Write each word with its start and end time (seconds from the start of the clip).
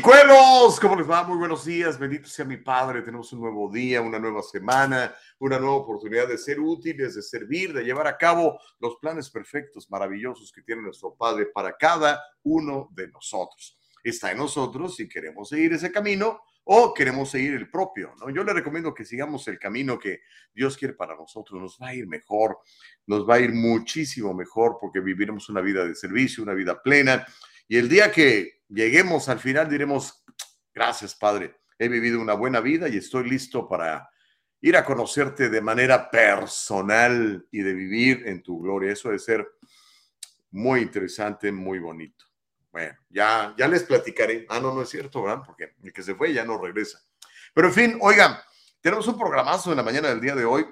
Chicuelos, 0.00 0.80
¿cómo 0.80 0.96
les 0.96 1.10
va? 1.10 1.24
Muy 1.24 1.36
buenos 1.36 1.66
días, 1.66 1.98
bendito 1.98 2.26
sea 2.26 2.46
mi 2.46 2.56
Padre. 2.56 3.02
Tenemos 3.02 3.30
un 3.34 3.40
nuevo 3.40 3.70
día, 3.70 4.00
una 4.00 4.18
nueva 4.18 4.42
semana, 4.42 5.14
una 5.38 5.58
nueva 5.58 5.74
oportunidad 5.74 6.26
de 6.26 6.38
ser 6.38 6.58
útiles, 6.58 7.16
de 7.16 7.20
servir, 7.20 7.74
de 7.74 7.84
llevar 7.84 8.06
a 8.06 8.16
cabo 8.16 8.58
los 8.78 8.96
planes 8.96 9.28
perfectos, 9.28 9.90
maravillosos 9.90 10.52
que 10.52 10.62
tiene 10.62 10.80
nuestro 10.80 11.14
Padre 11.14 11.48
para 11.52 11.76
cada 11.76 12.18
uno 12.44 12.88
de 12.92 13.08
nosotros. 13.08 13.78
Está 14.02 14.32
en 14.32 14.38
nosotros 14.38 14.96
si 14.96 15.06
queremos 15.06 15.50
seguir 15.50 15.74
ese 15.74 15.92
camino 15.92 16.44
o 16.64 16.94
queremos 16.94 17.30
seguir 17.30 17.52
el 17.52 17.68
propio. 17.68 18.14
¿no? 18.20 18.30
Yo 18.30 18.42
le 18.42 18.54
recomiendo 18.54 18.94
que 18.94 19.04
sigamos 19.04 19.46
el 19.48 19.58
camino 19.58 19.98
que 19.98 20.20
Dios 20.54 20.78
quiere 20.78 20.94
para 20.94 21.14
nosotros. 21.14 21.60
Nos 21.60 21.78
va 21.78 21.88
a 21.88 21.94
ir 21.94 22.06
mejor, 22.06 22.60
nos 23.06 23.28
va 23.28 23.34
a 23.34 23.40
ir 23.40 23.52
muchísimo 23.52 24.32
mejor 24.32 24.78
porque 24.80 25.00
viviremos 25.00 25.50
una 25.50 25.60
vida 25.60 25.84
de 25.84 25.94
servicio, 25.94 26.42
una 26.42 26.54
vida 26.54 26.82
plena. 26.82 27.26
Y 27.68 27.76
el 27.76 27.86
día 27.86 28.10
que 28.10 28.59
lleguemos 28.70 29.28
al 29.28 29.38
final 29.38 29.68
diremos, 29.68 30.24
gracias 30.72 31.14
Padre, 31.14 31.60
he 31.78 31.88
vivido 31.88 32.20
una 32.20 32.34
buena 32.34 32.60
vida 32.60 32.88
y 32.88 32.96
estoy 32.96 33.28
listo 33.28 33.68
para 33.68 34.08
ir 34.60 34.76
a 34.76 34.84
conocerte 34.84 35.48
de 35.48 35.60
manera 35.60 36.10
personal 36.10 37.46
y 37.50 37.62
de 37.62 37.72
vivir 37.72 38.26
en 38.26 38.42
tu 38.42 38.60
gloria. 38.60 38.92
Eso 38.92 39.08
debe 39.08 39.18
ser 39.18 39.48
muy 40.50 40.80
interesante, 40.80 41.50
muy 41.50 41.78
bonito. 41.78 42.26
Bueno, 42.70 42.96
ya, 43.08 43.54
ya 43.56 43.66
les 43.66 43.82
platicaré. 43.82 44.46
Ah, 44.48 44.60
no, 44.60 44.74
no 44.74 44.82
es 44.82 44.88
cierto, 44.88 45.22
¿verdad? 45.22 45.42
Porque 45.44 45.74
el 45.82 45.92
que 45.92 46.02
se 46.02 46.14
fue 46.14 46.32
ya 46.32 46.44
no 46.44 46.58
regresa. 46.58 47.00
Pero 47.52 47.68
en 47.68 47.74
fin, 47.74 47.98
oigan, 48.00 48.36
tenemos 48.80 49.06
un 49.08 49.18
programazo 49.18 49.70
en 49.70 49.78
la 49.78 49.82
mañana 49.82 50.08
del 50.08 50.20
día 50.20 50.34
de 50.34 50.44
hoy. 50.44 50.66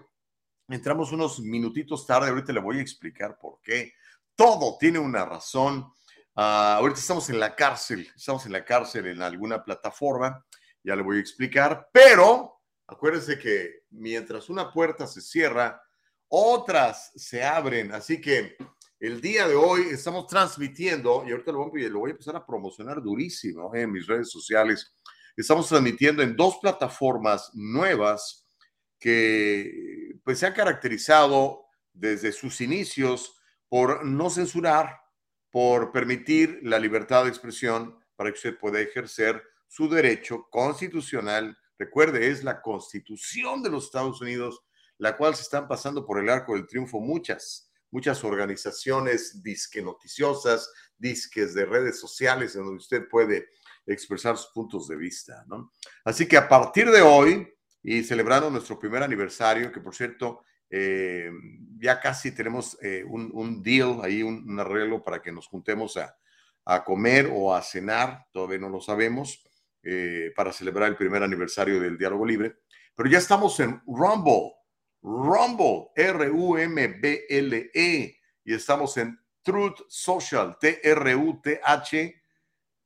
Entramos 0.69 1.11
unos 1.13 1.41
minutitos 1.41 2.07
tarde, 2.07 2.29
ahorita 2.29 2.53
le 2.53 2.61
voy 2.61 2.79
a 2.79 2.83
explicar 2.83 3.39
por 3.39 3.61
qué. 3.63 3.95
Todo 4.37 4.77
tiene 4.79 4.99
una 4.99 5.25
razón. 5.25 5.91
Uh, 6.39 6.79
ahorita 6.79 7.01
estamos 7.01 7.29
en 7.31 7.41
la 7.41 7.57
cárcel, 7.57 8.09
estamos 8.15 8.47
en 8.47 8.53
la 8.53 8.65
cárcel 8.65 9.09
en 9.09 9.21
alguna 9.23 9.61
plataforma, 9.61 10.47
ya 10.85 10.95
le 10.95 11.03
voy 11.03 11.17
a 11.17 11.21
explicar, 11.21 11.89
pero 11.93 12.61
acuérdense 12.87 13.41
que 13.41 13.81
mientras 13.91 14.49
una 14.49 14.73
puerta 14.73 15.09
se 15.09 15.21
cierra, 15.21 15.83
otras 16.29 17.11
se 17.17 17.43
abren, 17.43 17.91
así 17.91 18.21
que 18.21 18.57
el 19.01 19.21
día 19.21 19.49
de 19.49 19.57
hoy 19.57 19.89
estamos 19.91 20.29
transmitiendo, 20.29 21.25
y 21.27 21.33
ahorita 21.33 21.51
lo 21.51 21.69
voy, 21.69 21.85
a, 21.85 21.89
lo 21.89 21.99
voy 21.99 22.11
a 22.11 22.13
empezar 22.13 22.37
a 22.37 22.47
promocionar 22.47 23.03
durísimo 23.03 23.75
eh, 23.75 23.81
en 23.81 23.91
mis 23.91 24.07
redes 24.07 24.31
sociales, 24.31 24.95
estamos 25.37 25.67
transmitiendo 25.69 26.23
en 26.23 26.37
dos 26.37 26.59
plataformas 26.63 27.51
nuevas 27.55 28.47
que 29.01 30.13
pues 30.23 30.39
se 30.39 30.47
han 30.47 30.55
caracterizado 30.55 31.65
desde 31.93 32.31
sus 32.31 32.61
inicios 32.61 33.35
por 33.69 34.05
no 34.05 34.31
censurar, 34.31 35.01
por 35.51 35.93
permitir 35.93 36.61
la 36.63 36.79
libertad 36.79 37.25
de 37.25 37.31
expresión 37.31 37.99
para 38.17 38.31
que 38.31 38.37
usted 38.37 38.59
pueda 38.59 38.81
ejercer 38.81 39.43
su 39.67 39.89
derecho 39.89 40.47
constitucional. 40.51 41.57
Recuerde, 41.79 42.29
es 42.29 42.43
la 42.43 42.61
constitución 42.61 43.63
de 43.63 43.71
los 43.71 43.85
Estados 43.85 44.21
Unidos, 44.21 44.63
la 44.99 45.17
cual 45.17 45.35
se 45.37 45.43
están 45.43 45.69
pasando 45.69 46.05
por 46.05 46.19
el 46.19 46.29
arco 46.29 46.55
del 46.55 46.67
triunfo 46.67 47.01
muchas, 47.01 47.71
muchas 47.91 48.25
organizaciones 48.25 49.43
disque 49.43 49.81
noticiosas, 49.81 50.73
disques 50.97 51.55
de 51.55 51.65
redes 51.65 52.01
sociales 52.01 52.57
en 52.57 52.65
donde 52.65 52.79
usted 52.79 53.09
puede 53.09 53.49
expresar 53.87 54.37
sus 54.37 54.51
puntos 54.53 54.89
de 54.89 54.97
vista. 54.97 55.47
Así 56.05 56.27
que 56.27 56.37
a 56.37 56.49
partir 56.49 56.91
de 56.91 57.01
hoy, 57.01 57.49
y 57.83 58.03
celebrando 58.03 58.51
nuestro 58.51 58.79
primer 58.79 59.03
aniversario, 59.03 59.73
que 59.73 59.81
por 59.81 59.95
cierto, 59.95 60.45
eh, 60.71 61.31
ya 61.79 62.01
casi 62.01 62.33
tenemos 62.33 62.77
eh, 62.83 63.05
un, 63.05 63.31
un, 63.33 63.63
deal 63.63 64.01
ahí, 64.03 64.23
un, 64.23 64.59
arreglo 64.61 65.03
para 65.03 65.23
que 65.23 65.33
nos 65.33 65.47
juntemos 65.47 65.97
a, 65.97 66.15
a, 66.65 66.85
comer 66.85 67.31
o 67.33 67.55
a 67.55 67.63
cenar, 67.63 68.27
todavía 68.33 68.59
no 68.59 68.69
lo 68.69 68.81
sabemos, 68.81 69.43
eh, 69.83 70.33
para 70.37 70.53
celebrar 70.53 70.89
el 70.89 70.97
primer 70.97 71.23
aniversario 71.23 71.81
del 71.81 71.97
Diálogo 71.97 72.27
Libre. 72.27 72.57
Pero 72.95 73.09
ya 73.09 73.19
estamos 73.19 73.59
en 73.61 73.81
Rumble, 73.87 74.53
Rumble, 75.01 75.89
R-U-M-B-L-E, 75.95 77.71
y 78.45 78.55
estamos 78.55 78.97
en 78.97 79.19
Truth 79.43 79.81
Social, 79.89 80.57
T-R-U-T-H, 80.61 82.23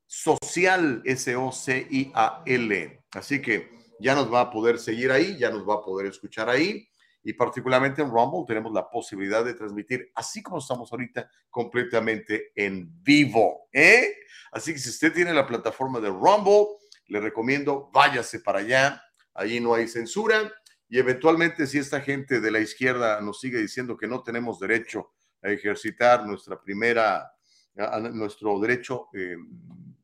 Social, 0.07 1.03
S-O-C-I-A-L. 1.05 3.05
Así 3.13 3.43
que 3.43 3.71
ya 3.99 4.15
nos 4.15 4.33
va 4.33 4.43
a 4.43 4.51
poder 4.51 4.79
seguir 4.79 5.11
ahí, 5.11 5.37
ya 5.39 5.51
nos 5.51 5.69
va 5.69 5.75
a 5.75 5.83
poder 5.83 6.07
escuchar 6.07 6.49
ahí 6.51 6.87
y 7.25 7.33
particularmente 7.35 8.03
en 8.03 8.11
Rumble 8.11 8.45
tenemos 8.47 8.73
la 8.73 8.89
posibilidad 8.89 9.45
de 9.45 9.55
transmitir, 9.55 10.11
así 10.15 10.43
como 10.43 10.59
estamos 10.59 10.91
ahorita, 10.93 11.31
completamente 11.51 12.53
en 12.55 13.03
vivo. 13.03 13.69
¿eh? 13.73 14.15
Así 14.51 14.73
que 14.73 14.79
si 14.79 14.91
usted 14.91 15.13
tiene 15.13 15.33
la 15.33 15.47
plataforma 15.47 16.01
de 16.01 16.09
Rumble, 16.09 16.67
le 17.07 17.21
recomiendo 17.21 17.91
váyase 17.93 18.41
para 18.41 18.61
allá, 18.61 19.03
allí 19.35 19.61
no 19.61 19.75
hay 19.75 19.87
censura 19.87 20.53
y 20.89 20.99
eventualmente 20.99 21.67
si 21.67 21.79
esta 21.79 22.01
gente 22.01 22.41
de 22.41 22.51
la 22.51 22.61
izquierda 22.61 23.21
nos 23.21 23.41
sigue 23.41 23.59
diciendo 23.59 23.97
que 23.97 24.09
no 24.09 24.23
tenemos 24.23 24.59
derecho 24.59 25.13
a 25.43 25.51
ejercitar 25.51 26.27
nuestra 26.27 26.61
primera, 26.61 27.33
a, 27.77 28.01
nuestro 28.01 28.59
derecho 28.61 29.09
eh, 29.15 29.37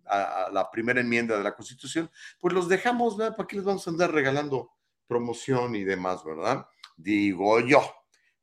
a, 0.07 0.47
a, 0.47 0.51
la 0.51 0.71
primera 0.71 1.01
enmienda 1.01 1.37
de 1.37 1.45
la 1.45 1.55
Constitución, 1.55 2.11
pues 2.41 2.55
los 2.55 2.69
dejamos, 2.69 3.17
¿verdad? 3.17 3.37
¿Para 3.37 3.47
qué 3.47 3.57
les 3.57 3.65
vamos 3.65 3.87
a 3.87 3.91
andar 3.91 4.13
regalando 4.13 4.73
promoción 5.07 5.75
y 5.75 5.85
demás, 5.85 6.25
verdad? 6.25 6.67
Digo 6.99 7.61
yo. 7.61 7.81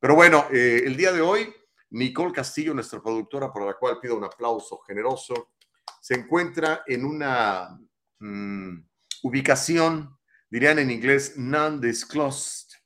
Pero 0.00 0.14
bueno, 0.14 0.46
eh, 0.50 0.82
el 0.84 0.96
día 0.96 1.12
de 1.12 1.20
hoy, 1.20 1.54
Nicole 1.90 2.32
Castillo, 2.32 2.74
nuestra 2.74 3.00
productora, 3.00 3.52
por 3.52 3.64
la 3.64 3.74
cual 3.74 4.00
pido 4.00 4.16
un 4.16 4.24
aplauso 4.24 4.78
generoso, 4.78 5.52
se 6.00 6.14
encuentra 6.14 6.82
en 6.86 7.04
una 7.04 7.78
mmm, 8.18 8.78
ubicación, 9.22 10.18
dirían 10.50 10.78
en 10.78 10.90
inglés, 10.90 11.34
non-disclosed. 11.36 12.76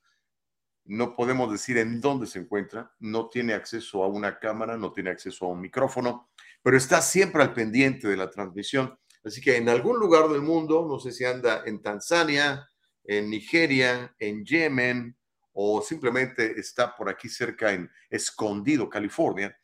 No 0.86 1.14
podemos 1.14 1.52
decir 1.52 1.78
en 1.78 2.00
dónde 2.00 2.26
se 2.26 2.40
encuentra, 2.40 2.92
no 2.98 3.28
tiene 3.28 3.54
acceso 3.54 4.02
a 4.02 4.08
una 4.08 4.38
cámara, 4.38 4.76
no 4.76 4.92
tiene 4.92 5.10
acceso 5.10 5.46
a 5.46 5.50
un 5.50 5.60
micrófono, 5.60 6.30
pero 6.62 6.76
está 6.76 7.00
siempre 7.00 7.42
al 7.42 7.54
pendiente 7.54 8.08
de 8.08 8.16
la 8.16 8.30
transmisión. 8.30 8.98
Así 9.22 9.40
que 9.40 9.56
en 9.56 9.68
algún 9.68 9.98
lugar 10.00 10.28
del 10.28 10.42
mundo, 10.42 10.86
no 10.88 10.98
sé 10.98 11.12
si 11.12 11.24
anda 11.24 11.62
en 11.64 11.80
Tanzania, 11.80 12.66
en 13.04 13.30
Nigeria, 13.30 14.14
en 14.18 14.44
Yemen, 14.44 15.16
o 15.62 15.82
simplemente 15.82 16.58
está 16.58 16.96
por 16.96 17.10
aquí 17.10 17.28
cerca 17.28 17.70
en 17.70 17.90
Escondido, 18.08 18.88
California. 18.88 19.54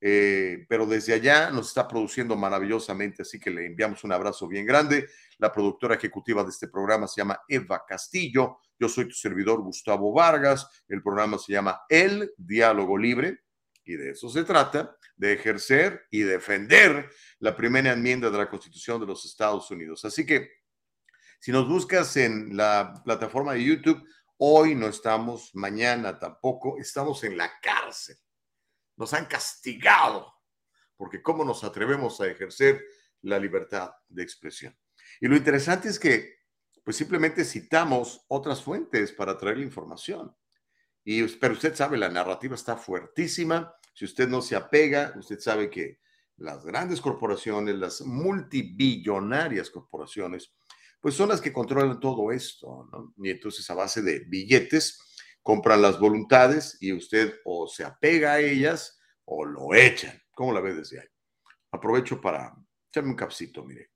Eh, 0.00 0.64
pero 0.68 0.86
desde 0.86 1.14
allá 1.14 1.50
nos 1.50 1.68
está 1.68 1.88
produciendo 1.88 2.36
maravillosamente, 2.36 3.22
así 3.22 3.40
que 3.40 3.50
le 3.50 3.66
enviamos 3.66 4.04
un 4.04 4.12
abrazo 4.12 4.46
bien 4.46 4.64
grande. 4.64 5.08
La 5.38 5.52
productora 5.52 5.96
ejecutiva 5.96 6.44
de 6.44 6.50
este 6.50 6.68
programa 6.68 7.08
se 7.08 7.20
llama 7.20 7.40
Eva 7.48 7.84
Castillo. 7.84 8.58
Yo 8.78 8.88
soy 8.88 9.06
tu 9.06 9.14
servidor 9.14 9.62
Gustavo 9.62 10.12
Vargas. 10.12 10.68
El 10.86 11.02
programa 11.02 11.38
se 11.38 11.52
llama 11.52 11.80
El 11.88 12.32
Diálogo 12.36 12.96
Libre 12.96 13.40
y 13.84 13.94
de 13.94 14.10
eso 14.10 14.28
se 14.28 14.44
trata, 14.44 14.96
de 15.16 15.32
ejercer 15.32 16.06
y 16.12 16.20
defender 16.20 17.10
la 17.40 17.56
primera 17.56 17.92
enmienda 17.92 18.30
de 18.30 18.38
la 18.38 18.48
Constitución 18.48 19.00
de 19.00 19.08
los 19.08 19.24
Estados 19.24 19.68
Unidos. 19.72 20.04
Así 20.04 20.24
que 20.24 20.50
si 21.40 21.50
nos 21.50 21.68
buscas 21.68 22.16
en 22.16 22.56
la 22.56 23.02
plataforma 23.04 23.54
de 23.54 23.64
YouTube, 23.64 24.06
Hoy 24.38 24.74
no 24.74 24.88
estamos, 24.88 25.54
mañana 25.54 26.18
tampoco, 26.18 26.78
estamos 26.78 27.22
en 27.24 27.36
la 27.36 27.50
cárcel. 27.60 28.16
Nos 28.96 29.12
han 29.14 29.26
castigado, 29.26 30.32
porque 30.96 31.22
¿cómo 31.22 31.44
nos 31.44 31.64
atrevemos 31.64 32.20
a 32.20 32.26
ejercer 32.26 32.82
la 33.22 33.38
libertad 33.38 33.92
de 34.08 34.22
expresión? 34.22 34.76
Y 35.20 35.28
lo 35.28 35.36
interesante 35.36 35.88
es 35.88 35.98
que, 35.98 36.36
pues 36.84 36.96
simplemente 36.96 37.44
citamos 37.44 38.24
otras 38.28 38.62
fuentes 38.62 39.12
para 39.12 39.36
traer 39.38 39.58
la 39.58 39.64
información. 39.64 40.36
Y, 41.04 41.22
pero 41.24 41.54
usted 41.54 41.74
sabe, 41.74 41.96
la 41.96 42.08
narrativa 42.08 42.54
está 42.54 42.76
fuertísima. 42.76 43.74
Si 43.94 44.04
usted 44.04 44.28
no 44.28 44.42
se 44.42 44.56
apega, 44.56 45.12
usted 45.16 45.38
sabe 45.38 45.70
que 45.70 46.00
las 46.36 46.64
grandes 46.64 47.00
corporaciones, 47.00 47.76
las 47.76 48.00
multibillonarias 48.00 49.70
corporaciones, 49.70 50.54
pues 51.02 51.16
son 51.16 51.30
las 51.30 51.40
que 51.40 51.52
controlan 51.52 51.98
todo 51.98 52.30
esto, 52.30 52.88
¿no? 52.92 53.12
Y 53.18 53.30
entonces 53.30 53.68
a 53.68 53.74
base 53.74 54.02
de 54.02 54.20
billetes 54.20 55.00
compran 55.42 55.82
las 55.82 55.98
voluntades 55.98 56.78
y 56.80 56.92
usted 56.92 57.40
o 57.44 57.66
se 57.66 57.82
apega 57.82 58.34
a 58.34 58.38
ellas 58.38 59.00
o 59.24 59.44
lo 59.44 59.74
echan. 59.74 60.16
¿Cómo 60.30 60.52
la 60.52 60.60
ve 60.60 60.74
desde 60.74 61.00
ahí? 61.00 61.08
Aprovecho 61.72 62.20
para 62.20 62.54
echarme 62.88 63.10
un 63.10 63.16
capsito, 63.16 63.64
mire. 63.64 63.90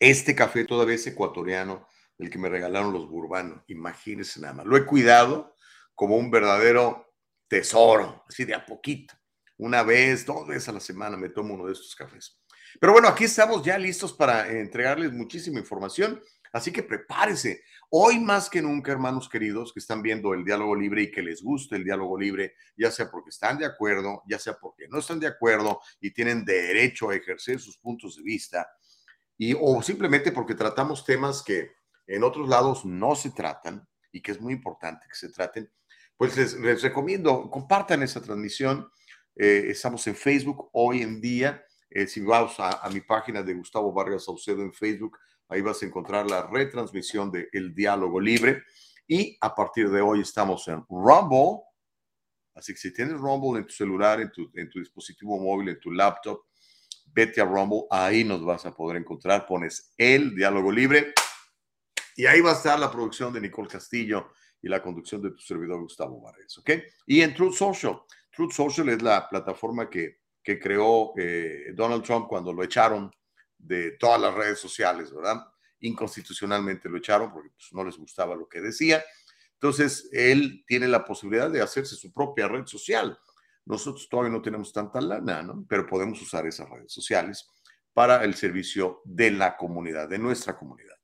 Este 0.00 0.34
café 0.34 0.64
todavía 0.64 0.96
es 0.96 1.06
ecuatoriano, 1.06 1.86
el 2.18 2.28
que 2.28 2.38
me 2.38 2.48
regalaron 2.48 2.92
los 2.92 3.08
burbanos, 3.08 3.62
imagínense 3.68 4.40
nada 4.40 4.54
más. 4.54 4.66
Lo 4.66 4.76
he 4.76 4.84
cuidado 4.84 5.54
como 5.94 6.16
un 6.16 6.28
verdadero 6.28 7.14
tesoro, 7.46 8.24
así 8.28 8.44
de 8.44 8.56
a 8.56 8.66
poquito. 8.66 9.14
Una 9.58 9.84
vez, 9.84 10.26
dos 10.26 10.44
veces 10.48 10.68
a 10.70 10.72
la 10.72 10.80
semana 10.80 11.16
me 11.16 11.28
tomo 11.28 11.54
uno 11.54 11.66
de 11.66 11.72
estos 11.72 11.94
cafés. 11.94 12.41
Pero 12.80 12.92
bueno, 12.92 13.08
aquí 13.08 13.24
estamos 13.24 13.62
ya 13.62 13.78
listos 13.78 14.12
para 14.12 14.50
entregarles 14.50 15.12
muchísima 15.12 15.58
información, 15.58 16.20
así 16.52 16.72
que 16.72 16.82
prepárese. 16.82 17.62
Hoy 17.90 18.18
más 18.18 18.48
que 18.48 18.62
nunca, 18.62 18.92
hermanos 18.92 19.28
queridos, 19.28 19.72
que 19.72 19.80
están 19.80 20.00
viendo 20.00 20.32
el 20.32 20.44
diálogo 20.44 20.74
libre 20.74 21.02
y 21.02 21.10
que 21.10 21.22
les 21.22 21.42
guste 21.42 21.76
el 21.76 21.84
diálogo 21.84 22.18
libre, 22.18 22.54
ya 22.76 22.90
sea 22.90 23.10
porque 23.10 23.30
están 23.30 23.58
de 23.58 23.66
acuerdo, 23.66 24.22
ya 24.26 24.38
sea 24.38 24.54
porque 24.58 24.88
no 24.88 24.98
están 24.98 25.20
de 25.20 25.26
acuerdo 25.26 25.80
y 26.00 26.10
tienen 26.10 26.44
derecho 26.44 27.10
a 27.10 27.14
ejercer 27.14 27.60
sus 27.60 27.76
puntos 27.76 28.16
de 28.16 28.22
vista, 28.22 28.66
y, 29.36 29.54
o 29.58 29.82
simplemente 29.82 30.32
porque 30.32 30.54
tratamos 30.54 31.04
temas 31.04 31.42
que 31.42 31.72
en 32.06 32.24
otros 32.24 32.48
lados 32.48 32.84
no 32.84 33.14
se 33.14 33.30
tratan 33.30 33.86
y 34.12 34.20
que 34.20 34.32
es 34.32 34.40
muy 34.40 34.52
importante 34.52 35.06
que 35.08 35.14
se 35.14 35.30
traten, 35.30 35.70
pues 36.16 36.36
les, 36.36 36.82
recomiendo, 36.82 37.50
compartan 37.50 38.02
esa 38.02 38.20
transmisión. 38.20 38.88
Eh, 39.34 39.64
estamos 39.68 40.06
en 40.06 40.14
Facebook 40.14 40.68
hoy 40.72 41.02
en 41.02 41.20
día. 41.20 41.64
Eh, 41.94 42.06
si 42.06 42.20
vas 42.20 42.54
a, 42.58 42.88
mi 42.90 43.00
página 43.00 43.42
de 43.42 43.54
Gustavo 43.54 43.92
Vargas 43.92 44.24
Saucedo 44.24 44.62
en 44.62 44.72
Facebook, 44.72 45.18
ahí 45.48 45.60
vas 45.60 45.82
a 45.82 45.86
encontrar 45.86 46.28
la 46.28 46.46
retransmisión 46.46 47.30
de 47.30 47.48
El 47.52 47.74
Diálogo 47.74 48.20
Libre. 48.20 48.62
Y 49.06 49.36
a 49.40 49.54
partir 49.54 49.90
de 49.90 50.00
hoy 50.00 50.20
estamos 50.20 50.66
en 50.68 50.84
Rumble. 50.88 51.64
Así 52.54 52.72
que 52.72 52.78
si 52.78 52.92
tienes 52.92 53.18
Rumble 53.18 53.60
en 53.60 53.66
tu 53.66 53.72
celular, 53.72 54.20
en 54.20 54.30
tu, 54.30 54.50
en 54.54 54.70
tu 54.70 54.78
dispositivo 54.78 55.38
móvil, 55.38 55.70
en 55.70 55.80
tu 55.80 55.90
laptop, 55.90 56.42
vete 57.06 57.40
a 57.40 57.44
Rumble. 57.44 57.84
Ahí 57.90 58.24
nos 58.24 58.44
vas 58.44 58.64
a 58.64 58.74
poder 58.74 58.96
encontrar. 58.96 59.46
Pones 59.46 59.92
El 59.96 60.34
Diálogo 60.34 60.72
Libre. 60.72 61.12
Y 62.16 62.26
ahí 62.26 62.40
va 62.40 62.50
a 62.50 62.54
estar 62.54 62.78
la 62.78 62.90
producción 62.90 63.32
de 63.32 63.40
Nicole 63.40 63.68
Castillo 63.68 64.32
y 64.60 64.68
la 64.68 64.82
conducción 64.82 65.20
de 65.20 65.30
tu 65.30 65.40
servidor 65.40 65.80
Gustavo 65.80 66.20
Vargas, 66.20 66.56
¿ok? 66.58 66.70
Y 67.06 67.20
en 67.20 67.34
Truth 67.34 67.54
Social. 67.54 68.00
Truth 68.30 68.52
Social 68.52 68.88
es 68.90 69.02
la 69.02 69.28
plataforma 69.28 69.90
que, 69.90 70.21
que 70.42 70.58
creó 70.58 71.12
eh, 71.16 71.72
Donald 71.74 72.02
Trump 72.02 72.26
cuando 72.28 72.52
lo 72.52 72.62
echaron 72.62 73.10
de 73.58 73.92
todas 73.92 74.20
las 74.20 74.34
redes 74.34 74.58
sociales, 74.58 75.12
¿verdad? 75.14 75.46
Inconstitucionalmente 75.80 76.88
lo 76.88 76.98
echaron 76.98 77.32
porque 77.32 77.50
pues, 77.50 77.72
no 77.72 77.84
les 77.84 77.96
gustaba 77.96 78.34
lo 78.34 78.48
que 78.48 78.60
decía. 78.60 79.02
Entonces, 79.54 80.08
él 80.12 80.64
tiene 80.66 80.88
la 80.88 81.04
posibilidad 81.04 81.50
de 81.50 81.62
hacerse 81.62 81.94
su 81.94 82.12
propia 82.12 82.48
red 82.48 82.66
social. 82.66 83.16
Nosotros 83.64 84.08
todavía 84.08 84.32
no 84.32 84.42
tenemos 84.42 84.72
tanta 84.72 85.00
lana, 85.00 85.42
¿no? 85.42 85.64
Pero 85.68 85.86
podemos 85.86 86.20
usar 86.20 86.46
esas 86.46 86.68
redes 86.68 86.92
sociales 86.92 87.48
para 87.92 88.24
el 88.24 88.34
servicio 88.34 89.02
de 89.04 89.30
la 89.30 89.56
comunidad, 89.56 90.08
de 90.08 90.18
nuestra 90.18 90.56
comunidad. 90.56 90.96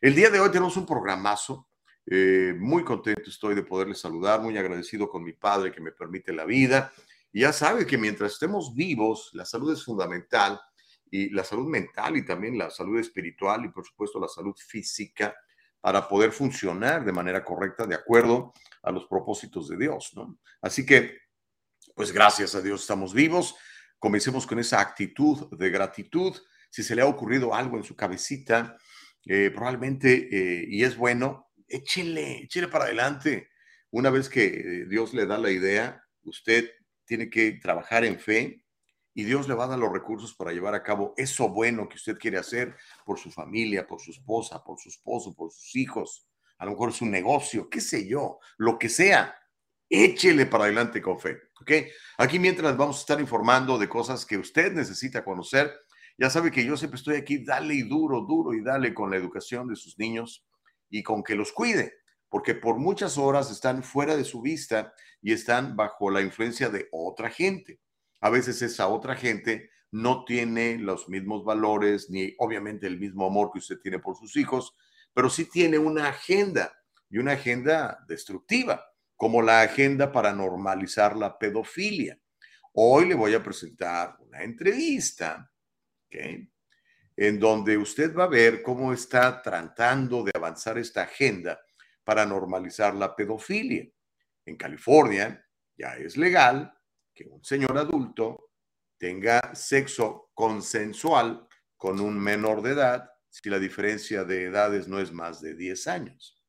El 0.00 0.14
día 0.14 0.28
de 0.28 0.40
hoy 0.40 0.50
tenemos 0.50 0.76
un 0.76 0.84
programazo 0.84 1.68
eh, 2.06 2.54
muy 2.58 2.84
contento 2.84 3.30
estoy 3.30 3.54
de 3.54 3.62
poderles 3.62 4.00
saludar, 4.00 4.40
muy 4.40 4.56
agradecido 4.58 5.08
con 5.08 5.22
mi 5.22 5.32
padre 5.32 5.72
que 5.72 5.80
me 5.80 5.92
permite 5.92 6.32
la 6.32 6.44
vida. 6.44 6.92
Y 7.32 7.40
ya 7.40 7.52
sabe 7.52 7.86
que 7.86 7.98
mientras 7.98 8.32
estemos 8.32 8.74
vivos, 8.74 9.30
la 9.32 9.44
salud 9.44 9.72
es 9.72 9.84
fundamental 9.84 10.60
y 11.10 11.30
la 11.30 11.44
salud 11.44 11.66
mental 11.66 12.16
y 12.16 12.24
también 12.24 12.58
la 12.58 12.70
salud 12.70 12.98
espiritual 12.98 13.64
y 13.64 13.68
por 13.68 13.86
supuesto 13.86 14.20
la 14.20 14.28
salud 14.28 14.54
física 14.56 15.34
para 15.80 16.08
poder 16.08 16.32
funcionar 16.32 17.04
de 17.04 17.12
manera 17.12 17.44
correcta 17.44 17.86
de 17.86 17.94
acuerdo 17.94 18.52
a 18.82 18.90
los 18.90 19.06
propósitos 19.06 19.68
de 19.68 19.76
Dios, 19.76 20.12
¿no? 20.14 20.38
Así 20.60 20.86
que, 20.86 21.18
pues 21.94 22.12
gracias 22.12 22.54
a 22.54 22.62
Dios 22.62 22.82
estamos 22.82 23.12
vivos. 23.12 23.56
Comencemos 23.98 24.46
con 24.46 24.58
esa 24.58 24.80
actitud 24.80 25.48
de 25.56 25.70
gratitud. 25.70 26.36
Si 26.70 26.82
se 26.82 26.94
le 26.94 27.02
ha 27.02 27.06
ocurrido 27.06 27.54
algo 27.54 27.76
en 27.76 27.84
su 27.84 27.96
cabecita, 27.96 28.76
eh, 29.26 29.50
probablemente, 29.54 30.28
eh, 30.30 30.66
y 30.68 30.84
es 30.84 30.96
bueno, 30.96 31.50
échele, 31.68 32.44
échele 32.44 32.68
para 32.68 32.84
adelante. 32.84 33.50
Una 33.90 34.10
vez 34.10 34.28
que 34.28 34.44
eh, 34.44 34.86
Dios 34.88 35.14
le 35.14 35.26
da 35.26 35.36
la 35.36 35.50
idea, 35.50 36.02
usted 36.22 36.70
tiene 37.04 37.28
que 37.30 37.52
trabajar 37.52 38.04
en 38.04 38.18
fe 38.18 38.64
y 39.14 39.24
Dios 39.24 39.48
le 39.48 39.54
va 39.54 39.64
a 39.64 39.68
dar 39.68 39.78
los 39.78 39.92
recursos 39.92 40.34
para 40.34 40.52
llevar 40.52 40.74
a 40.74 40.82
cabo 40.82 41.14
eso 41.16 41.48
bueno 41.48 41.88
que 41.88 41.96
usted 41.96 42.16
quiere 42.18 42.38
hacer 42.38 42.74
por 43.04 43.18
su 43.18 43.30
familia, 43.30 43.86
por 43.86 44.00
su 44.00 44.10
esposa, 44.10 44.62
por 44.64 44.78
su 44.80 44.88
esposo, 44.88 45.34
por 45.34 45.52
sus 45.52 45.76
hijos, 45.76 46.26
a 46.58 46.64
lo 46.64 46.72
mejor 46.72 46.92
su 46.92 47.06
negocio, 47.06 47.68
qué 47.68 47.80
sé 47.80 48.06
yo, 48.06 48.38
lo 48.56 48.78
que 48.78 48.88
sea. 48.88 49.36
Échele 49.88 50.46
para 50.46 50.64
adelante 50.64 51.02
con 51.02 51.20
fe, 51.20 51.36
¿ok? 51.60 51.70
Aquí 52.16 52.38
mientras 52.38 52.74
vamos 52.76 52.96
a 52.96 53.00
estar 53.00 53.20
informando 53.20 53.78
de 53.78 53.90
cosas 53.90 54.24
que 54.24 54.38
usted 54.38 54.72
necesita 54.72 55.22
conocer, 55.22 55.70
ya 56.16 56.30
sabe 56.30 56.50
que 56.50 56.64
yo 56.64 56.78
siempre 56.78 56.96
estoy 56.96 57.16
aquí, 57.16 57.44
dale 57.44 57.74
y 57.74 57.82
duro, 57.82 58.22
duro 58.22 58.54
y 58.54 58.62
dale 58.62 58.94
con 58.94 59.10
la 59.10 59.16
educación 59.16 59.68
de 59.68 59.76
sus 59.76 59.98
niños 59.98 60.46
y 60.88 61.02
con 61.02 61.22
que 61.22 61.34
los 61.34 61.52
cuide, 61.52 62.01
porque 62.32 62.54
por 62.54 62.78
muchas 62.78 63.18
horas 63.18 63.50
están 63.50 63.82
fuera 63.82 64.16
de 64.16 64.24
su 64.24 64.40
vista 64.40 64.94
y 65.20 65.34
están 65.34 65.76
bajo 65.76 66.10
la 66.10 66.22
influencia 66.22 66.70
de 66.70 66.88
otra 66.90 67.28
gente. 67.28 67.78
A 68.22 68.30
veces 68.30 68.62
esa 68.62 68.88
otra 68.88 69.14
gente 69.16 69.68
no 69.90 70.24
tiene 70.24 70.78
los 70.78 71.10
mismos 71.10 71.44
valores 71.44 72.08
ni 72.08 72.34
obviamente 72.38 72.86
el 72.86 72.98
mismo 72.98 73.26
amor 73.26 73.50
que 73.52 73.58
usted 73.58 73.78
tiene 73.82 73.98
por 73.98 74.16
sus 74.16 74.34
hijos, 74.36 74.74
pero 75.12 75.28
sí 75.28 75.44
tiene 75.44 75.76
una 75.76 76.08
agenda 76.08 76.72
y 77.10 77.18
una 77.18 77.32
agenda 77.32 78.02
destructiva, 78.08 78.82
como 79.14 79.42
la 79.42 79.60
agenda 79.60 80.10
para 80.10 80.32
normalizar 80.32 81.14
la 81.14 81.38
pedofilia. 81.38 82.18
Hoy 82.72 83.10
le 83.10 83.14
voy 83.14 83.34
a 83.34 83.42
presentar 83.42 84.16
una 84.20 84.42
entrevista 84.42 85.52
¿okay? 86.06 86.50
en 87.14 87.38
donde 87.38 87.76
usted 87.76 88.16
va 88.16 88.24
a 88.24 88.28
ver 88.28 88.62
cómo 88.62 88.90
está 88.94 89.42
tratando 89.42 90.24
de 90.24 90.32
avanzar 90.34 90.78
esta 90.78 91.02
agenda 91.02 91.60
para 92.04 92.26
normalizar 92.26 92.94
la 92.94 93.14
pedofilia. 93.14 93.88
En 94.44 94.56
California 94.56 95.46
ya 95.76 95.96
es 95.96 96.16
legal 96.16 96.72
que 97.14 97.26
un 97.28 97.44
señor 97.44 97.76
adulto 97.78 98.50
tenga 98.98 99.54
sexo 99.54 100.30
consensual 100.34 101.46
con 101.76 102.00
un 102.00 102.18
menor 102.18 102.62
de 102.62 102.72
edad 102.72 103.10
si 103.28 103.48
la 103.48 103.58
diferencia 103.58 104.24
de 104.24 104.44
edades 104.44 104.88
no 104.88 105.00
es 105.00 105.10
más 105.10 105.40
de 105.40 105.54
10 105.54 105.86
años. 105.88 106.42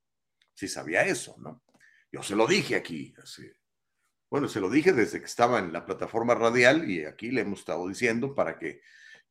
Si 0.54 0.68
sabía 0.68 1.04
eso, 1.06 1.36
¿no? 1.40 1.64
Yo 2.12 2.22
se 2.22 2.36
lo 2.36 2.46
dije 2.46 2.76
aquí. 2.76 3.14
Bueno, 4.30 4.48
se 4.48 4.60
lo 4.60 4.70
dije 4.70 4.92
desde 4.92 5.20
que 5.20 5.26
estaba 5.26 5.60
en 5.60 5.72
la 5.74 5.86
plataforma 5.86 6.36
radial 6.36 6.90
y 6.90 7.06
aquí 7.06 7.32
le 7.32 7.42
hemos 7.42 7.60
estado 7.60 7.88
diciendo 7.88 8.36
para 8.36 8.60
que 8.60 8.82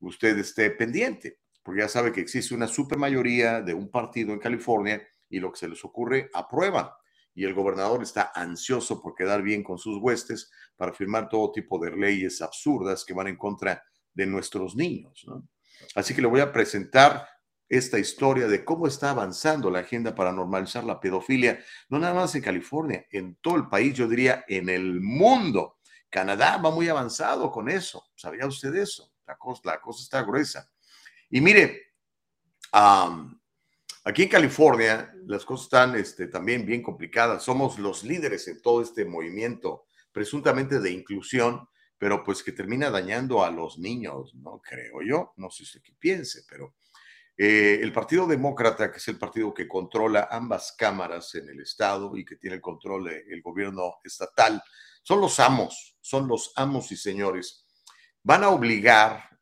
usted 0.00 0.36
esté 0.38 0.70
pendiente, 0.70 1.40
porque 1.62 1.82
ya 1.82 1.88
sabe 1.88 2.10
que 2.10 2.20
existe 2.20 2.54
una 2.54 2.66
supermayoría 2.66 3.60
de 3.60 3.74
un 3.74 3.90
partido 3.90 4.32
en 4.32 4.40
California 4.40 5.06
y 5.32 5.40
lo 5.40 5.50
que 5.50 5.58
se 5.58 5.68
les 5.68 5.84
ocurre 5.84 6.30
aprueba. 6.32 6.96
Y 7.34 7.44
el 7.44 7.54
gobernador 7.54 8.02
está 8.02 8.30
ansioso 8.34 9.00
por 9.00 9.14
quedar 9.14 9.42
bien 9.42 9.64
con 9.64 9.78
sus 9.78 9.98
huestes 10.00 10.50
para 10.76 10.92
firmar 10.92 11.28
todo 11.28 11.50
tipo 11.50 11.78
de 11.78 11.90
leyes 11.90 12.42
absurdas 12.42 13.04
que 13.04 13.14
van 13.14 13.28
en 13.28 13.36
contra 13.36 13.82
de 14.12 14.26
nuestros 14.26 14.76
niños. 14.76 15.26
Así 15.94 16.14
que 16.14 16.22
le 16.22 16.28
voy 16.28 16.40
a 16.40 16.52
presentar 16.52 17.26
esta 17.68 17.98
historia 17.98 18.46
de 18.48 18.66
cómo 18.66 18.86
está 18.86 19.10
avanzando 19.10 19.70
la 19.70 19.78
agenda 19.78 20.14
para 20.14 20.30
normalizar 20.30 20.84
la 20.84 21.00
pedofilia, 21.00 21.58
no 21.88 21.98
nada 21.98 22.12
más 22.12 22.34
en 22.34 22.42
California, 22.42 23.06
en 23.10 23.36
todo 23.36 23.56
el 23.56 23.66
país, 23.68 23.94
yo 23.94 24.06
diría 24.06 24.44
en 24.46 24.68
el 24.68 25.00
mundo. 25.00 25.78
Canadá 26.10 26.58
va 26.58 26.70
muy 26.70 26.90
avanzado 26.90 27.50
con 27.50 27.70
eso. 27.70 28.10
¿Sabía 28.14 28.46
usted 28.46 28.74
eso? 28.74 29.10
La 29.26 29.38
cosa, 29.80 30.02
está 30.02 30.22
gruesa. 30.22 30.70
Y 31.30 31.40
mire, 31.40 31.94
aquí 34.04 34.24
en 34.24 34.28
California 34.28 35.12
las 35.26 35.44
cosas 35.44 35.64
están 35.64 35.96
este, 35.96 36.26
también 36.26 36.66
bien 36.66 36.82
complicadas. 36.82 37.42
Somos 37.42 37.78
los 37.78 38.04
líderes 38.04 38.48
en 38.48 38.60
todo 38.60 38.82
este 38.82 39.04
movimiento, 39.04 39.86
presuntamente 40.12 40.80
de 40.80 40.90
inclusión, 40.90 41.68
pero 41.98 42.24
pues 42.24 42.42
que 42.42 42.52
termina 42.52 42.90
dañando 42.90 43.44
a 43.44 43.50
los 43.50 43.78
niños, 43.78 44.34
¿no? 44.34 44.60
Creo 44.60 45.02
yo. 45.02 45.32
No 45.36 45.50
sé 45.50 45.62
usted 45.62 45.82
qué 45.82 45.94
piense, 45.98 46.42
pero 46.48 46.74
eh, 47.36 47.78
el 47.80 47.92
Partido 47.92 48.26
Demócrata, 48.26 48.90
que 48.90 48.98
es 48.98 49.08
el 49.08 49.18
partido 49.18 49.54
que 49.54 49.68
controla 49.68 50.28
ambas 50.30 50.74
cámaras 50.76 51.34
en 51.34 51.48
el 51.48 51.60
Estado 51.60 52.16
y 52.16 52.24
que 52.24 52.36
tiene 52.36 52.56
el 52.56 52.62
control 52.62 53.04
del 53.04 53.42
gobierno 53.42 53.94
estatal, 54.04 54.62
son 55.02 55.20
los 55.20 55.40
amos, 55.40 55.96
son 56.00 56.28
los 56.28 56.52
amos 56.56 56.92
y 56.92 56.96
señores 56.96 57.62
van 58.22 58.44
a 58.44 58.50
obligar 58.50 59.38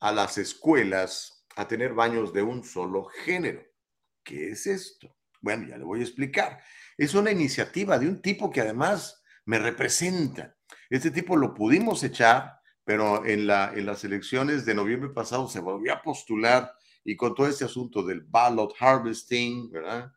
a 0.00 0.12
las 0.12 0.38
escuelas 0.38 1.44
a 1.56 1.66
tener 1.66 1.92
baños 1.92 2.32
de 2.32 2.42
un 2.42 2.64
solo 2.64 3.04
género. 3.04 3.62
¿Qué 4.22 4.50
es 4.50 4.66
esto? 4.66 5.16
Bueno, 5.40 5.66
ya 5.66 5.76
le 5.76 5.84
voy 5.84 6.00
a 6.00 6.04
explicar. 6.04 6.60
Es 6.96 7.14
una 7.14 7.30
iniciativa 7.30 7.98
de 7.98 8.08
un 8.08 8.22
tipo 8.22 8.50
que 8.50 8.60
además 8.60 9.22
me 9.44 9.58
representa. 9.58 10.56
Este 10.88 11.10
tipo 11.10 11.36
lo 11.36 11.52
pudimos 11.54 12.02
echar, 12.04 12.60
pero 12.84 13.24
en, 13.26 13.46
la, 13.46 13.72
en 13.74 13.86
las 13.86 14.04
elecciones 14.04 14.64
de 14.64 14.74
noviembre 14.74 15.10
pasado 15.10 15.48
se 15.48 15.60
volvió 15.60 15.92
a 15.92 16.02
postular 16.02 16.72
y 17.04 17.16
con 17.16 17.34
todo 17.34 17.48
este 17.48 17.64
asunto 17.64 18.02
del 18.02 18.20
ballot 18.20 18.74
harvesting, 18.78 19.70
¿verdad? 19.70 20.12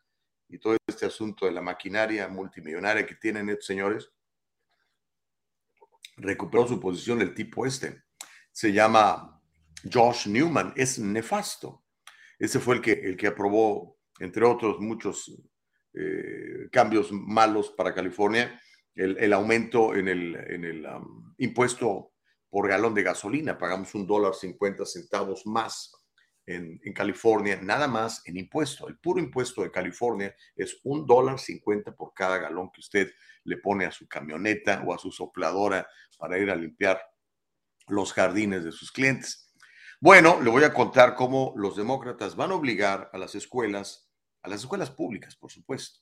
Y 0.48 0.58
todo 0.58 0.76
este 0.86 1.06
asunto 1.06 1.46
de 1.46 1.52
la 1.52 1.60
maquinaria 1.60 2.28
multimillonaria 2.28 3.06
que 3.06 3.16
tienen 3.16 3.48
estos 3.48 3.66
señores, 3.66 4.12
recuperó 6.16 6.66
su 6.66 6.80
posición 6.80 7.20
el 7.20 7.34
tipo 7.34 7.66
este. 7.66 8.04
Se 8.52 8.72
llama 8.72 9.42
Josh 9.92 10.28
Newman, 10.28 10.72
es 10.76 10.98
nefasto. 10.98 11.84
Ese 12.38 12.60
fue 12.60 12.76
el 12.76 12.80
que, 12.82 12.92
el 12.92 13.16
que 13.16 13.26
aprobó, 13.26 13.95
entre 14.20 14.44
otros 14.44 14.80
muchos 14.80 15.32
eh, 15.94 16.68
cambios 16.70 17.10
malos 17.12 17.70
para 17.70 17.94
California, 17.94 18.60
el, 18.94 19.32
aumento 19.32 19.94
en 19.94 20.08
el, 20.08 20.36
en 20.36 20.64
el 20.64 20.86
impuesto 21.38 22.12
por 22.48 22.68
galón 22.68 22.94
de 22.94 23.02
gasolina. 23.02 23.58
Pagamos 23.58 23.94
un 23.94 24.06
dólar 24.06 24.34
cincuenta 24.34 24.86
centavos 24.86 25.44
más 25.46 25.92
en, 26.46 26.80
en, 26.82 26.92
California, 26.94 27.58
nada 27.62 27.88
más 27.88 28.22
en 28.26 28.38
impuesto. 28.38 28.88
El 28.88 28.98
puro 28.98 29.20
impuesto 29.20 29.62
de 29.62 29.70
California 29.70 30.34
es 30.54 30.80
un 30.84 31.06
dólar 31.06 31.38
cincuenta 31.38 31.94
por 31.94 32.14
cada 32.14 32.38
galón 32.38 32.70
que 32.72 32.80
usted 32.80 33.12
le 33.44 33.58
pone 33.58 33.84
a 33.84 33.90
su 33.90 34.08
camioneta 34.08 34.82
o 34.86 34.94
a 34.94 34.98
su 34.98 35.12
sopladora 35.12 35.86
para 36.18 36.38
ir 36.38 36.50
a 36.50 36.56
limpiar 36.56 37.00
los 37.88 38.12
jardines 38.12 38.64
de 38.64 38.72
sus 38.72 38.90
clientes. 38.90 39.52
Bueno, 40.00 40.42
le 40.42 40.50
voy 40.50 40.64
a 40.64 40.74
contar 40.74 41.14
cómo 41.14 41.54
los 41.56 41.76
demócratas 41.76 42.36
van 42.36 42.50
a 42.50 42.54
obligar 42.54 43.10
a 43.12 43.18
las 43.18 43.34
escuelas, 43.34 44.05
a 44.46 44.48
las 44.48 44.60
escuelas 44.60 44.90
públicas, 44.90 45.34
por 45.34 45.50
supuesto, 45.50 45.98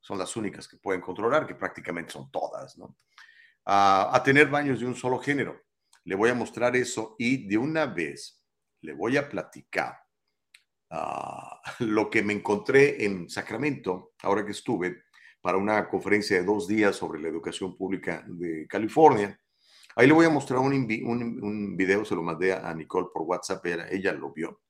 son 0.00 0.16
las 0.16 0.36
únicas 0.36 0.68
que 0.68 0.76
pueden 0.76 1.00
controlar, 1.00 1.44
que 1.44 1.56
prácticamente 1.56 2.12
son 2.12 2.30
todas, 2.30 2.78
¿no? 2.78 2.96
A, 3.66 4.22
tener 4.24 4.48
baños 4.48 4.80
de 4.80 4.86
un 4.86 4.94
solo 4.94 5.18
género. 5.18 5.60
Le 6.04 6.14
voy 6.14 6.30
a 6.30 6.34
mostrar 6.34 6.74
eso 6.76 7.16
y 7.18 7.48
de 7.48 7.58
una 7.58 7.86
vez 7.86 8.42
le 8.80 8.94
voy 8.94 9.16
a 9.16 9.28
platicar 9.28 9.98
ah, 10.90 11.60
lo 11.80 12.08
que 12.08 12.22
me 12.22 12.32
encontré 12.32 13.04
en 13.04 13.28
Sacramento, 13.28 14.12
ahora 14.22 14.44
que 14.44 14.52
estuve, 14.52 15.02
para 15.40 15.58
una 15.58 15.88
conferencia 15.88 16.36
de 16.36 16.44
dos 16.44 16.68
días 16.68 16.94
sobre 16.94 17.20
la 17.20 17.28
educación 17.28 17.76
pública 17.76 18.24
de 18.26 18.66
California. 18.68 19.38
Ahí 19.96 20.06
le 20.06 20.12
voy 20.12 20.26
a 20.26 20.30
mostrar 20.30 20.60
un, 20.60 20.72
un, 20.72 21.76
video, 21.76 22.04
se 22.04 22.14
lo 22.14 22.22
mandé 22.22 22.52
a 22.52 22.72
Nicole 22.72 23.08
por 23.12 23.22
WhatsApp, 23.22 23.66
ella 23.90 24.12
lo 24.12 24.32
vio, 24.32 24.60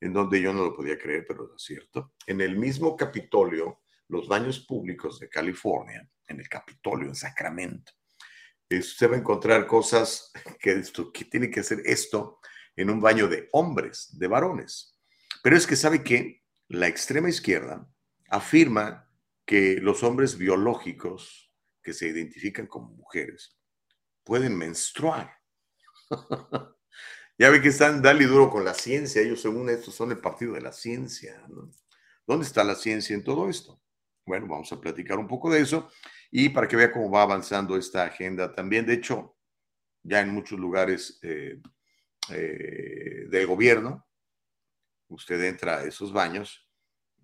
en 0.00 0.12
donde 0.12 0.40
yo 0.40 0.52
no 0.52 0.64
lo 0.64 0.74
podía 0.74 0.98
creer, 0.98 1.24
pero 1.26 1.54
es 1.54 1.62
cierto. 1.62 2.14
En 2.26 2.40
el 2.40 2.56
mismo 2.56 2.96
Capitolio, 2.96 3.80
los 4.08 4.26
baños 4.26 4.60
públicos 4.60 5.20
de 5.20 5.28
California, 5.28 6.08
en 6.26 6.40
el 6.40 6.48
Capitolio, 6.48 7.08
en 7.08 7.14
Sacramento, 7.14 7.92
usted 8.70 9.10
va 9.10 9.16
a 9.16 9.18
encontrar 9.18 9.66
cosas 9.66 10.32
que, 10.60 10.72
esto, 10.72 11.12
que 11.12 11.24
tiene 11.24 11.50
que 11.50 11.60
hacer 11.60 11.82
esto 11.84 12.38
en 12.76 12.90
un 12.90 13.00
baño 13.00 13.28
de 13.28 13.48
hombres, 13.52 14.16
de 14.18 14.26
varones. 14.26 14.98
Pero 15.42 15.56
es 15.56 15.66
que 15.66 15.76
sabe 15.76 16.02
que 16.04 16.44
la 16.68 16.86
extrema 16.86 17.28
izquierda 17.28 17.88
afirma 18.28 19.10
que 19.44 19.78
los 19.80 20.02
hombres 20.02 20.38
biológicos 20.38 21.52
que 21.82 21.92
se 21.92 22.08
identifican 22.08 22.66
como 22.66 22.90
mujeres 22.90 23.58
pueden 24.22 24.56
menstruar. 24.56 25.34
ya 27.40 27.48
ve 27.48 27.62
que 27.62 27.68
están 27.68 28.02
dale 28.02 28.26
duro 28.26 28.50
con 28.50 28.66
la 28.66 28.74
ciencia. 28.74 29.22
Ellos, 29.22 29.40
según 29.40 29.70
esto, 29.70 29.90
son 29.90 30.10
el 30.10 30.18
partido 30.18 30.52
de 30.52 30.60
la 30.60 30.72
ciencia. 30.72 31.42
¿Dónde 32.26 32.44
está 32.44 32.62
la 32.62 32.74
ciencia 32.74 33.14
en 33.14 33.24
todo 33.24 33.48
esto? 33.48 33.80
Bueno, 34.26 34.46
vamos 34.46 34.70
a 34.72 34.78
platicar 34.78 35.18
un 35.18 35.26
poco 35.26 35.50
de 35.50 35.60
eso 35.60 35.88
y 36.30 36.50
para 36.50 36.68
que 36.68 36.76
vea 36.76 36.92
cómo 36.92 37.10
va 37.10 37.22
avanzando 37.22 37.78
esta 37.78 38.04
agenda 38.04 38.52
también. 38.52 38.84
De 38.84 38.92
hecho, 38.92 39.38
ya 40.02 40.20
en 40.20 40.34
muchos 40.34 40.58
lugares 40.58 41.18
eh, 41.22 41.62
eh, 42.28 43.24
del 43.30 43.46
gobierno, 43.46 44.06
usted 45.08 45.42
entra 45.42 45.78
a 45.78 45.84
esos 45.84 46.12
baños 46.12 46.68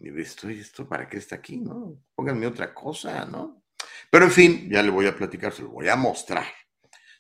y 0.01 0.09
dice, 0.09 0.23
esto, 0.23 0.49
¿esto 0.49 0.89
para 0.89 1.11
qué 1.11 1.19
está 1.19 1.37
aquí? 1.37 1.59
¿no? 1.59 2.03
Pónganme 2.15 2.47
otra 2.47 2.73
cosa, 2.73 3.27
¿no? 3.27 3.65
Pero 4.11 4.25
en 4.25 4.31
fin, 4.31 4.71
ya 4.71 4.83
le 4.83 4.89
voy 4.89 5.09
a 5.09 5.15
platicar, 5.15 5.53
se 5.53 5.61
lo 5.61 5.69
voy 5.69 5.89
a 5.91 5.97
mostrar. 5.97 6.47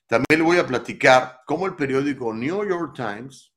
También 0.06 0.38
le 0.38 0.42
voy 0.42 0.58
a 0.58 0.66
platicar 0.66 1.40
cómo 1.46 1.66
el 1.66 1.74
periódico 1.74 2.32
New 2.32 2.64
York 2.64 2.94
Times, 2.94 3.52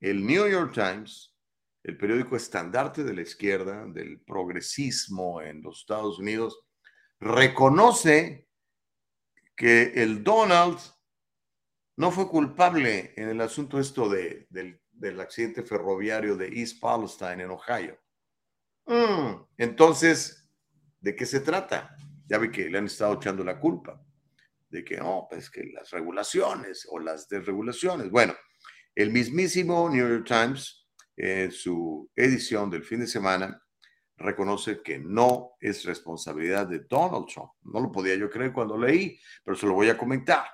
el 0.00 0.26
New 0.26 0.46
York 0.46 0.72
Times, 0.74 1.34
el 1.82 1.96
periódico 1.96 2.36
estandarte 2.36 3.02
de 3.02 3.14
la 3.14 3.22
izquierda, 3.22 3.86
del 3.86 4.20
progresismo 4.20 5.40
en 5.40 5.62
los 5.62 5.80
Estados 5.80 6.18
Unidos, 6.18 6.62
reconoce 7.20 8.48
que 9.56 9.94
el 10.02 10.22
Donald 10.22 10.78
no 11.96 12.10
fue 12.10 12.28
culpable 12.28 13.14
en 13.16 13.30
el 13.30 13.40
asunto 13.40 13.80
esto 13.80 14.10
de, 14.10 14.46
del, 14.50 15.20
accidente 15.20 15.62
ferroviario 15.62 16.36
de 16.36 16.48
East 16.48 16.80
Palestine 16.80 17.44
en 17.44 17.50
Ohio. 17.50 17.98
Mm, 18.86 19.42
entonces, 19.56 20.48
¿de 21.00 21.16
qué 21.16 21.24
se 21.24 21.40
trata? 21.40 21.96
Ya 22.26 22.38
ve 22.38 22.50
que 22.50 22.68
le 22.68 22.78
han 22.78 22.86
estado 22.86 23.14
echando 23.14 23.42
la 23.42 23.58
culpa 23.58 24.00
de 24.72 24.84
que 24.84 24.96
no, 24.96 25.26
pues 25.30 25.50
que 25.50 25.64
las 25.72 25.90
regulaciones 25.90 26.86
o 26.90 26.98
las 26.98 27.28
desregulaciones. 27.28 28.10
Bueno, 28.10 28.34
el 28.94 29.12
mismísimo 29.12 29.88
New 29.88 30.08
York 30.08 30.26
Times 30.26 30.82
en 31.16 31.52
su 31.52 32.10
edición 32.16 32.70
del 32.70 32.82
fin 32.82 33.00
de 33.00 33.06
semana, 33.06 33.62
reconoce 34.16 34.82
que 34.82 34.98
no 34.98 35.52
es 35.60 35.84
responsabilidad 35.84 36.66
de 36.66 36.80
Donald 36.88 37.26
Trump. 37.26 37.50
No 37.62 37.80
lo 37.80 37.92
podía 37.92 38.14
yo 38.14 38.30
creer 38.30 38.52
cuando 38.52 38.78
leí, 38.78 39.18
pero 39.44 39.56
se 39.56 39.66
lo 39.66 39.74
voy 39.74 39.88
a 39.88 39.98
comentar. 39.98 40.44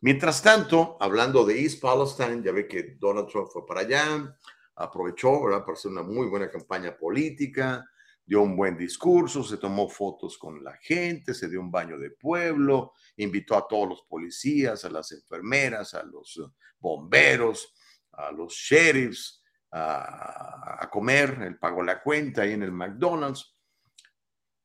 Mientras 0.00 0.42
tanto, 0.42 0.96
hablando 1.00 1.44
de 1.44 1.60
East 1.60 1.80
Palestine, 1.80 2.42
ya 2.42 2.52
ve 2.52 2.68
que 2.68 2.96
Donald 2.98 3.28
Trump 3.28 3.48
fue 3.52 3.66
para 3.66 3.80
allá, 3.80 4.36
aprovechó 4.74 5.40
para 5.40 5.64
hacer 5.72 5.90
una 5.90 6.02
muy 6.02 6.26
buena 6.26 6.50
campaña 6.50 6.96
política, 6.96 7.84
dio 8.26 8.42
un 8.42 8.56
buen 8.56 8.76
discurso, 8.76 9.44
se 9.44 9.56
tomó 9.56 9.88
fotos 9.88 10.36
con 10.36 10.62
la 10.64 10.76
gente, 10.78 11.32
se 11.32 11.48
dio 11.48 11.60
un 11.60 11.70
baño 11.70 11.96
de 11.96 12.10
pueblo, 12.10 12.92
invitó 13.16 13.56
a 13.56 13.68
todos 13.68 13.88
los 13.88 14.02
policías, 14.02 14.84
a 14.84 14.90
las 14.90 15.12
enfermeras, 15.12 15.94
a 15.94 16.02
los 16.02 16.42
bomberos, 16.80 17.72
a 18.12 18.32
los 18.32 18.52
sheriffs, 18.52 19.42
a, 19.70 20.88
comer, 20.90 21.38
él 21.42 21.58
pagó 21.58 21.82
la 21.82 22.02
cuenta 22.02 22.42
ahí 22.42 22.52
en 22.52 22.62
el 22.62 22.72
McDonald's. 22.72 23.52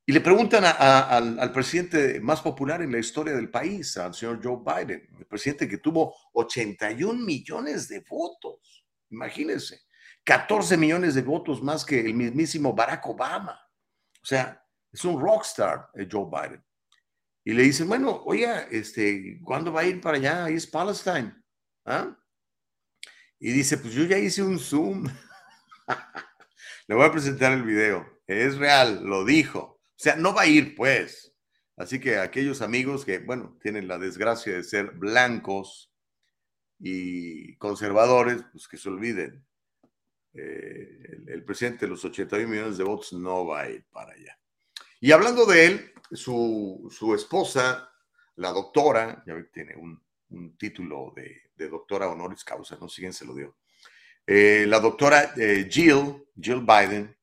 Y 0.05 0.13
le 0.13 0.21
preguntan 0.21 0.63
al, 0.65 1.39
al, 1.39 1.51
presidente 1.51 2.19
más 2.19 2.41
popular 2.41 2.81
en 2.81 2.91
la 2.91 2.97
historia 2.97 3.33
del 3.35 3.51
país, 3.51 3.95
al 3.97 4.13
señor 4.13 4.39
Joe 4.43 4.59
Biden, 4.65 5.07
el 5.19 5.25
presidente 5.25 5.67
que 5.67 5.77
tuvo 5.77 6.15
81 6.33 7.23
millones 7.23 7.87
de 7.87 8.03
votos. 8.09 8.85
Imagínense, 9.09 9.81
14 10.23 10.77
millones 10.77 11.15
de 11.15 11.21
votos 11.21 11.61
más 11.61 11.83
que 11.83 11.99
el 11.99 12.13
mismísimo 12.13 12.73
Barack 12.73 13.05
Obama. 13.07 13.59
O 14.21 14.25
sea, 14.25 14.63
es 14.91 15.03
un 15.05 15.19
rockstar 15.19 15.89
eh, 15.95 16.07
Joe 16.09 16.25
Biden. 16.25 16.63
Y 17.43 17.53
le 17.53 17.63
dicen, 17.63 17.87
bueno, 17.87 18.21
oiga, 18.25 18.67
este, 18.69 19.39
¿cuándo 19.43 19.73
va 19.73 19.81
a 19.81 19.85
ir 19.85 19.99
para 19.99 20.17
allá? 20.17 20.45
Ahí 20.45 20.55
es 20.55 20.67
Palestine. 20.67 21.33
¿Ah? 21.85 22.15
Y 23.39 23.51
dice, 23.51 23.77
pues 23.77 23.93
yo 23.93 24.03
ya 24.03 24.17
hice 24.19 24.43
un 24.43 24.59
Zoom. 24.59 25.07
Le 26.87 26.95
voy 26.95 27.05
a 27.05 27.11
presentar 27.11 27.53
el 27.53 27.63
video. 27.63 28.05
Es 28.27 28.57
real, 28.57 29.03
lo 29.03 29.25
dijo. 29.25 29.59
O 29.59 29.95
sea, 29.95 30.15
no 30.15 30.33
va 30.33 30.43
a 30.43 30.47
ir, 30.47 30.75
pues. 30.75 31.33
Así 31.75 31.99
que 31.99 32.19
aquellos 32.19 32.61
amigos 32.61 33.03
que, 33.03 33.19
bueno, 33.19 33.57
tienen 33.61 33.87
la 33.87 33.97
desgracia 33.97 34.53
de 34.53 34.63
ser 34.63 34.91
blancos 34.91 35.91
y 36.77 37.55
conservadores, 37.57 38.43
pues 38.51 38.67
que 38.67 38.77
se 38.77 38.89
olviden. 38.89 39.43
Eh, 40.33 41.23
el, 41.27 41.43
presidente 41.43 41.85
de 41.85 41.91
los 41.91 42.05
81 42.05 42.47
millones 42.47 42.77
de 42.77 42.83
votos 42.83 43.11
no 43.13 43.45
va 43.45 43.61
a 43.61 43.69
ir 43.69 43.85
para 43.91 44.13
allá. 44.13 44.37
Y 44.99 45.11
hablando 45.11 45.45
de 45.45 45.65
él, 45.65 45.93
su, 46.11 46.87
su 46.89 47.13
esposa, 47.13 47.91
la 48.35 48.51
doctora, 48.51 49.23
ya 49.25 49.35
tiene 49.51 49.75
un, 49.75 50.01
un 50.31 50.57
título 50.57 51.13
de, 51.15 51.69
doctora 51.69 52.09
honoris 52.09 52.43
causa, 52.43 52.77
no 52.79 52.89
siguen 52.89 53.13
se 53.13 53.25
lo 53.25 53.35
dio. 53.35 53.57
Eh, 54.25 54.65
la 54.67 54.79
doctora 54.79 55.33
eh, 55.37 55.67
Jill, 55.69 56.25
Jill 56.39 56.61
Biden, 56.61 57.15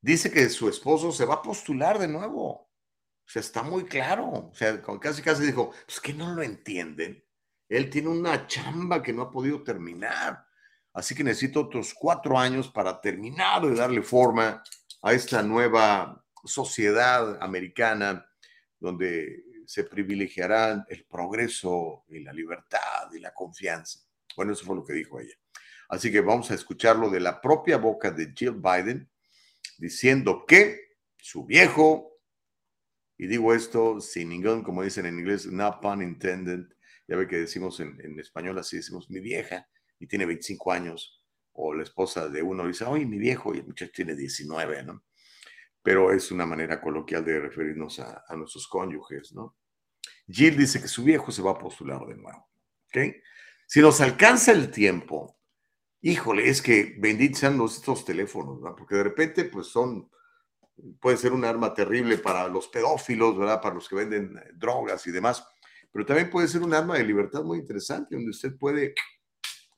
dice 0.00 0.30
que 0.30 0.48
su 0.48 0.68
esposo 0.68 1.10
se 1.10 1.24
va 1.24 1.34
a 1.34 1.42
postular 1.42 1.98
de 1.98 2.08
nuevo. 2.08 2.50
O 2.50 3.28
sea, 3.28 3.40
está 3.40 3.62
muy 3.62 3.84
claro. 3.84 4.28
O 4.28 4.54
sea, 4.54 4.80
casi 5.00 5.22
casi 5.22 5.44
dijo, 5.44 5.72
pues 5.86 6.00
que 6.00 6.12
no 6.12 6.34
lo 6.34 6.42
entienden. 6.42 7.24
Él 7.68 7.90
tiene 7.90 8.08
una 8.08 8.46
chamba 8.46 9.02
que 9.02 9.12
no 9.12 9.22
ha 9.22 9.30
podido 9.30 9.62
terminar. 9.62 10.46
Así 10.94 11.14
que 11.14 11.24
necesita 11.24 11.58
otros 11.58 11.92
cuatro 11.92 12.38
años 12.38 12.70
para 12.70 13.00
terminar 13.00 13.62
de 13.62 13.74
darle 13.74 14.00
forma 14.00 14.62
a 15.02 15.12
esta 15.12 15.42
nueva 15.42 16.24
sociedad 16.44 17.42
americana 17.42 18.24
donde 18.78 19.44
se 19.66 19.84
privilegiarán 19.84 20.84
el 20.88 21.04
progreso 21.04 22.04
y 22.08 22.20
la 22.20 22.32
libertad 22.32 23.10
y 23.12 23.18
la 23.18 23.34
confianza. 23.34 23.98
Bueno, 24.36 24.52
eso 24.52 24.64
fue 24.64 24.76
lo 24.76 24.84
que 24.84 24.92
dijo 24.92 25.18
ella. 25.18 25.34
Así 25.88 26.12
que 26.12 26.20
vamos 26.20 26.50
a 26.50 26.54
escucharlo 26.54 27.10
de 27.10 27.20
la 27.20 27.40
propia 27.40 27.76
boca 27.76 28.12
de 28.12 28.32
Jill 28.32 28.60
Biden, 28.60 29.10
diciendo 29.78 30.44
que 30.46 30.80
su 31.16 31.44
viejo, 31.44 32.20
y 33.18 33.26
digo 33.26 33.52
esto 33.52 34.00
sin 34.00 34.28
ningún, 34.28 34.62
como 34.62 34.82
dicen 34.82 35.06
en 35.06 35.18
inglés, 35.18 35.46
no 35.46 35.80
pun 35.80 36.02
intended, 36.02 36.66
ya 37.08 37.16
ve 37.16 37.26
que 37.26 37.36
decimos 37.36 37.80
en, 37.80 38.00
en 38.00 38.18
español 38.20 38.58
así, 38.58 38.76
decimos 38.76 39.10
mi 39.10 39.20
vieja, 39.20 39.68
y 39.98 40.06
tiene 40.06 40.26
25 40.26 40.72
años, 40.72 41.24
o 41.52 41.74
la 41.74 41.82
esposa 41.82 42.28
de 42.28 42.42
uno 42.42 42.66
dice, 42.66 42.84
oye, 42.84 43.06
mi 43.06 43.18
viejo, 43.18 43.54
y 43.54 43.58
el 43.58 43.66
muchacho 43.66 43.92
tiene 43.94 44.14
19, 44.14 44.82
¿no? 44.84 45.04
pero 45.84 46.10
es 46.12 46.30
una 46.30 46.46
manera 46.46 46.80
coloquial 46.80 47.22
de 47.26 47.38
referirnos 47.40 48.00
a, 48.00 48.24
nuestros 48.36 48.66
cónyuges, 48.66 49.34
¿no? 49.34 49.58
Jill 50.26 50.56
dice 50.56 50.80
que 50.80 50.88
su 50.88 51.04
viejo 51.04 51.30
se 51.30 51.42
va 51.42 51.50
a 51.50 51.58
postular 51.58 52.00
de 52.06 52.16
nuevo, 52.16 52.48
¿ok? 52.86 53.16
Si 53.66 53.82
nos 53.82 54.00
alcanza 54.00 54.52
el 54.52 54.70
tiempo, 54.70 55.38
híjole, 56.00 56.48
es 56.48 56.62
que 56.62 56.96
benditos 56.98 57.40
sean 57.40 57.60
estos 57.62 58.02
teléfonos, 58.06 58.62
¿no? 58.62 58.74
Porque 58.74 58.94
de 58.94 59.02
repente, 59.02 59.44
pues 59.44 59.66
son 59.66 60.10
puede 61.00 61.18
ser 61.18 61.34
un 61.34 61.44
arma 61.44 61.74
terrible 61.74 62.16
para 62.16 62.48
los 62.48 62.66
pedófilos, 62.68 63.38
¿verdad? 63.38 63.60
Para 63.60 63.74
los 63.74 63.86
que 63.86 63.96
venden 63.96 64.38
eh, 64.38 64.52
drogas 64.54 65.06
y 65.06 65.10
demás, 65.10 65.46
pero 65.92 66.06
también 66.06 66.30
puede 66.30 66.48
ser 66.48 66.62
un 66.62 66.72
arma 66.72 66.96
de 66.96 67.04
libertad 67.04 67.44
muy 67.44 67.58
interesante, 67.58 68.14
donde 68.14 68.30
usted 68.30 68.56
puede, 68.56 68.94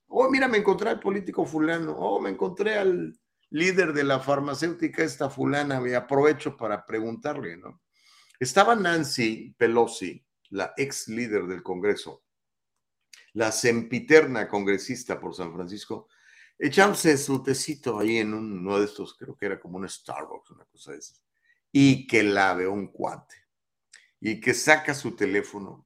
oh, 0.08 0.30
mira, 0.30 0.48
me 0.48 0.58
encontré 0.58 0.90
al 0.90 1.00
político 1.00 1.44
fulano, 1.44 1.92
oh, 1.92 2.20
me 2.20 2.30
encontré 2.30 2.78
al 2.78 3.18
líder 3.50 3.92
de 3.92 4.04
la 4.04 4.20
farmacéutica 4.20 5.02
esta 5.02 5.30
fulana, 5.30 5.80
me 5.80 5.94
aprovecho 5.94 6.56
para 6.56 6.84
preguntarle, 6.84 7.56
¿no? 7.56 7.82
Estaba 8.38 8.74
Nancy 8.74 9.54
Pelosi, 9.56 10.24
la 10.50 10.72
ex 10.76 11.08
líder 11.08 11.46
del 11.46 11.62
Congreso, 11.62 12.24
la 13.32 13.52
sempiterna 13.52 14.48
congresista 14.48 15.20
por 15.20 15.34
San 15.34 15.52
Francisco, 15.54 16.08
echándose 16.58 17.16
su 17.18 17.42
tecito 17.42 17.98
ahí 17.98 18.18
en 18.18 18.34
uno 18.34 18.78
de 18.78 18.86
estos, 18.86 19.14
creo 19.14 19.36
que 19.36 19.46
era 19.46 19.60
como 19.60 19.78
un 19.78 19.88
Starbucks, 19.88 20.50
una 20.50 20.64
cosa 20.64 20.92
de 20.92 20.98
esas, 20.98 21.22
y 21.70 22.06
que 22.06 22.22
la 22.22 22.54
ve 22.54 22.66
un 22.66 22.88
cuate, 22.88 23.36
y 24.20 24.40
que 24.40 24.54
saca 24.54 24.94
su 24.94 25.14
teléfono 25.14 25.85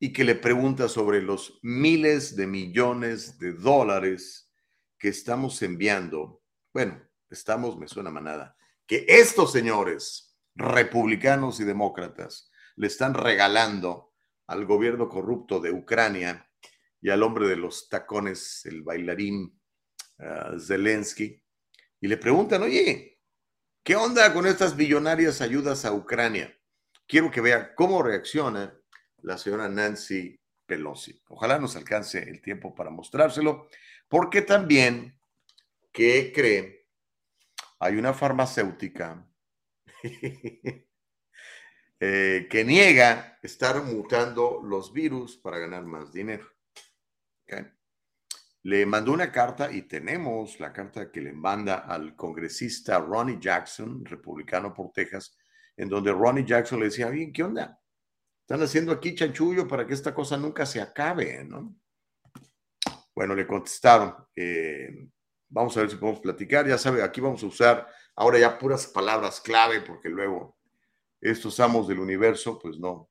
y 0.00 0.12
que 0.12 0.24
le 0.24 0.34
pregunta 0.34 0.88
sobre 0.88 1.20
los 1.22 1.58
miles 1.62 2.36
de 2.36 2.46
millones 2.46 3.38
de 3.38 3.52
dólares 3.52 4.52
que 4.98 5.08
estamos 5.08 5.60
enviando. 5.62 6.42
Bueno, 6.72 7.02
estamos, 7.30 7.78
me 7.78 7.88
suena 7.88 8.10
manada, 8.10 8.56
que 8.86 9.04
estos 9.08 9.52
señores, 9.52 10.38
republicanos 10.54 11.60
y 11.60 11.64
demócratas, 11.64 12.50
le 12.76 12.86
están 12.86 13.14
regalando 13.14 14.14
al 14.46 14.64
gobierno 14.66 15.08
corrupto 15.08 15.60
de 15.60 15.72
Ucrania 15.72 16.48
y 17.00 17.10
al 17.10 17.22
hombre 17.22 17.48
de 17.48 17.56
los 17.56 17.88
tacones, 17.88 18.64
el 18.66 18.82
bailarín 18.82 19.58
Zelensky 20.58 21.42
y 22.00 22.08
le 22.08 22.16
preguntan, 22.16 22.62
oye, 22.62 23.20
¿qué 23.82 23.96
onda 23.96 24.32
con 24.32 24.46
estas 24.46 24.76
billonarias 24.76 25.40
ayudas 25.40 25.84
a 25.84 25.92
Ucrania? 25.92 26.56
Quiero 27.06 27.30
que 27.30 27.40
vea 27.40 27.74
cómo 27.74 28.02
reacciona 28.02 28.77
la 29.22 29.38
señora 29.38 29.68
Nancy 29.68 30.38
Pelosi. 30.66 31.20
Ojalá 31.28 31.58
nos 31.58 31.76
alcance 31.76 32.18
el 32.18 32.40
tiempo 32.40 32.74
para 32.74 32.90
mostrárselo, 32.90 33.68
porque 34.08 34.42
también, 34.42 35.18
¿qué 35.92 36.32
cree? 36.34 36.86
Hay 37.80 37.96
una 37.96 38.12
farmacéutica 38.12 39.26
eh, 42.00 42.46
que 42.50 42.64
niega 42.64 43.38
estar 43.42 43.82
mutando 43.82 44.60
los 44.62 44.92
virus 44.92 45.36
para 45.36 45.58
ganar 45.58 45.84
más 45.84 46.12
dinero 46.12 46.46
le 48.68 48.84
mandó 48.84 49.12
una 49.12 49.30
carta 49.32 49.72
y 49.72 49.82
tenemos 49.82 50.58
la 50.60 50.72
carta 50.72 51.10
que 51.10 51.20
le 51.20 51.32
manda 51.32 51.78
al 51.78 52.16
congresista 52.16 52.98
Ronnie 52.98 53.38
Jackson, 53.40 54.04
republicano 54.04 54.74
por 54.74 54.92
Texas, 54.92 55.38
en 55.76 55.88
donde 55.88 56.12
Ronnie 56.12 56.44
Jackson 56.44 56.80
le 56.80 56.86
decía, 56.86 57.08
bien, 57.08 57.32
¿qué 57.32 57.44
onda? 57.44 57.80
Están 58.48 58.62
haciendo 58.62 58.92
aquí 58.92 59.14
chanchullo 59.14 59.68
para 59.68 59.86
que 59.86 59.92
esta 59.92 60.14
cosa 60.14 60.38
nunca 60.38 60.64
se 60.64 60.80
acabe, 60.80 61.44
¿no? 61.44 61.76
Bueno, 63.14 63.34
le 63.34 63.46
contestaron, 63.46 64.14
eh, 64.34 65.10
vamos 65.50 65.76
a 65.76 65.80
ver 65.80 65.90
si 65.90 65.96
podemos 65.96 66.20
platicar, 66.20 66.66
ya 66.66 66.78
sabe, 66.78 67.02
aquí 67.02 67.20
vamos 67.20 67.42
a 67.42 67.46
usar 67.46 67.86
ahora 68.16 68.38
ya 68.38 68.58
puras 68.58 68.86
palabras 68.86 69.42
clave, 69.42 69.82
porque 69.82 70.08
luego 70.08 70.56
estos 71.20 71.60
amos 71.60 71.88
del 71.88 71.98
universo, 71.98 72.58
pues 72.58 72.78
no, 72.78 73.10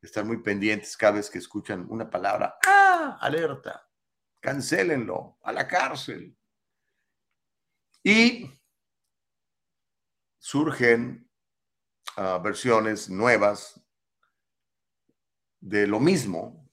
están 0.00 0.26
muy 0.26 0.38
pendientes 0.38 0.96
cada 0.96 1.12
vez 1.12 1.28
que 1.28 1.38
escuchan 1.38 1.84
una 1.90 2.08
palabra, 2.08 2.56
¡ah! 2.64 3.18
Alerta 3.20 3.88
cancélenlo 4.40 5.38
a 5.42 5.52
la 5.52 5.66
cárcel. 5.66 6.36
Y 8.02 8.50
surgen 10.38 11.28
ah, 12.16 12.40
versiones 12.42 13.10
nuevas 13.10 13.80
de 15.60 15.86
lo 15.86 16.00
mismo, 16.00 16.70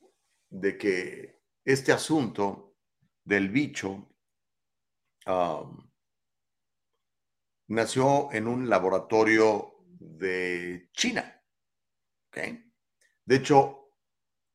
de 0.50 0.78
que 0.78 1.42
este 1.64 1.92
asunto 1.92 2.76
del 3.24 3.50
bicho 3.50 4.08
nació 7.68 8.32
en 8.32 8.48
un 8.48 8.70
laboratorio 8.70 9.76
de 10.00 10.90
China. 10.94 11.42
De 12.32 13.36
hecho, 13.36 13.90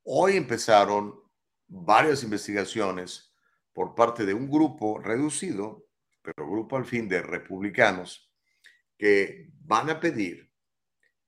hoy 0.04 0.36
empezaron 0.36 1.20
varias 1.66 2.22
investigaciones 2.22 3.34
por 3.72 3.94
parte 3.94 4.26
de 4.26 4.34
un 4.34 4.50
grupo 4.50 4.98
reducido, 4.98 5.88
pero 6.22 6.48
grupo 6.48 6.76
al 6.76 6.84
fin 6.84 7.08
de 7.08 7.22
republicanos, 7.22 8.30
que 8.98 9.50
van 9.60 9.88
a 9.90 9.98
pedir 9.98 10.52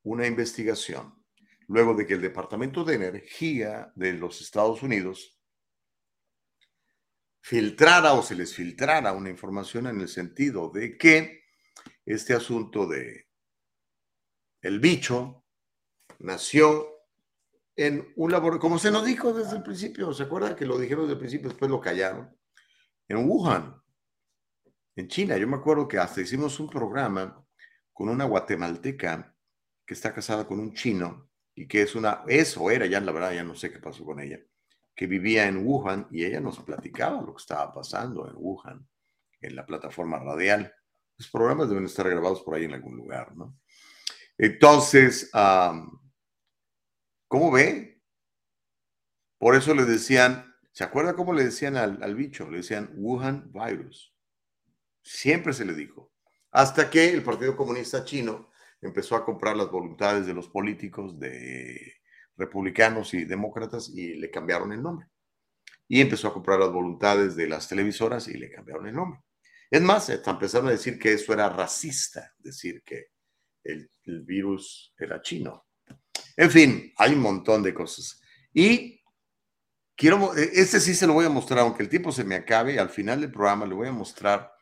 una 0.02 0.26
investigación 0.26 1.21
luego 1.68 1.94
de 1.94 2.06
que 2.06 2.14
el 2.14 2.22
Departamento 2.22 2.84
de 2.84 2.94
Energía 2.94 3.92
de 3.94 4.12
los 4.14 4.40
Estados 4.40 4.82
Unidos 4.82 5.38
filtrara 7.40 8.12
o 8.14 8.22
se 8.22 8.36
les 8.36 8.54
filtrara 8.54 9.12
una 9.12 9.30
información 9.30 9.86
en 9.88 10.00
el 10.00 10.08
sentido 10.08 10.70
de 10.70 10.96
que 10.96 11.42
este 12.06 12.34
asunto 12.34 12.86
de 12.86 13.28
el 14.60 14.78
bicho 14.78 15.44
nació 16.20 16.88
en 17.74 18.12
un 18.16 18.30
laboratorio, 18.30 18.60
como 18.60 18.78
se 18.78 18.90
nos 18.90 19.04
dijo 19.04 19.32
desde 19.32 19.56
el 19.56 19.62
principio, 19.62 20.12
¿se 20.12 20.22
acuerdan 20.22 20.54
que 20.54 20.66
lo 20.66 20.78
dijeron 20.78 21.04
desde 21.04 21.14
el 21.14 21.18
principio, 21.18 21.48
después 21.48 21.70
lo 21.70 21.80
callaron? 21.80 22.36
En 23.08 23.28
Wuhan, 23.28 23.82
en 24.94 25.08
China. 25.08 25.36
Yo 25.36 25.48
me 25.48 25.56
acuerdo 25.56 25.88
que 25.88 25.98
hasta 25.98 26.20
hicimos 26.20 26.60
un 26.60 26.68
programa 26.68 27.44
con 27.92 28.08
una 28.08 28.24
guatemalteca 28.24 29.34
que 29.84 29.94
está 29.94 30.14
casada 30.14 30.46
con 30.46 30.60
un 30.60 30.74
chino 30.74 31.31
y 31.54 31.66
que 31.66 31.82
es 31.82 31.94
una, 31.94 32.24
eso 32.26 32.70
era, 32.70 32.86
ya 32.86 33.00
la 33.00 33.12
verdad 33.12 33.32
ya 33.32 33.44
no 33.44 33.54
sé 33.54 33.70
qué 33.70 33.78
pasó 33.78 34.04
con 34.04 34.20
ella, 34.20 34.40
que 34.94 35.06
vivía 35.06 35.46
en 35.46 35.66
Wuhan 35.66 36.08
y 36.10 36.24
ella 36.24 36.40
nos 36.40 36.58
platicaba 36.60 37.20
lo 37.20 37.34
que 37.34 37.40
estaba 37.40 37.72
pasando 37.72 38.28
en 38.28 38.34
Wuhan, 38.36 38.88
en 39.40 39.56
la 39.56 39.66
plataforma 39.66 40.18
radial. 40.18 40.72
Los 41.18 41.28
programas 41.30 41.68
deben 41.68 41.84
estar 41.84 42.08
grabados 42.08 42.42
por 42.42 42.54
ahí 42.54 42.64
en 42.64 42.74
algún 42.74 42.96
lugar, 42.96 43.36
¿no? 43.36 43.56
Entonces, 44.38 45.30
¿Cómo 47.32 47.50
ve? 47.50 47.98
Por 49.38 49.56
eso 49.56 49.74
le 49.74 49.86
decían, 49.86 50.54
¿se 50.70 50.84
acuerda 50.84 51.14
cómo 51.14 51.32
le 51.32 51.44
decían 51.44 51.78
al, 51.78 52.14
bicho? 52.14 52.46
Le 52.50 52.58
decían 52.58 52.92
Wuhan 52.94 53.50
virus. 53.54 54.14
Siempre 55.00 55.54
se 55.54 55.64
le 55.64 55.72
dijo. 55.72 56.12
Hasta 56.50 56.90
que 56.90 57.08
el 57.08 57.22
Partido 57.22 57.56
Comunista 57.56 58.04
Chino 58.04 58.50
empezó 58.82 59.16
a 59.16 59.24
comprar 59.24 59.56
las 59.56 59.70
voluntades 59.70 60.26
de 60.26 60.34
los 60.34 60.48
políticos, 60.48 61.18
de 61.18 61.94
republicanos 62.36 63.14
y 63.14 63.24
demócratas, 63.24 63.88
y 63.88 64.14
le 64.14 64.30
cambiaron 64.30 64.72
el 64.72 64.82
nombre. 64.82 65.06
Y 65.88 66.00
empezó 66.00 66.28
a 66.28 66.34
comprar 66.34 66.58
las 66.58 66.72
voluntades 66.72 67.36
de 67.36 67.48
las 67.48 67.68
televisoras 67.68 68.28
y 68.28 68.34
le 68.34 68.50
cambiaron 68.50 68.86
el 68.88 68.94
nombre. 68.94 69.20
Es 69.70 69.80
más, 69.80 70.10
empezaron 70.10 70.68
a 70.68 70.72
decir 70.72 70.98
que 70.98 71.12
eso 71.12 71.32
era 71.32 71.48
racista, 71.48 72.34
decir 72.38 72.82
que 72.84 73.06
el 73.64 73.88
virus 74.22 74.92
era 74.98 75.22
chino. 75.22 75.66
En 76.36 76.50
fin, 76.50 76.92
hay 76.96 77.14
un 77.14 77.20
montón 77.20 77.62
de 77.62 77.74
cosas. 77.74 78.20
Y 78.52 79.00
quiero, 79.96 80.36
e, 80.36 80.50
este 80.54 80.80
sí 80.80 80.94
se 80.94 81.06
lo 81.06 81.14
voy 81.14 81.26
a 81.26 81.30
mostrar, 81.30 81.60
aunque 81.60 81.82
el 81.82 81.88
tiempo 81.88 82.12
se 82.12 82.24
me 82.24 82.34
acabe, 82.34 82.78
al 82.78 82.90
final 82.90 83.20
del 83.20 83.32
programa 83.32 83.66
le 83.66 83.74
voy 83.74 83.88
a 83.88 83.92
mostrar 83.92 84.52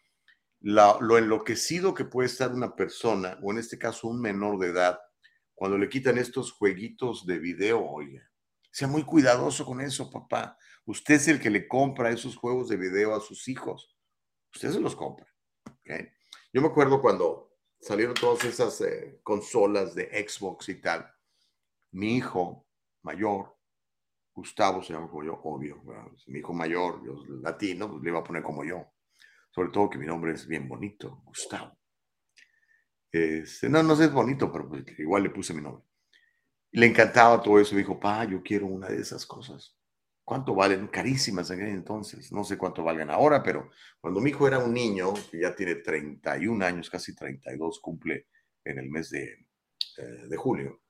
lo 0.60 1.18
enloquecido 1.18 1.94
que 1.94 2.04
puede 2.04 2.28
estar 2.28 2.52
una 2.52 2.74
persona, 2.74 3.38
o 3.42 3.50
en 3.50 3.58
este 3.58 3.78
caso 3.78 4.08
un 4.08 4.20
menor 4.20 4.58
de 4.58 4.68
edad, 4.68 5.00
cuando 5.54 5.78
le 5.78 5.88
quitan 5.88 6.18
estos 6.18 6.52
jueguitos 6.52 7.26
de 7.26 7.38
video, 7.38 7.84
oiga. 7.84 8.22
Sea 8.70 8.86
muy 8.86 9.04
cuidadoso 9.04 9.64
con 9.66 9.80
eso, 9.80 10.10
papá. 10.10 10.56
Usted 10.84 11.14
es 11.14 11.28
el 11.28 11.40
que 11.40 11.50
le 11.50 11.66
compra 11.66 12.10
esos 12.10 12.36
juegos 12.36 12.68
de 12.68 12.76
video 12.76 13.14
a 13.14 13.20
sus 13.20 13.48
hijos. 13.48 13.96
Usted 14.54 14.72
se 14.72 14.80
los 14.80 14.94
compra. 14.94 15.26
Yo 16.52 16.60
me 16.60 16.68
acuerdo 16.68 17.00
cuando 17.00 17.52
salieron 17.80 18.14
todas 18.14 18.44
esas 18.44 18.80
eh, 18.82 19.20
consolas 19.22 19.94
de 19.94 20.26
Xbox 20.28 20.68
y 20.68 20.80
tal 20.80 21.10
mi 21.92 22.16
hijo 22.16 22.66
mayor, 23.02 23.56
Gustavo 24.32 24.82
se 24.82 24.92
llama 24.92 25.08
como 25.08 25.24
yo, 25.24 25.40
obvio, 25.42 25.82
mi 26.26 26.38
hijo 26.38 26.52
mayor, 26.52 27.02
yo 27.04 27.14
latino, 27.42 27.90
pues 27.90 28.02
le 28.02 28.10
iba 28.10 28.20
a 28.20 28.24
poner 28.24 28.42
como 28.42 28.64
yo. 28.64 28.86
Sobre 29.50 29.70
todo 29.70 29.90
que 29.90 29.98
mi 29.98 30.06
nombre 30.06 30.32
es 30.32 30.46
bien 30.46 30.68
bonito, 30.68 31.22
Gustavo. 31.24 31.76
Este, 33.12 33.68
no, 33.68 33.82
no 33.82 33.96
sé, 33.96 34.04
es 34.04 34.12
bonito, 34.12 34.52
pero 34.52 34.68
pues 34.68 34.84
igual 34.98 35.24
le 35.24 35.30
puse 35.30 35.52
mi 35.52 35.60
nombre. 35.62 35.84
Le 36.72 36.86
encantaba 36.86 37.42
todo 37.42 37.58
eso. 37.60 37.74
Dijo, 37.76 37.98
pa, 37.98 38.24
yo 38.24 38.42
quiero 38.42 38.66
una 38.66 38.88
de 38.88 39.00
esas 39.00 39.26
cosas. 39.26 39.76
¿Cuánto 40.24 40.54
valen? 40.54 40.86
Carísimas 40.88 41.50
en 41.50 41.62
entonces. 41.66 42.30
No 42.32 42.44
sé 42.44 42.56
cuánto 42.56 42.84
valgan 42.84 43.10
ahora, 43.10 43.42
pero 43.42 43.70
cuando 44.00 44.20
mi 44.20 44.30
hijo 44.30 44.46
era 44.46 44.58
un 44.58 44.72
niño, 44.72 45.12
que 45.30 45.40
ya 45.40 45.54
tiene 45.54 45.76
31 45.76 46.64
años, 46.64 46.88
casi 46.88 47.14
32, 47.14 47.80
cumple 47.80 48.28
en 48.64 48.78
el 48.78 48.88
mes 48.90 49.10
de, 49.10 49.46
eh, 49.98 50.26
de 50.28 50.36
julio, 50.36 50.80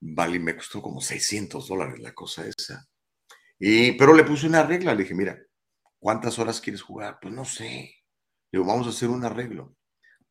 Vale, 0.00 0.38
me 0.38 0.54
costó 0.54 0.82
como 0.82 1.00
600 1.00 1.68
dólares 1.68 1.98
la 2.00 2.12
cosa 2.12 2.46
esa. 2.46 2.86
Y, 3.58 3.92
pero 3.92 4.14
le 4.14 4.24
puse 4.24 4.46
una 4.46 4.62
regla, 4.62 4.94
le 4.94 5.02
dije, 5.02 5.14
mira, 5.14 5.38
¿cuántas 5.98 6.38
horas 6.38 6.60
quieres 6.60 6.82
jugar? 6.82 7.18
Pues 7.20 7.34
no 7.34 7.44
sé. 7.44 7.94
Digo, 8.52 8.64
vamos 8.64 8.86
a 8.86 8.90
hacer 8.90 9.08
un 9.08 9.24
arreglo. 9.24 9.76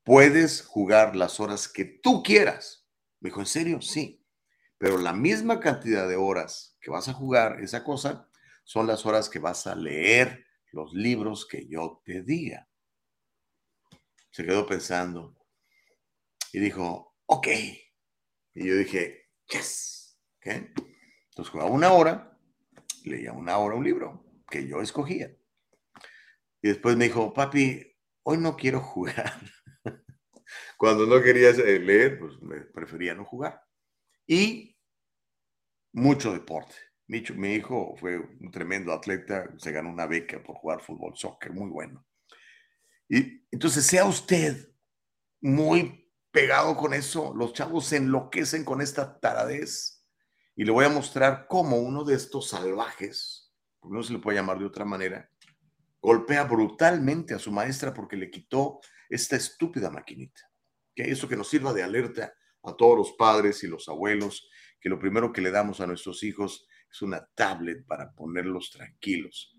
puedes 0.04 0.62
jugar 0.62 1.16
las 1.16 1.40
horas 1.40 1.68
que 1.68 1.86
tú 1.86 2.22
quieras. 2.22 2.88
Me 3.20 3.30
dijo, 3.30 3.40
¿en 3.40 3.48
serio? 3.48 3.82
Sí. 3.82 4.24
Pero 4.78 4.98
la 4.98 5.14
misma 5.14 5.60
cantidad 5.60 6.08
de 6.08 6.16
horas 6.16 6.78
que 6.80 6.92
vas 6.92 7.08
a 7.08 7.14
jugar 7.14 7.60
esa 7.62 7.84
cosa 7.84 8.30
son 8.64 8.88
las 8.88 9.06
horas 9.06 9.30
que 9.30 9.40
vas 9.40 9.66
a 9.68 9.76
leer 9.76 10.46
los 10.72 10.94
libros 10.94 11.48
que 11.48 11.68
yo 11.68 12.02
te 12.04 12.22
diga. 12.22 12.70
Se 14.32 14.46
quedó 14.46 14.68
pensando 14.68 15.36
y 16.52 16.60
dijo, 16.60 17.16
ok. 17.26 17.48
Y 18.54 18.68
yo 18.68 18.76
dije, 18.76 19.30
yes. 19.50 20.20
Entonces 20.42 21.52
jugaba 21.52 21.72
una 21.72 21.92
hora, 21.94 22.38
leía 23.04 23.32
una 23.32 23.58
hora 23.58 23.76
un 23.76 23.84
libro 23.84 24.26
que 24.50 24.68
yo 24.68 24.82
escogía. 24.82 25.36
Y 26.66 26.70
después 26.70 26.98
me 26.98 27.06
dijo, 27.06 27.32
papi, 27.32 27.96
hoy 28.24 28.40
no 28.40 28.58
quiero 28.58 28.82
jugar. 28.82 29.40
Cuando 30.80 31.06
no 31.06 31.22
quería 31.22 31.52
eh, 31.52 31.78
leer, 31.78 32.18
pues 32.18 32.40
prefería 32.74 33.14
no 33.14 33.24
jugar. 33.24 33.62
Y 34.26 34.76
mucho 35.94 36.34
deporte. 36.34 36.74
Mi, 37.06 37.22
mi 37.36 37.54
hijo 37.54 37.96
fue 38.00 38.18
un 38.18 38.50
tremendo 38.50 38.94
atleta, 38.94 39.48
se 39.60 39.72
ganó 39.72 39.92
una 39.92 40.08
beca 40.08 40.42
por 40.42 40.56
jugar 40.56 40.82
fútbol, 40.82 41.16
soccer, 41.16 41.54
muy 41.54 41.70
bueno. 41.70 42.04
Y 43.08 43.46
entonces 43.52 43.86
sea 43.86 44.06
usted 44.06 44.74
muy 45.42 46.12
pegado 46.32 46.76
con 46.76 46.96
eso, 46.96 47.32
los 47.36 47.54
chavos 47.54 47.86
se 47.86 47.98
enloquecen 47.98 48.66
con 48.66 48.82
esta 48.82 49.20
taradez. 49.20 50.04
Y 50.56 50.66
le 50.66 50.72
voy 50.72 50.86
a 50.86 50.90
mostrar 50.90 51.46
cómo 51.48 51.78
uno 51.78 52.04
de 52.04 52.16
estos 52.16 52.50
salvajes, 52.50 53.54
porque 53.80 53.98
no 53.98 54.02
se 54.02 54.14
le 54.14 54.18
puede 54.18 54.40
llamar 54.40 54.58
de 54.58 54.66
otra 54.66 54.84
manera, 54.84 55.30
golpea 56.06 56.44
brutalmente 56.44 57.34
a 57.34 57.40
su 57.40 57.52
maestra 57.52 57.92
porque 57.92 58.16
le 58.16 58.30
quitó 58.30 58.80
esta 59.10 59.36
estúpida 59.36 59.90
maquinita. 59.90 60.40
Que 60.96 61.10
eso 61.10 61.28
que 61.28 61.36
nos 61.36 61.50
sirva 61.50 61.74
de 61.74 61.82
alerta 61.82 62.32
a 62.64 62.76
todos 62.76 62.96
los 62.96 63.12
padres 63.14 63.64
y 63.64 63.68
los 63.68 63.90
abuelos, 63.90 64.48
que 64.80 64.88
lo 64.88 65.00
primero 65.00 65.34
que 65.34 65.42
le 65.42 65.50
damos 65.50 65.82
a 65.82 65.88
nuestros 65.88 66.22
hijos 66.22 66.68
es 66.92 67.02
una 67.02 67.28
tablet 67.34 67.86
para 67.88 68.12
ponerlos 68.14 68.70
tranquilos. 68.70 69.52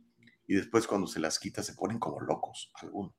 Y 0.46 0.54
después 0.54 0.86
cuando 0.86 1.08
se 1.08 1.18
las 1.18 1.40
quita 1.40 1.64
se 1.64 1.74
ponen 1.74 1.98
como 1.98 2.20
locos 2.20 2.70
algunos. 2.74 3.16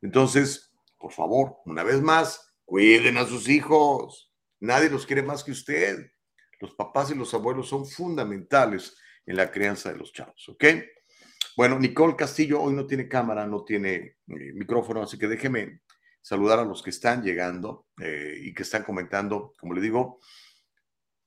Entonces, 0.00 0.72
por 0.98 1.12
favor, 1.12 1.58
una 1.66 1.82
vez 1.82 2.00
más, 2.00 2.56
cuiden 2.64 3.18
a 3.18 3.26
sus 3.26 3.46
hijos. 3.48 4.32
Nadie 4.58 4.88
los 4.88 5.04
quiere 5.04 5.22
más 5.22 5.44
que 5.44 5.52
usted. 5.52 6.10
Los 6.60 6.74
papás 6.74 7.10
y 7.10 7.14
los 7.14 7.34
abuelos 7.34 7.68
son 7.68 7.86
fundamentales 7.86 8.96
en 9.26 9.36
la 9.36 9.50
crianza 9.50 9.92
de 9.92 9.98
los 9.98 10.14
chavos, 10.14 10.48
¿ok? 10.48 10.64
Bueno, 11.56 11.78
Nicole 11.78 12.16
Castillo 12.16 12.60
hoy 12.60 12.74
no 12.74 12.86
tiene 12.86 13.08
cámara, 13.08 13.46
no 13.46 13.62
tiene 13.62 13.94
eh, 13.94 14.52
micrófono, 14.54 15.02
así 15.02 15.16
que 15.16 15.28
déjeme 15.28 15.82
saludar 16.20 16.58
a 16.58 16.64
los 16.64 16.82
que 16.82 16.90
están 16.90 17.22
llegando 17.22 17.86
eh, 18.00 18.38
y 18.42 18.52
que 18.52 18.64
están 18.64 18.82
comentando. 18.82 19.52
Como 19.58 19.72
le 19.72 19.80
digo, 19.80 20.18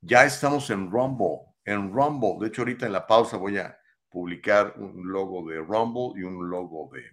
ya 0.02 0.26
estamos 0.26 0.70
en 0.70 0.92
Rumble, 0.92 1.54
en 1.64 1.94
Rumble. 1.94 2.38
De 2.42 2.48
hecho, 2.48 2.64
ahorita 2.64 2.86
en 2.88 2.92
la 2.92 3.08
pausa 3.08 3.38
voy 3.38 3.58
a 3.58 3.78
publicar 4.10 4.74
un 4.78 5.10
logo 5.10 5.48
de 5.50 5.60
Rumble 5.60 6.20
y 6.20 6.24
un 6.24 6.50
logo 6.50 6.90
de, 6.92 7.04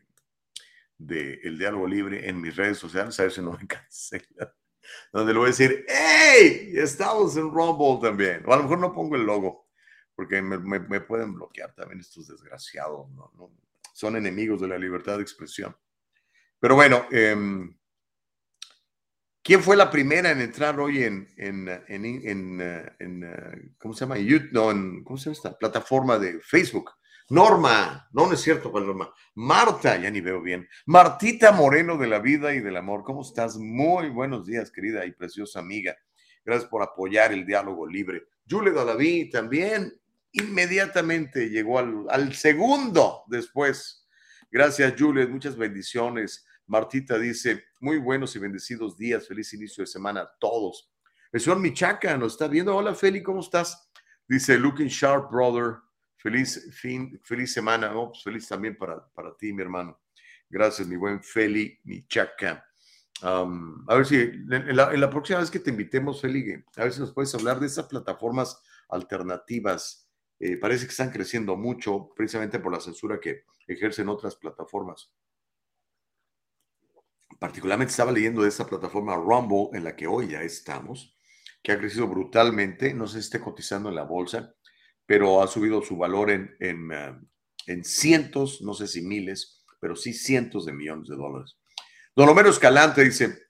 de 0.98 1.40
El 1.44 1.56
Diálogo 1.56 1.86
Libre 1.86 2.28
en 2.28 2.40
mis 2.40 2.56
redes 2.56 2.78
sociales, 2.78 3.18
a 3.20 3.24
ver 3.24 3.32
si 3.32 3.42
no 3.42 3.52
me 3.52 3.66
cancelan. 3.68 4.48
Donde 5.12 5.32
le 5.32 5.38
voy 5.38 5.46
a 5.46 5.50
decir, 5.50 5.86
¡Hey! 5.86 6.72
Estamos 6.74 7.36
en 7.36 7.50
Rumble 7.50 8.00
también. 8.02 8.42
O 8.44 8.52
a 8.52 8.56
lo 8.56 8.64
mejor 8.64 8.80
no 8.80 8.92
pongo 8.92 9.14
el 9.14 9.24
logo, 9.24 9.63
porque 10.14 10.40
me, 10.42 11.00
pueden 11.00 11.34
bloquear 11.34 11.74
también 11.74 12.00
estos 12.00 12.28
desgraciados, 12.28 13.10
¿no? 13.10 13.50
son 13.92 14.16
enemigos 14.16 14.60
de 14.60 14.68
la 14.68 14.78
libertad 14.78 15.16
de 15.16 15.22
expresión. 15.22 15.76
Pero 16.58 16.74
bueno, 16.74 17.06
em, 17.10 17.76
¿quién 19.42 19.62
fue 19.62 19.76
la 19.76 19.90
primera 19.90 20.30
en 20.30 20.40
entrar 20.40 20.78
hoy 20.80 21.04
en, 21.04 21.28
en, 21.36 21.68
en, 21.68 22.60
en 22.98 23.22
eh, 23.24 23.72
¿cómo 23.78 23.94
se 23.94 24.00
llama? 24.00 24.18
YouTube, 24.18 24.52
no, 24.52 25.04
¿cómo 25.04 25.16
se 25.16 25.26
llama 25.26 25.34
esta 25.34 25.58
plataforma 25.58 26.18
de 26.18 26.40
Facebook? 26.40 26.90
Norma, 27.30 28.06
no, 28.12 28.26
no 28.26 28.34
es 28.34 28.40
cierto, 28.40 28.70
¿cuál 28.70 28.86
Norma? 28.86 29.12
Marta, 29.34 29.96
ya 29.96 30.10
ni 30.10 30.20
veo 30.20 30.42
bien. 30.42 30.68
Martita 30.86 31.52
Moreno 31.52 31.96
de 31.96 32.06
la 32.06 32.18
vida 32.18 32.54
y 32.54 32.60
del 32.60 32.76
amor, 32.76 33.02
¿cómo 33.02 33.22
estás? 33.22 33.56
Muy 33.56 34.10
buenos 34.10 34.46
días, 34.46 34.70
querida 34.70 35.06
y 35.06 35.12
preciosa 35.12 35.60
amiga. 35.60 35.96
Gracias 36.44 36.68
por 36.68 36.82
apoyar 36.82 37.32
el 37.32 37.46
diálogo 37.46 37.86
libre. 37.86 38.28
Julie 38.48 38.72
Dalaví 38.72 39.30
también, 39.30 39.90
inmediatamente 40.34 41.48
llegó 41.48 41.78
al, 41.78 42.34
segundo 42.34 43.22
después. 43.28 44.06
Gracias, 44.50 44.94
Juliet, 44.98 45.30
muchas 45.30 45.56
bendiciones. 45.56 46.44
Martita 46.66 47.18
dice, 47.18 47.64
muy 47.80 47.98
buenos 47.98 48.34
y 48.34 48.40
bendecidos 48.40 48.96
días, 48.96 49.28
feliz 49.28 49.52
inicio 49.54 49.82
de 49.82 49.86
semana 49.86 50.22
a 50.22 50.30
todos. 50.40 50.92
El 51.32 51.40
señor 51.40 51.60
Michaca 51.60 52.16
nos 52.16 52.32
está 52.32 52.48
viendo. 52.48 52.74
Hola, 52.74 52.94
Feli, 52.94 53.22
¿cómo 53.22 53.40
estás? 53.40 53.90
Dice, 54.26 54.58
looking 54.58 54.88
sharp, 54.88 55.30
brother. 55.30 55.76
Feliz 56.16 56.68
fin, 56.72 57.20
feliz 57.22 57.52
semana. 57.52 57.92
Pues 57.92 58.22
feliz 58.22 58.48
también 58.48 58.76
para, 58.76 59.06
para 59.14 59.36
ti, 59.36 59.52
mi 59.52 59.62
hermano. 59.62 60.00
Gracias, 60.48 60.88
mi 60.88 60.96
buen 60.96 61.22
Feli 61.22 61.78
Michaca. 61.84 62.64
a 63.22 63.94
ver 63.94 64.06
si 64.06 64.16
en 64.16 64.76
la, 64.76 64.92
en 64.92 65.00
la, 65.00 65.10
próxima 65.10 65.38
vez 65.38 65.50
que 65.50 65.60
te 65.60 65.70
invitemos, 65.70 66.20
Feli, 66.20 66.64
a 66.76 66.82
ver 66.84 66.92
si 66.92 67.00
nos 67.00 67.12
puedes 67.12 67.34
hablar 67.34 67.60
de 67.60 67.66
esas 67.66 67.86
plataformas 67.86 68.60
alternativas 68.88 70.03
eh, 70.46 70.58
parece 70.58 70.84
que 70.84 70.90
están 70.90 71.10
creciendo 71.10 71.56
mucho 71.56 72.12
precisamente 72.14 72.58
por 72.58 72.70
la 72.70 72.78
censura 72.78 73.18
que 73.18 73.44
ejercen 73.66 74.10
otras 74.10 74.36
plataformas. 74.36 75.10
Particularmente 77.38 77.92
estaba 77.92 78.12
leyendo 78.12 78.42
de 78.42 78.50
esa 78.50 78.66
plataforma 78.66 79.16
Rumble 79.16 79.70
en 79.72 79.84
la 79.84 79.96
que 79.96 80.06
hoy 80.06 80.28
ya 80.28 80.42
estamos, 80.42 81.16
que 81.62 81.72
ha 81.72 81.78
crecido 81.78 82.06
brutalmente, 82.08 82.92
no 82.92 83.06
sé 83.06 83.14
si 83.14 83.20
esté 83.20 83.40
cotizando 83.40 83.88
en 83.88 83.94
la 83.94 84.02
bolsa, 84.02 84.54
pero 85.06 85.40
ha 85.40 85.46
subido 85.46 85.80
su 85.80 85.96
valor 85.96 86.30
en, 86.30 86.54
en, 86.60 86.92
eh, 86.92 87.18
en 87.66 87.82
cientos, 87.82 88.60
no 88.60 88.74
sé 88.74 88.86
si 88.86 89.00
miles, 89.00 89.64
pero 89.80 89.96
sí 89.96 90.12
cientos 90.12 90.66
de 90.66 90.74
millones 90.74 91.08
de 91.08 91.16
dólares. 91.16 91.56
Don 92.14 92.28
Homero 92.28 92.50
Escalante 92.50 93.02
dice, 93.02 93.46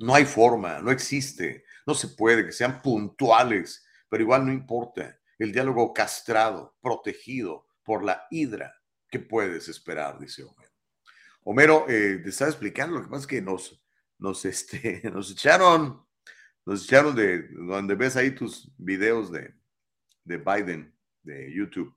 no 0.00 0.12
hay 0.12 0.24
forma, 0.24 0.80
no 0.80 0.90
existe, 0.90 1.62
no 1.86 1.94
se 1.94 2.08
puede, 2.08 2.44
que 2.44 2.50
sean 2.50 2.82
puntuales, 2.82 3.86
pero 4.08 4.24
igual 4.24 4.44
no 4.44 4.52
importa 4.52 5.20
el 5.38 5.52
diálogo 5.52 5.92
castrado, 5.92 6.76
protegido 6.80 7.66
por 7.82 8.04
la 8.04 8.26
hidra. 8.30 8.74
¿Qué 9.08 9.18
puedes 9.18 9.68
esperar? 9.68 10.18
Dice 10.18 10.42
Homero. 10.42 10.72
Homero 11.44 11.86
eh, 11.88 12.20
te 12.22 12.30
está 12.30 12.46
explicando, 12.46 12.96
lo 12.96 13.04
que 13.04 13.08
pasa 13.08 13.20
es 13.22 13.26
que 13.26 13.42
nos, 13.42 13.84
nos, 14.18 14.44
este, 14.44 15.02
nos 15.12 15.30
echaron, 15.30 16.04
nos 16.64 16.84
echaron 16.84 17.14
de 17.14 17.48
donde 17.48 17.94
ves 17.94 18.16
ahí 18.16 18.32
tus 18.32 18.72
videos 18.76 19.30
de, 19.30 19.54
de 20.24 20.36
Biden, 20.38 20.94
de 21.22 21.52
YouTube. 21.54 21.94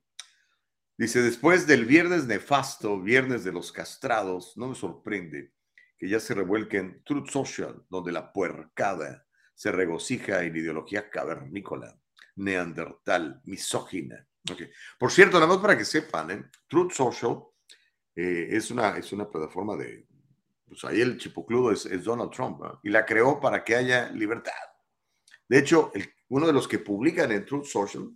Dice, 0.97 1.21
después 1.21 1.65
del 1.65 1.85
viernes 1.85 2.27
nefasto, 2.27 3.01
viernes 3.01 3.43
de 3.45 3.53
los 3.53 3.71
castrados, 3.71 4.57
no 4.57 4.67
me 4.67 4.75
sorprende 4.75 5.53
que 5.97 6.09
ya 6.09 6.19
se 6.19 6.33
revuelque 6.33 6.77
en 6.77 7.03
Truth 7.03 7.29
Social, 7.29 7.85
donde 7.89 8.11
la 8.11 8.31
puercada 8.33 9.25
se 9.55 9.71
regocija 9.71 10.43
en 10.43 10.55
ideología 10.55 11.09
cavernícola 11.09 11.99
neandertal, 12.39 13.41
misógina. 13.45 14.25
Por 14.97 15.11
cierto, 15.11 15.37
nada 15.37 15.47
más 15.47 15.57
para 15.57 15.77
que 15.77 15.85
sepan, 15.85 16.31
¿eh? 16.31 16.45
Truth 16.67 16.93
Social 16.93 17.43
eh, 18.15 18.47
es, 18.51 18.71
una, 18.71 18.97
es 18.97 19.11
una 19.11 19.29
plataforma 19.29 19.75
de, 19.75 20.07
pues 20.65 20.83
ahí 20.85 21.01
el 21.01 21.17
chipocludo 21.17 21.71
es, 21.71 21.85
es 21.85 22.03
Donald 22.03 22.31
Trump, 22.31 22.61
y 22.83 22.89
la 22.89 23.05
creó 23.05 23.39
para 23.39 23.63
que 23.63 23.75
haya 23.75 24.09
libertad. 24.09 24.53
De 25.47 25.59
hecho, 25.59 25.91
uno 26.29 26.47
de 26.47 26.53
los 26.53 26.67
que 26.67 26.79
publican 26.79 27.31
en 27.31 27.45
Truth 27.45 27.65
Social 27.65 28.09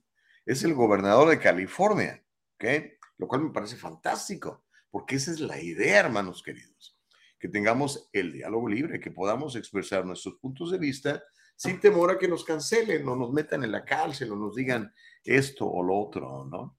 es 0.45 0.63
el 0.63 0.73
gobernador 0.73 1.29
de 1.29 1.39
California, 1.39 2.23
¿okay? 2.55 2.93
lo 3.17 3.27
cual 3.27 3.41
me 3.41 3.51
parece 3.51 3.75
fantástico, 3.75 4.65
porque 4.89 5.15
esa 5.15 5.31
es 5.31 5.39
la 5.39 5.59
idea, 5.59 5.99
hermanos 5.99 6.41
queridos, 6.43 6.97
que 7.39 7.49
tengamos 7.49 8.09
el 8.13 8.31
diálogo 8.31 8.69
libre, 8.69 8.99
que 8.99 9.11
podamos 9.11 9.55
expresar 9.55 10.05
nuestros 10.05 10.35
puntos 10.35 10.71
de 10.71 10.77
vista 10.77 11.23
sin 11.55 11.79
temor 11.79 12.11
a 12.11 12.17
que 12.17 12.27
nos 12.27 12.43
cancelen 12.43 13.07
o 13.07 13.15
nos 13.15 13.31
metan 13.31 13.63
en 13.63 13.71
la 13.71 13.85
cárcel 13.85 14.31
o 14.31 14.35
nos 14.35 14.55
digan 14.55 14.93
esto 15.23 15.67
o 15.67 15.83
lo 15.83 15.95
otro, 15.95 16.45
¿no? 16.45 16.77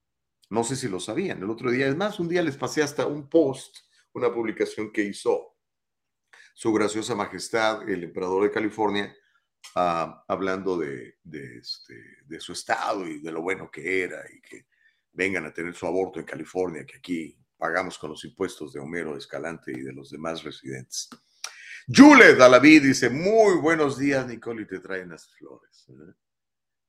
No 0.50 0.64
sé 0.64 0.76
si 0.76 0.88
lo 0.88 1.00
sabían. 1.00 1.42
El 1.42 1.50
otro 1.50 1.70
día, 1.70 1.86
es 1.88 1.96
más, 1.96 2.20
un 2.20 2.28
día 2.28 2.42
les 2.42 2.56
pasé 2.56 2.82
hasta 2.82 3.06
un 3.06 3.28
post, 3.28 3.76
una 4.12 4.32
publicación 4.32 4.92
que 4.92 5.02
hizo 5.02 5.56
su 6.54 6.72
graciosa 6.72 7.14
majestad, 7.14 7.88
el 7.88 8.04
emperador 8.04 8.44
de 8.44 8.50
California, 8.50 9.16
ah, 9.74 10.24
hablando 10.28 10.80
este, 10.82 11.94
de 12.24 12.40
su 12.40 12.52
estado 12.52 13.06
y 13.08 13.20
de 13.20 13.32
lo 13.32 13.42
bueno 13.42 13.70
que 13.70 14.02
era 14.02 14.22
y 14.32 14.40
que 14.40 14.66
vengan 15.12 15.46
a 15.46 15.52
tener 15.52 15.74
su 15.74 15.86
aborto 15.86 16.20
en 16.20 16.26
California, 16.26 16.84
que 16.84 16.98
aquí 16.98 17.38
pagamos 17.56 17.98
con 17.98 18.10
los 18.10 18.24
impuestos 18.24 18.72
de 18.72 18.80
Homero 18.80 19.16
Escalante 19.16 19.72
y 19.72 19.80
de 19.80 19.92
los 19.92 20.10
demás 20.10 20.42
residentes. 20.42 21.08
Jules 21.86 22.38
Dalaví 22.38 22.80
dice, 22.80 23.10
muy 23.10 23.58
buenos 23.58 23.98
días, 23.98 24.26
Nicole, 24.26 24.62
y 24.62 24.66
te 24.66 24.80
traen 24.80 25.10
las 25.10 25.28
flores. 25.28 25.86
¿eh? 25.90 26.14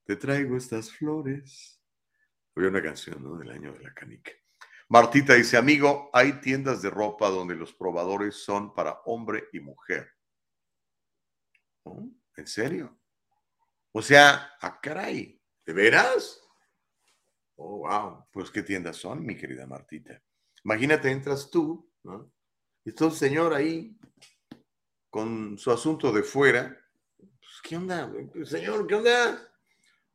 Te 0.04 0.16
traigo 0.16 0.56
estas 0.56 0.90
flores. 0.90 1.78
Había 2.54 2.70
una 2.70 2.82
canción 2.82 3.22
¿no? 3.22 3.36
del 3.36 3.50
año 3.50 3.74
de 3.74 3.80
la 3.80 3.92
canica. 3.92 4.32
Martita 4.88 5.34
dice, 5.34 5.58
amigo, 5.58 6.08
hay 6.14 6.40
tiendas 6.40 6.80
de 6.80 6.88
ropa 6.88 7.28
donde 7.28 7.54
los 7.54 7.74
probadores 7.74 8.36
son 8.36 8.72
para 8.72 9.02
hombre 9.04 9.48
y 9.52 9.60
mujer. 9.60 10.10
¿En 11.84 12.46
serio? 12.46 12.98
O 13.92 14.00
sea, 14.00 14.54
a 14.60 14.80
caray, 14.80 15.42
¿de 15.66 15.72
veras? 15.74 16.40
Oh, 17.56 17.78
wow. 17.80 18.26
Pues 18.32 18.50
qué 18.50 18.62
tiendas 18.62 18.96
son, 18.96 19.26
mi 19.26 19.36
querida 19.36 19.66
Martita. 19.66 20.22
Imagínate, 20.64 21.10
entras 21.10 21.50
tú, 21.50 21.92
¿no? 22.02 22.32
Y 22.82 22.90
está 22.90 23.06
un 23.06 23.12
señor 23.12 23.52
ahí 23.52 23.98
con 25.16 25.56
su 25.56 25.70
asunto 25.70 26.12
de 26.12 26.22
fuera. 26.22 26.78
Pues, 27.16 27.62
¿Qué 27.62 27.74
onda? 27.74 28.12
Señor, 28.44 28.86
¿qué 28.86 28.96
onda? 28.96 29.50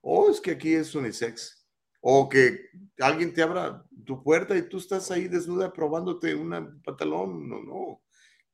O 0.02 0.26
oh, 0.26 0.30
es 0.30 0.40
que 0.40 0.52
aquí 0.52 0.76
es 0.76 0.94
unisex. 0.94 1.68
O 2.02 2.30
que 2.30 2.70
alguien 3.00 3.34
te 3.34 3.42
abra 3.42 3.84
tu 4.06 4.22
puerta 4.22 4.56
y 4.56 4.70
tú 4.70 4.78
estás 4.78 5.10
ahí 5.10 5.28
desnuda 5.28 5.74
probándote 5.74 6.36
un 6.36 6.84
pantalón. 6.84 7.50
No, 7.50 7.64
no. 7.64 8.04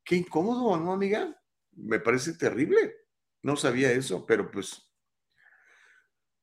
Qué 0.06 0.16
incómodo, 0.16 0.78
¿no, 0.78 0.94
amiga? 0.94 1.38
Me 1.74 2.00
parece 2.00 2.32
terrible. 2.36 2.96
No 3.44 3.58
sabía 3.58 3.92
eso, 3.92 4.26
pero 4.26 4.50
pues. 4.50 4.90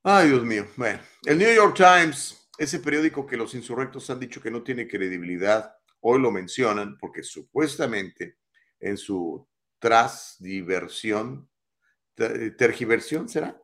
Ay, 0.03 0.29
Dios 0.29 0.45
mío. 0.45 0.67
Bueno, 0.77 1.01
el 1.25 1.39
New 1.39 1.55
York 1.55 1.79
Times, 1.79 2.51
ese 2.59 2.79
periódico 2.81 3.27
que 3.27 3.39
los 3.39 3.55
insurrectos 3.55 4.11
han 4.11 4.21
dicho 4.21 4.43
que 4.43 4.51
no 4.51 4.63
tiene 4.63 4.87
credibilidad, 4.87 5.75
hoy 6.01 6.21
lo 6.21 6.31
mencionan 6.31 6.99
porque 6.99 7.23
supuestamente 7.23 8.37
en 8.81 8.99
su 8.99 9.49
trasdiversión, 9.85 11.47
tergiversión 12.15 13.29
será, 13.29 13.63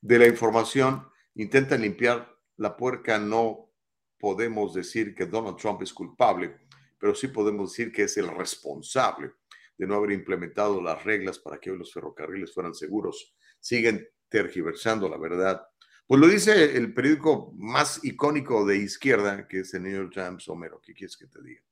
de 0.00 0.18
la 0.18 0.26
información, 0.26 1.06
intentan 1.36 1.82
limpiar 1.82 2.28
la 2.56 2.76
puerca. 2.76 3.20
No 3.20 3.70
podemos 4.18 4.74
decir 4.74 5.14
que 5.14 5.26
Donald 5.26 5.58
Trump 5.58 5.80
es 5.82 5.92
culpable, 5.92 6.56
pero 6.98 7.14
sí 7.14 7.28
podemos 7.28 7.70
decir 7.70 7.92
que 7.92 8.02
es 8.02 8.16
el 8.16 8.26
responsable 8.36 9.30
de 9.78 9.86
no 9.86 9.94
haber 9.94 10.10
implementado 10.10 10.82
las 10.82 11.04
reglas 11.04 11.38
para 11.38 11.60
que 11.60 11.70
hoy 11.70 11.78
los 11.78 11.92
ferrocarriles 11.94 12.52
fueran 12.52 12.74
seguros. 12.74 13.36
Siguen 13.60 14.08
tergiversando 14.28 15.08
la 15.08 15.18
verdad. 15.18 15.64
Pues 16.04 16.20
lo 16.20 16.26
dice 16.26 16.76
el 16.76 16.92
periódico 16.92 17.52
más 17.54 18.04
icónico 18.04 18.66
de 18.66 18.78
izquierda, 18.78 19.46
que 19.46 19.60
es 19.60 19.72
el 19.74 19.84
New 19.84 19.92
York 19.92 20.14
Times, 20.14 20.48
Homero. 20.48 20.80
¿Qué 20.80 20.94
quieres 20.94 21.16
que 21.16 21.28
te 21.28 21.40
diga? 21.40 21.62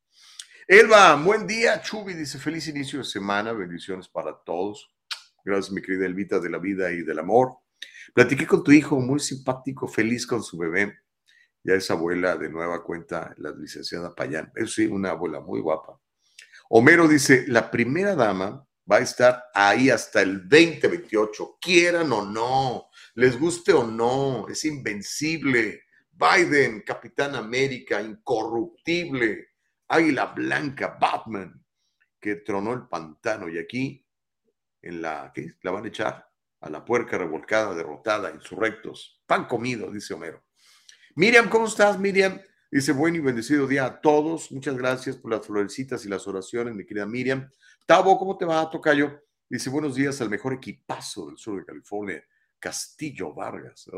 Elba, 0.70 1.16
buen 1.16 1.46
día. 1.46 1.80
Chubi 1.80 2.12
dice, 2.12 2.38
feliz 2.38 2.68
inicio 2.68 2.98
de 2.98 3.04
semana, 3.06 3.54
bendiciones 3.54 4.06
para 4.06 4.36
todos. 4.44 4.90
Gracias, 5.42 5.72
mi 5.72 5.80
querida 5.80 6.04
Elvita 6.04 6.40
de 6.40 6.50
la 6.50 6.58
vida 6.58 6.92
y 6.92 7.00
del 7.00 7.20
amor. 7.20 7.54
Platiqué 8.12 8.46
con 8.46 8.62
tu 8.62 8.70
hijo, 8.70 9.00
muy 9.00 9.18
simpático, 9.18 9.88
feliz 9.88 10.26
con 10.26 10.42
su 10.42 10.58
bebé. 10.58 10.98
Ya 11.64 11.72
es 11.72 11.90
abuela 11.90 12.36
de 12.36 12.50
nueva 12.50 12.84
cuenta, 12.84 13.34
la 13.38 13.50
licenciada 13.52 14.14
Payán. 14.14 14.52
Es 14.54 14.74
sí, 14.74 14.84
una 14.84 15.12
abuela 15.12 15.40
muy 15.40 15.62
guapa. 15.62 15.98
Homero 16.68 17.08
dice, 17.08 17.46
la 17.48 17.70
primera 17.70 18.14
dama 18.14 18.68
va 18.92 18.96
a 18.96 19.00
estar 19.00 19.44
ahí 19.54 19.88
hasta 19.88 20.20
el 20.20 20.50
2028, 20.50 21.56
quieran 21.62 22.12
o 22.12 22.26
no, 22.26 22.90
les 23.14 23.40
guste 23.40 23.72
o 23.72 23.86
no, 23.86 24.46
es 24.50 24.66
invencible. 24.66 25.84
Biden, 26.12 26.82
Capitán 26.82 27.36
América, 27.36 28.02
incorruptible, 28.02 29.47
Águila 29.88 30.26
Blanca, 30.26 30.96
Batman, 31.00 31.64
que 32.20 32.36
tronó 32.36 32.72
el 32.74 32.88
pantano 32.88 33.48
y 33.48 33.58
aquí 33.58 34.06
en 34.82 35.02
la, 35.02 35.32
¿qué? 35.34 35.54
La 35.62 35.70
van 35.70 35.84
a 35.84 35.88
echar 35.88 36.28
a 36.60 36.70
la 36.70 36.84
puerca 36.84 37.18
revolcada, 37.18 37.74
derrotada, 37.74 38.30
insurrectos, 38.30 39.22
pan 39.26 39.46
comido, 39.46 39.90
dice 39.90 40.14
Homero. 40.14 40.44
Miriam, 41.14 41.48
¿cómo 41.48 41.66
estás, 41.66 41.98
Miriam? 41.98 42.40
Dice, 42.70 42.92
buen 42.92 43.14
y 43.16 43.20
bendecido 43.20 43.66
día 43.66 43.86
a 43.86 44.00
todos. 44.00 44.52
Muchas 44.52 44.76
gracias 44.76 45.16
por 45.16 45.30
las 45.30 45.46
florecitas 45.46 46.04
y 46.04 46.08
las 46.08 46.26
oraciones, 46.28 46.74
mi 46.74 46.84
querida 46.84 47.06
Miriam. 47.06 47.50
Tavo, 47.86 48.18
¿cómo 48.18 48.36
te 48.36 48.44
va, 48.44 48.68
Tocayo? 48.68 49.22
Dice, 49.48 49.70
buenos 49.70 49.94
días 49.94 50.20
al 50.20 50.28
mejor 50.28 50.52
equipazo 50.52 51.26
del 51.26 51.38
sur 51.38 51.58
de 51.58 51.64
California, 51.64 52.22
Castillo 52.58 53.32
Vargas. 53.32 53.90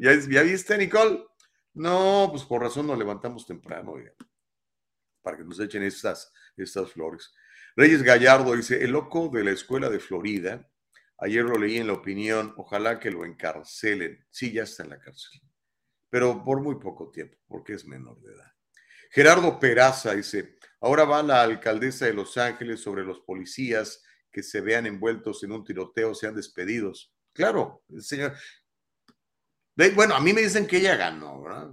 ¿Ya, 0.00 0.12
¿Ya, 0.28 0.42
viste, 0.42 0.76
Nicole? 0.76 1.24
No, 1.72 2.28
pues 2.30 2.44
por 2.44 2.60
razón 2.60 2.86
nos 2.86 2.98
levantamos 2.98 3.46
temprano, 3.46 3.94
para 5.22 5.36
que 5.36 5.44
nos 5.44 5.60
echen 5.60 5.82
estas, 5.82 6.32
estas 6.56 6.92
flores. 6.92 7.32
Reyes 7.76 8.02
Gallardo 8.02 8.54
dice, 8.54 8.82
el 8.82 8.90
loco 8.90 9.28
de 9.32 9.44
la 9.44 9.52
escuela 9.52 9.88
de 9.88 10.00
Florida, 10.00 10.68
ayer 11.18 11.44
lo 11.44 11.58
leí 11.58 11.78
en 11.78 11.86
la 11.86 11.94
opinión, 11.94 12.54
ojalá 12.56 12.98
que 12.98 13.10
lo 13.10 13.24
encarcelen. 13.24 14.26
Sí, 14.30 14.52
ya 14.52 14.64
está 14.64 14.82
en 14.82 14.90
la 14.90 15.00
cárcel 15.00 15.40
pero 16.10 16.44
por 16.44 16.60
muy 16.60 16.74
poco 16.74 17.10
tiempo, 17.10 17.38
porque 17.46 17.74
es 17.74 17.86
menor 17.86 18.20
de 18.20 18.34
edad. 18.34 18.52
Gerardo 19.12 19.58
Peraza 19.58 20.14
dice, 20.14 20.58
ahora 20.80 21.04
va 21.04 21.22
la 21.22 21.42
alcaldesa 21.42 22.06
de 22.06 22.14
Los 22.14 22.36
Ángeles 22.36 22.80
sobre 22.80 23.04
los 23.04 23.20
policías 23.20 24.02
que 24.30 24.42
se 24.42 24.60
vean 24.60 24.86
envueltos 24.86 25.42
en 25.44 25.52
un 25.52 25.64
tiroteo, 25.64 26.14
sean 26.14 26.34
despedidos. 26.34 27.14
Claro, 27.32 27.84
señor. 27.98 28.34
Bueno, 29.94 30.14
a 30.14 30.20
mí 30.20 30.32
me 30.32 30.42
dicen 30.42 30.66
que 30.66 30.76
ella 30.76 30.96
ganó, 30.96 31.42
¿verdad? 31.42 31.70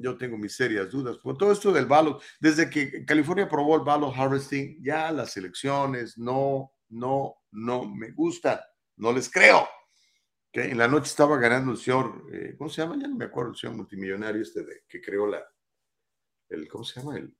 Yo 0.00 0.16
tengo 0.16 0.36
mis 0.36 0.54
serias 0.54 0.90
dudas. 0.90 1.18
Con 1.18 1.36
todo 1.36 1.52
esto 1.52 1.72
del 1.72 1.86
ballot, 1.86 2.22
desde 2.40 2.68
que 2.68 3.04
California 3.04 3.44
aprobó 3.44 3.76
el 3.76 3.82
ballot 3.82 4.14
harvesting, 4.14 4.82
ya 4.82 5.10
las 5.10 5.36
elecciones 5.36 6.18
no, 6.18 6.72
no, 6.88 7.36
no 7.52 7.88
me 7.88 8.10
gustan. 8.12 8.58
No 8.96 9.12
les 9.12 9.30
creo. 9.30 9.68
En 10.52 10.78
la 10.78 10.86
noche 10.86 11.06
estaba 11.06 11.36
ganando 11.36 11.72
el 11.72 11.78
señor, 11.78 12.26
eh, 12.32 12.54
¿cómo 12.56 12.70
se 12.70 12.80
llama? 12.80 12.96
Ya 12.96 13.08
no 13.08 13.16
me 13.16 13.24
acuerdo, 13.24 13.50
el 13.50 13.56
señor 13.56 13.76
multimillonario 13.76 14.40
este 14.40 14.64
que 14.88 15.00
creó 15.00 15.26
la, 15.26 15.44
el, 16.48 16.68
¿cómo 16.68 16.84
se 16.84 17.00
llama? 17.00 17.16
El, 17.16 17.34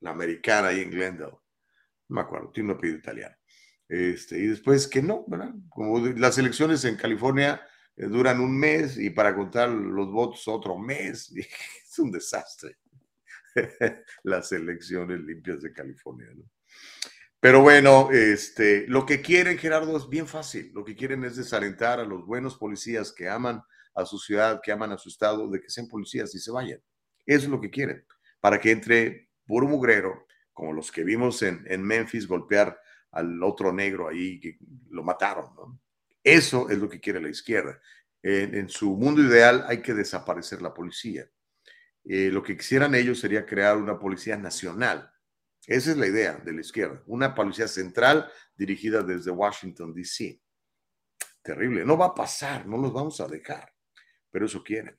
la 0.00 0.10
americana 0.10 0.68
ahí 0.68 0.80
en 0.80 0.90
Glendale. 0.90 1.32
No 1.32 2.14
me 2.14 2.20
acuerdo, 2.22 2.50
tiene 2.50 2.70
un 2.70 2.78
apellido 2.78 2.98
italiano. 2.98 3.36
Este, 3.86 4.38
y 4.38 4.46
después 4.46 4.86
que 4.86 5.02
no, 5.02 5.24
¿verdad? 5.26 5.54
Como 5.68 5.98
las 5.98 6.38
elecciones 6.38 6.84
en 6.84 6.96
California 6.96 7.60
duran 8.06 8.40
un 8.40 8.56
mes 8.56 8.96
y 8.98 9.10
para 9.10 9.34
contar 9.34 9.68
los 9.70 10.10
votos 10.10 10.46
otro 10.48 10.78
mes. 10.78 11.32
es 11.36 11.98
un 11.98 12.10
desastre. 12.10 12.76
las 14.22 14.52
elecciones 14.52 15.20
limpias 15.20 15.62
de 15.62 15.72
California, 15.72 16.28
¿no? 16.34 16.44
Pero 17.40 17.62
bueno, 17.62 18.10
este, 18.10 18.86
lo 18.88 19.06
que 19.06 19.20
quieren, 19.20 19.58
Gerardo, 19.58 19.96
es 19.96 20.08
bien 20.08 20.26
fácil. 20.26 20.72
Lo 20.74 20.84
que 20.84 20.96
quieren 20.96 21.22
es 21.24 21.36
desalentar 21.36 22.00
a 22.00 22.04
los 22.04 22.26
buenos 22.26 22.56
policías 22.56 23.12
que 23.12 23.28
aman 23.28 23.62
a 23.94 24.04
su 24.04 24.18
ciudad, 24.18 24.60
que 24.62 24.72
aman 24.72 24.90
a 24.90 24.98
su 24.98 25.08
estado, 25.08 25.48
de 25.48 25.60
que 25.60 25.70
sean 25.70 25.86
policías 25.86 26.34
y 26.34 26.40
se 26.40 26.50
vayan. 26.50 26.80
Eso 27.24 27.44
es 27.44 27.48
lo 27.48 27.60
que 27.60 27.70
quieren, 27.70 28.04
para 28.40 28.58
que 28.60 28.72
entre 28.72 29.28
puro 29.46 29.68
mugrero, 29.68 30.26
como 30.52 30.72
los 30.72 30.90
que 30.90 31.04
vimos 31.04 31.40
en, 31.42 31.82
Memphis 31.82 32.26
golpear 32.26 32.76
al 33.12 33.40
otro 33.42 33.72
negro 33.72 34.08
ahí, 34.08 34.40
que 34.40 34.58
lo 34.90 35.04
mataron. 35.04 35.54
¿no? 35.54 35.80
Eso 36.32 36.68
es 36.68 36.78
lo 36.78 36.88
que 36.88 37.00
quiere 37.00 37.20
la 37.20 37.28
izquierda. 37.28 37.80
En, 38.22 38.68
su 38.68 38.96
mundo 38.96 39.22
ideal 39.22 39.64
hay 39.68 39.80
que 39.80 39.94
desaparecer 39.94 40.60
la 40.60 40.74
policía. 40.74 41.30
Eh, 42.04 42.30
lo 42.30 42.42
que 42.42 42.56
quisieran 42.56 42.94
ellos 42.94 43.20
sería 43.20 43.46
crear 43.46 43.76
una 43.76 43.98
policía 43.98 44.36
nacional 44.36 45.10
esa 45.68 45.90
es 45.90 45.98
la 45.98 46.06
idea 46.06 46.40
de 46.42 46.54
la 46.54 46.62
izquierda, 46.62 47.02
una 47.06 47.34
policía 47.34 47.68
central 47.68 48.32
dirigida 48.56 49.02
desde 49.02 49.30
Washington, 49.30 49.92
D.C. 49.92 50.40
Terrible, 51.42 51.84
no 51.84 51.98
va 51.98 52.06
a 52.06 52.14
pasar, 52.14 52.66
no 52.66 52.78
los 52.78 52.90
vamos 52.90 53.20
a 53.20 53.28
dejar, 53.28 53.70
pero 54.30 54.46
eso 54.46 54.64
quieren. 54.64 54.98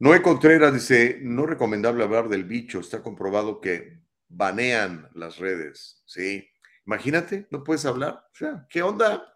Noé 0.00 0.20
Contreras 0.20 0.74
dice, 0.74 1.18
no 1.22 1.46
recomendable 1.46 2.04
hablar 2.04 2.28
del 2.28 2.44
bicho, 2.44 2.80
está 2.80 3.02
comprobado 3.02 3.58
que 3.62 4.02
banean 4.28 5.08
las 5.14 5.38
redes, 5.38 6.02
¿sí? 6.04 6.46
Imagínate, 6.84 7.48
no 7.50 7.64
puedes 7.64 7.86
hablar, 7.86 8.26
o 8.30 8.34
sea, 8.36 8.66
¿qué 8.68 8.82
onda? 8.82 9.34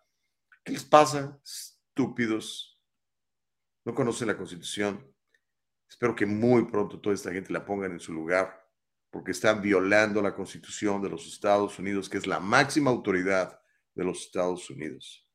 ¿Qué 0.64 0.72
les 0.72 0.84
pasa? 0.84 1.40
Estúpidos, 1.44 2.80
no 3.84 3.94
conocen 3.94 4.28
la 4.28 4.36
constitución. 4.36 5.04
Espero 5.88 6.14
que 6.14 6.24
muy 6.24 6.64
pronto 6.66 7.00
toda 7.00 7.14
esta 7.14 7.32
gente 7.32 7.52
la 7.52 7.64
pongan 7.64 7.92
en 7.92 8.00
su 8.00 8.12
lugar 8.12 8.62
porque 9.10 9.32
están 9.32 9.60
violando 9.60 10.22
la 10.22 10.34
constitución 10.34 11.02
de 11.02 11.10
los 11.10 11.26
Estados 11.26 11.78
Unidos, 11.78 12.08
que 12.08 12.16
es 12.16 12.26
la 12.26 12.40
máxima 12.40 12.90
autoridad 12.90 13.60
de 13.94 14.04
los 14.04 14.22
Estados 14.22 14.70
Unidos. 14.70 15.28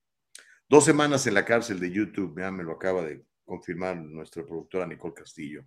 Dos 0.68 0.84
semanas 0.84 1.28
en 1.28 1.36
la 1.36 1.46
cárcel 1.46 1.80
de 1.80 1.92
YouTube, 1.92 2.40
ya 2.40 2.50
me 2.50 2.64
lo 2.64 2.72
acaba 2.72 3.04
de 3.04 3.24
confirmar 3.46 3.98
nuestra 3.98 4.44
productora 4.44 4.88
Nicole 4.88 5.14
Castillo. 5.14 5.64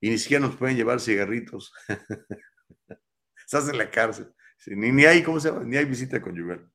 Y 0.00 0.10
ni 0.10 0.18
siquiera 0.18 0.46
nos 0.46 0.56
pueden 0.56 0.76
llevar 0.76 1.00
cigarritos. 1.00 1.72
Estás 3.46 3.68
en 3.68 3.78
la 3.78 3.90
cárcel. 3.90 4.32
Ni, 4.66 4.92
ni 4.92 5.04
hay, 5.04 5.22
¿cómo 5.22 5.40
se 5.40 5.50
llama? 5.50 5.64
Ni 5.64 5.76
hay 5.76 5.86
visita 5.86 6.20
conyugal. 6.20 6.70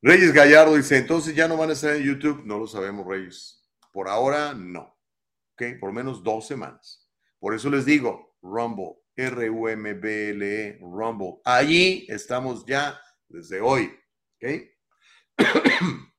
Reyes 0.00 0.32
Gallardo 0.32 0.76
dice, 0.76 0.96
entonces 0.96 1.34
ya 1.34 1.48
no 1.48 1.56
van 1.56 1.70
a 1.70 1.72
estar 1.72 1.94
en 1.94 2.04
YouTube. 2.04 2.42
No 2.44 2.58
lo 2.58 2.66
sabemos, 2.66 3.06
Reyes. 3.06 3.68
Por 3.92 4.08
ahora, 4.08 4.54
no. 4.54 4.96
¿Ok? 5.54 5.78
Por 5.80 5.92
menos 5.92 6.22
dos 6.22 6.46
semanas. 6.46 7.08
Por 7.40 7.54
eso 7.54 7.68
les 7.68 7.84
digo, 7.84 8.36
Rumble, 8.40 8.96
R-U-M-B-L-E, 9.16 10.78
Rumble. 10.80 11.40
Allí 11.44 12.06
estamos 12.08 12.64
ya 12.64 13.00
desde 13.28 13.60
hoy. 13.60 13.92
¿Ok? 14.36 14.48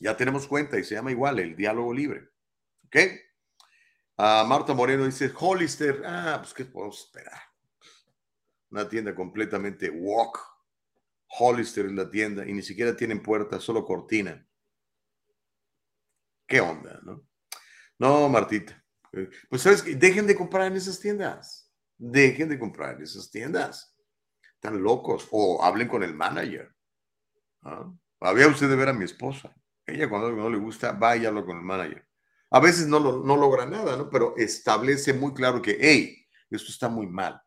ya 0.00 0.16
tenemos 0.16 0.46
cuenta 0.46 0.78
y 0.78 0.84
se 0.84 0.94
llama 0.94 1.10
igual 1.10 1.38
el 1.38 1.56
diálogo 1.56 1.94
libre. 1.94 2.28
¿Ok? 2.86 2.96
Uh, 4.18 4.46
Marta 4.46 4.74
Moreno 4.74 5.06
dice, 5.06 5.32
Hollister, 5.34 6.02
ah, 6.04 6.36
pues 6.42 6.52
qué 6.52 6.66
podemos 6.66 7.02
esperar. 7.02 7.40
Una 8.70 8.86
tienda 8.86 9.14
completamente 9.14 9.88
walk. 9.88 10.49
Hollister 11.38 11.86
es 11.86 11.92
la 11.92 12.10
tienda 12.10 12.46
y 12.46 12.52
ni 12.52 12.62
siquiera 12.62 12.96
tienen 12.96 13.22
puerta, 13.22 13.60
solo 13.60 13.84
cortina. 13.84 14.46
¿Qué 16.46 16.60
onda, 16.60 17.00
no? 17.04 17.26
No, 17.98 18.28
Martita. 18.28 18.82
Eh, 19.12 19.28
pues 19.48 19.62
sabes 19.62 19.82
que 19.82 19.94
dejen 19.94 20.26
de 20.26 20.34
comprar 20.34 20.66
en 20.66 20.76
esas 20.76 20.98
tiendas. 20.98 21.70
Dejen 21.96 22.48
de 22.48 22.58
comprar 22.58 22.96
en 22.96 23.02
esas 23.02 23.30
tiendas. 23.30 23.96
Están 24.54 24.82
locos. 24.82 25.28
O 25.30 25.62
hablen 25.62 25.86
con 25.86 26.02
el 26.02 26.14
manager. 26.14 26.74
Había 28.20 28.48
usted 28.48 28.68
de 28.68 28.76
ver 28.76 28.88
a 28.88 28.92
mi 28.92 29.04
esposa. 29.04 29.54
Ella 29.86 30.08
cuando 30.08 30.28
algo 30.28 30.42
no 30.42 30.50
le 30.50 30.58
gusta, 30.58 30.92
va 30.92 31.16
y 31.16 31.26
habla 31.26 31.44
con 31.44 31.58
el 31.58 31.62
manager. 31.62 32.06
A 32.50 32.60
veces 32.60 32.88
no, 32.88 32.98
no 32.98 33.36
logra 33.36 33.66
nada, 33.66 33.96
¿no? 33.96 34.10
Pero 34.10 34.34
establece 34.36 35.12
muy 35.12 35.32
claro 35.34 35.62
que, 35.62 35.78
hey, 35.80 36.26
esto 36.50 36.70
está 36.70 36.88
muy 36.88 37.06
mal. 37.06 37.40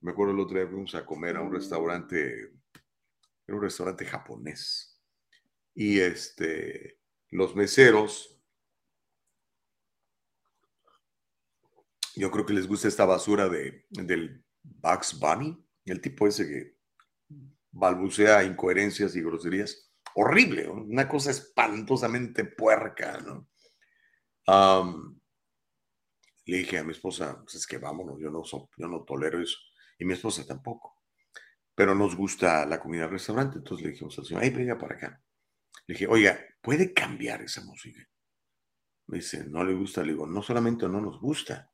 Me 0.00 0.12
acuerdo 0.12 0.32
el 0.32 0.40
otro 0.40 0.58
día 0.58 0.68
fuimos 0.68 0.94
a 0.94 1.06
comer 1.06 1.36
a 1.36 1.40
un 1.40 1.52
restaurante, 1.52 2.52
era 3.46 3.56
un 3.56 3.62
restaurante 3.62 4.04
japonés. 4.04 5.00
Y 5.74 6.00
este, 6.00 7.00
los 7.30 7.54
meseros, 7.56 8.40
yo 12.16 12.30
creo 12.30 12.46
que 12.46 12.54
les 12.54 12.66
gusta 12.66 12.88
esta 12.88 13.04
basura 13.04 13.48
de, 13.48 13.86
del 13.90 14.44
Bugs 14.62 15.18
Bunny, 15.18 15.66
el 15.84 16.00
tipo 16.00 16.26
ese 16.26 16.46
que 16.46 16.78
balbucea 17.72 18.44
incoherencias 18.44 19.16
y 19.16 19.22
groserías. 19.22 19.90
Horrible, 20.14 20.68
una 20.68 21.08
cosa 21.08 21.32
espantosamente 21.32 22.44
puerca, 22.44 23.18
¿no? 23.18 23.48
le 26.46 26.58
dije 26.58 26.78
a 26.78 26.84
mi 26.84 26.92
esposa, 26.92 27.40
pues 27.42 27.54
es 27.54 27.66
que 27.66 27.78
vámonos, 27.78 28.20
yo 28.20 28.30
no, 28.30 28.42
yo 28.44 28.86
no 28.86 29.02
tolero 29.04 29.40
eso. 29.40 29.56
Y 29.98 30.04
mi 30.04 30.12
esposa 30.12 30.46
tampoco. 30.46 30.93
Pero 31.74 31.94
nos 31.94 32.16
gusta 32.16 32.64
la 32.66 32.80
comida 32.80 33.02
del 33.02 33.12
restaurante. 33.12 33.58
Entonces 33.58 33.84
le 33.84 33.92
dijimos 33.92 34.18
al 34.18 34.24
señor, 34.24 34.42
ay, 34.42 34.50
venga 34.50 34.78
para 34.78 34.96
acá. 34.96 35.22
Le 35.86 35.94
dije, 35.94 36.06
oiga, 36.06 36.38
¿puede 36.60 36.92
cambiar 36.92 37.42
esa 37.42 37.62
música? 37.62 38.00
Me 39.06 39.18
dice, 39.18 39.44
no 39.44 39.64
le 39.64 39.74
gusta. 39.74 40.02
Le 40.02 40.12
digo, 40.12 40.26
no 40.26 40.42
solamente 40.42 40.88
no 40.88 41.00
nos 41.00 41.20
gusta, 41.20 41.70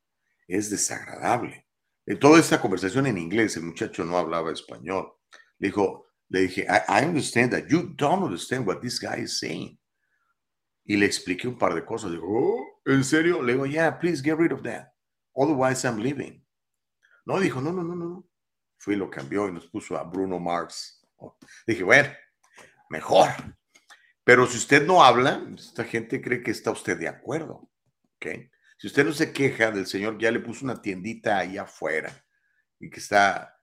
es 0.48 0.70
desagradable. 0.70 1.66
Toda 2.18 2.40
esta 2.40 2.60
conversación 2.60 3.06
en 3.06 3.18
inglés, 3.18 3.56
el 3.56 3.62
muchacho 3.62 4.04
no 4.04 4.18
hablaba 4.18 4.50
español. 4.50 5.12
Le 5.58 5.68
dijo, 5.68 6.06
le 6.28 6.40
dije, 6.42 6.66
I, 6.68 7.04
understand 7.04 7.52
that 7.52 7.68
you 7.68 7.94
don't 7.96 8.22
understand 8.22 8.66
what 8.66 8.80
this 8.80 8.98
guy 9.00 9.22
is 9.22 9.38
saying. 9.38 9.78
Y 10.84 10.96
le 10.96 11.06
expliqué 11.06 11.46
un 11.46 11.58
par 11.58 11.74
de 11.74 11.84
cosas. 11.84 12.10
Dijo, 12.10 12.26
oh, 12.26 12.80
¿en 12.86 13.04
serio? 13.04 13.42
Le 13.42 13.52
digo, 13.52 13.66
yeah, 13.66 13.98
please 13.98 14.22
get 14.22 14.38
rid 14.38 14.52
of 14.52 14.62
that. 14.62 14.88
Otherwise 15.36 15.86
I'm 15.86 15.98
leaving. 15.98 16.44
No, 17.26 17.38
dijo, 17.38 17.60
no, 17.60 17.72
no, 17.72 17.84
no, 17.84 17.94
no. 17.94 18.29
Fui 18.80 18.94
y 18.94 18.96
lo 18.96 19.10
cambió 19.10 19.46
y 19.46 19.52
nos 19.52 19.66
puso 19.66 19.96
a 19.96 20.04
Bruno 20.04 20.38
Mars. 20.38 21.06
Dije, 21.66 21.84
bueno, 21.84 22.08
mejor. 22.88 23.28
Pero 24.24 24.46
si 24.46 24.56
usted 24.56 24.86
no 24.86 25.04
habla, 25.04 25.46
esta 25.54 25.84
gente 25.84 26.22
cree 26.22 26.42
que 26.42 26.50
está 26.50 26.70
usted 26.70 26.98
de 26.98 27.06
acuerdo. 27.06 27.70
¿ok? 28.16 28.26
Si 28.78 28.86
usted 28.86 29.04
no 29.04 29.12
se 29.12 29.34
queja 29.34 29.70
del 29.70 29.86
señor 29.86 30.16
que 30.16 30.24
ya 30.24 30.30
le 30.30 30.40
puso 30.40 30.64
una 30.64 30.80
tiendita 30.80 31.36
ahí 31.36 31.58
afuera 31.58 32.10
y 32.78 32.88
que 32.88 33.00
está 33.00 33.54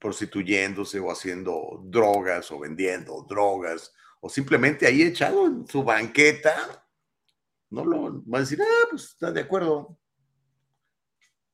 prostituyéndose 0.00 1.00
o 1.00 1.10
haciendo 1.10 1.82
drogas 1.84 2.50
o 2.50 2.58
vendiendo 2.58 3.26
drogas 3.28 3.92
o 4.20 4.30
simplemente 4.30 4.86
ahí 4.86 5.02
echado 5.02 5.46
en 5.46 5.66
su 5.66 5.84
banqueta, 5.84 6.82
no 7.68 7.84
lo 7.84 8.24
va 8.24 8.38
a 8.38 8.40
decir, 8.40 8.58
ah, 8.62 8.86
pues 8.88 9.04
está 9.04 9.30
de 9.30 9.42
acuerdo. 9.42 9.98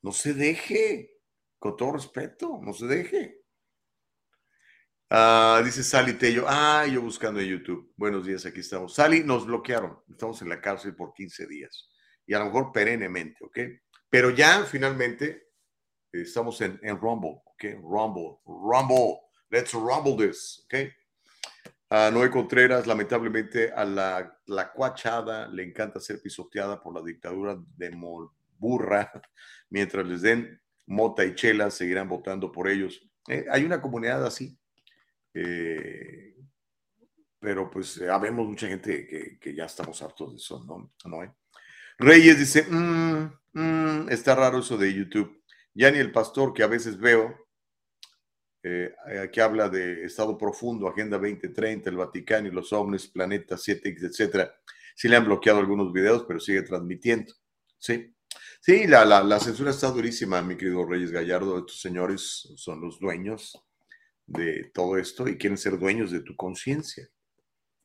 No 0.03 0.13
se 0.13 0.35
deje 0.35 1.12
con 1.63 1.77
todo 1.77 1.93
respeto, 1.93 2.59
no 2.61 2.73
se 2.73 2.87
deje. 2.87 3.41
Ah, 5.09 5.63
dice 5.65 5.85
Sally 5.85 6.15
Tello, 6.15 6.45
ah, 6.49 6.85
yo 6.93 7.01
buscando 7.01 7.39
en 7.39 7.47
YouTube. 7.47 7.93
Buenos 7.97 8.27
días, 8.27 8.45
aquí 8.45 8.59
estamos. 8.59 8.97
Sally, 8.97 9.23
nos 9.23 9.47
bloquearon, 9.47 9.97
estamos 10.11 10.43
en 10.43 10.49
la 10.49 10.61
cárcel 10.61 10.97
por 10.97 11.15
15 11.15 11.47
días 11.47 11.89
y 12.27 12.35
a 12.35 12.41
lo 12.41 12.47
mejor 12.47 12.73
perennemente, 12.73 13.45
¿ok? 13.45 13.59
Pero 14.11 14.31
ya 14.31 14.65
finalmente 14.65 15.51
estamos 16.11 16.61
en, 16.63 16.81
en 16.83 16.99
Rumble, 16.99 17.41
¿ok? 17.45 17.65
Rumble, 17.81 18.39
Rumble, 18.45 19.21
let's 19.49 19.73
rumble 19.73 20.17
this, 20.17 20.65
¿ok? 20.65 20.91
A 21.91 22.11
Noé 22.11 22.29
Contreras, 22.29 22.89
lamentablemente 22.89 23.71
a 23.71 23.85
la, 23.85 24.37
la 24.47 24.73
cuachada 24.73 25.47
le 25.47 25.63
encanta 25.63 26.01
ser 26.01 26.21
pisoteada 26.21 26.83
por 26.83 26.93
la 26.93 27.03
dictadura 27.03 27.57
de 27.77 27.91
Molburra 27.93 29.13
mientras 29.71 30.05
les 30.05 30.23
den 30.23 30.62
Mota 30.87 31.25
y 31.25 31.35
Chela 31.35 31.71
seguirán 31.71 32.09
votando 32.09 32.51
por 32.51 32.69
ellos. 32.69 33.01
Eh, 33.29 33.47
hay 33.51 33.65
una 33.65 33.81
comunidad 33.81 34.25
así, 34.27 34.59
eh, 35.35 36.37
pero 37.39 37.71
pues 37.71 38.01
habemos 38.03 38.47
mucha 38.47 38.69
gente 38.69 39.39
que, 39.41 39.55
ya 39.55 39.65
estamos 39.67 40.01
hartos 40.03 40.33
de 40.33 40.37
eso, 40.37 40.63
¿no? 40.65 40.93
¿No 41.09 41.37
Reyes 41.99 42.39
dice, 42.39 42.67
mm, 42.69 43.33
mm, 43.53 44.09
está 44.11 44.35
raro 44.35 44.59
eso 44.59 44.77
de 44.77 44.93
YouTube. 44.93 45.43
Ya 45.75 45.89
el 45.89 46.13
pastor 46.13 46.53
que 46.53 46.63
a 46.63 46.67
veces 46.67 46.99
veo, 46.99 47.49
eh, 48.63 48.95
que 49.33 49.41
habla 49.41 49.69
de 49.69 50.05
Estado 50.05 50.37
Profundo, 50.37 50.89
Agenda 50.89 51.19
2030, 51.19 51.91
el 51.91 51.97
Vaticano 51.97 52.49
y 52.49 52.53
los 52.53 52.73
ovnis, 52.73 53.09
Planeta 53.09 53.57
7X, 53.57 54.05
etcétera, 54.05 54.55
sí 54.95 55.09
le 55.09 55.17
han 55.17 55.25
bloqueado 55.25 55.59
algunos 55.59 55.93
videos, 55.93 56.25
pero 56.27 56.41
sigue 56.41 56.63
transmitiendo. 56.63 57.33
Sí, 57.79 58.15
Sí, 58.65 58.87
la, 58.87 59.05
la, 59.05 59.41
censura 59.41 59.73
está 59.73 59.91
durísima, 59.91 60.41
mi 60.41 60.57
querido 60.57 60.87
Reyes 60.87 61.11
Gallardo. 61.11 61.59
Estos 61.59 61.81
señores 61.81 62.49
son 62.55 62.81
los 62.81 63.01
dueños 63.01 63.61
de 64.25 64.71
todo 64.73 64.97
esto 64.99 65.27
y 65.27 65.37
quieren 65.37 65.59
ser 65.59 65.81
dueños 65.81 66.13
de 66.13 66.21
tu 66.21 66.37
conciencia. 66.37 67.09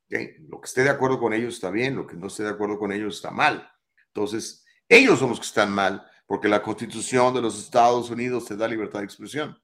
Lo 0.08 0.62
que 0.62 0.66
esté 0.66 0.84
de 0.84 0.92
acuerdo 0.92 1.20
con 1.20 1.34
ellos 1.34 1.56
está 1.56 1.72
bien, 1.72 1.96
lo 1.96 2.06
que 2.06 2.16
no 2.16 2.28
esté 2.28 2.44
de 2.44 2.50
acuerdo 2.50 2.78
con 2.78 2.92
ellos 2.92 3.16
está 3.16 3.32
mal. 3.32 3.68
Entonces, 4.14 4.64
ellos 4.88 5.18
son 5.18 5.30
los 5.30 5.40
que 5.40 5.48
están 5.48 5.72
mal, 5.72 6.06
porque 6.28 6.48
la 6.48 6.62
constitución 6.62 7.34
de 7.34 7.42
los 7.42 7.58
Estados 7.58 8.12
Unidos 8.12 8.46
te 8.46 8.56
da 8.56 8.68
libertad 8.68 9.00
de 9.00 9.06
expresión. 9.06 9.60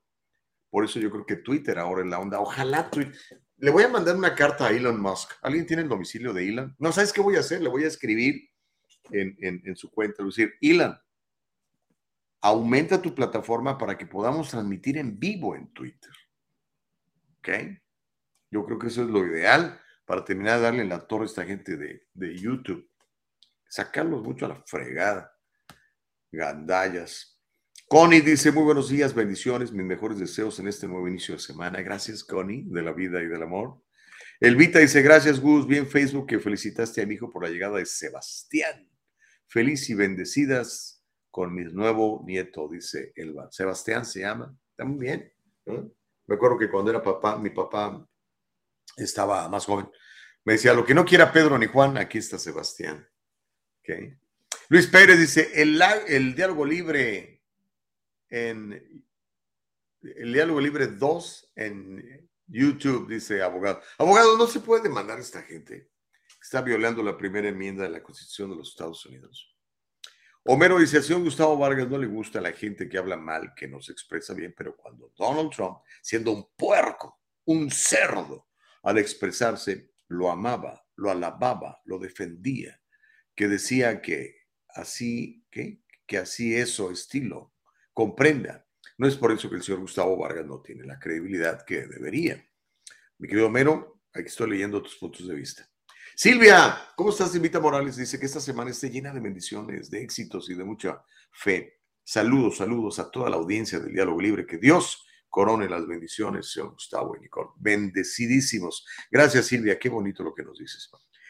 Por 0.71 0.83
eso 0.83 0.99
yo 0.99 1.11
creo 1.11 1.27
que 1.27 1.35
Twitter 1.35 1.77
ahora 1.77 2.01
en 2.01 2.09
la 2.09 2.17
onda. 2.17 2.39
Ojalá 2.39 2.89
Twitter. 2.89 3.15
Le 3.57 3.69
voy 3.69 3.83
a 3.83 3.87
mandar 3.87 4.15
una 4.15 4.33
carta 4.33 4.65
a 4.65 4.71
Elon 4.71 4.99
Musk. 4.99 5.33
¿Alguien 5.43 5.67
tiene 5.67 5.83
el 5.83 5.89
domicilio 5.89 6.33
de 6.33 6.49
Elon? 6.49 6.75
No, 6.79 6.91
¿sabes 6.91 7.13
qué 7.13 7.21
voy 7.21 7.35
a 7.35 7.41
hacer? 7.41 7.61
Le 7.61 7.69
voy 7.69 7.83
a 7.83 7.87
escribir 7.87 8.49
en, 9.11 9.75
su 9.75 9.91
cuenta, 9.91 10.23
decir, 10.23 10.53
Elon, 10.61 10.97
aumenta 12.41 13.01
tu 13.01 13.13
plataforma 13.13 13.77
para 13.77 13.97
que 13.97 14.05
podamos 14.05 14.49
transmitir 14.49 14.97
en 14.97 15.19
vivo 15.19 15.55
en 15.55 15.67
Twitter. 15.73 16.11
¿Ok? 17.37 17.49
Yo 18.51 18.65
creo 18.65 18.79
que 18.79 18.87
eso 18.87 19.03
es 19.03 19.09
lo 19.09 19.25
ideal 19.25 19.79
para 20.05 20.23
terminar 20.23 20.57
de 20.57 20.63
darle 20.63 20.81
en 20.83 20.89
la 20.89 21.07
torre 21.07 21.23
a 21.23 21.27
esta 21.27 21.45
gente 21.45 21.77
de, 21.77 22.07
de 22.13 22.37
YouTube. 22.37 22.89
Sacarlos 23.67 24.23
mucho 24.23 24.45
a 24.45 24.49
la 24.49 24.63
fregada. 24.65 25.33
Gandallas. 26.31 27.33
Connie 27.87 28.21
dice, 28.21 28.51
muy 28.51 28.63
buenos 28.63 28.89
días, 28.89 29.13
bendiciones, 29.13 29.71
mis 29.71 29.85
mejores 29.85 30.17
deseos 30.17 30.59
en 30.59 30.67
este 30.67 30.87
nuevo 30.87 31.07
inicio 31.07 31.35
de 31.35 31.39
semana. 31.39 31.81
Gracias, 31.81 32.23
Connie, 32.23 32.65
de 32.67 32.81
la 32.81 32.91
vida 32.91 33.21
y 33.21 33.27
del 33.27 33.43
amor. 33.43 33.83
Elvita 34.39 34.79
dice, 34.79 35.01
gracias, 35.01 35.39
Gus, 35.39 35.67
bien 35.67 35.87
Facebook 35.87 36.27
que 36.27 36.39
felicitaste 36.39 37.01
a 37.01 37.05
mi 37.05 37.15
hijo 37.15 37.29
por 37.29 37.43
la 37.43 37.49
llegada 37.49 37.77
de 37.77 37.85
Sebastián. 37.85 38.89
Feliz 39.47 39.89
y 39.89 39.93
bendecidas 39.93 41.03
con 41.29 41.53
mi 41.53 41.63
nuevo 41.63 42.23
nieto, 42.25 42.67
dice 42.67 43.11
Elba. 43.15 43.51
Sebastián 43.51 44.05
se 44.05 44.21
llama. 44.21 44.55
Está 44.71 44.85
muy 44.85 44.99
bien. 44.99 45.33
Me 45.65 46.35
acuerdo 46.35 46.57
que 46.57 46.69
cuando 46.69 46.91
era 46.91 47.01
papá, 47.01 47.37
mi 47.37 47.49
papá 47.49 48.07
estaba 48.97 49.49
más 49.49 49.65
joven. 49.65 49.89
Me 50.45 50.53
decía, 50.53 50.73
lo 50.73 50.85
que 50.85 50.93
no 50.93 51.05
quiera 51.05 51.31
Pedro 51.31 51.57
ni 51.57 51.67
Juan, 51.67 51.97
aquí 51.97 52.17
está 52.17 52.37
Sebastián. 52.37 53.07
Luis 54.69 54.87
Pérez 54.87 55.19
dice, 55.19 55.51
el, 55.61 55.81
el 56.07 56.35
diálogo 56.35 56.65
libre 56.65 57.43
en 58.29 59.03
el 60.01 60.33
diálogo 60.33 60.59
libre 60.59 60.87
2 60.87 61.53
en 61.55 62.29
YouTube, 62.47 63.07
dice 63.07 63.41
abogado. 63.41 63.81
Abogado, 63.97 64.37
no 64.37 64.47
se 64.47 64.59
puede 64.59 64.83
demandar 64.83 65.17
a 65.17 65.21
esta 65.21 65.41
gente 65.43 65.92
está 66.43 66.61
violando 66.61 67.01
la 67.01 67.17
primera 67.17 67.47
enmienda 67.47 67.83
de 67.83 67.89
la 67.89 68.03
Constitución 68.03 68.49
de 68.49 68.57
los 68.57 68.69
Estados 68.69 69.05
Unidos. 69.05 69.49
Homero 70.43 70.77
dice, 70.77 70.97
al 70.97 71.03
señor 71.03 71.23
Gustavo 71.23 71.57
Vargas 71.57 71.87
no 71.87 71.97
le 71.97 72.05
gusta 72.05 72.39
a 72.39 72.41
la 72.41 72.51
gente 72.51 72.89
que 72.89 72.97
habla 72.97 73.15
mal, 73.15 73.53
que 73.55 73.65
no 73.65 73.81
se 73.81 73.93
expresa 73.93 74.33
bien, 74.33 74.53
pero 74.55 74.75
cuando 74.75 75.13
Donald 75.15 75.51
Trump, 75.51 75.77
siendo 76.01 76.33
un 76.33 76.49
puerco, 76.57 77.21
un 77.45 77.71
cerdo, 77.71 78.49
al 78.83 78.97
expresarse, 78.97 79.93
lo 80.09 80.29
amaba, 80.29 80.85
lo 80.97 81.09
alababa, 81.09 81.81
lo 81.85 81.97
defendía, 81.97 82.81
que 83.33 83.47
decía 83.47 84.01
que 84.01 84.35
así, 84.67 85.45
que, 85.49 85.81
que 86.05 86.17
así 86.17 86.53
eso 86.53 86.91
estilo, 86.91 87.53
comprenda. 87.93 88.67
No 88.97 89.07
es 89.07 89.15
por 89.15 89.31
eso 89.31 89.49
que 89.49 89.55
el 89.55 89.63
señor 89.63 89.79
Gustavo 89.79 90.17
Vargas 90.17 90.45
no 90.45 90.61
tiene 90.61 90.83
la 90.83 90.99
credibilidad 90.99 91.63
que 91.65 91.87
debería. 91.87 92.45
Mi 93.17 93.29
querido 93.29 93.47
Homero, 93.47 94.01
aquí 94.11 94.27
estoy 94.27 94.49
leyendo 94.49 94.83
tus 94.83 94.97
puntos 94.97 95.25
de 95.25 95.35
vista. 95.35 95.72
Silvia, 96.15 96.77
¿cómo 96.95 97.09
estás, 97.09 97.31
Silvita 97.31 97.59
Morales? 97.59 97.95
Dice 97.95 98.19
que 98.19 98.27
esta 98.27 98.39
semana 98.39 98.69
esté 98.69 98.89
llena 98.89 99.11
de 99.11 99.19
bendiciones, 99.19 99.89
de 99.89 100.03
éxitos 100.03 100.47
y 100.49 100.53
de 100.53 100.63
mucha 100.63 101.03
fe. 101.31 101.79
Saludos, 102.03 102.57
saludos 102.57 102.99
a 102.99 103.09
toda 103.09 103.31
la 103.31 103.37
audiencia 103.37 103.79
del 103.79 103.93
Diálogo 103.93 104.21
Libre. 104.21 104.45
Que 104.45 104.59
Dios 104.59 105.03
corone 105.27 105.67
las 105.67 105.87
bendiciones, 105.87 106.51
señor 106.51 106.73
Gustavo 106.73 107.15
y 107.15 107.21
Nicole. 107.21 107.49
Bendecidísimos. 107.55 108.85
Gracias, 109.09 109.47
Silvia. 109.47 109.79
Qué 109.79 109.89
bonito 109.89 110.21
lo 110.21 110.35
que 110.35 110.43
nos 110.43 110.59
dices. 110.59 110.87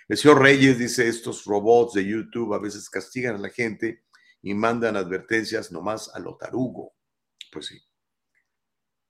El 0.09 0.17
señor 0.17 0.41
Reyes 0.41 0.77
dice, 0.77 1.07
estos 1.07 1.45
robots 1.45 1.93
de 1.93 2.05
YouTube 2.05 2.53
a 2.53 2.59
veces 2.59 2.89
castigan 2.89 3.35
a 3.35 3.39
la 3.39 3.49
gente 3.49 4.03
y 4.41 4.53
mandan 4.53 4.97
advertencias 4.97 5.71
nomás 5.71 6.13
a 6.13 6.19
lo 6.19 6.35
tarugo. 6.35 6.93
Pues 7.53 7.67
sí. 7.67 7.81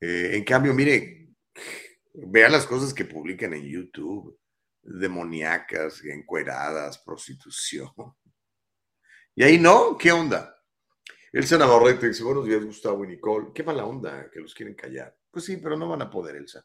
Eh, 0.01 0.31
en 0.35 0.43
cambio, 0.43 0.71
mire, 0.75 1.33
vean 2.13 2.51
las 2.51 2.67
cosas 2.67 2.93
que 2.93 3.05
publican 3.05 3.53
en 3.55 3.63
YouTube. 3.63 4.37
Demoníacas, 4.83 6.03
encueradas, 6.03 6.99
prostitución. 6.99 7.91
Y 9.35 9.43
ahí 9.43 9.57
no, 9.57 9.97
¿qué 9.97 10.11
onda? 10.11 10.55
Elsa 11.31 11.57
Navarrete 11.57 12.09
dice, 12.09 12.23
buenos 12.23 12.45
días 12.45 12.63
Gustavo 12.63 13.03
y 13.03 13.07
Nicole. 13.07 13.47
Qué 13.55 13.63
mala 13.63 13.85
onda 13.85 14.29
que 14.29 14.39
los 14.39 14.53
quieren 14.53 14.75
callar. 14.75 15.17
Pues 15.31 15.45
sí, 15.45 15.57
pero 15.57 15.75
no 15.75 15.89
van 15.89 16.03
a 16.03 16.09
poder, 16.11 16.35
Elsa. 16.35 16.63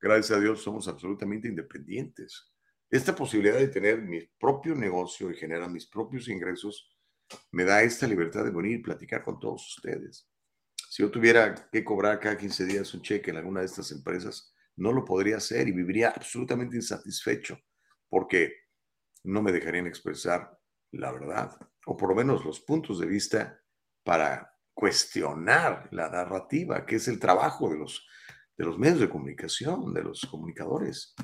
Gracias 0.00 0.36
a 0.36 0.40
Dios 0.40 0.62
somos 0.62 0.88
absolutamente 0.88 1.46
independientes. 1.46 2.50
Esta 2.90 3.14
posibilidad 3.14 3.56
de 3.56 3.68
tener 3.68 4.02
mi 4.02 4.20
propio 4.38 4.74
negocio 4.74 5.30
y 5.30 5.36
generar 5.36 5.70
mis 5.70 5.86
propios 5.86 6.26
ingresos 6.28 6.90
me 7.52 7.64
da 7.64 7.82
esta 7.82 8.08
libertad 8.08 8.44
de 8.44 8.50
venir 8.50 8.80
y 8.80 8.82
platicar 8.82 9.22
con 9.22 9.38
todos 9.38 9.76
ustedes. 9.76 10.28
Si 10.88 11.04
yo 11.04 11.10
tuviera 11.10 11.54
que 11.70 11.84
cobrar 11.84 12.18
cada 12.18 12.36
15 12.36 12.64
días 12.64 12.92
un 12.94 13.02
cheque 13.02 13.30
en 13.30 13.36
alguna 13.36 13.60
de 13.60 13.66
estas 13.66 13.92
empresas, 13.92 14.49
no 14.76 14.92
lo 14.92 15.04
podría 15.04 15.36
hacer 15.36 15.68
y 15.68 15.72
viviría 15.72 16.10
absolutamente 16.10 16.76
insatisfecho 16.76 17.58
porque 18.08 18.54
no 19.24 19.42
me 19.42 19.52
dejarían 19.52 19.86
expresar 19.86 20.58
la 20.92 21.12
verdad 21.12 21.56
o 21.86 21.96
por 21.96 22.10
lo 22.10 22.14
menos 22.14 22.44
los 22.44 22.60
puntos 22.60 22.98
de 22.98 23.06
vista 23.06 23.60
para 24.04 24.56
cuestionar 24.74 25.88
la 25.92 26.08
narrativa, 26.08 26.86
que 26.86 26.96
es 26.96 27.08
el 27.08 27.18
trabajo 27.18 27.68
de 27.68 27.78
los, 27.78 28.06
de 28.56 28.64
los 28.64 28.78
medios 28.78 29.00
de 29.00 29.10
comunicación, 29.10 29.92
de 29.92 30.02
los 30.02 30.22
comunicadores. 30.22 31.14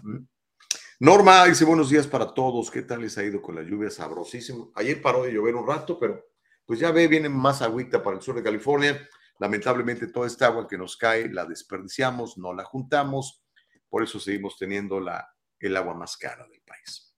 Norma 1.01 1.45
dice 1.45 1.65
buenos 1.65 1.91
días 1.91 2.07
para 2.07 2.33
todos. 2.33 2.71
¿Qué 2.71 2.83
tal 2.83 3.03
les 3.03 3.17
ha 3.19 3.25
ido 3.25 3.41
con 3.41 3.55
la 3.55 3.63
lluvia? 3.63 3.91
Sabrosísimo. 3.91 4.73
Ayer 4.75 5.01
paró 5.01 5.25
de 5.25 5.33
llover 5.33 5.55
un 5.55 5.67
rato, 5.67 5.99
pero 5.99 6.25
pues 6.65 6.81
ya 6.81 6.91
ve, 6.91 7.07
viene 7.09 7.29
más 7.29 7.63
agüita 7.63 8.03
para 8.03 8.17
el 8.17 8.23
sur 8.23 8.35
de 8.35 8.43
California. 8.43 9.09
Lamentablemente 9.39 10.07
toda 10.09 10.27
esta 10.27 10.47
agua 10.47 10.67
que 10.67 10.79
nos 10.79 10.97
cae 10.97 11.29
la 11.29 11.45
desperdiciamos, 11.45 12.39
no 12.39 12.53
la 12.53 12.65
juntamos. 12.65 13.43
Por 13.89 14.03
eso 14.03 14.19
seguimos 14.19 14.57
teniendo 14.59 15.01
la, 15.01 15.29
el 15.61 15.77
agua 15.77 15.95
más 15.95 16.17
cara 16.17 16.47
del 16.49 16.61
país. 16.63 17.15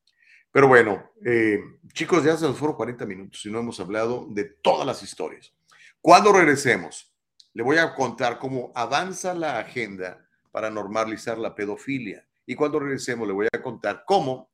Pero 0.51 0.67
bueno, 0.67 1.13
eh, 1.25 1.61
chicos, 1.93 2.25
ya 2.25 2.37
se 2.37 2.47
nos 2.47 2.57
fueron 2.57 2.77
40 2.77 3.07
minutos 3.07 3.45
y 3.45 3.51
no 3.51 3.61
hemos 3.61 3.79
hablado 3.81 4.27
de 4.31 4.45
todas 4.45 4.87
las 4.87 5.03
historias. 5.03 5.55
Cuando 6.01 6.33
regresemos, 6.33 7.15
le 7.53 7.63
voy 7.63 7.79
a 7.79 7.95
contar 7.95 8.39
cómo 8.39 8.73
avanza 8.75 9.35
la 9.35 9.59
agenda 9.59 10.27
para 10.51 10.71
normalizar 10.71 11.39
la 11.39 11.55
pedofilia. 11.55 12.27
Y 12.47 12.55
cuando 12.55 12.81
regresemos, 12.81 13.29
le 13.29 13.35
voy 13.35 13.49
a 13.53 13.63
contar 13.63 14.05
cómo 14.07 14.51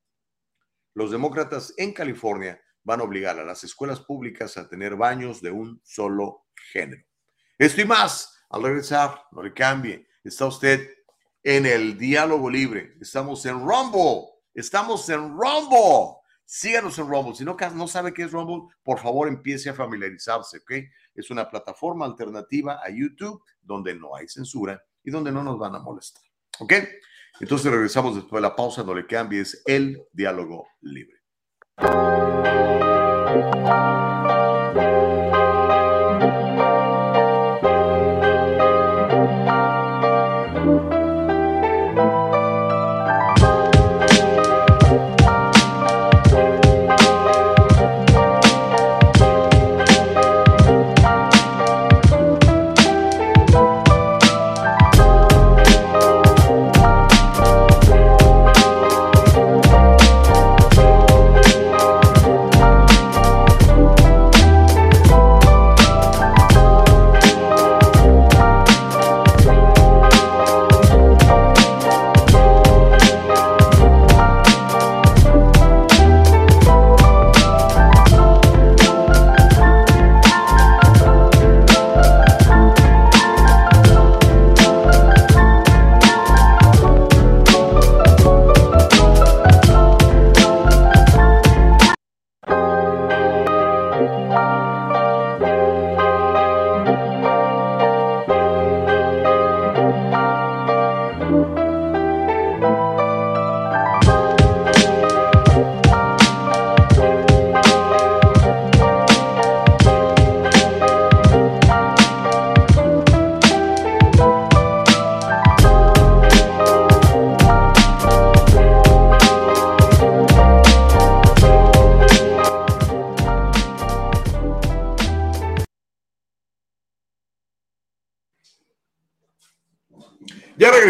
los 0.95 1.11
demócratas 1.11 1.73
en 1.77 1.93
California 1.93 2.61
van 2.83 3.01
a 3.01 3.05
obligar 3.05 3.39
a 3.39 3.45
las 3.45 3.65
escuelas 3.65 4.01
públicas 4.01 4.57
a 4.57 4.69
tener 4.69 4.97
baños 4.97 5.41
de 5.41 5.51
un 5.51 5.81
solo 5.85 6.45
género. 6.73 7.05
Esto 7.59 7.81
y 7.81 7.85
más, 7.85 8.37
al 8.51 8.63
regresar, 8.63 9.23
no 9.31 9.43
le 9.43 9.53
cambie. 9.53 10.07
Está 10.25 10.47
usted 10.47 10.89
en 11.43 11.67
el 11.67 11.97
diálogo 11.97 12.51
libre. 12.51 12.97
Estamos 13.01 13.47
en 13.47 13.61
Rumble. 13.61 14.29
Estamos 14.55 15.09
en 15.09 15.37
Rumble. 15.37 16.17
Síganos 16.45 16.99
en 16.99 17.09
Rumble. 17.09 17.35
Si 17.35 17.45
no, 17.45 17.57
no 17.75 17.89
sabe 17.89 18.13
qué 18.13 18.25
es 18.25 18.33
Rumble, 18.33 18.75
por 18.83 18.99
favor 18.99 19.29
empiece 19.29 19.71
a 19.71 19.75
familiarizarse, 19.75 20.59
¿ok? 20.59 20.73
Es 21.15 21.31
una 21.31 21.49
plataforma 21.49 22.05
alternativa 22.07 22.81
a 22.85 22.91
YouTube 22.91 23.43
donde 23.63 23.95
no 23.95 24.17
hay 24.17 24.27
censura 24.29 24.83
y 25.03 25.11
donde 25.11 25.31
no 25.31 25.45
nos 25.45 25.59
van 25.59 25.75
a 25.75 25.79
molestar, 25.79 26.25
¿ok? 26.59 26.73
Entonces 27.41 27.71
regresamos 27.71 28.15
después 28.15 28.43
de 28.43 28.49
la 28.49 28.57
pausa, 28.57 28.83
no 28.83 28.95
le 28.95 29.07
cambies 29.07 29.63
el 29.65 30.03
diálogo 30.13 30.69
libre. 30.81 31.23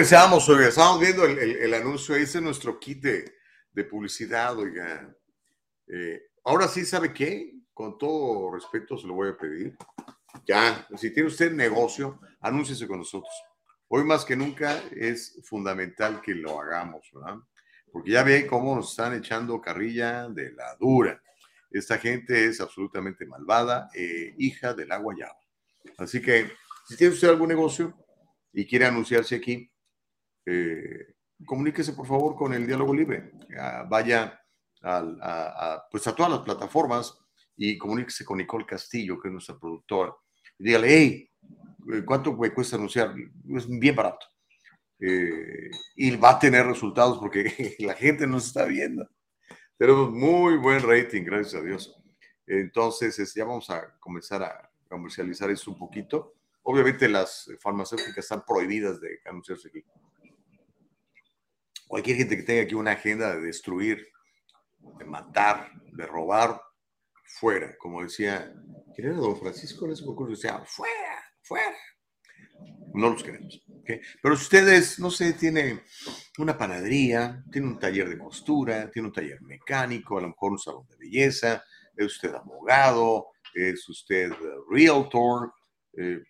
Regresamos, 0.05 0.47
oiga, 0.51 0.69
estamos 0.69 1.01
viendo 1.01 1.25
el, 1.25 1.73
anuncio, 1.73 2.15
ese 2.15 2.37
es 2.37 2.45
nuestro 2.45 2.79
kit 2.79 3.03
de, 3.03 3.85
publicidad, 3.85 4.55
oiga. 4.59 5.17
Eh, 5.87 6.21
ahora 6.45 6.69
sí, 6.69 6.85
¿sabe 6.85 7.15
qué? 7.15 7.55
Con 7.73 7.97
todo 7.97 8.53
respeto 8.53 8.99
se 8.99 9.07
lo 9.07 9.15
voy 9.15 9.31
a 9.31 9.37
pedir. 9.39 9.75
Ya, 10.47 10.87
si 10.99 11.11
tiene 11.11 11.31
usted 11.31 11.53
negocio, 11.53 12.21
anúnciese 12.43 12.87
con 12.87 12.99
nosotros. 12.99 13.33
Hoy 13.89 14.05
más 14.05 14.27
que 14.27 14.37
nunca 14.37 14.79
es 14.95 15.41
fundamental 15.43 16.21
que 16.21 16.35
lo 16.35 16.61
hagamos, 16.61 17.11
¿verdad? 17.15 17.39
Porque 17.91 18.11
ya 18.11 18.23
ve 18.25 18.47
cómo 18.47 18.77
nos 18.77 18.91
están 18.91 19.15
echando 19.15 19.59
carrilla 19.59 20.29
de 20.29 20.53
la 20.53 20.77
dura. 20.79 21.19
Esta 21.71 21.97
gente 21.97 22.45
es 22.45 22.61
absolutamente 22.61 23.25
malvada, 23.25 23.89
eh, 23.95 24.35
hija 24.37 24.75
del 24.75 24.93
agua. 24.93 25.15
Así 25.97 26.21
que, 26.21 26.53
si 26.87 26.95
tiene 26.95 27.15
usted 27.15 27.31
algún 27.31 27.49
negocio 27.49 27.97
y 28.53 28.67
quiere 28.67 28.85
anunciarse 28.85 29.37
aquí, 29.37 29.71
eh, 30.47 31.15
comuníquese 31.45 31.93
por 31.93 32.07
favor 32.07 32.37
con 32.37 32.53
el 32.53 32.67
diálogo 32.67 32.95
libre. 32.95 33.33
Ah, 33.59 33.87
vaya 33.89 34.41
a, 34.83 35.87
pues 35.91 36.07
a 36.07 36.15
todas 36.15 36.33
las 36.33 36.41
plataformas 36.41 37.19
y 37.57 37.79
comuníquese 37.79 38.25
con 38.25 38.39
Nicole 38.39 38.67
Castillo, 38.67 39.19
que 39.19 39.29
es 39.29 39.33
nuestra 39.33 39.59
productora. 39.59 40.15
Y 40.59 40.65
dígale, 40.65 40.89
hey, 40.89 41.31
eh, 41.93 42.03
¿cuánto 42.05 42.37
me 42.37 42.53
cuesta 42.53 42.77
anunciar? 42.77 43.15
Es 43.51 43.69
bien 43.69 43.97
barato. 43.97 44.27
Eh, 45.01 45.71
y 45.97 46.17
va 46.17 46.31
a 46.31 46.39
tener 46.39 46.67
resultados 46.67 47.19
porque 47.19 47.77
la 47.81 47.95
gente 47.95 48.27
nos 48.27 48.47
está 48.47 48.65
viendo. 48.65 49.09
Tenemos 49.77 50.11
muy 50.13 50.57
buen 50.57 50.81
rating, 50.83 51.25
gracias 51.25 51.61
a 51.61 51.65
Dios. 51.65 51.97
Entonces, 52.47 53.19
este, 53.19 53.41
ya 53.41 53.45
vamos 53.45 53.69
a 53.71 53.99
comenzar 53.99 54.43
a 54.43 54.71
comercializar 54.89 55.51
eso 55.51 55.71
un 55.71 55.79
poquito. 55.79 56.35
Obviamente 56.63 57.09
las 57.09 57.51
farmacéuticas 57.61 58.19
están 58.19 58.45
prohibidas 58.47 59.01
de 59.01 59.21
anunciarse 59.25 59.69
aquí 59.69 59.85
cualquier 61.87 62.17
gente 62.17 62.37
que 62.37 62.43
tenga 62.43 62.63
aquí 62.63 62.75
una 62.75 62.93
agenda 62.93 63.35
de 63.35 63.43
destruir, 63.43 64.07
de 64.99 65.05
matar, 65.05 65.71
de 65.93 66.07
robar, 66.07 66.61
fuera. 67.25 67.77
Como 67.79 68.03
decía, 68.03 68.53
¿quién 68.95 69.09
era 69.09 69.17
don 69.17 69.39
Francisco? 69.39 69.87
Me 69.87 69.95
decía, 70.31 70.63
fuera, 70.67 71.25
fuera. 71.43 71.77
No 72.95 73.11
los 73.11 73.23
queremos. 73.23 73.61
Pero 74.23 74.37
si 74.37 74.43
ustedes, 74.43 74.99
no 74.99 75.11
sé, 75.11 75.33
tiene 75.35 75.83
una 76.39 76.57
panadería, 76.57 77.43
tiene 77.51 77.69
un 77.69 77.79
taller 77.79 78.09
de 78.09 78.19
costura, 78.19 78.91
tiene 78.91 79.09
un 79.09 79.15
taller 79.15 79.43
mecánico, 79.43 80.19
a 80.19 80.23
lo 80.23 80.29
mejor 80.29 80.53
un 80.53 80.59
salón 80.59 80.87
de 80.89 80.97
belleza, 80.97 81.63
es 81.97 82.07
usted 82.07 82.35
abogado, 82.35 83.27
es 83.55 83.89
usted 83.89 84.33
realtor, 84.71 85.53
eh, 85.97 86.23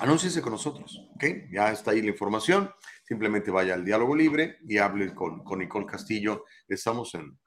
anúnciese 0.00 0.42
con 0.42 0.52
nosotros, 0.52 1.08
¿ok? 1.14 1.24
Ya 1.50 1.70
está 1.70 1.92
ahí 1.92 2.02
la 2.02 2.10
información. 2.10 2.70
Simplemente 3.06 3.50
vaya 3.50 3.74
al 3.74 3.84
diálogo 3.84 4.14
libre 4.16 4.58
y 4.66 4.78
hable 4.78 5.14
con, 5.14 5.44
con 5.44 5.58
Nicole 5.58 5.86
Castillo. 5.86 6.44
Estamos 6.68 7.14
en, 7.14 7.38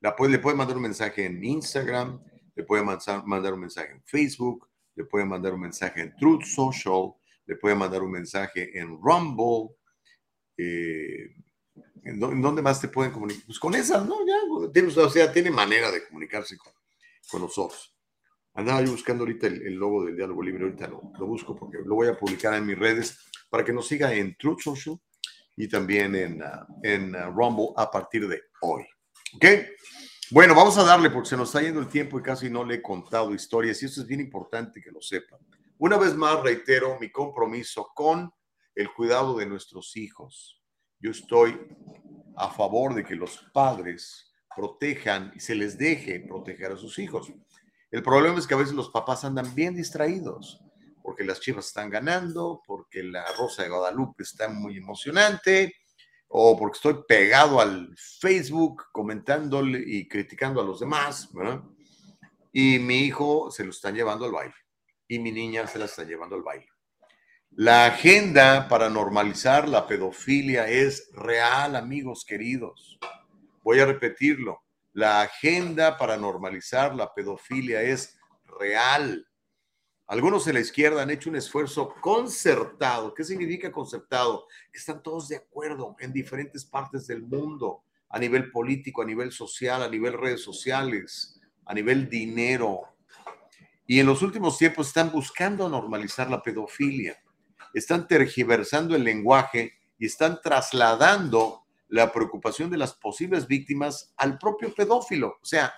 le 0.00 0.38
puede 0.38 0.56
mandar 0.56 0.76
un 0.76 0.82
mensaje 0.82 1.24
en 1.24 1.42
Instagram, 1.42 2.22
le 2.54 2.64
puede 2.64 2.82
mandar, 2.82 3.24
mandar 3.26 3.54
un 3.54 3.60
mensaje 3.60 3.92
en 3.92 4.02
Facebook, 4.04 4.68
le 4.94 5.04
puede 5.04 5.24
mandar 5.24 5.54
un 5.54 5.60
mensaje 5.60 6.00
en 6.00 6.14
Truth 6.16 6.44
Social, 6.44 7.12
le 7.46 7.56
puede 7.56 7.74
mandar 7.74 8.02
un 8.02 8.10
mensaje 8.10 8.78
en 8.78 8.98
Rumble. 9.00 9.76
Eh, 10.56 11.34
¿en, 12.04 12.20
dónde 12.20 12.62
más 12.62 12.80
te 12.80 12.88
pueden 12.88 13.12
comunicar? 13.12 13.44
Pues 13.46 13.58
con 13.58 13.74
esas, 13.74 14.06
¿no? 14.06 14.16
Ya, 14.26 15.02
o 15.02 15.10
sea, 15.10 15.32
tiene 15.32 15.50
manera 15.50 15.90
de 15.90 16.06
comunicarse 16.06 16.56
con, 16.56 16.72
con 17.30 17.42
nosotros. 17.42 17.95
Andaba 18.56 18.82
yo 18.82 18.92
buscando 18.92 19.24
ahorita 19.24 19.48
el, 19.48 19.74
logo 19.74 20.04
del 20.04 20.16
Diálogo 20.16 20.42
Libre, 20.42 20.64
ahorita 20.64 20.88
lo, 20.88 21.12
lo, 21.18 21.26
busco 21.26 21.54
porque 21.54 21.78
lo 21.84 21.94
voy 21.94 22.08
a 22.08 22.16
publicar 22.16 22.54
en 22.54 22.64
mis 22.64 22.78
redes 22.78 23.18
para 23.50 23.64
que 23.64 23.72
nos 23.72 23.86
siga 23.86 24.12
en 24.14 24.36
Truth 24.36 24.60
Social 24.60 24.98
y 25.56 25.68
también 25.68 26.14
en, 26.14 26.42
uh, 26.42 26.66
en 26.82 27.14
uh, 27.14 27.30
Rumble 27.32 27.68
a 27.76 27.90
partir 27.90 28.26
de 28.26 28.42
hoy. 28.62 28.84
¿Ok? 29.34 29.44
Bueno, 30.30 30.54
vamos 30.54 30.76
a 30.78 30.84
darle 30.84 31.10
porque 31.10 31.28
se 31.28 31.36
nos 31.36 31.50
está 31.50 31.62
yendo 31.62 31.80
el 31.80 31.88
tiempo 31.88 32.18
y 32.18 32.22
casi 32.22 32.50
no 32.50 32.64
le 32.64 32.76
he 32.76 32.82
contado 32.82 33.34
historias 33.34 33.82
y 33.82 33.86
eso 33.86 34.00
es 34.00 34.06
bien 34.06 34.20
importante 34.20 34.80
que 34.80 34.90
lo 34.90 35.00
sepan. 35.00 35.38
Una 35.78 35.98
vez 35.98 36.14
más 36.16 36.42
reitero 36.42 36.98
mi 36.98 37.10
compromiso 37.10 37.90
con 37.94 38.32
el 38.74 38.92
cuidado 38.92 39.36
de 39.36 39.46
nuestros 39.46 39.96
hijos. 39.96 40.62
Yo 40.98 41.10
estoy 41.10 41.58
a 42.36 42.48
favor 42.50 42.94
de 42.94 43.04
que 43.04 43.14
los 43.14 43.46
padres 43.52 44.34
protejan 44.54 45.32
y 45.34 45.40
se 45.40 45.54
les 45.54 45.76
deje 45.76 46.20
proteger 46.20 46.72
a 46.72 46.76
sus 46.76 46.98
hijos. 46.98 47.32
El 47.96 48.02
problema 48.02 48.38
es 48.38 48.46
que 48.46 48.52
a 48.52 48.58
veces 48.58 48.74
los 48.74 48.90
papás 48.90 49.24
andan 49.24 49.54
bien 49.54 49.74
distraídos, 49.74 50.60
porque 51.02 51.24
las 51.24 51.40
chivas 51.40 51.68
están 51.68 51.88
ganando, 51.88 52.60
porque 52.66 53.02
la 53.02 53.24
Rosa 53.38 53.62
de 53.62 53.70
Guadalupe 53.70 54.22
está 54.22 54.50
muy 54.50 54.76
emocionante, 54.76 55.76
o 56.28 56.58
porque 56.58 56.76
estoy 56.76 56.96
pegado 57.08 57.58
al 57.58 57.96
Facebook 57.96 58.82
comentándole 58.92 59.82
y 59.82 60.06
criticando 60.06 60.60
a 60.60 60.64
los 60.64 60.80
demás. 60.80 61.30
Y 62.52 62.78
mi 62.80 62.98
hijo 62.98 63.50
se 63.50 63.64
lo 63.64 63.70
están 63.70 63.94
llevando 63.94 64.26
al 64.26 64.32
baile, 64.32 64.54
y 65.08 65.18
mi 65.18 65.32
niña 65.32 65.66
se 65.66 65.78
la 65.78 65.86
está 65.86 66.04
llevando 66.04 66.36
al 66.36 66.42
baile. 66.42 66.68
La 67.52 67.86
agenda 67.86 68.68
para 68.68 68.90
normalizar 68.90 69.70
la 69.70 69.86
pedofilia 69.86 70.68
es 70.68 71.08
real, 71.14 71.74
amigos 71.74 72.26
queridos. 72.26 72.98
Voy 73.62 73.80
a 73.80 73.86
repetirlo. 73.86 74.65
La 74.96 75.20
agenda 75.20 75.98
para 75.98 76.16
normalizar 76.16 76.94
la 76.94 77.12
pedofilia 77.12 77.82
es 77.82 78.16
real. 78.58 79.28
Algunos 80.06 80.46
en 80.46 80.54
la 80.54 80.60
izquierda 80.60 81.02
han 81.02 81.10
hecho 81.10 81.28
un 81.28 81.36
esfuerzo 81.36 81.94
concertado. 82.00 83.12
¿Qué 83.12 83.22
significa 83.22 83.70
concertado? 83.70 84.46
Que 84.72 84.78
están 84.78 85.02
todos 85.02 85.28
de 85.28 85.36
acuerdo 85.36 85.96
en 86.00 86.14
diferentes 86.14 86.64
partes 86.64 87.06
del 87.06 87.24
mundo, 87.24 87.82
a 88.08 88.18
nivel 88.18 88.50
político, 88.50 89.02
a 89.02 89.04
nivel 89.04 89.32
social, 89.32 89.82
a 89.82 89.88
nivel 89.90 90.14
redes 90.14 90.42
sociales, 90.42 91.38
a 91.66 91.74
nivel 91.74 92.08
dinero. 92.08 92.80
Y 93.86 94.00
en 94.00 94.06
los 94.06 94.22
últimos 94.22 94.56
tiempos 94.56 94.86
están 94.86 95.12
buscando 95.12 95.68
normalizar 95.68 96.30
la 96.30 96.42
pedofilia. 96.42 97.22
Están 97.74 98.08
tergiversando 98.08 98.96
el 98.96 99.04
lenguaje 99.04 99.74
y 99.98 100.06
están 100.06 100.40
trasladando 100.40 101.65
la 101.88 102.12
preocupación 102.12 102.70
de 102.70 102.76
las 102.76 102.94
posibles 102.94 103.46
víctimas 103.46 104.12
al 104.16 104.38
propio 104.38 104.74
pedófilo. 104.74 105.38
O 105.42 105.46
sea, 105.46 105.72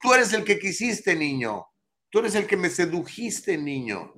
tú 0.00 0.12
eres 0.12 0.32
el 0.32 0.44
que 0.44 0.58
quisiste, 0.58 1.14
niño. 1.16 1.66
Tú 2.10 2.18
eres 2.18 2.34
el 2.34 2.46
que 2.46 2.56
me 2.56 2.70
sedujiste, 2.70 3.56
niño. 3.56 4.12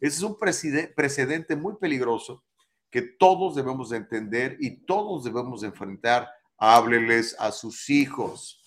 Ese 0.00 0.16
es 0.18 0.22
un 0.22 0.36
precedente 0.38 1.56
muy 1.56 1.76
peligroso 1.76 2.44
que 2.90 3.02
todos 3.02 3.54
debemos 3.54 3.90
de 3.90 3.98
entender 3.98 4.56
y 4.60 4.84
todos 4.84 5.24
debemos 5.24 5.60
de 5.60 5.68
enfrentar. 5.68 6.28
Hábleles 6.58 7.36
a 7.38 7.52
sus 7.52 7.88
hijos. 7.90 8.62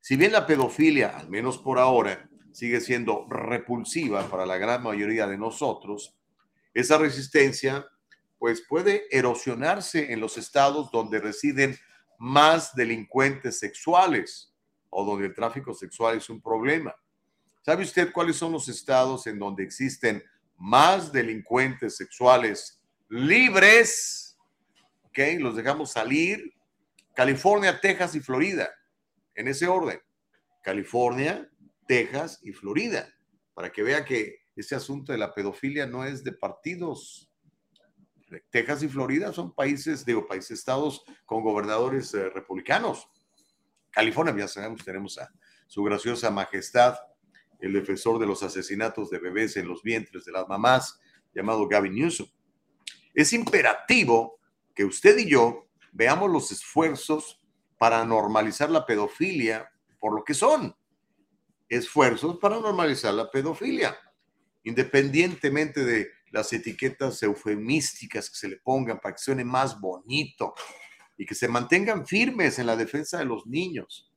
Si 0.00 0.16
bien 0.16 0.32
la 0.32 0.46
pedofilia, 0.46 1.18
al 1.18 1.28
menos 1.28 1.58
por 1.58 1.78
ahora, 1.78 2.28
sigue 2.52 2.80
siendo 2.80 3.26
repulsiva 3.28 4.28
para 4.28 4.46
la 4.46 4.58
gran 4.58 4.82
mayoría 4.82 5.26
de 5.26 5.36
nosotros, 5.36 6.16
esa 6.72 6.98
resistencia 6.98 7.86
pues 8.44 8.60
puede 8.60 9.06
erosionarse 9.10 10.12
en 10.12 10.20
los 10.20 10.36
estados 10.36 10.90
donde 10.90 11.18
residen 11.18 11.78
más 12.18 12.74
delincuentes 12.74 13.58
sexuales 13.58 14.52
o 14.90 15.02
donde 15.02 15.28
el 15.28 15.34
tráfico 15.34 15.72
sexual 15.72 16.18
es 16.18 16.28
un 16.28 16.42
problema. 16.42 16.94
¿Sabe 17.62 17.84
usted 17.84 18.12
cuáles 18.12 18.36
son 18.36 18.52
los 18.52 18.68
estados 18.68 19.26
en 19.26 19.38
donde 19.38 19.64
existen 19.64 20.22
más 20.58 21.10
delincuentes 21.10 21.96
sexuales 21.96 22.82
libres? 23.08 24.36
¿Ok? 25.04 25.20
Los 25.38 25.56
dejamos 25.56 25.92
salir. 25.92 26.52
California, 27.14 27.80
Texas 27.80 28.14
y 28.14 28.20
Florida. 28.20 28.68
En 29.34 29.48
ese 29.48 29.66
orden. 29.68 29.98
California, 30.62 31.50
Texas 31.88 32.40
y 32.42 32.52
Florida. 32.52 33.08
Para 33.54 33.72
que 33.72 33.82
vea 33.82 34.04
que 34.04 34.40
ese 34.54 34.74
asunto 34.74 35.12
de 35.12 35.18
la 35.18 35.32
pedofilia 35.32 35.86
no 35.86 36.04
es 36.04 36.22
de 36.22 36.32
partidos 36.32 37.30
Texas 38.50 38.82
y 38.82 38.88
Florida 38.88 39.32
son 39.32 39.54
países, 39.54 40.04
digo, 40.04 40.26
países, 40.26 40.58
estados 40.58 41.04
con 41.24 41.42
gobernadores 41.42 42.12
eh, 42.14 42.30
republicanos. 42.30 43.08
California, 43.90 44.34
ya 44.36 44.48
sabemos, 44.48 44.84
tenemos 44.84 45.18
a 45.18 45.30
su 45.66 45.82
graciosa 45.82 46.30
majestad, 46.30 46.96
el 47.60 47.72
defensor 47.72 48.18
de 48.18 48.26
los 48.26 48.42
asesinatos 48.42 49.10
de 49.10 49.18
bebés 49.18 49.56
en 49.56 49.68
los 49.68 49.82
vientres 49.82 50.24
de 50.24 50.32
las 50.32 50.48
mamás, 50.48 51.00
llamado 51.34 51.66
Gavin 51.68 51.94
Newsom. 51.94 52.26
Es 53.14 53.32
imperativo 53.32 54.40
que 54.74 54.84
usted 54.84 55.16
y 55.18 55.28
yo 55.30 55.68
veamos 55.92 56.30
los 56.30 56.50
esfuerzos 56.50 57.40
para 57.78 58.04
normalizar 58.04 58.70
la 58.70 58.84
pedofilia 58.84 59.70
por 59.98 60.14
lo 60.14 60.24
que 60.24 60.34
son. 60.34 60.74
Esfuerzos 61.68 62.38
para 62.38 62.58
normalizar 62.60 63.14
la 63.14 63.30
pedofilia, 63.30 63.96
independientemente 64.64 65.84
de 65.84 66.10
las 66.34 66.52
etiquetas 66.52 67.22
eufemísticas 67.22 68.28
que 68.28 68.34
se 68.34 68.48
le 68.48 68.56
pongan 68.56 68.98
para 68.98 69.14
que 69.14 69.22
suene 69.22 69.44
más 69.44 69.80
bonito 69.80 70.52
y 71.16 71.24
que 71.24 71.34
se 71.36 71.46
mantengan 71.46 72.04
firmes 72.04 72.58
en 72.58 72.66
la 72.66 72.74
defensa 72.74 73.18
de 73.18 73.24
los 73.24 73.46
niños. 73.46 74.12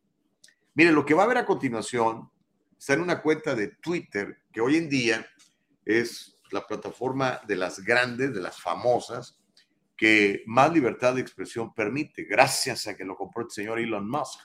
Mire, 0.73 0.91
lo 0.91 1.05
que 1.05 1.13
va 1.13 1.23
a 1.23 1.27
ver 1.27 1.37
a 1.37 1.45
continuación 1.45 2.27
está 2.75 2.93
en 2.93 3.01
una 3.01 3.21
cuenta 3.21 3.53
de 3.53 3.67
Twitter 3.67 4.39
que 4.51 4.61
hoy 4.61 4.77
en 4.77 4.89
día 4.89 5.27
es 5.85 6.41
la 6.49 6.65
plataforma 6.65 7.39
de 7.47 7.55
las 7.55 7.81
grandes, 7.81 8.33
de 8.33 8.41
las 8.41 8.59
famosas, 8.59 9.39
que 9.95 10.41
más 10.47 10.73
libertad 10.73 11.13
de 11.13 11.21
expresión 11.21 11.71
permite, 11.71 12.23
gracias 12.23 12.87
a 12.87 12.97
que 12.97 13.05
lo 13.05 13.15
compró 13.15 13.43
el 13.43 13.51
señor 13.51 13.77
Elon 13.77 14.09
Musk. 14.09 14.39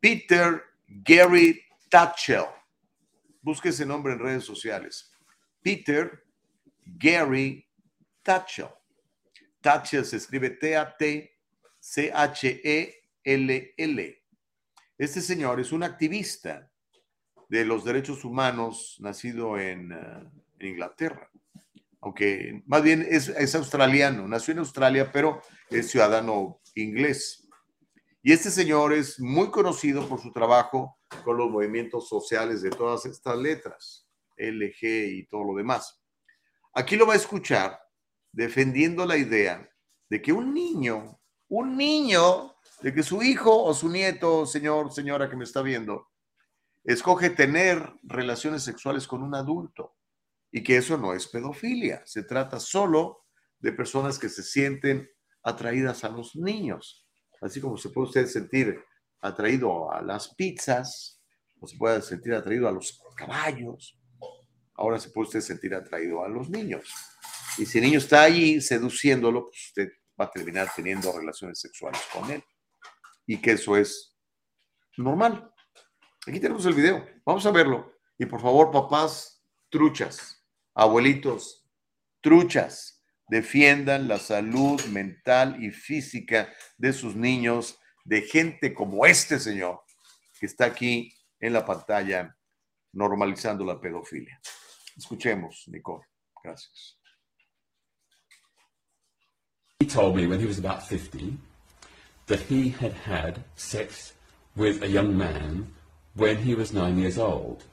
Peter 0.00 0.62
Gary 0.86 1.62
Tatchell. 1.88 2.44
Busque 3.40 3.70
ese 3.70 3.86
nombre 3.86 4.12
en 4.12 4.18
redes 4.18 4.44
sociales. 4.44 5.10
Peter 5.62 6.25
Gary 6.86 7.68
Tatchell. 8.22 8.70
Tatchell 9.60 10.04
se 10.04 10.16
escribe 10.16 10.50
T-A-T-C-H-E-L-L. 10.50 11.42
Este 14.98 15.20
señor 15.20 15.60
es 15.60 15.72
un 15.72 15.82
activista 15.82 16.70
de 17.48 17.64
los 17.64 17.84
derechos 17.84 18.24
humanos 18.24 18.96
nacido 19.00 19.58
en, 19.58 19.92
uh, 19.92 20.30
Inglaterra. 20.60 21.30
Aunque 22.00 22.62
más 22.66 22.82
bien 22.82 23.06
es, 23.08 23.28
es, 23.28 23.54
australiano, 23.54 24.26
nació 24.28 24.52
en 24.52 24.60
Australia, 24.60 25.10
pero 25.12 25.42
es 25.70 25.90
ciudadano 25.90 26.60
inglés. 26.74 27.48
Y 28.22 28.32
este 28.32 28.50
señor 28.50 28.92
es 28.92 29.20
muy 29.20 29.50
conocido 29.50 30.08
por 30.08 30.20
su 30.20 30.32
trabajo 30.32 30.98
con 31.24 31.36
los 31.36 31.50
movimientos 31.50 32.08
sociales 32.08 32.62
de 32.62 32.70
todas 32.70 33.06
estas 33.06 33.36
letras, 33.36 34.08
LG 34.36 34.82
y 34.82 35.26
todo 35.26 35.44
lo 35.44 35.54
demás. 35.54 36.00
Aquí 36.78 36.96
lo 36.96 37.06
va 37.06 37.14
a 37.14 37.16
escuchar 37.16 37.80
defendiendo 38.30 39.06
la 39.06 39.16
idea 39.16 39.66
de 40.10 40.20
que 40.20 40.30
un 40.30 40.52
niño, 40.52 41.18
un 41.48 41.74
niño, 41.74 42.54
de 42.82 42.92
que 42.92 43.02
su 43.02 43.22
hijo 43.22 43.64
o 43.64 43.72
su 43.72 43.88
nieto, 43.88 44.44
señor, 44.44 44.92
señora 44.92 45.30
que 45.30 45.36
me 45.36 45.44
está 45.44 45.62
viendo, 45.62 46.10
escoge 46.84 47.30
tener 47.30 47.94
relaciones 48.02 48.62
sexuales 48.62 49.06
con 49.06 49.22
un 49.22 49.34
adulto 49.34 49.96
y 50.52 50.62
que 50.62 50.76
eso 50.76 50.98
no 50.98 51.14
es 51.14 51.26
pedofilia, 51.28 52.02
se 52.04 52.24
trata 52.24 52.60
solo 52.60 53.24
de 53.58 53.72
personas 53.72 54.18
que 54.18 54.28
se 54.28 54.42
sienten 54.42 55.08
atraídas 55.44 56.04
a 56.04 56.10
los 56.10 56.36
niños, 56.36 57.08
así 57.40 57.58
como 57.58 57.78
se 57.78 57.88
puede 57.88 58.08
usted 58.08 58.26
sentir 58.26 58.84
atraído 59.22 59.90
a 59.90 60.02
las 60.02 60.34
pizzas, 60.34 61.22
o 61.58 61.66
se 61.66 61.78
puede 61.78 62.02
sentir 62.02 62.34
atraído 62.34 62.68
a 62.68 62.72
los 62.72 63.00
caballos, 63.16 63.95
ahora 64.76 64.98
se 64.98 65.10
puede 65.10 65.40
sentir 65.40 65.74
atraído 65.74 66.24
a 66.24 66.28
los 66.28 66.50
niños. 66.50 66.92
Y 67.58 67.66
si 67.66 67.78
el 67.78 67.84
niño 67.84 67.98
está 67.98 68.22
ahí 68.22 68.60
seduciéndolo, 68.60 69.46
pues 69.46 69.66
usted 69.68 69.88
va 70.20 70.26
a 70.26 70.30
terminar 70.30 70.68
teniendo 70.74 71.16
relaciones 71.16 71.60
sexuales 71.60 72.00
con 72.12 72.30
él. 72.30 72.42
Y 73.26 73.38
que 73.38 73.52
eso 73.52 73.76
es 73.76 74.16
normal. 74.96 75.50
Aquí 76.26 76.40
tenemos 76.40 76.64
el 76.66 76.74
video. 76.74 77.06
Vamos 77.24 77.44
a 77.46 77.50
verlo. 77.50 77.94
Y 78.18 78.26
por 78.26 78.40
favor, 78.40 78.70
papás, 78.70 79.42
truchas, 79.68 80.44
abuelitos, 80.74 81.66
truchas, 82.20 83.04
defiendan 83.28 84.08
la 84.08 84.18
salud 84.18 84.82
mental 84.86 85.62
y 85.62 85.70
física 85.70 86.52
de 86.78 86.92
sus 86.92 87.16
niños, 87.16 87.78
de 88.04 88.22
gente 88.22 88.72
como 88.74 89.06
este 89.06 89.38
señor 89.38 89.82
que 90.38 90.46
está 90.46 90.66
aquí 90.66 91.12
en 91.40 91.52
la 91.52 91.64
pantalla 91.64 92.36
normalizando 92.92 93.64
la 93.64 93.80
pedofilia. 93.80 94.40
Escuchemos. 94.98 95.54
Gracias. 96.42 96.94
He 99.80 99.86
told 99.86 100.16
me 100.16 100.26
when 100.26 100.40
he 100.40 100.46
was 100.46 100.58
about 100.58 100.86
50 100.86 101.36
that 102.26 102.40
he 102.40 102.70
had 102.70 102.92
had 102.92 103.44
sex 103.56 104.14
with 104.54 104.82
a 104.82 104.88
young 104.88 105.16
man 105.16 105.72
when 106.14 106.38
he 106.38 106.54
was 106.54 106.72
nine 106.72 106.98
years 106.98 107.18
old. 107.18 107.64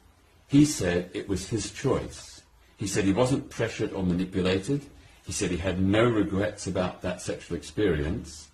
He 0.47 0.65
said 0.65 1.09
it 1.13 1.29
was 1.29 1.49
his 1.49 1.71
choice. 1.71 2.43
He 2.77 2.87
said 2.87 3.05
he 3.05 3.13
wasn't 3.13 3.49
pressured 3.49 3.93
or 3.93 4.03
manipulated. 4.03 4.81
He 5.25 5.31
said 5.31 5.49
he 5.49 5.57
had 5.57 5.81
no 5.81 6.03
regrets 6.03 6.67
about 6.67 7.01
that 7.01 7.21
sexual 7.21 7.57
experience. 7.57 8.49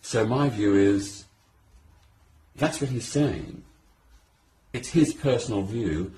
So 0.00 0.26
my 0.26 0.48
view 0.48 0.74
is 0.74 1.24
that's 2.56 2.80
what 2.80 2.90
he's 2.90 3.08
saying. 3.08 3.62
It's 4.72 4.90
his 4.90 5.14
personal 5.14 5.62
view 5.62 6.12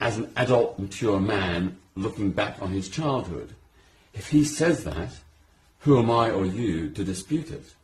as 0.00 0.18
an 0.18 0.32
adult, 0.36 0.78
mature 0.78 1.20
man 1.20 1.76
looking 1.94 2.30
back 2.30 2.60
on 2.60 2.70
his 2.70 2.88
childhood. 2.88 3.54
If 4.12 4.30
he 4.30 4.44
says 4.44 4.84
that, 4.84 5.10
who 5.80 5.98
am 5.98 6.10
I 6.10 6.30
or 6.30 6.46
you 6.46 6.90
to 6.90 7.04
dispute 7.04 7.50
it? 7.50 7.74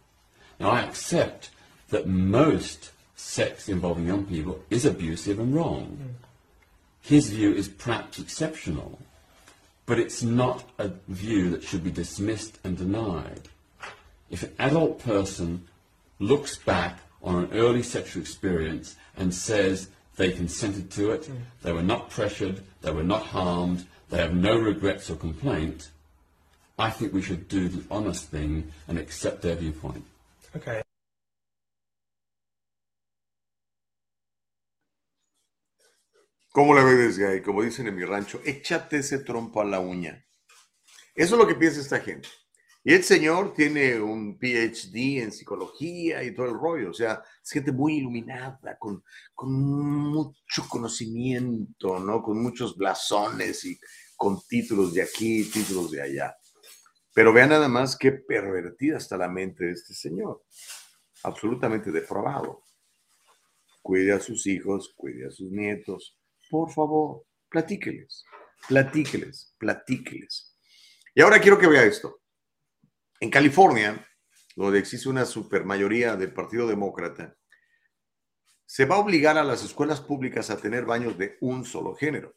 Now, 0.58 0.70
I 0.70 0.82
accept 0.82 1.50
that 1.90 2.06
most 2.06 2.92
sex 3.16 3.68
involving 3.68 4.06
young 4.06 4.24
people 4.24 4.62
is 4.70 4.84
abusive 4.84 5.38
and 5.38 5.54
wrong. 5.54 6.16
His 7.02 7.30
view 7.30 7.52
is 7.52 7.68
perhaps 7.68 8.18
exceptional, 8.18 8.98
but 9.86 9.98
it's 9.98 10.22
not 10.22 10.64
a 10.78 10.92
view 11.08 11.50
that 11.50 11.62
should 11.62 11.84
be 11.84 11.90
dismissed 11.90 12.58
and 12.64 12.76
denied. 12.76 13.48
If 14.30 14.42
an 14.44 14.52
adult 14.58 15.00
person 15.00 15.66
looks 16.18 16.56
back 16.56 17.00
on 17.22 17.36
an 17.36 17.50
early 17.52 17.82
sexual 17.82 18.22
experience 18.22 18.96
and 19.16 19.34
says 19.34 19.88
they 20.20 20.30
consented 20.30 20.90
to 20.90 21.12
it, 21.12 21.30
they 21.62 21.72
were 21.72 21.82
not 21.82 22.10
pressured, 22.10 22.62
they 22.82 22.90
were 22.90 23.02
not 23.02 23.22
harmed, 23.22 23.86
they 24.10 24.18
have 24.18 24.34
no 24.34 24.54
regrets 24.58 25.08
or 25.08 25.16
complaint, 25.16 25.88
I 26.78 26.90
think 26.90 27.14
we 27.14 27.22
should 27.22 27.48
do 27.48 27.68
the 27.68 27.82
honest 27.90 28.28
thing 28.28 28.70
and 28.86 28.98
accept 28.98 29.40
their 29.40 29.56
viewpoint. 29.56 30.04
Okay. 30.54 30.82
¿Cómo 36.54 36.74
la 36.74 36.84
ves, 36.84 37.16
Guy? 37.16 37.40
Como 37.40 37.62
dicen 37.62 37.86
en 37.86 37.96
mi 37.96 38.04
rancho, 38.04 38.42
échate 38.44 38.98
ese 38.98 39.20
trompo 39.20 39.62
a 39.62 39.64
la 39.64 39.80
uña. 39.80 40.22
Eso 41.14 41.36
es 41.36 41.40
lo 41.40 41.46
que 41.46 41.54
piensa 41.54 41.80
esta 41.80 41.98
gente. 41.98 42.28
Y 42.82 42.94
el 42.94 43.04
señor 43.04 43.52
tiene 43.52 44.00
un 44.00 44.38
PhD 44.38 45.22
en 45.22 45.32
psicología 45.32 46.22
y 46.24 46.34
todo 46.34 46.46
el 46.46 46.54
rollo. 46.54 46.90
O 46.90 46.94
sea, 46.94 47.22
es 47.42 47.50
gente 47.50 47.72
muy 47.72 47.98
iluminada, 47.98 48.78
con, 48.78 49.04
con 49.34 49.52
mucho 49.52 50.66
conocimiento, 50.68 51.98
¿no? 51.98 52.22
Con 52.22 52.42
muchos 52.42 52.76
blasones 52.76 53.64
y 53.66 53.78
con 54.16 54.40
títulos 54.48 54.94
de 54.94 55.02
aquí, 55.02 55.44
títulos 55.44 55.90
de 55.90 56.00
allá. 56.02 56.36
Pero 57.12 57.32
vean 57.32 57.50
nada 57.50 57.68
más 57.68 57.96
qué 57.96 58.12
pervertida 58.12 58.96
está 58.96 59.16
la 59.18 59.28
mente 59.28 59.64
de 59.66 59.72
este 59.72 59.92
señor. 59.92 60.44
Absolutamente 61.22 61.90
depravado. 61.90 62.62
Cuide 63.82 64.12
a 64.12 64.20
sus 64.20 64.46
hijos, 64.46 64.94
cuide 64.96 65.26
a 65.26 65.30
sus 65.30 65.50
nietos. 65.50 66.16
Por 66.48 66.70
favor, 66.70 67.24
platíqueles, 67.50 68.24
platíqueles, 68.68 69.54
platíqueles. 69.58 70.56
Y 71.14 71.20
ahora 71.20 71.40
quiero 71.40 71.58
que 71.58 71.66
vea 71.66 71.84
esto. 71.84 72.19
En 73.22 73.28
California, 73.28 74.08
donde 74.56 74.78
existe 74.78 75.06
una 75.06 75.26
supermayoría 75.26 76.16
del 76.16 76.32
Partido 76.32 76.66
Demócrata, 76.66 77.36
se 78.64 78.86
va 78.86 78.96
a 78.96 79.00
obligar 79.00 79.36
a 79.36 79.44
las 79.44 79.62
escuelas 79.62 80.00
públicas 80.00 80.48
a 80.48 80.56
tener 80.56 80.86
baños 80.86 81.18
de 81.18 81.36
un 81.42 81.66
solo 81.66 81.94
género. 81.94 82.34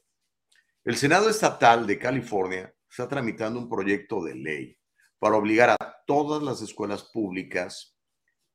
El 0.84 0.97
Senado 0.97 1.29
Estatal 1.29 1.88
de 1.88 1.97
California 1.97 2.75
está 2.89 3.07
tramitando 3.07 3.59
un 3.59 3.69
proyecto 3.69 4.21
de 4.25 4.36
ley 4.36 4.77
para 5.19 5.38
obligar 5.38 5.69
a 5.69 6.03
todas 6.05 6.43
las 6.43 6.61
escuelas 6.61 7.03
públicas 7.13 7.97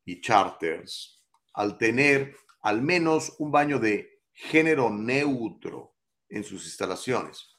y 0.04 0.20
charters 0.20 1.24
al 1.54 1.78
tener 1.78 2.36
al 2.60 2.82
menos 2.82 3.36
un 3.38 3.50
baño 3.50 3.78
de 3.78 4.20
género 4.32 4.90
neutro 4.90 5.96
en 6.28 6.44
sus 6.44 6.66
instalaciones. 6.66 7.56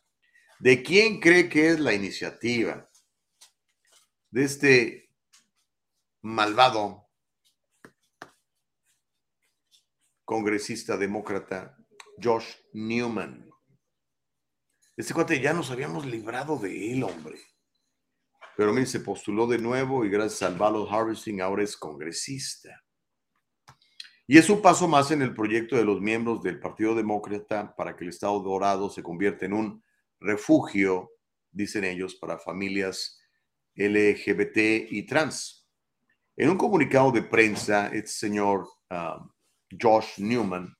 ¿De 0.59 0.83
quién 0.83 1.19
cree 1.19 1.49
que 1.49 1.69
es 1.69 1.79
la 1.79 1.95
iniciativa? 1.95 2.88
De 4.31 4.43
este 4.43 5.09
malvado 6.21 7.09
congresista 10.23 10.95
demócrata 10.97 11.75
Josh 12.21 12.53
Newman. 12.73 13.49
Este 14.95 15.13
cuate 15.13 15.39
ya 15.39 15.53
nos 15.53 15.71
habíamos 15.71 16.05
librado 16.05 16.57
de 16.57 16.91
él, 16.91 17.03
hombre. 17.03 17.39
Pero 18.55 18.71
mire, 18.73 18.85
se 18.85 18.99
postuló 18.99 19.47
de 19.47 19.57
nuevo 19.57 20.05
y 20.05 20.09
gracias 20.09 20.43
al 20.43 20.57
ballot 20.57 20.91
harvesting 20.91 21.41
ahora 21.41 21.63
es 21.63 21.75
congresista. 21.75 22.83
Y 24.27 24.37
es 24.37 24.49
un 24.51 24.61
paso 24.61 24.87
más 24.87 25.09
en 25.09 25.23
el 25.23 25.33
proyecto 25.33 25.75
de 25.75 25.85
los 25.85 25.99
miembros 26.01 26.43
del 26.43 26.59
Partido 26.59 26.93
Demócrata 26.93 27.75
para 27.75 27.95
que 27.95 28.03
el 28.03 28.11
Estado 28.11 28.39
Dorado 28.41 28.91
se 28.91 29.01
convierta 29.01 29.45
en 29.45 29.53
un 29.53 29.83
refugio, 30.19 31.13
dicen 31.49 31.83
ellos, 31.83 32.13
para 32.13 32.37
familias 32.37 33.18
LGBT 33.79 34.91
y 34.91 35.03
trans. 35.03 35.67
En 36.35 36.49
un 36.49 36.57
comunicado 36.57 37.11
de 37.11 37.23
prensa, 37.23 37.87
este 37.87 38.11
señor 38.11 38.67
um, 38.91 39.29
Josh 39.81 40.19
Newman 40.19 40.75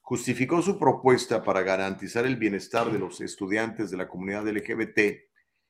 justificó 0.00 0.60
su 0.60 0.78
propuesta 0.78 1.42
para 1.42 1.62
garantizar 1.62 2.26
el 2.26 2.36
bienestar 2.36 2.92
de 2.92 2.98
los 2.98 3.20
estudiantes 3.22 3.90
de 3.90 3.96
la 3.96 4.08
comunidad 4.08 4.46
LGBT 4.46 4.98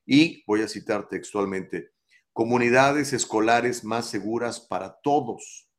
y, 0.05 0.43
voy 0.45 0.61
a 0.61 0.67
citar 0.67 1.07
textualmente, 1.07 1.91
comunidades 2.33 3.13
escolares 3.13 3.85
más 3.85 4.09
seguras 4.09 4.59
para 4.59 4.99
todos. 5.01 5.69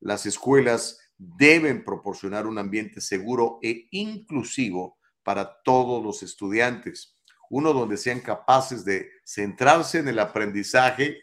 Las 0.00 0.26
escuelas 0.26 1.00
deben 1.16 1.84
proporcionar 1.84 2.46
un 2.46 2.58
ambiente 2.58 3.00
seguro 3.00 3.58
e 3.62 3.88
inclusivo 3.90 4.98
para 5.24 5.62
todos 5.64 6.04
los 6.04 6.22
estudiantes, 6.22 7.13
uno 7.50 7.72
donde 7.72 7.96
sean 7.96 8.20
capaces 8.20 8.84
de 8.84 9.10
centrarse 9.24 9.98
en 9.98 10.08
el 10.08 10.18
aprendizaje. 10.18 11.22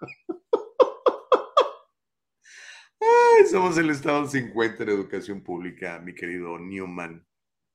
Somos 3.50 3.78
el 3.78 3.90
estado 3.90 4.26
50 4.26 4.82
en 4.82 4.88
educación 4.88 5.42
pública, 5.42 6.00
mi 6.00 6.14
querido 6.14 6.58
Newman. 6.58 7.24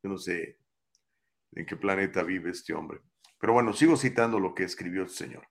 Yo 0.04 0.10
no 0.10 0.18
sé 0.18 0.60
en 1.54 1.66
qué 1.66 1.76
planeta 1.76 2.24
vive 2.24 2.52
este 2.52 2.74
hombre. 2.74 3.02
Pero 3.40 3.54
bueno, 3.54 3.74
sigo 3.74 3.98
citando 3.98 4.40
lo 4.40 4.54
que 4.54 4.64
escribió 4.64 5.04
el 5.04 5.10
señor. 5.10 5.48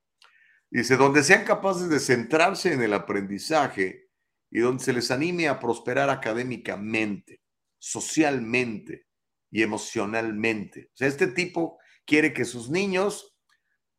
Dice, 0.69 0.95
donde 0.95 1.23
sean 1.23 1.43
capaces 1.43 1.89
de 1.89 1.99
centrarse 1.99 2.73
en 2.73 2.81
el 2.81 2.93
aprendizaje 2.93 4.09
y 4.49 4.59
donde 4.59 4.83
se 4.83 4.93
les 4.93 5.11
anime 5.11 5.49
a 5.49 5.59
prosperar 5.59 6.09
académicamente, 6.09 7.41
socialmente 7.77 9.07
y 9.49 9.63
emocionalmente. 9.63 10.89
O 10.93 10.95
sea, 10.95 11.09
este 11.09 11.27
tipo 11.27 11.80
quiere 12.05 12.33
que 12.33 12.45
sus 12.45 12.69
niños 12.69 13.37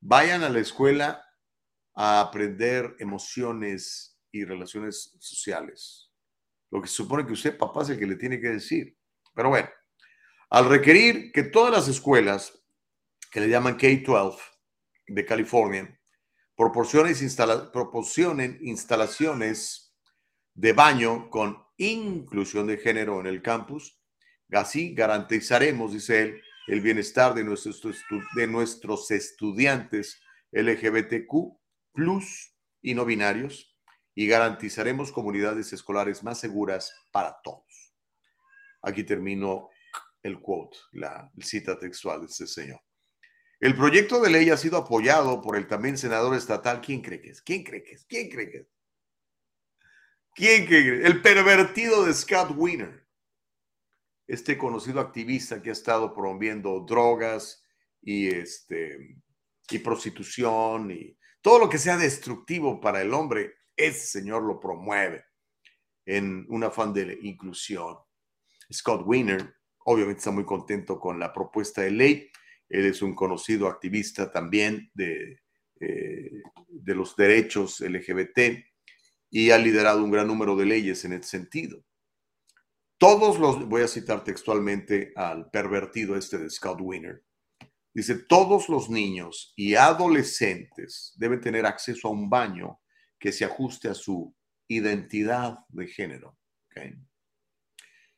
vayan 0.01 0.43
a 0.43 0.49
la 0.49 0.61
escuela 0.61 1.25
a 1.95 2.21
aprender 2.21 2.97
emociones 2.99 4.19
y 4.31 4.45
relaciones 4.45 5.17
sociales. 5.21 6.11
Lo 6.71 6.81
que 6.81 6.89
se 6.89 6.95
supone 6.95 7.27
que 7.27 7.35
usted, 7.35 7.57
papá, 7.57 7.83
es 7.83 7.91
el 7.91 7.99
que 7.99 8.07
le 8.07 8.17
tiene 8.17 8.41
que 8.41 8.49
decir. 8.49 8.97
Pero 9.35 9.51
bueno, 9.51 9.69
al 10.51 10.69
requerir 10.69 11.33
que 11.33 11.45
todas 11.45 11.73
las 11.73 11.89
escuelas 11.89 12.59
que 13.31 13.41
le 13.41 13.49
llaman 13.49 13.77
K-12 13.77 14.39
de 15.09 15.25
California 15.25 16.01
proporcionen, 16.57 17.15
proporcionen 17.73 18.59
instalaciones 18.63 19.95
de 20.55 20.73
baño 20.73 21.31
con 21.31 21.63
inclusión 21.77 22.67
de 22.67 22.79
género 22.79 23.21
en 23.21 23.27
el 23.27 23.43
campus, 23.43 23.99
así 24.53 24.95
garantizaremos, 24.95 25.93
dice 25.93 26.23
él, 26.23 26.43
el 26.67 26.81
bienestar 26.81 27.35
de 27.35 27.45
nuestros, 27.45 27.83
de 28.35 28.47
nuestros 28.47 29.11
estudiantes 29.11 30.21
LGBTQ 30.53 31.59
plus 31.93 32.55
y 32.81 32.95
no 32.95 33.05
binarios 33.05 33.77
y 34.15 34.27
garantizaremos 34.27 35.13
comunidades 35.13 35.73
escolares 35.73 36.23
más 36.23 36.39
seguras 36.39 36.93
para 37.11 37.41
todos. 37.43 37.95
Aquí 38.83 39.05
termino 39.05 39.71
el 40.23 40.41
quote, 40.41 40.77
la 40.93 41.31
cita 41.41 41.79
textual 41.79 42.21
de 42.21 42.27
este 42.27 42.47
señor. 42.47 42.81
El 43.61 43.77
proyecto 43.77 44.21
de 44.21 44.31
ley 44.31 44.51
ha 44.51 44.57
sido 44.57 44.77
apoyado 44.77 45.41
por 45.41 45.57
el 45.57 45.69
también 45.69 45.97
senador 45.97 46.35
estatal. 46.37 46.81
¿Quién 46.81 47.01
cree 47.01 47.21
que 47.21 47.31
es? 47.31 47.43
¿Quién 47.43 47.63
cree 47.63 47.85
que 47.85 47.93
es? 47.93 48.05
¿Quién 48.07 48.29
cree 48.29 48.51
que 48.51 48.59
es? 48.59 48.67
¿Quién 50.35 50.67
cree 50.67 50.83
que 50.83 50.99
es? 51.01 51.07
El 51.07 51.23
pervertido 51.23 52.05
de 52.05 52.13
Scott 52.13 52.53
Wiener. 52.57 53.02
Este 54.33 54.57
conocido 54.57 55.01
activista 55.01 55.61
que 55.61 55.71
ha 55.71 55.73
estado 55.73 56.15
promoviendo 56.15 56.81
drogas 56.81 57.65
y, 58.01 58.29
este, 58.29 59.19
y 59.71 59.79
prostitución 59.79 60.91
y 60.91 61.19
todo 61.43 61.59
lo 61.59 61.69
que 61.69 61.79
sea 61.79 61.97
destructivo 61.97 62.81
para 62.81 63.03
el 63.03 63.13
hombre, 63.13 63.55
ese 63.77 64.07
señor 64.07 64.43
lo 64.45 64.59
promueve 64.59 65.25
en 66.07 66.47
un 66.49 66.65
afán 66.65 66.95
de 66.95 67.19
inclusión. 67.23 67.97
Scott 68.73 69.03
Wiener 69.05 69.55
obviamente 69.85 70.21
está 70.21 70.31
muy 70.31 70.45
contento 70.45 70.99
con 70.99 71.19
la 71.19 71.33
propuesta 71.33 71.83
de 71.83 71.91
ley 71.91 72.31
él 72.73 72.87
es 72.87 73.03
un 73.03 73.15
conocido 73.15 73.69
activista 73.69 74.33
también 74.33 74.91
de, 74.95 75.41
eh, 75.79 76.43
de 76.69 76.95
los 76.95 77.15
derechos 77.15 77.81
LGBT 77.81 78.65
y 79.31 79.51
ha 79.51 79.59
liderado 79.59 80.03
un 80.03 80.11
gran 80.11 80.27
número 80.27 80.57
de 80.57 80.65
leyes 80.65 81.05
en 81.05 81.13
ese 81.13 81.29
sentido. 81.29 81.85
Todos 83.03 83.41
los, 83.41 83.69
voy 83.69 83.83
a 83.83 83.89
citar 83.89 84.23
textualmente 84.23 85.13
al 85.17 85.51
pervertido 85.51 86.15
este 86.15 86.39
de 86.39 86.49
Scott 86.49 86.79
Wiener, 86.81 87.25
dice, 87.93 88.15
todos 88.15 88.69
los 88.69 88.91
niños 88.91 89.53
y 89.57 89.75
adolescentes 89.75 91.13
deben 91.17 91.41
tener 91.41 91.67
acceso 91.67 92.07
a 92.07 92.11
un 92.13 92.31
baño 92.31 92.79
que 93.19 93.33
se 93.33 93.45
ajuste 93.45 93.89
a 93.89 93.95
su 93.95 94.33
identidad 94.69 95.59
de 95.71 95.89
género. 95.89 96.39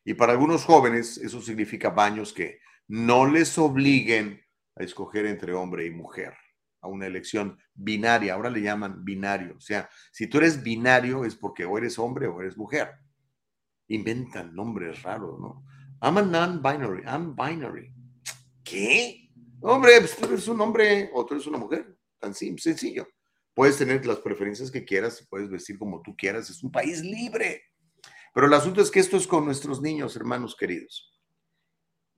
Y 0.04 0.12
para 0.12 0.32
algunos 0.32 0.66
jóvenes 0.66 1.16
eso 1.16 1.40
significa 1.40 1.88
baños 1.88 2.34
que 2.34 2.60
no 2.86 3.24
les 3.24 3.56
obliguen 3.56 4.38
a 4.76 4.82
escoger 4.84 5.24
entre 5.24 5.54
hombre 5.54 5.86
y 5.86 5.92
mujer, 5.92 6.34
a 6.82 6.88
una 6.88 7.06
elección 7.06 7.58
binaria. 7.72 8.34
Ahora 8.34 8.50
le 8.50 8.60
llaman 8.60 9.02
binario. 9.02 9.56
O 9.56 9.62
sea, 9.62 9.88
si 10.12 10.26
tú 10.26 10.36
eres 10.36 10.62
binario 10.62 11.24
es 11.24 11.36
porque 11.36 11.64
o 11.64 11.78
eres 11.78 11.98
hombre 11.98 12.26
o 12.26 12.38
eres 12.42 12.58
mujer. 12.58 12.90
Inventan 13.88 14.54
nombres 14.54 15.02
raros, 15.02 15.38
¿no? 15.40 15.64
I'm 16.02 16.18
a 16.18 16.22
non-binary, 16.22 17.02
I'm 17.06 17.34
binary. 17.34 17.92
¿Qué? 18.62 19.30
Hombre, 19.60 19.98
pues 20.00 20.16
tú 20.16 20.26
eres 20.26 20.48
un 20.48 20.60
hombre 20.60 21.10
o 21.14 21.24
tú 21.24 21.34
eres 21.34 21.46
una 21.46 21.58
mujer. 21.58 21.96
Tan 22.18 22.34
sencillo. 22.34 23.06
Puedes 23.54 23.78
tener 23.78 24.04
las 24.04 24.18
preferencias 24.18 24.70
que 24.70 24.84
quieras, 24.84 25.26
puedes 25.30 25.48
vestir 25.48 25.78
como 25.78 26.02
tú 26.02 26.16
quieras, 26.16 26.50
es 26.50 26.62
un 26.62 26.72
país 26.72 27.02
libre. 27.02 27.62
Pero 28.34 28.46
el 28.46 28.54
asunto 28.54 28.80
es 28.80 28.90
que 28.90 29.00
esto 29.00 29.16
es 29.16 29.26
con 29.26 29.44
nuestros 29.44 29.80
niños, 29.80 30.16
hermanos 30.16 30.56
queridos. 30.56 31.12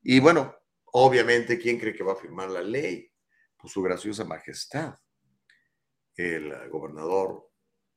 Y 0.03 0.19
bueno, 0.21 0.55
Obviamente, 0.99 1.59
¿quién 1.59 1.79
cree 1.79 1.93
que 1.93 2.03
va 2.03 2.15
a 2.15 2.17
firmar 2.17 2.51
la 2.51 2.63
ley? 2.63 3.13
Pues 3.55 3.71
su 3.71 3.83
graciosa 3.83 4.25
majestad, 4.25 4.95
el 6.17 6.71
gobernador 6.71 7.51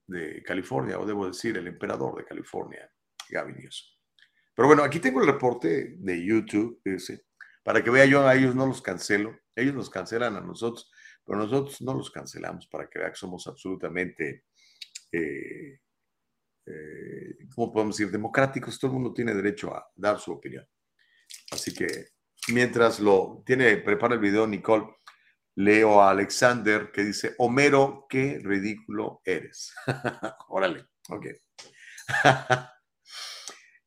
de 0.05 0.43
California, 0.43 0.99
o 0.99 1.05
debo 1.05 1.25
decir, 1.25 1.55
el 1.55 1.67
emperador 1.67 2.17
de 2.17 2.25
California, 2.25 2.91
Gavin 3.29 3.57
Newsom. 3.57 3.87
Pero 4.55 4.67
bueno, 4.67 4.83
aquí 4.83 4.99
tengo 4.99 5.21
el 5.21 5.27
reporte 5.27 5.95
de 5.97 6.25
YouTube, 6.25 6.81
para 7.63 7.83
que 7.83 7.89
vea 7.89 8.05
yo, 8.05 8.27
a 8.27 8.35
ellos 8.35 8.55
no 8.55 8.65
los 8.65 8.81
cancelo, 8.81 9.37
ellos 9.55 9.73
nos 9.73 9.89
cancelan 9.89 10.35
a 10.35 10.41
nosotros, 10.41 10.91
pero 11.25 11.39
nosotros 11.39 11.81
no 11.81 11.93
los 11.93 12.11
cancelamos 12.11 12.67
para 12.67 12.89
que 12.89 12.99
vean 12.99 13.11
que 13.11 13.17
somos 13.17 13.47
absolutamente, 13.47 14.45
eh, 15.11 15.79
eh, 16.65 17.37
¿cómo 17.55 17.71
podemos 17.71 17.97
decir? 17.97 18.11
Democráticos, 18.11 18.79
todo 18.79 18.91
el 18.91 18.95
mundo 18.95 19.13
tiene 19.13 19.33
derecho 19.33 19.73
a 19.73 19.89
dar 19.95 20.19
su 20.19 20.33
opinión. 20.33 20.67
Así 21.51 21.73
que 21.73 22.07
mientras 22.51 22.99
lo 22.99 23.43
tiene, 23.45 23.77
prepara 23.77 24.15
el 24.15 24.19
video 24.19 24.47
Nicole, 24.47 24.87
leo 25.55 26.01
a 26.01 26.11
Alexander 26.11 26.91
que 26.91 27.03
dice, 27.03 27.35
Homero, 27.37 28.07
qué 28.09 28.39
ridículo 28.43 29.21
eres. 29.23 29.73
Órale, 30.49 30.85
ok. 31.09 31.27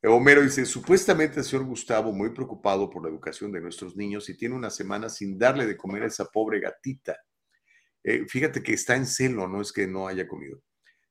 Homero 0.04 0.42
dice, 0.42 0.66
supuestamente 0.66 1.38
el 1.38 1.44
señor 1.44 1.64
Gustavo, 1.64 2.12
muy 2.12 2.30
preocupado 2.30 2.90
por 2.90 3.04
la 3.04 3.08
educación 3.08 3.52
de 3.52 3.60
nuestros 3.60 3.96
niños 3.96 4.28
y 4.28 4.36
tiene 4.36 4.56
una 4.56 4.68
semana 4.68 5.08
sin 5.08 5.38
darle 5.38 5.64
de 5.64 5.76
comer 5.76 6.02
a 6.02 6.06
esa 6.06 6.24
pobre 6.24 6.58
gatita. 6.58 7.16
Eh, 8.02 8.26
fíjate 8.26 8.64
que 8.64 8.72
está 8.72 8.96
en 8.96 9.06
celo, 9.06 9.46
no 9.46 9.60
es 9.60 9.72
que 9.72 9.86
no 9.86 10.08
haya 10.08 10.26
comido. 10.26 10.60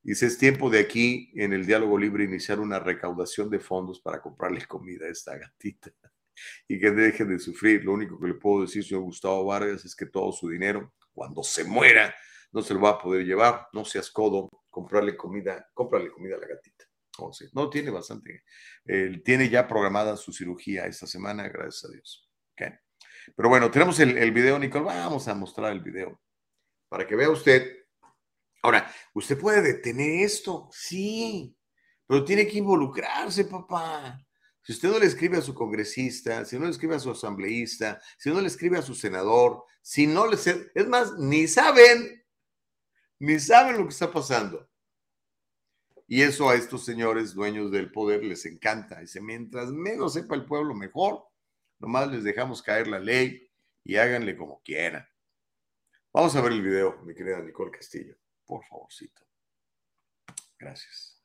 Dice, 0.03 0.25
es 0.25 0.37
tiempo 0.37 0.69
de 0.69 0.79
aquí, 0.79 1.31
en 1.35 1.53
el 1.53 1.65
diálogo 1.65 1.97
libre, 1.97 2.25
iniciar 2.25 2.59
una 2.59 2.79
recaudación 2.79 3.49
de 3.49 3.59
fondos 3.59 4.01
para 4.01 4.21
comprarle 4.21 4.65
comida 4.65 5.05
a 5.05 5.09
esta 5.09 5.37
gatita 5.37 5.91
y 6.67 6.77
que 6.77 6.91
deje 6.91 7.23
de 7.23 7.39
sufrir. 7.39 7.85
Lo 7.85 7.93
único 7.93 8.19
que 8.19 8.27
le 8.27 8.33
puedo 8.33 8.63
decir, 8.63 8.83
señor 8.83 9.03
Gustavo 9.03 9.45
Vargas, 9.45 9.85
es 9.85 9.95
que 9.95 10.07
todo 10.07 10.33
su 10.33 10.49
dinero, 10.49 10.93
cuando 11.13 11.43
se 11.43 11.63
muera, 11.63 12.13
no 12.51 12.61
se 12.61 12.73
lo 12.73 12.81
va 12.81 12.89
a 12.89 12.99
poder 12.99 13.25
llevar. 13.25 13.67
No 13.71 13.85
seas 13.85 14.11
codo, 14.11 14.49
comprarle 14.69 15.15
comida, 15.15 15.69
cómprale 15.73 16.11
comida 16.11 16.35
a 16.35 16.39
la 16.39 16.47
gatita. 16.47 16.90
Oh, 17.17 17.31
no, 17.53 17.69
tiene 17.69 17.91
bastante. 17.91 18.43
Tiene 19.23 19.49
ya 19.49 19.67
programada 19.67 20.15
su 20.17 20.31
cirugía 20.31 20.85
esta 20.85 21.05
semana, 21.07 21.47
gracias 21.49 21.85
a 21.85 21.93
Dios. 21.93 22.29
Pero 23.35 23.49
bueno, 23.49 23.69
tenemos 23.69 23.99
el, 23.99 24.17
el 24.17 24.31
video, 24.31 24.57
Nicole. 24.57 24.85
Vamos 24.85 25.27
a 25.27 25.35
mostrar 25.35 25.71
el 25.71 25.81
video 25.81 26.21
para 26.89 27.05
que 27.05 27.15
vea 27.15 27.29
usted. 27.29 27.77
Ahora, 28.63 28.91
¿usted 29.13 29.37
puede 29.37 29.61
detener 29.61 30.23
esto? 30.23 30.69
Sí, 30.71 31.55
pero 32.07 32.23
tiene 32.23 32.47
que 32.47 32.57
involucrarse, 32.57 33.45
papá. 33.45 34.19
Si 34.63 34.73
usted 34.73 34.89
no 34.89 34.99
le 34.99 35.07
escribe 35.07 35.37
a 35.37 35.41
su 35.41 35.53
congresista, 35.53 36.45
si 36.45 36.57
no 36.57 36.65
le 36.65 36.71
escribe 36.71 36.95
a 36.95 36.99
su 36.99 37.11
asambleísta, 37.11 37.99
si 38.17 38.29
no 38.29 38.39
le 38.39 38.47
escribe 38.47 38.77
a 38.77 38.83
su 38.83 38.93
senador, 38.93 39.63
si 39.81 40.05
no 40.05 40.27
le... 40.27 40.35
Es 40.37 40.87
más, 40.87 41.17
ni 41.17 41.47
saben, 41.47 42.23
ni 43.19 43.39
saben 43.39 43.77
lo 43.77 43.83
que 43.83 43.93
está 43.93 44.11
pasando. 44.11 44.69
Y 46.11 46.23
eso 46.23 46.49
a 46.49 46.55
estos 46.55 46.83
señores 46.83 47.33
dueños 47.33 47.71
del 47.71 47.89
poder 47.89 48.21
les 48.21 48.45
encanta. 48.45 48.99
Dice, 48.99 49.21
mientras 49.21 49.71
menos 49.71 50.11
sepa 50.11 50.35
el 50.35 50.43
pueblo, 50.43 50.73
mejor. 50.73 51.23
Nomás 51.79 52.11
les 52.11 52.25
dejamos 52.25 52.61
caer 52.61 52.89
la 52.89 52.99
ley 52.99 53.49
y 53.85 53.95
háganle 53.95 54.35
como 54.35 54.61
quieran. 54.61 55.07
Vamos 56.11 56.35
a 56.35 56.41
ver 56.41 56.51
el 56.51 56.61
video, 56.61 57.01
mi 57.03 57.15
querida 57.15 57.41
Nicole 57.41 57.71
Castillo. 57.71 58.17
Por 58.45 58.61
favorcito. 58.65 59.21
Gracias. 60.59 61.17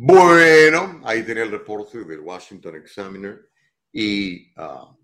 Bueno, 0.00 1.00
ahí 1.04 1.24
tenía 1.24 1.42
el 1.42 1.50
reporte 1.50 2.04
del 2.04 2.20
Washington 2.20 2.76
Examiner 2.76 3.50
y 3.90 4.52
ah, 4.54 4.96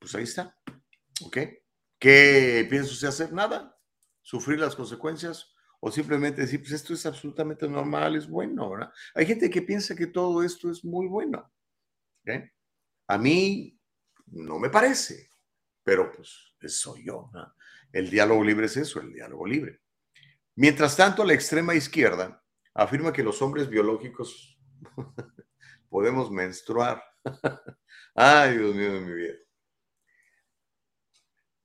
pues 0.00 0.12
ahí 0.16 0.24
está. 0.24 0.58
¿Ok? 1.22 1.38
¿Qué 1.96 2.66
piensa 2.68 2.90
usted 2.90 3.06
hacer? 3.06 3.32
Nada. 3.32 3.78
Sufrir 4.20 4.58
las 4.58 4.74
consecuencias 4.74 5.54
o 5.78 5.92
simplemente 5.92 6.40
decir, 6.40 6.58
pues 6.58 6.72
esto 6.72 6.92
es 6.92 7.06
absolutamente 7.06 7.68
normal, 7.68 8.16
es 8.16 8.28
bueno, 8.28 8.68
¿verdad? 8.70 8.92
Hay 9.14 9.26
gente 9.26 9.48
que 9.48 9.62
piensa 9.62 9.94
que 9.94 10.08
todo 10.08 10.42
esto 10.42 10.72
es 10.72 10.84
muy 10.84 11.06
bueno. 11.06 11.48
¿okay? 12.22 12.50
A 13.06 13.16
mí 13.16 13.78
no 14.26 14.58
me 14.58 14.70
parece, 14.70 15.30
pero 15.84 16.10
pues 16.10 16.56
soy 16.66 17.04
yo. 17.04 17.30
El 17.92 18.10
diálogo 18.10 18.42
libre 18.42 18.66
es 18.66 18.76
eso, 18.76 19.00
el 19.00 19.12
diálogo 19.12 19.46
libre. 19.46 19.82
Mientras 20.56 20.96
tanto, 20.96 21.24
la 21.24 21.32
extrema 21.34 21.76
izquierda 21.76 22.39
afirma 22.80 23.12
que 23.12 23.22
los 23.22 23.40
hombres 23.42 23.68
biológicos 23.68 24.58
podemos 25.90 26.30
menstruar. 26.30 27.02
Ay, 28.14 28.56
Dios 28.56 28.74
mío 28.74 28.94
de 28.94 29.00
mi 29.00 29.12
vida. 29.12 29.34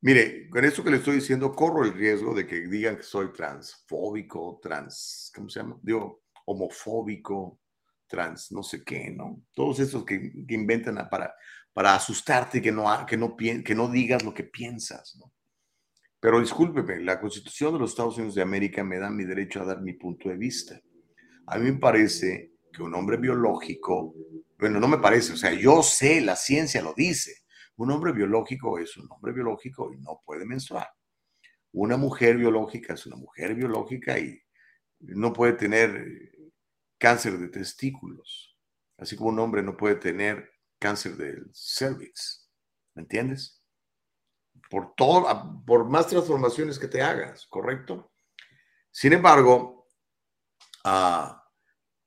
Mire, 0.01 0.49
con 0.49 0.66
esto 0.66 0.84
que 0.84 0.91
le 0.91 0.97
estoy 0.97 1.16
diciendo, 1.16 1.55
corro 1.55 1.86
el 1.86 1.93
riesgo 1.93 2.36
de 2.36 2.45
que 2.45 2.68
digan 2.68 2.97
que 2.97 3.03
soy 3.03 3.32
transfóbico, 3.32 4.59
trans, 4.61 5.32
¿cómo 5.34 5.49
se 5.49 5.61
llama? 5.61 5.80
Digo, 5.82 6.24
homofóbico, 6.45 7.61
trans, 8.05 8.51
no 8.51 8.61
sé 8.61 8.84
qué, 8.84 9.09
¿no? 9.09 9.41
Todos 9.53 9.80
estos 9.80 10.03
que, 10.05 10.34
inventan 10.49 11.09
para, 11.09 11.34
para 11.74 11.95
asustarte 11.95 12.61
que 12.61 12.72
no, 12.72 12.86
que, 13.07 13.18
no, 13.18 13.36
que 13.36 13.74
no 13.74 13.88
digas 13.88 14.22
lo 14.24 14.34
que 14.34 14.43
piensas, 14.43 15.16
¿no? 15.18 15.32
Pero 16.20 16.41
discúlpeme, 16.41 16.99
la 16.99 17.20
Constitución 17.20 17.74
de 17.74 17.80
los 17.80 17.91
Estados 17.91 18.18
Unidos 18.18 18.36
de 18.36 18.41
América 18.41 18.84
me 18.84 18.99
da 18.99 19.09
mi 19.09 19.24
derecho 19.24 19.61
a 19.61 19.66
dar 19.66 19.82
mi 19.82 19.93
punto 19.93 20.30
de 20.30 20.36
vista. 20.36 20.80
A 21.48 21.58
mí 21.58 21.72
me 21.72 21.80
parece 21.80 22.54
que 22.72 22.84
un 22.84 22.93
hombre 22.96 23.18
biológico, 23.18 24.14
bueno, 24.58 24.80
no 24.80 24.88
me 24.88 24.98
parece, 24.98 25.34
o 25.34 25.38
sea, 25.38 25.54
yo 25.54 25.84
sé, 25.84 26.22
la 26.22 26.36
ciencia 26.36 26.82
lo 26.82 26.93
dice, 26.93 27.46
un 27.78 27.91
hombre 27.91 28.12
biológico 28.12 28.80
es 28.80 28.96
un 28.98 29.08
hombre 29.12 29.34
biológico 29.34 29.93
y 29.93 29.98
no 29.98 30.22
puede 30.26 30.46
menstruar. 30.46 30.89
Una 31.74 31.98
mujer 31.98 32.38
biológica 32.38 32.93
es 32.93 33.06
una 33.06 33.18
mujer 33.18 33.54
biológica 33.54 34.18
y 34.18 34.41
no 35.00 35.34
puede 35.34 35.54
tener 35.54 36.32
cáncer 36.98 37.38
de 37.38 37.50
testículos, 37.50 38.58
así 38.98 39.16
como 39.16 39.30
un 39.30 39.39
hombre 39.39 39.62
no 39.62 39.76
puede 39.76 39.96
tener 39.96 40.52
cáncer 40.80 41.16
del 41.18 41.52
cervix. 41.54 42.50
¿Me 42.93 43.02
entiendes? 43.02 43.62
Por, 44.70 44.96
todo, 44.96 45.64
por 45.66 45.89
más 45.89 46.08
transformaciones 46.08 46.80
que 46.80 46.88
te 46.88 47.02
hagas, 47.02 47.46
¿correcto? 47.48 48.12
Sin 48.89 49.12
embargo, 49.12 49.74
ah, 50.86 51.46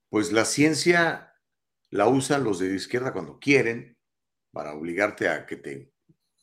pues 0.08 0.32
la 0.32 0.46
ciencia 0.46 1.34
la 1.90 2.08
usan 2.08 2.44
los 2.44 2.58
de 2.58 2.74
izquierda 2.74 3.12
cuando 3.12 3.38
quieren 3.38 3.98
para 4.52 4.72
obligarte 4.72 5.28
a 5.28 5.44
que 5.44 5.56
te 5.56 5.92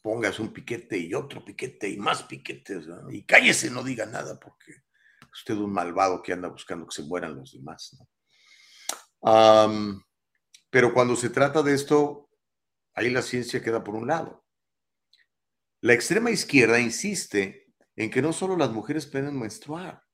pongas 0.04 0.40
un 0.40 0.54
piquete 0.54 0.98
y 0.98 1.16
otro 1.16 1.44
piquete 1.44 1.90
y 1.90 1.98
más 1.98 2.24
piquetes. 2.24 2.86
Y 3.10 3.26
cállese, 3.26 3.72
no 3.72 3.84
diga 3.84 4.06
nada 4.06 4.40
porque 4.40 4.72
es 4.72 4.84
usted 5.34 5.56
un 5.56 5.74
malvado 5.74 6.22
que 6.22 6.34
anda 6.34 6.48
buscando 6.48 6.86
que 6.86 6.96
se 6.96 7.04
mueran 7.04 7.36
los 7.36 7.54
demás. 7.54 7.98
¿no? 7.98 8.08
Pero 10.70 10.94
cuando 10.94 11.16
se 11.16 11.30
trata 11.30 11.64
de 11.64 11.74
esto, 11.74 12.30
ahí 12.94 13.10
la 13.10 13.22
ciencia 13.22 13.64
queda 13.64 13.84
por 13.84 13.96
un 13.96 14.08
lado. 14.08 14.46
La 15.82 15.94
extrema 15.94 16.30
izquierda 16.30 16.80
insiste 16.80 17.74
en 17.96 18.10
que 18.10 18.22
no 18.22 18.34
solo 18.34 18.58
las 18.58 18.72
mujeres 18.72 19.08
pueden 19.08 19.40
menstruar, 19.40 20.05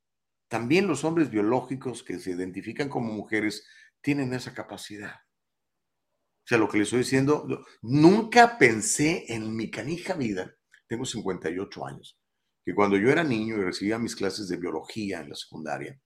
también 0.52 0.86
los 0.86 1.06
hombres 1.06 1.30
biológicos 1.30 2.04
que 2.04 2.20
se 2.20 2.32
identifican 2.32 2.90
como 2.90 3.14
mujeres 3.14 3.66
tienen 4.02 4.34
esa 4.34 4.54
capacidad. 4.54 5.14
O 5.14 6.44
sea, 6.44 6.58
lo 6.58 6.68
que 6.68 6.78
le 6.78 6.84
estoy 6.84 7.00
diciendo, 7.00 7.48
nunca 7.82 8.58
pensé 8.58 9.34
en 9.34 9.56
mi 9.56 9.72
canija 9.72 10.14
vida, 10.14 10.54
tengo 10.88 11.06
58 11.06 11.86
años, 11.86 12.20
que 12.66 12.76
cuando 12.76 12.98
yo 12.98 13.10
era 13.10 13.24
niño 13.24 13.60
y 13.60 13.62
recibía 13.62 13.98
mis 13.98 14.14
clases 14.14 14.50
de 14.50 14.58
biología 14.58 15.22
en 15.22 15.30
la 15.30 15.36
secundaria, 15.36 15.98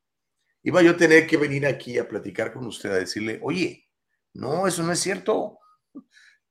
iba 0.61 0.83
yo 0.83 0.91
a 0.91 0.97
tener 0.97 1.25
que 1.25 1.37
venir 1.37 1.65
aquí 1.65 1.97
a 1.97 2.07
platicar 2.07 2.53
con 2.53 2.67
usted, 2.67 2.91
a 2.91 2.99
decirle, 2.99 3.39
oye, 3.41 3.89
no, 4.35 4.67
eso 4.67 4.83
no 4.83 4.91
es 4.91 4.99
cierto. 4.99 5.57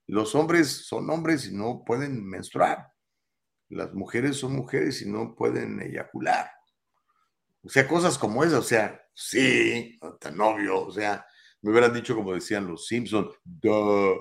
Los 0.05 0.35
hombres 0.35 0.85
son 0.85 1.09
hombres 1.09 1.47
y 1.47 1.55
no 1.55 1.85
pueden 1.85 2.27
menstruar. 2.27 2.91
Las 3.69 3.93
mujeres 3.93 4.35
son 4.35 4.53
mujeres 4.53 5.01
y 5.01 5.09
no 5.09 5.33
pueden 5.33 5.81
eyacular. 5.81 6.49
O 7.65 7.69
sea, 7.69 7.87
cosas 7.87 8.17
como 8.17 8.43
esas, 8.43 8.59
o 8.59 8.63
sea, 8.63 9.01
sí, 9.13 9.97
tan 10.19 10.39
obvio, 10.39 10.85
o 10.85 10.91
sea, 10.91 11.25
me 11.61 11.71
hubieran 11.71 11.93
dicho 11.93 12.15
como 12.15 12.33
decían 12.33 12.67
los 12.67 12.85
Simpsons, 12.85 13.35
duh. 13.43 14.19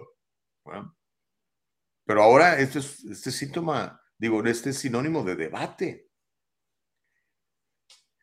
Pero 2.06 2.22
ahora 2.22 2.58
este, 2.58 2.78
es, 2.78 3.04
este 3.04 3.30
síntoma, 3.30 4.00
digo, 4.16 4.42
este 4.46 4.70
es 4.70 4.78
sinónimo 4.78 5.22
de 5.22 5.36
debate. 5.36 6.10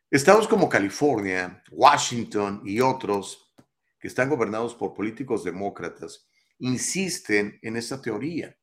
Estados 0.09 0.47
como 0.47 0.67
California, 0.67 1.63
Washington 1.71 2.63
y 2.65 2.81
otros 2.81 3.53
que 3.99 4.07
están 4.07 4.27
gobernados 4.27 4.73
por 4.73 4.93
políticos 4.93 5.43
demócratas 5.43 6.27
insisten 6.57 7.59
en 7.61 7.77
esta 7.77 8.01
teoría. 8.01 8.55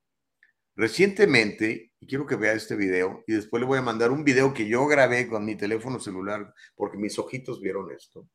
Recientemente, 0.79 1.93
y 1.99 2.07
quiero 2.07 2.24
que 2.24 2.37
vea 2.37 2.53
este 2.53 2.76
video, 2.76 3.24
y 3.26 3.33
después 3.33 3.61
le 3.61 3.66
voy 3.66 3.79
a 3.79 3.83
mandar 3.83 4.12
un 4.12 4.22
video 4.22 4.55
que 4.55 4.68
yo 4.68 4.87
grabé 4.87 5.26
con 5.26 5.45
mi 5.45 5.57
teléfono 5.57 5.99
celular, 5.99 6.55
porque 6.76 6.97
mis 6.97 7.18
ojitos 7.18 7.61
vieron 7.61 7.91
esto. 7.91 8.29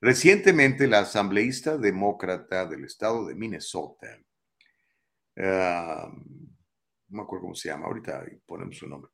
Recientemente, 0.00 0.88
la 0.88 0.98
asambleísta 0.98 1.78
demócrata 1.78 2.66
del 2.66 2.84
estado 2.84 3.24
de 3.26 3.36
Minnesota, 3.36 4.18
uh, 5.36 6.08
no 6.10 7.18
me 7.18 7.22
acuerdo 7.22 7.42
cómo 7.42 7.54
se 7.54 7.68
llama, 7.68 7.86
ahorita 7.86 8.24
ponemos 8.46 8.76
su 8.76 8.88
nombre, 8.88 9.12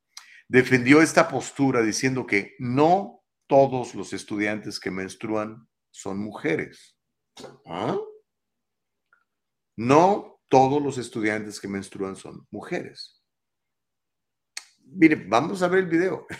defendió 0.48 1.02
esta 1.02 1.28
postura 1.28 1.82
diciendo 1.82 2.26
que 2.26 2.54
no 2.58 3.22
todos 3.46 3.94
los 3.94 4.14
estudiantes 4.14 4.80
que 4.80 4.90
menstruan 4.90 5.68
son 5.90 6.18
mujeres. 6.18 6.96
¿Ah? 7.66 7.98
No 9.76 10.29
todos 10.50 10.82
los 10.82 10.98
estudiantes 10.98 11.58
que 11.58 11.68
menstruan 11.68 12.16
son 12.16 12.46
mujeres. 12.50 13.22
Mire, 14.84 15.16
vamos 15.16 15.62
a 15.62 15.68
ver 15.68 15.84
el 15.84 15.90
video. 15.90 16.26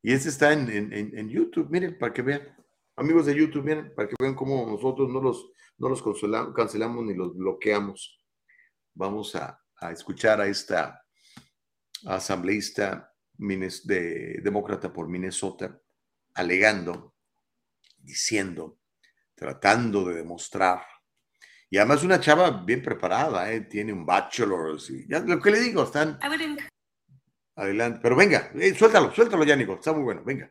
Y 0.00 0.12
ese 0.12 0.28
está 0.28 0.52
en, 0.52 0.70
en, 0.70 0.92
en 0.92 1.28
YouTube, 1.28 1.68
miren, 1.70 1.98
para 1.98 2.12
que 2.12 2.22
vean. 2.22 2.56
Amigos 2.94 3.26
de 3.26 3.34
YouTube, 3.34 3.64
miren, 3.64 3.92
para 3.96 4.08
que 4.08 4.14
vean 4.18 4.36
cómo 4.36 4.64
nosotros 4.64 5.10
no 5.10 5.20
los, 5.20 5.50
no 5.76 5.88
los 5.88 6.02
cancelamos 6.54 7.04
ni 7.04 7.14
los 7.14 7.36
bloqueamos. 7.36 8.24
Vamos 8.94 9.34
a, 9.34 9.60
a 9.80 9.90
escuchar 9.90 10.40
a 10.40 10.46
esta 10.46 11.04
asambleísta 12.06 13.12
de, 13.38 14.40
demócrata 14.42 14.92
por 14.92 15.08
Minnesota, 15.08 15.80
alegando, 16.34 17.14
diciendo, 17.98 18.78
tratando 19.34 20.04
de 20.04 20.16
demostrar. 20.16 20.82
Y 21.70 21.76
además 21.76 22.02
una 22.02 22.18
chava 22.18 22.50
bien 22.50 22.82
preparada, 22.82 23.52
¿eh? 23.52 23.62
tiene 23.62 23.92
un 23.92 24.06
bachelor. 24.06 24.78
Ya, 25.06 25.20
lo 25.20 25.40
que 25.40 25.50
le 25.50 25.60
digo, 25.60 25.82
están... 25.82 26.18
Adelante, 27.56 27.98
pero 28.00 28.14
venga, 28.14 28.50
eh, 28.54 28.72
suéltalo, 28.72 29.12
suéltalo 29.12 29.44
ya, 29.44 29.56
Nico, 29.56 29.74
está 29.74 29.92
muy 29.92 30.04
bueno, 30.04 30.22
venga. 30.24 30.48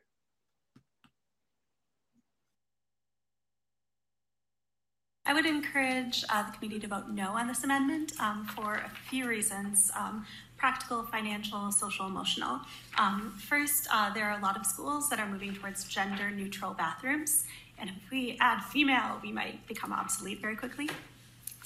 I 5.25 5.33
would 5.33 5.45
encourage 5.45 6.23
uh, 6.29 6.43
the 6.43 6.57
committee 6.57 6.79
to 6.79 6.87
vote 6.87 7.09
no 7.09 7.31
on 7.31 7.47
this 7.47 7.63
amendment 7.65 8.13
um, 8.19 8.45
for 8.45 8.75
a 8.75 8.89
few 9.09 9.27
reasons. 9.27 9.91
Um, 9.93 10.25
practical, 10.57 11.03
financial, 11.03 11.71
social, 11.71 12.07
emotional. 12.07 12.61
Um, 12.97 13.33
first, 13.37 13.87
uh, 13.91 14.13
there 14.13 14.25
are 14.25 14.39
a 14.39 14.41
lot 14.41 14.57
of 14.57 14.65
schools 14.65 15.09
that 15.09 15.19
are 15.19 15.27
moving 15.27 15.53
towards 15.53 15.83
gender 15.83 16.31
neutral 16.31 16.73
bathrooms. 16.73 17.43
And 17.79 17.89
if 17.89 18.09
we 18.11 18.37
add 18.39 18.63
female, 18.63 19.19
we 19.21 19.31
might 19.31 19.65
become 19.67 19.93
obsolete 19.93 20.41
very 20.41 20.55
quickly. 20.55 20.89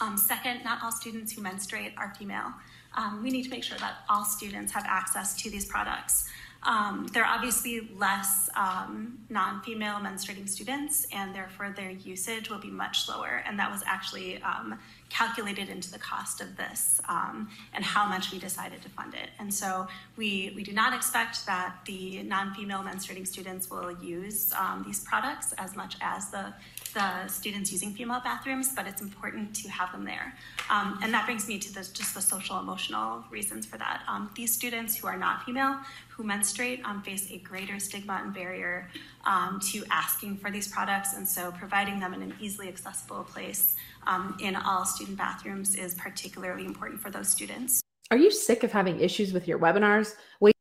Um, 0.02 0.18
second, 0.18 0.64
not 0.64 0.84
all 0.84 0.92
students 0.92 1.32
who 1.32 1.42
menstruate 1.42 1.94
are 1.98 2.14
female. 2.18 2.54
Um, 2.98 3.22
we 3.24 3.30
need 3.30 3.44
to 3.44 3.50
make 3.50 3.64
sure 3.64 3.78
that 3.78 3.98
all 4.10 4.26
students 4.26 4.72
have 4.74 4.86
access 4.88 5.36
to 5.42 5.50
these 5.50 5.66
products. 5.66 6.28
Um, 6.64 7.08
there 7.12 7.24
are 7.24 7.36
obviously 7.36 7.90
less 7.98 8.50
um, 8.56 9.20
non 9.30 9.62
female 9.64 9.96
menstruating 9.96 10.48
students, 10.48 11.08
and 11.12 11.34
therefore 11.34 11.74
their 11.76 11.90
usage 11.92 12.50
will 12.50 12.60
be 12.60 12.70
much 12.70 13.10
lower. 13.10 13.44
And 13.48 13.58
that 13.58 13.72
was 13.72 13.82
actually 13.86 14.42
um, 14.44 14.78
calculated 15.10 15.70
into 15.70 15.92
the 15.92 15.98
cost 16.00 16.40
of 16.40 16.56
this 16.58 17.02
um, 17.10 17.50
and 17.74 17.84
how 17.84 18.08
much 18.08 18.32
we 18.32 18.38
decided 18.40 18.82
to 18.84 18.90
fund 18.90 19.14
it. 19.16 19.30
And 19.40 19.52
so 19.54 19.88
we, 20.18 20.54
we 20.56 20.64
do 20.64 20.72
not 20.72 20.94
expect 20.94 21.46
that 21.48 21.78
the 21.86 22.22
non 22.24 22.54
female 22.54 22.80
menstruating 22.80 23.26
students 23.26 23.70
will 23.70 23.92
use 24.02 24.54
um, 24.54 24.84
these 24.86 25.00
products 25.00 25.54
as 25.58 25.76
much 25.76 25.98
as 26.02 26.30
the 26.30 26.54
the 26.94 27.28
students 27.28 27.72
using 27.72 27.94
female 27.94 28.20
bathrooms, 28.24 28.74
but 28.76 28.86
it's 28.88 29.02
important 29.02 29.56
to 29.56 29.70
have 29.70 29.92
them 29.92 30.04
there. 30.04 30.34
Um, 30.70 31.00
and 31.02 31.14
that 31.14 31.26
brings 31.26 31.48
me 31.48 31.58
to 31.60 31.74
the, 31.74 31.82
just 31.82 32.14
the 32.14 32.22
social 32.22 32.60
emotional 32.60 33.24
reasons 33.30 33.66
for 33.66 33.78
that. 33.78 34.04
Um, 34.08 34.30
these 34.36 34.54
students 34.54 34.96
who 34.96 35.08
are 35.08 35.18
not 35.18 35.44
female, 35.46 35.78
who 36.22 36.28
who 36.28 36.28
menstruate 36.28 36.86
um, 36.86 37.02
face 37.02 37.32
a 37.32 37.40
greater 37.40 37.80
stigma 37.80 38.22
and 38.24 38.34
barrier 38.34 38.88
um, 39.26 39.60
to 39.72 39.84
asking 39.90 40.38
for 40.38 40.52
these 40.52 40.68
products, 40.68 41.16
and 41.16 41.28
so 41.28 41.52
providing 41.52 42.00
them 42.00 42.14
in 42.14 42.22
an 42.22 42.34
easily 42.40 42.68
accessible 42.68 43.24
place 43.24 43.76
um, 44.06 44.38
in 44.40 44.56
all 44.56 44.86
student 44.86 45.18
bathrooms 45.18 45.76
is 45.76 45.96
particularly 45.96 46.66
important 46.66 47.02
for 47.02 47.10
those 47.10 47.28
students. 47.28 47.82
Are 48.12 48.18
you 48.18 48.30
sick 48.30 48.64
of 48.64 48.72
having 48.72 49.00
issues 49.00 49.34
with 49.34 49.48
your 49.48 49.60
webinars? 49.60 50.16
Wait 50.40 50.54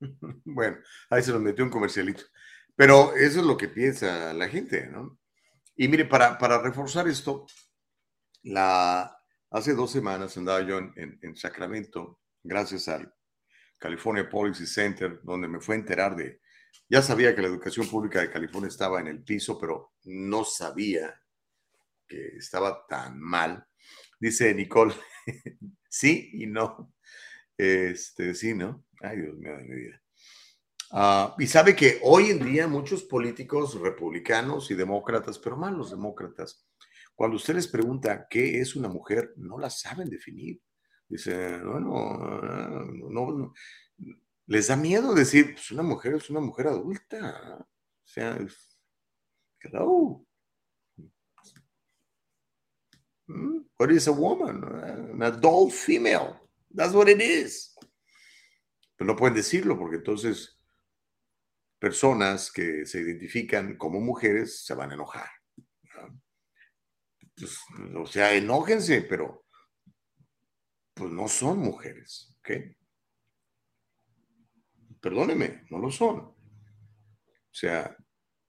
bueno, 0.46 0.76
ahí 1.10 1.22
se 1.22 1.32
nos 1.32 1.42
metió 1.42 1.64
un 1.64 1.70
comercialito. 1.70 2.24
Pero 2.76 3.12
eso 3.14 3.40
es 3.40 3.46
lo 3.46 3.56
que 3.56 3.68
piensa 3.68 4.32
la 4.32 4.48
gente, 4.48 4.86
¿no? 4.86 5.18
Y 5.76 5.88
mire, 5.88 6.06
para, 6.06 6.38
para 6.38 6.60
reforzar 6.60 7.06
esto, 7.06 7.46
la, 8.42 9.16
hace 9.50 9.74
dos 9.74 9.92
semanas 9.92 10.36
andaba 10.36 10.62
yo 10.62 10.78
en, 10.78 11.18
en, 11.22 11.36
Sacramento, 11.36 12.18
gracias 12.42 12.88
al 12.88 13.14
California 13.82 14.30
Policy 14.30 14.64
Center, 14.64 15.20
donde 15.24 15.48
me 15.48 15.58
fue 15.58 15.74
a 15.74 15.78
enterar 15.78 16.14
de, 16.14 16.40
ya 16.88 17.02
sabía 17.02 17.34
que 17.34 17.42
la 17.42 17.48
educación 17.48 17.88
pública 17.88 18.20
de 18.20 18.30
California 18.30 18.68
estaba 18.68 19.00
en 19.00 19.08
el 19.08 19.24
piso, 19.24 19.58
pero 19.58 19.94
no 20.04 20.44
sabía 20.44 21.20
que 22.06 22.36
estaba 22.36 22.86
tan 22.86 23.18
mal. 23.18 23.66
Dice 24.20 24.54
Nicole, 24.54 24.94
sí 25.88 26.30
y 26.34 26.46
no. 26.46 26.94
Este, 27.58 28.34
sí, 28.34 28.54
¿no? 28.54 28.84
Ay, 29.00 29.20
Dios 29.20 29.36
mío 29.36 29.56
de 29.56 29.64
mi 29.64 29.74
vida. 29.74 30.02
Ah, 30.92 31.34
y 31.40 31.48
sabe 31.48 31.74
que 31.74 31.98
hoy 32.04 32.30
en 32.30 32.44
día 32.44 32.68
muchos 32.68 33.02
políticos 33.02 33.80
republicanos 33.80 34.70
y 34.70 34.74
demócratas, 34.74 35.40
pero 35.40 35.56
más 35.56 35.72
los 35.72 35.90
demócratas, 35.90 36.68
cuando 37.16 37.36
usted 37.36 37.54
les 37.56 37.66
pregunta 37.66 38.28
qué 38.30 38.60
es 38.60 38.76
una 38.76 38.88
mujer, 38.88 39.32
no 39.36 39.58
la 39.58 39.70
saben 39.70 40.08
definir. 40.08 40.60
Dice, 41.12 41.58
bueno, 41.62 42.16
no, 43.10 43.52
les 44.46 44.68
da 44.68 44.76
miedo 44.76 45.12
decir, 45.12 45.52
pues 45.52 45.70
una 45.70 45.82
mujer 45.82 46.14
es 46.14 46.30
una 46.30 46.40
mujer 46.40 46.68
adulta. 46.68 47.58
O 47.60 48.06
sea, 48.06 48.38
hello. 49.60 50.24
Hmm, 53.26 53.58
what 53.78 53.90
is 53.90 54.08
a 54.08 54.10
woman? 54.10 54.64
An 54.64 55.22
adult 55.22 55.72
female. 55.74 56.40
That's 56.74 56.94
what 56.94 57.10
it 57.10 57.20
is. 57.20 57.76
Pero 58.96 59.08
no 59.08 59.14
pueden 59.14 59.34
decirlo 59.34 59.78
porque 59.78 59.96
entonces 59.96 60.58
personas 61.78 62.50
que 62.50 62.86
se 62.86 63.02
identifican 63.02 63.76
como 63.76 64.00
mujeres 64.00 64.64
se 64.64 64.72
van 64.72 64.92
a 64.92 64.94
enojar. 64.94 65.28
Pues, 67.36 67.58
o 67.96 68.06
sea, 68.06 68.34
enójense, 68.34 69.02
pero 69.02 69.41
pues 71.02 71.14
no 71.14 71.26
son 71.26 71.58
mujeres, 71.58 72.32
¿ok? 72.38 72.50
Perdóneme, 75.00 75.64
no 75.68 75.78
lo 75.80 75.90
son. 75.90 76.18
O 76.20 76.36
sea, 77.50 77.96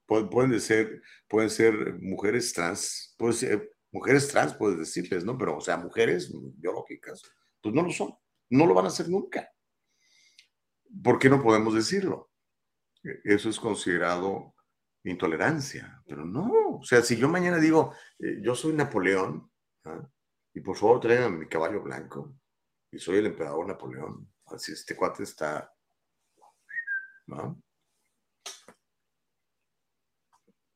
pueden, 0.05 0.61
ser, 0.61 1.01
pueden 1.27 1.49
ser 1.49 1.95
mujeres 1.99 2.53
trans, 2.53 3.15
pueden 3.17 3.33
ser 3.33 3.71
mujeres 3.91 4.27
trans, 4.27 4.53
puedes 4.53 4.77
decirles, 4.77 5.25
¿no? 5.25 5.35
Pero, 5.35 5.57
o 5.57 5.61
sea, 5.61 5.77
mujeres 5.77 6.31
biológicas, 6.57 7.23
pues 7.59 7.73
no 7.73 7.81
lo 7.81 7.89
son, 7.89 8.13
no 8.51 8.67
lo 8.67 8.75
van 8.75 8.85
a 8.85 8.89
hacer 8.89 9.09
nunca. 9.09 9.51
¿Por 11.03 11.17
qué 11.17 11.31
no 11.31 11.41
podemos 11.41 11.73
decirlo? 11.73 12.29
Eso 13.23 13.49
es 13.49 13.59
considerado 13.59 14.53
intolerancia, 15.03 16.03
pero 16.05 16.23
no, 16.23 16.51
o 16.79 16.83
sea, 16.83 17.01
si 17.01 17.17
yo 17.17 17.27
mañana 17.29 17.57
digo, 17.57 17.95
eh, 18.19 18.41
yo 18.43 18.53
soy 18.53 18.73
Napoleón, 18.73 19.51
¿ah? 19.85 20.07
y 20.53 20.61
por 20.61 20.77
favor 20.77 20.99
traigan 20.99 21.39
mi 21.39 21.47
caballo 21.47 21.81
blanco, 21.81 22.35
y 22.93 22.99
soy 22.99 23.17
el 23.17 23.25
emperador 23.25 23.67
Napoleón, 23.67 24.31
así 24.45 24.71
este 24.71 24.95
cuate 24.95 25.23
está, 25.23 25.73
¿no? 27.25 27.59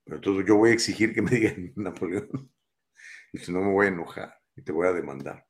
Pero 0.03 0.17
entonces 0.17 0.45
yo 0.47 0.55
voy 0.55 0.71
a 0.71 0.73
exigir 0.73 1.13
que 1.13 1.21
me 1.21 1.29
digan 1.35 1.73
Napoleón, 1.75 2.51
y 3.31 3.37
si 3.37 3.51
no 3.51 3.61
me 3.61 3.71
voy 3.71 3.85
a 3.85 3.89
enojar 3.89 4.35
y 4.55 4.63
te 4.63 4.71
voy 4.71 4.87
a 4.87 4.93
demandar. 4.93 5.45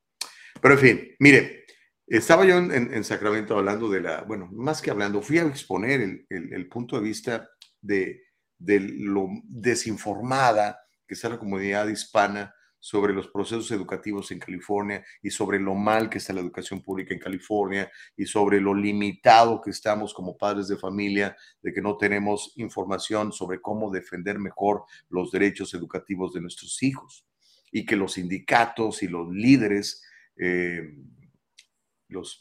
Pero 0.62 0.74
en 0.74 0.80
fin, 0.80 1.16
mire, 1.20 1.66
estaba 2.06 2.44
yo 2.46 2.58
en, 2.58 3.04
Sacramento 3.04 3.58
hablando 3.58 3.90
de 3.90 4.02
la, 4.02 4.24
bueno, 4.24 4.50
más 4.52 4.82
que 4.82 4.92
hablando, 4.92 5.22
fui 5.22 5.38
a 5.38 5.44
exponer 5.44 6.26
el, 6.30 6.68
punto 6.68 6.98
de 6.98 7.04
vista 7.04 7.50
de, 7.80 8.24
de, 8.58 8.80
lo 8.80 9.30
desinformada 9.44 10.80
que 11.08 11.14
está 11.14 11.30
la 11.30 11.40
comunidad 11.40 11.88
hispana 11.88 12.54
sobre 12.88 13.14
los 13.14 13.28
procesos 13.28 13.70
educativos 13.72 14.32
en 14.32 14.40
California 14.40 15.04
y 15.22 15.30
sobre 15.30 15.60
lo 15.60 15.76
mal 15.76 16.10
que 16.10 16.20
está 16.20 16.32
la 16.32 16.40
educación 16.40 16.82
pública 16.82 17.14
en 17.14 17.20
California 17.20 17.92
y 18.16 18.26
sobre 18.26 18.62
lo 18.62 18.74
limitado 18.74 19.60
que 19.60 19.72
estamos 19.72 20.14
como 20.14 20.38
padres 20.38 20.70
de 20.70 20.78
familia 20.78 21.36
de 21.62 21.74
que 21.74 21.82
no 21.82 21.98
tenemos 21.98 22.54
información 22.56 23.34
sobre 23.34 23.60
cómo 23.60 23.92
defender 23.92 24.40
mejor 24.40 24.86
los 25.10 25.32
derechos 25.32 25.74
educativos 25.74 26.32
de 26.32 26.40
nuestros 26.40 26.82
hijos 26.82 27.28
y 27.74 27.86
que 27.86 27.98
los 27.98 28.14
sindicatos 28.14 29.04
y 29.04 29.10
los 29.10 29.28
líderes 29.32 30.02
eh, 30.38 30.96
los 32.08 32.40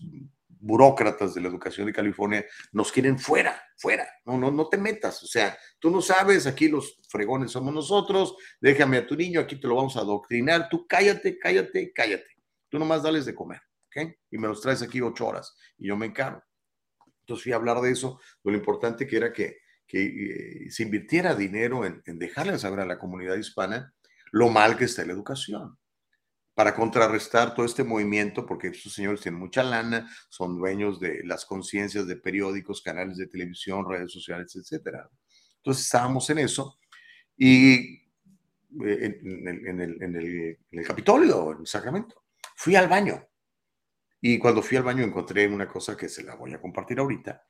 burócratas 0.60 1.34
de 1.34 1.40
la 1.40 1.48
educación 1.48 1.86
de 1.86 1.92
California 1.92 2.44
nos 2.72 2.90
quieren 2.90 3.18
fuera, 3.18 3.60
fuera, 3.76 4.08
no, 4.24 4.38
no, 4.38 4.50
no 4.50 4.68
te 4.68 4.78
metas, 4.78 5.22
o 5.22 5.26
sea, 5.26 5.56
tú 5.78 5.90
no 5.90 6.00
sabes, 6.00 6.46
aquí 6.46 6.68
los 6.68 6.98
fregones 7.08 7.52
somos 7.52 7.72
nosotros, 7.72 8.36
déjame 8.60 8.98
a 8.98 9.06
tu 9.06 9.16
niño, 9.16 9.40
aquí 9.40 9.56
te 9.56 9.68
lo 9.68 9.76
vamos 9.76 9.96
a 9.96 10.00
adoctrinar, 10.00 10.68
tú 10.68 10.86
cállate, 10.86 11.38
cállate, 11.38 11.92
cállate, 11.92 12.36
tú 12.68 12.78
nomás 12.78 13.02
dales 13.02 13.26
de 13.26 13.34
comer, 13.34 13.60
¿ok? 13.86 14.12
Y 14.30 14.38
me 14.38 14.48
los 14.48 14.60
traes 14.60 14.82
aquí 14.82 15.00
ocho 15.00 15.26
horas 15.26 15.56
y 15.78 15.88
yo 15.88 15.96
me 15.96 16.06
encargo. 16.06 16.42
Entonces 17.20 17.42
fui 17.42 17.52
a 17.52 17.56
hablar 17.56 17.80
de 17.80 17.90
eso, 17.90 18.20
lo 18.44 18.54
importante 18.54 19.06
que 19.06 19.16
era 19.16 19.32
que, 19.32 19.58
que 19.86 20.04
eh, 20.66 20.70
se 20.70 20.84
invirtiera 20.84 21.34
dinero 21.34 21.84
en, 21.84 22.02
en 22.06 22.18
dejarle 22.18 22.58
saber 22.58 22.80
a 22.80 22.86
la 22.86 22.98
comunidad 22.98 23.36
hispana 23.36 23.92
lo 24.32 24.48
mal 24.48 24.76
que 24.76 24.84
está 24.84 25.04
la 25.04 25.12
educación 25.12 25.76
para 26.56 26.74
contrarrestar 26.74 27.54
todo 27.54 27.66
este 27.66 27.84
movimiento, 27.84 28.46
porque 28.46 28.68
estos 28.68 28.94
señores 28.94 29.20
tienen 29.20 29.38
mucha 29.38 29.62
lana, 29.62 30.10
son 30.30 30.56
dueños 30.56 30.98
de 30.98 31.22
las 31.22 31.44
conciencias 31.44 32.06
de 32.06 32.16
periódicos, 32.16 32.80
canales 32.80 33.18
de 33.18 33.26
televisión, 33.26 33.86
redes 33.86 34.10
sociales, 34.10 34.56
etc. 34.56 35.00
Entonces 35.58 35.84
estábamos 35.84 36.30
en 36.30 36.38
eso 36.38 36.78
y 37.36 37.74
eh, 38.86 39.20
en, 39.22 39.80
el, 39.80 40.02
en, 40.02 40.16
el, 40.16 40.86
Capitolio, 40.86 41.58
en 41.58 41.66
Sacramento. 41.66 42.24
Fui 42.56 42.74
al 42.74 42.88
baño 42.88 43.22
y 44.22 44.38
cuando 44.38 44.62
fui 44.62 44.78
al 44.78 44.84
baño 44.84 45.04
encontré 45.04 45.46
una 45.46 45.68
cosa 45.68 45.94
que 45.94 46.08
se 46.08 46.22
la 46.22 46.36
voy 46.36 46.54
a 46.54 46.60
compartir 46.60 46.98
ahorita. 46.98 47.46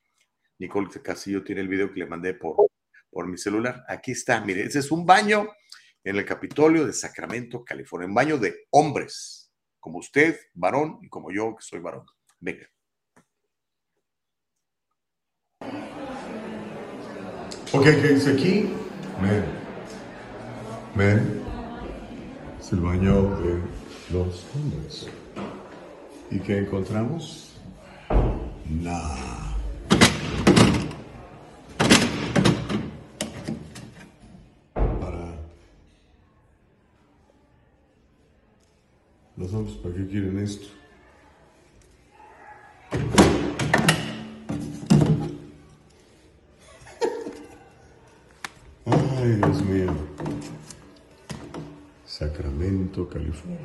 Nicole 0.59 0.89
Castillo 1.01 1.45
tiene 1.45 1.61
el 1.61 1.69
video 1.69 1.93
que 1.93 2.01
le 2.01 2.07
mandé 2.07 2.35
por, 2.35 2.57
por 3.09 3.29
mi 3.29 3.39
celular. 3.39 3.85
Aquí 3.87 4.11
está, 4.11 4.41
mire, 4.41 4.65
ese 4.65 4.81
es 4.81 4.91
un 4.91 5.07
baño 5.07 5.49
en 6.07 6.15
el 6.15 6.25
Capitolio 6.25 6.87
de 6.87 6.93
Sacramento, 6.93 7.65
California, 7.65 8.07
en 8.07 8.15
baño 8.15 8.39
de 8.39 8.69
hombres, 8.71 9.51
como 9.81 9.99
usted, 9.99 10.39
varón, 10.55 11.01
y 11.03 11.09
como 11.09 11.33
yo, 11.33 11.57
que 11.57 11.65
soy 11.65 11.81
varón. 11.81 12.07
Venga. 12.39 12.65
Ok, 17.73 17.83
¿qué 17.83 18.09
dice 18.15 18.35
aquí? 18.35 18.71
Men. 19.21 19.45
Men. 20.95 21.43
Es 22.61 22.73
el 22.73 22.81
baño 22.81 23.41
de 23.41 23.61
los 24.13 24.47
hombres. 24.55 25.09
¿Y 26.31 26.39
qué 26.39 26.59
encontramos? 26.59 27.61
Nada. 28.71 29.46
¿Para 39.53 39.95
qué 39.95 40.07
quieren 40.09 40.39
esto? 40.39 40.67
Ay, 48.87 49.35
Dios 49.37 49.63
mío. 49.63 49.95
Sacramento, 52.05 53.09
California. 53.09 53.61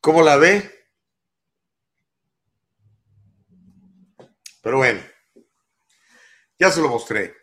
¿Cómo 0.00 0.22
la 0.22 0.36
ve? 0.36 0.70
Pero 4.62 4.76
bueno, 4.76 5.00
ya 6.58 6.70
se 6.70 6.80
lo 6.80 6.88
mostré. 6.88 7.37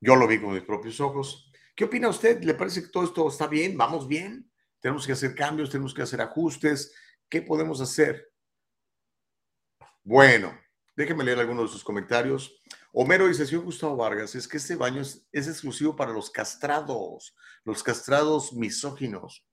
Yo 0.00 0.16
lo 0.16 0.26
vi 0.26 0.40
con 0.40 0.54
mis 0.54 0.62
propios 0.62 1.00
ojos. 1.00 1.50
¿Qué 1.74 1.84
opina 1.84 2.08
usted? 2.08 2.42
¿Le 2.42 2.54
parece 2.54 2.82
que 2.82 2.88
todo 2.88 3.04
esto 3.04 3.28
está 3.28 3.46
bien? 3.46 3.76
¿Vamos 3.76 4.06
bien? 4.06 4.50
¿Tenemos 4.80 5.06
que 5.06 5.12
hacer 5.12 5.34
cambios? 5.34 5.70
¿Tenemos 5.70 5.92
que 5.92 6.02
hacer 6.02 6.20
ajustes? 6.20 6.94
¿Qué 7.28 7.42
podemos 7.42 7.80
hacer? 7.80 8.32
Bueno, 10.04 10.56
déjenme 10.96 11.24
leer 11.24 11.40
algunos 11.40 11.70
de 11.70 11.72
sus 11.72 11.84
comentarios. 11.84 12.60
Homero 12.92 13.28
dice, 13.28 13.44
señor 13.44 13.64
Gustavo 13.64 13.96
Vargas, 13.96 14.34
es 14.34 14.48
que 14.48 14.56
este 14.56 14.76
baño 14.76 15.02
es, 15.02 15.28
exclusivo 15.32 15.94
para 15.94 16.12
los 16.12 16.30
castrados, 16.30 17.36
los 17.64 17.82
castrados 17.82 18.52
misóginos. 18.52 19.44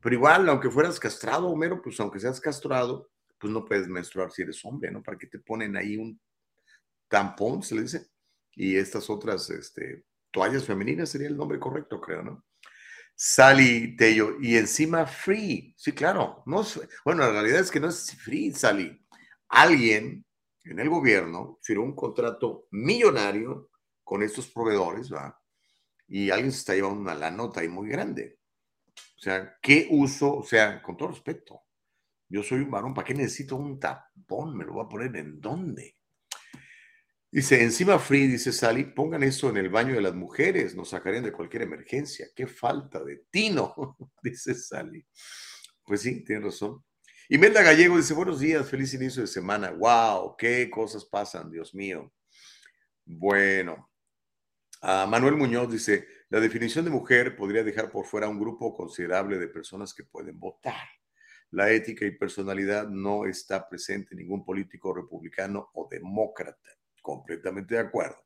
Pero 0.00 0.14
igual, 0.14 0.48
aunque 0.48 0.70
fueras 0.70 0.98
castrado, 0.98 1.48
Homero, 1.48 1.80
pues 1.80 2.00
aunque 2.00 2.18
seas 2.18 2.40
castrado, 2.40 3.10
pues 3.38 3.52
no 3.52 3.64
puedes 3.64 3.88
menstruar 3.88 4.32
si 4.32 4.42
eres 4.42 4.64
hombre, 4.64 4.90
¿no? 4.90 5.02
¿Para 5.02 5.16
qué 5.16 5.26
te 5.26 5.38
ponen 5.38 5.76
ahí 5.76 5.96
un 5.96 6.20
tampón, 7.08 7.62
se 7.62 7.74
le 7.74 7.82
dice? 7.82 8.13
Y 8.56 8.76
estas 8.76 9.10
otras 9.10 9.50
este, 9.50 10.04
toallas 10.30 10.64
femeninas 10.64 11.08
sería 11.10 11.28
el 11.28 11.36
nombre 11.36 11.58
correcto, 11.58 12.00
creo, 12.00 12.22
¿no? 12.22 12.44
Sally 13.16 13.96
Tello, 13.96 14.40
y 14.40 14.56
encima 14.56 15.06
free. 15.06 15.74
Sí, 15.76 15.92
claro. 15.92 16.42
No 16.46 16.64
bueno, 17.04 17.22
la 17.22 17.30
realidad 17.30 17.60
es 17.60 17.70
que 17.70 17.80
no 17.80 17.88
es 17.88 18.16
free, 18.16 18.52
Sally. 18.52 19.00
Alguien 19.48 20.24
en 20.64 20.78
el 20.78 20.88
gobierno 20.88 21.58
firmó 21.62 21.84
un 21.84 21.94
contrato 21.94 22.66
millonario 22.72 23.70
con 24.02 24.22
estos 24.22 24.50
proveedores, 24.50 25.12
¿va? 25.12 25.40
Y 26.08 26.30
alguien 26.30 26.52
se 26.52 26.58
está 26.58 26.74
llevando 26.74 27.00
una 27.00 27.14
la 27.14 27.30
nota 27.30 27.60
ahí 27.60 27.68
muy 27.68 27.88
grande. 27.88 28.38
O 28.96 29.22
sea, 29.22 29.56
¿qué 29.62 29.86
uso? 29.90 30.36
O 30.36 30.44
sea, 30.44 30.82
con 30.82 30.96
todo 30.96 31.08
respeto, 31.08 31.62
yo 32.28 32.42
soy 32.42 32.60
un 32.60 32.70
varón, 32.70 32.94
¿para 32.94 33.06
qué 33.06 33.14
necesito 33.14 33.56
un 33.56 33.78
tapón? 33.78 34.56
¿Me 34.56 34.64
lo 34.64 34.74
voy 34.74 34.84
a 34.84 34.88
poner 34.88 35.16
en 35.16 35.40
dónde? 35.40 35.96
Dice, 37.34 37.60
encima 37.60 37.98
Free, 37.98 38.28
dice 38.28 38.52
Sally, 38.52 38.84
pongan 38.84 39.24
eso 39.24 39.50
en 39.50 39.56
el 39.56 39.68
baño 39.68 39.96
de 39.96 40.00
las 40.00 40.14
mujeres, 40.14 40.76
nos 40.76 40.90
sacarían 40.90 41.24
de 41.24 41.32
cualquier 41.32 41.62
emergencia. 41.62 42.28
Qué 42.32 42.46
falta 42.46 43.02
de 43.02 43.24
tino, 43.28 43.96
dice 44.22 44.54
Sally. 44.54 45.04
Pues 45.84 46.02
sí, 46.02 46.22
tiene 46.22 46.44
razón. 46.44 46.84
Imelda 47.28 47.64
Gallego 47.64 47.96
dice, 47.96 48.14
buenos 48.14 48.38
días, 48.38 48.70
feliz 48.70 48.94
inicio 48.94 49.22
de 49.22 49.26
semana. 49.26 49.72
Wow, 49.72 50.36
qué 50.38 50.70
cosas 50.70 51.04
pasan, 51.06 51.50
Dios 51.50 51.74
mío. 51.74 52.12
Bueno, 53.04 53.90
Manuel 54.80 55.34
Muñoz 55.34 55.72
dice, 55.72 56.06
la 56.28 56.38
definición 56.38 56.84
de 56.84 56.92
mujer 56.92 57.34
podría 57.34 57.64
dejar 57.64 57.90
por 57.90 58.06
fuera 58.06 58.28
un 58.28 58.38
grupo 58.38 58.72
considerable 58.72 59.40
de 59.40 59.48
personas 59.48 59.92
que 59.92 60.04
pueden 60.04 60.38
votar. 60.38 60.86
La 61.50 61.68
ética 61.68 62.04
y 62.04 62.12
personalidad 62.12 62.88
no 62.88 63.26
está 63.26 63.68
presente 63.68 64.10
en 64.12 64.18
ningún 64.18 64.44
político 64.44 64.94
republicano 64.94 65.70
o 65.74 65.88
demócrata. 65.90 66.78
Completamente 67.04 67.74
de 67.74 67.82
acuerdo. 67.82 68.16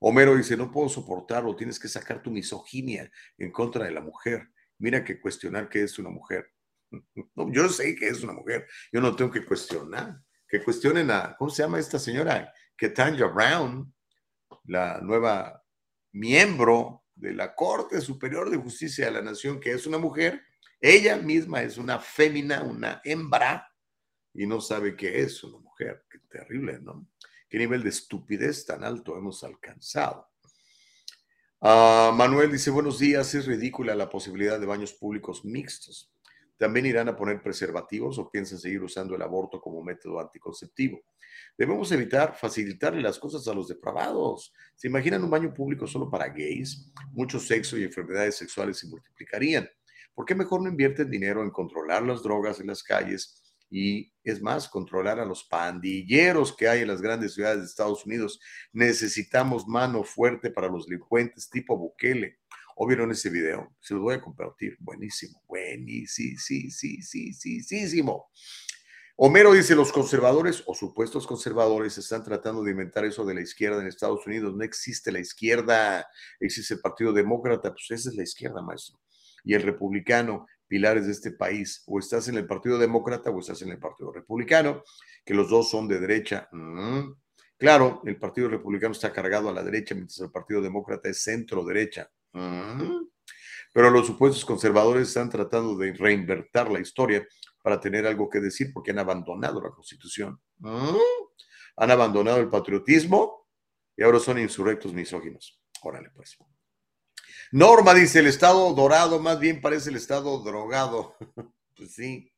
Homero 0.00 0.34
dice, 0.34 0.56
no 0.56 0.72
puedo 0.72 0.88
soportarlo, 0.88 1.54
tienes 1.54 1.78
que 1.78 1.86
sacar 1.86 2.22
tu 2.22 2.30
misoginia 2.30 3.10
en 3.36 3.52
contra 3.52 3.84
de 3.84 3.90
la 3.90 4.00
mujer. 4.00 4.48
Mira 4.78 5.04
que 5.04 5.20
cuestionar 5.20 5.68
qué 5.68 5.82
es 5.82 5.98
una 5.98 6.08
mujer. 6.08 6.50
No, 7.34 7.52
yo 7.52 7.68
sé 7.68 7.94
que 7.94 8.08
es 8.08 8.22
una 8.22 8.32
mujer, 8.32 8.66
yo 8.90 9.02
no 9.02 9.14
tengo 9.14 9.30
que 9.30 9.44
cuestionar. 9.44 10.18
Que 10.48 10.64
cuestionen 10.64 11.10
a, 11.10 11.36
¿cómo 11.36 11.50
se 11.50 11.62
llama 11.62 11.78
esta 11.78 11.98
señora? 11.98 12.50
Que 12.74 12.88
Brown, 12.88 13.94
la 14.64 14.98
nueva 15.02 15.62
miembro 16.12 17.04
de 17.14 17.34
la 17.34 17.54
Corte 17.54 18.00
Superior 18.00 18.48
de 18.48 18.56
Justicia 18.56 19.04
de 19.04 19.10
la 19.10 19.20
Nación, 19.20 19.60
que 19.60 19.72
es 19.72 19.86
una 19.86 19.98
mujer, 19.98 20.40
ella 20.80 21.18
misma 21.18 21.60
es 21.62 21.76
una 21.76 21.98
fémina, 21.98 22.62
una 22.62 23.02
hembra, 23.04 23.68
y 24.32 24.46
no 24.46 24.62
sabe 24.62 24.96
qué 24.96 25.20
es 25.20 25.44
una 25.44 25.58
mujer. 25.58 26.06
Qué 26.10 26.18
terrible, 26.30 26.78
¿no? 26.80 27.06
Qué 27.48 27.58
nivel 27.58 27.82
de 27.82 27.90
estupidez 27.90 28.66
tan 28.66 28.82
alto 28.82 29.16
hemos 29.16 29.44
alcanzado. 29.44 30.28
Ah, 31.60 32.12
Manuel 32.14 32.50
dice, 32.50 32.70
buenos 32.70 32.98
días, 32.98 33.34
es 33.34 33.46
ridícula 33.46 33.94
la 33.94 34.10
posibilidad 34.10 34.58
de 34.58 34.66
baños 34.66 34.92
públicos 34.92 35.44
mixtos. 35.44 36.12
¿También 36.58 36.86
irán 36.86 37.08
a 37.08 37.16
poner 37.16 37.42
preservativos 37.42 38.18
o 38.18 38.30
piensan 38.30 38.58
seguir 38.58 38.82
usando 38.82 39.14
el 39.14 39.22
aborto 39.22 39.60
como 39.60 39.82
método 39.82 40.20
anticonceptivo? 40.20 41.00
Debemos 41.56 41.92
evitar 41.92 42.34
facilitarle 42.34 43.00
las 43.00 43.18
cosas 43.18 43.46
a 43.46 43.54
los 43.54 43.68
depravados. 43.68 44.52
¿Se 44.74 44.88
imaginan 44.88 45.22
un 45.22 45.30
baño 45.30 45.54
público 45.54 45.86
solo 45.86 46.10
para 46.10 46.28
gays? 46.28 46.92
Mucho 47.12 47.38
sexo 47.38 47.78
y 47.78 47.84
enfermedades 47.84 48.36
sexuales 48.36 48.78
se 48.78 48.88
multiplicarían. 48.88 49.68
¿Por 50.14 50.24
qué 50.24 50.34
mejor 50.34 50.62
no 50.62 50.68
invierten 50.68 51.10
dinero 51.10 51.42
en 51.42 51.50
controlar 51.50 52.02
las 52.02 52.22
drogas 52.22 52.58
en 52.58 52.68
las 52.68 52.82
calles 52.82 53.45
y, 53.70 54.12
es 54.22 54.40
más, 54.40 54.68
controlar 54.68 55.18
a 55.20 55.24
los 55.24 55.44
pandilleros 55.44 56.54
que 56.56 56.68
hay 56.68 56.82
en 56.82 56.88
las 56.88 57.02
grandes 57.02 57.34
ciudades 57.34 57.60
de 57.60 57.66
Estados 57.66 58.06
Unidos? 58.06 58.40
Necesitamos 58.72 59.66
mano 59.66 60.04
fuerte 60.04 60.50
para 60.50 60.68
los 60.68 60.86
delincuentes 60.86 61.50
tipo 61.50 61.76
Bukele. 61.76 62.38
¿O 62.76 62.86
vieron 62.86 63.10
ese 63.10 63.30
video? 63.30 63.74
Se 63.80 63.94
los 63.94 64.02
voy 64.02 64.14
a 64.14 64.20
compartir. 64.20 64.76
Buenísimo, 64.80 65.42
buenísimo, 65.48 66.38
sí, 66.38 66.70
sí, 66.70 67.00
sí, 67.02 67.32
sí, 67.32 67.62
sí, 67.62 68.02
Homero 69.18 69.54
dice, 69.54 69.74
los 69.74 69.92
conservadores 69.92 70.62
o 70.66 70.74
supuestos 70.74 71.26
conservadores 71.26 71.96
están 71.96 72.22
tratando 72.22 72.62
de 72.62 72.72
inventar 72.72 73.06
eso 73.06 73.24
de 73.24 73.32
la 73.32 73.40
izquierda 73.40 73.80
en 73.80 73.86
Estados 73.86 74.26
Unidos. 74.26 74.54
No 74.54 74.62
existe 74.62 75.10
la 75.10 75.20
izquierda, 75.20 76.06
existe 76.38 76.74
el 76.74 76.80
Partido 76.80 77.14
Demócrata, 77.14 77.70
pues 77.70 77.90
esa 77.92 78.10
es 78.10 78.14
la 78.14 78.24
izquierda, 78.24 78.60
maestro. 78.60 79.00
Y 79.42 79.54
el 79.54 79.62
republicano, 79.62 80.46
pilares 80.66 81.06
de 81.06 81.12
este 81.12 81.32
país, 81.32 81.82
o 81.86 81.98
estás 81.98 82.28
en 82.28 82.36
el 82.36 82.46
Partido 82.46 82.78
Demócrata 82.78 83.30
o 83.30 83.40
estás 83.40 83.62
en 83.62 83.70
el 83.70 83.78
Partido 83.78 84.12
Republicano, 84.12 84.82
que 85.24 85.34
los 85.34 85.48
dos 85.48 85.70
son 85.70 85.88
de 85.88 86.00
derecha. 86.00 86.48
Mm. 86.52 87.12
Claro, 87.58 88.02
el 88.04 88.18
Partido 88.18 88.48
Republicano 88.48 88.92
está 88.92 89.12
cargado 89.12 89.48
a 89.48 89.52
la 89.52 89.62
derecha, 89.62 89.94
mientras 89.94 90.20
el 90.20 90.30
Partido 90.30 90.60
Demócrata 90.60 91.08
es 91.08 91.22
centro 91.22 91.64
derecha. 91.64 92.10
Pero 93.72 93.90
los 93.90 94.06
supuestos 94.06 94.44
conservadores 94.44 95.08
están 95.08 95.30
tratando 95.30 95.76
de 95.76 95.92
reinvertir 95.92 96.68
la 96.68 96.80
historia 96.80 97.26
para 97.62 97.80
tener 97.80 98.06
algo 98.06 98.28
que 98.28 98.40
decir 98.40 98.72
porque 98.72 98.90
han 98.90 98.98
abandonado 98.98 99.60
la 99.62 99.70
constitución. 99.70 100.38
Han 100.62 101.90
abandonado 101.90 102.38
el 102.38 102.48
patriotismo 102.48 103.48
y 103.96 104.02
ahora 104.02 104.18
son 104.18 104.38
insurrectos 104.38 104.92
misóginos. 104.92 105.60
Órale, 105.82 106.10
pues. 106.14 106.36
Norma 107.52 107.94
dice, 107.94 108.20
el 108.20 108.26
Estado 108.26 108.72
dorado 108.74 109.20
más 109.20 109.38
bien 109.38 109.60
parece 109.60 109.90
el 109.90 109.96
Estado 109.96 110.38
drogado. 110.42 111.16
pues 111.76 111.94
sí. 111.94 112.32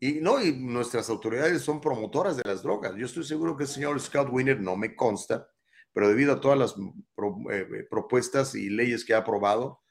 Y 0.00 0.14
no, 0.14 0.42
y 0.42 0.52
nuestras 0.52 1.08
autoridades 1.08 1.62
son 1.62 1.80
promotoras 1.80 2.36
de 2.36 2.42
las 2.44 2.62
drogas. 2.62 2.94
Yo 2.96 3.06
estoy 3.06 3.24
seguro 3.24 3.56
que 3.56 3.64
el 3.64 3.68
señor 3.68 4.00
Scott 4.00 4.28
Winner 4.30 4.60
no 4.60 4.76
me 4.76 4.96
consta, 4.96 5.48
pero 5.92 6.08
debido 6.08 6.34
a 6.34 6.40
todas 6.40 6.58
las 6.58 6.72
eh, 6.72 7.66
eh, 7.70 7.86
propuestas 7.88 8.54
y 8.54 8.68
leyes 8.68 9.04
que 9.04 9.14
ha 9.14 9.18
aprobado, 9.18 9.82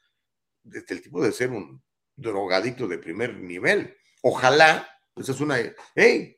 este, 0.72 0.94
el 0.94 1.02
tipo 1.02 1.22
de 1.22 1.32
ser 1.32 1.50
un 1.50 1.82
drogadicto 2.16 2.86
de 2.86 2.98
primer 2.98 3.36
nivel. 3.38 3.96
Ojalá, 4.22 4.88
pues 5.14 5.28
es 5.28 5.40
una, 5.40 5.56
hey, 5.94 6.36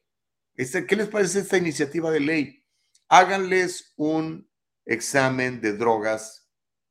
este, 0.54 0.86
¿qué 0.86 0.96
les 0.96 1.08
parece 1.08 1.40
esta 1.40 1.58
iniciativa 1.58 2.10
de 2.10 2.20
ley? 2.20 2.64
Háganles 3.08 3.92
un 3.96 4.50
examen 4.84 5.60
de 5.60 5.76
drogas 5.76 6.45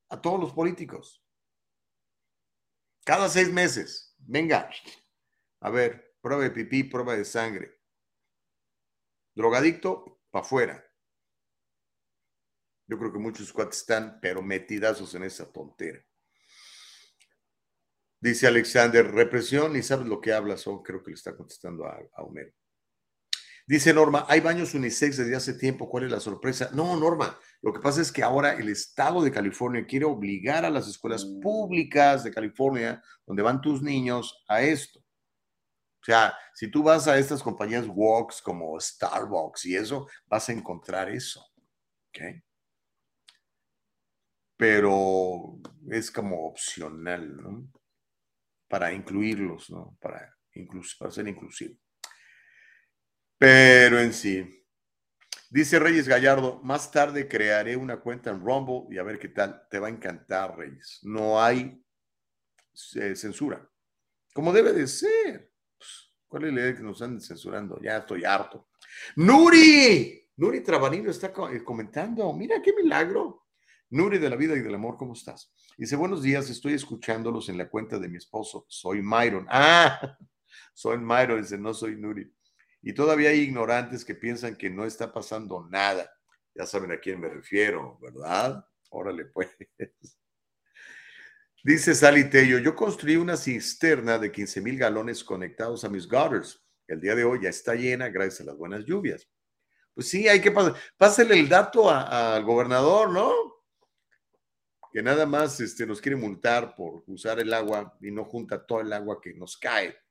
a 0.10 0.22
todos 0.22 0.40
los 0.40 0.54
políticos. 0.54 1.24
Cada 3.04 3.30
seis 3.30 3.52
meses. 3.52 4.16
Venga, 4.18 4.70
a 5.62 5.70
ver, 5.70 6.16
prueba 6.22 6.44
de 6.44 6.52
pipí, 6.52 6.84
prueba 6.84 7.16
de 7.16 7.26
sangre. 7.26 7.80
Drogadicto, 9.36 10.22
para 10.32 10.46
afuera. 10.46 10.86
Yo 12.88 12.98
creo 12.98 13.12
que 13.12 13.20
muchos 13.20 13.52
cuates 13.52 13.80
están, 13.80 14.20
pero 14.22 14.42
metidazos 14.42 15.14
en 15.16 15.24
esa 15.24 15.52
tontera. 15.52 16.04
Dice 18.20 18.48
Alexander, 18.48 19.06
represión, 19.12 19.76
y 19.76 19.84
sabes 19.84 20.08
lo 20.08 20.22
que 20.22 20.34
hablas, 20.34 20.66
o 20.68 20.82
creo 20.82 21.04
que 21.04 21.12
le 21.12 21.16
está 21.16 21.36
contestando 21.36 21.86
a, 21.86 22.00
a 22.14 22.24
Homero. 22.24 22.54
Dice 23.68 23.94
Norma, 23.94 24.26
hay 24.30 24.42
baños 24.42 24.74
unisex 24.76 25.18
desde 25.18 25.36
hace 25.36 25.56
tiempo, 25.56 25.90
¿cuál 25.90 26.06
es 26.06 26.12
la 26.12 26.20
sorpresa? 26.20 26.70
No, 26.74 26.96
Norma, 26.96 27.40
lo 27.66 27.74
que 27.74 27.82
pasa 27.82 28.02
es 28.02 28.12
que 28.12 28.24
ahora 28.24 28.54
el 28.54 28.70
estado 28.70 29.22
de 29.22 29.32
California 29.32 29.86
quiere 29.86 30.06
obligar 30.06 30.64
a 30.64 30.70
las 30.70 30.88
escuelas 30.88 31.26
públicas 31.42 32.24
de 32.24 32.32
California, 32.32 33.04
donde 33.26 33.44
van 33.44 33.60
tus 33.60 33.82
niños, 33.82 34.44
a 34.48 34.62
esto. 34.62 35.00
O 35.00 36.06
sea, 36.06 36.34
si 36.54 36.70
tú 36.70 36.84
vas 36.84 37.08
a 37.08 37.18
estas 37.18 37.44
compañías 37.44 37.86
Walks 37.88 38.42
como 38.42 38.80
Starbucks 38.80 39.66
y 39.66 39.76
eso, 39.76 40.08
vas 40.28 40.48
a 40.48 40.54
encontrar 40.54 41.10
eso. 41.10 41.44
¿ok? 42.10 42.42
pero 44.58 45.60
es 45.90 46.12
como 46.12 46.48
opcional, 46.48 47.36
¿no? 47.36 47.68
Para 48.68 48.94
incluirlos, 48.94 49.70
¿no? 49.70 49.98
Para, 50.00 50.36
para 50.98 51.12
ser 51.12 51.28
inclusivo. 51.28 51.76
Pero 53.38 54.00
en 54.00 54.14
sí, 54.14 54.65
dice 55.56 55.80
Reyes 55.80 56.06
Gallardo, 56.06 56.60
más 56.64 56.92
tarde 56.92 57.30
crearé 57.30 57.78
una 57.78 58.02
cuenta 58.02 58.30
en 58.30 58.42
Rumble 58.42 58.94
y 58.94 58.98
a 58.98 59.04
ver 59.04 59.18
qué 59.18 59.30
tal. 59.30 59.66
Te 59.70 59.80
va 59.80 59.88
a 59.88 59.90
encantar, 59.90 60.58
Reyes. 60.58 61.00
No 61.04 61.42
hay 61.42 61.82
eh, 62.96 63.16
censura. 63.16 63.66
Como 64.34 64.52
debe 64.52 64.74
de 64.74 64.86
ser. 64.86 65.54
Pues, 65.78 66.14
¿Cuál 66.28 66.44
es 66.44 66.54
la 66.54 66.60
idea 66.60 66.76
que 66.76 66.84
nos 66.84 67.02
están 67.02 67.22
censurando? 67.22 67.80
Ya 67.82 67.98
estoy 67.98 68.26
harto. 68.26 68.68
Nuri, 69.16 70.30
Nuri 70.36 70.60
Trabanino 70.62 71.10
está 71.10 71.32
eh, 71.54 71.64
comentando. 71.64 72.34
Mira 72.34 72.62
qué 72.62 72.74
milagro. 72.74 73.46
Nuri 73.92 74.18
de 74.18 74.30
la 74.30 74.36
vida 74.36 74.56
y 74.58 74.62
del 74.62 74.76
amor, 74.76 74.98
¿cómo 74.98 75.14
estás? 75.14 75.54
Dice, 75.78 75.96
buenos 75.96 76.22
días, 76.22 76.50
estoy 76.50 76.74
escuchándolos 76.74 77.48
en 77.48 77.58
la 77.58 77.70
cuenta 77.70 77.98
de 77.98 78.10
mi 78.10 78.18
esposo. 78.18 78.66
Soy 78.68 79.02
Myron. 79.02 79.48
Ah, 79.50 80.18
soy 80.74 80.98
Myron, 80.98 81.42
dice, 81.42 81.58
no 81.58 81.74
soy 81.74 81.96
Nuri. 81.96 82.30
Y 82.86 82.94
todavía 82.94 83.32
hay 83.32 83.40
ignorantes 83.40 84.06
que 84.06 84.14
piensan 84.14 84.56
que 84.56 84.70
no 84.70 84.86
está 84.86 85.12
pasando 85.12 85.68
nada. 85.72 86.08
Ya 86.54 86.68
saben 86.68 86.92
a 86.92 87.00
quién 87.00 87.20
me 87.20 87.28
refiero, 87.30 87.98
¿verdad? 88.00 88.64
Órale, 88.92 89.26
pues. 89.26 89.50
Dice 91.64 91.96
Sally 91.96 92.30
Tello, 92.30 92.60
yo 92.60 92.76
construí 92.76 93.16
una 93.16 93.38
cisterna 93.38 94.20
de 94.20 94.32
15 94.32 94.62
mil 94.62 94.78
galones 94.78 95.24
conectados 95.24 95.84
a 95.84 95.90
mis 95.90 96.08
gutters. 96.08 96.64
El 96.88 97.02
día 97.02 97.16
de 97.16 97.24
hoy 97.24 97.40
ya 97.42 97.50
está 97.50 97.74
llena 97.74 98.10
gracias 98.10 98.42
a 98.42 98.52
las 98.52 98.56
buenas 98.56 98.86
lluvias. 98.86 99.28
Pues 99.96 100.08
sí, 100.08 100.28
hay 100.28 100.40
que 100.40 100.52
pasar. 100.52 100.76
Pásale 100.96 101.40
el 101.40 101.50
dato 101.50 101.90
al 101.90 102.44
gobernador, 102.44 103.10
¿no? 103.10 103.34
Que 104.94 105.02
nada 105.02 105.26
más 105.26 105.60
este, 105.60 105.88
nos 105.88 106.00
quiere 106.00 106.18
multar 106.18 106.76
por 106.76 107.04
usar 107.08 107.40
el 107.40 107.52
agua 107.52 107.98
y 108.00 108.12
no 108.12 108.26
junta 108.26 108.64
todo 108.64 108.82
el 108.82 108.94
agua 108.94 109.20
que 109.20 109.34
nos 109.34 109.58
cae. 109.58 110.05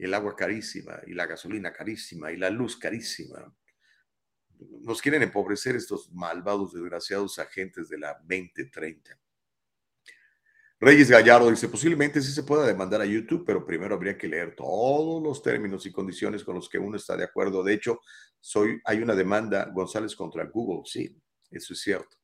El 0.00 0.14
agua 0.14 0.34
carísima 0.34 0.98
y 1.06 1.12
la 1.12 1.26
gasolina 1.26 1.72
carísima 1.72 2.32
y 2.32 2.36
la 2.36 2.48
luz 2.48 2.76
carísima. 2.78 3.54
Nos 4.80 5.02
quieren 5.02 5.22
empobrecer 5.22 5.76
estos 5.76 6.10
malvados, 6.12 6.72
desgraciados 6.72 7.38
agentes 7.38 7.88
de 7.88 7.98
la 7.98 8.14
2030. 8.20 9.18
Reyes 10.82 11.10
Gallardo 11.10 11.50
dice, 11.50 11.68
posiblemente 11.68 12.22
sí 12.22 12.32
se 12.32 12.42
pueda 12.42 12.66
demandar 12.66 13.02
a 13.02 13.06
YouTube, 13.06 13.44
pero 13.44 13.66
primero 13.66 13.94
habría 13.94 14.16
que 14.16 14.26
leer 14.26 14.56
todos 14.56 15.22
los 15.22 15.42
términos 15.42 15.84
y 15.84 15.92
condiciones 15.92 16.42
con 16.42 16.54
los 16.54 16.70
que 16.70 16.78
uno 16.78 16.96
está 16.96 17.18
de 17.18 17.24
acuerdo. 17.24 17.62
De 17.62 17.74
hecho, 17.74 18.00
soy, 18.40 18.80
hay 18.86 19.02
una 19.02 19.14
demanda 19.14 19.66
González 19.66 20.16
contra 20.16 20.46
Google, 20.46 20.84
sí, 20.86 21.14
eso 21.50 21.74
es 21.74 21.80
cierto. 21.82 22.16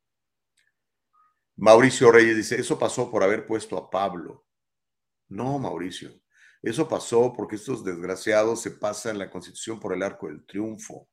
Mauricio 1.56 2.10
Reyes 2.10 2.36
dice, 2.36 2.58
eso 2.58 2.78
pasó 2.78 3.10
por 3.10 3.22
haber 3.22 3.46
puesto 3.46 3.76
a 3.76 3.90
Pablo. 3.90 4.46
No, 5.28 5.58
Mauricio, 5.58 6.18
eso 6.68 6.88
pasó 6.88 7.32
porque 7.32 7.56
estos 7.56 7.84
desgraciados 7.84 8.60
se 8.60 8.72
pasan 8.72 9.18
la 9.18 9.30
constitución 9.30 9.78
por 9.78 9.94
el 9.94 10.02
arco 10.02 10.26
del 10.28 10.44
triunfo. 10.44 11.08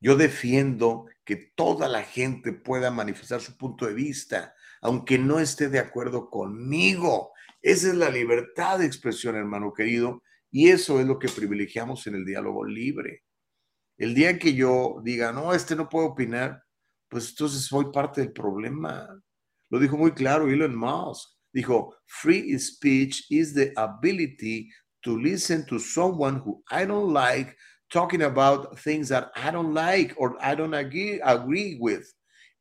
Yo 0.00 0.16
defiendo 0.16 1.06
que 1.24 1.52
toda 1.54 1.88
la 1.88 2.02
gente 2.02 2.52
pueda 2.52 2.90
manifestar 2.90 3.40
su 3.40 3.56
punto 3.56 3.86
de 3.86 3.94
vista 3.94 4.54
aunque 4.84 5.18
no 5.18 5.40
esté 5.40 5.70
de 5.70 5.78
acuerdo 5.78 6.28
conmigo. 6.28 7.32
Esa 7.62 7.88
es 7.88 7.94
la 7.94 8.10
libertad 8.10 8.80
de 8.80 8.84
expresión, 8.84 9.34
hermano 9.34 9.72
querido, 9.72 10.22
y 10.50 10.68
eso 10.68 11.00
es 11.00 11.06
lo 11.06 11.18
que 11.18 11.28
privilegiamos 11.28 12.06
en 12.06 12.16
el 12.16 12.26
diálogo 12.26 12.66
libre. 12.66 13.22
El 13.96 14.14
día 14.14 14.38
que 14.38 14.52
yo 14.52 15.00
diga, 15.02 15.32
no, 15.32 15.54
este 15.54 15.74
no 15.74 15.88
puede 15.88 16.08
opinar, 16.08 16.62
pues 17.08 17.30
entonces 17.30 17.62
soy 17.62 17.86
parte 17.92 18.20
del 18.20 18.32
problema. 18.32 19.08
Lo 19.70 19.78
dijo 19.78 19.96
muy 19.96 20.12
claro 20.12 20.50
Elon 20.50 20.76
Musk. 20.76 21.33
Dijo, 21.54 21.94
free 22.06 22.58
speech 22.58 23.26
is 23.30 23.54
the 23.54 23.72
ability 23.76 24.70
to 25.02 25.16
listen 25.16 25.64
to 25.66 25.78
someone 25.78 26.40
who 26.44 26.62
I 26.70 26.84
don't 26.84 27.12
like 27.12 27.56
talking 27.90 28.22
about 28.22 28.78
things 28.80 29.08
that 29.10 29.30
I 29.36 29.50
don't 29.52 29.72
like 29.72 30.14
or 30.16 30.36
I 30.40 30.56
don't 30.56 30.74
agree, 30.74 31.78
with. 31.78 32.12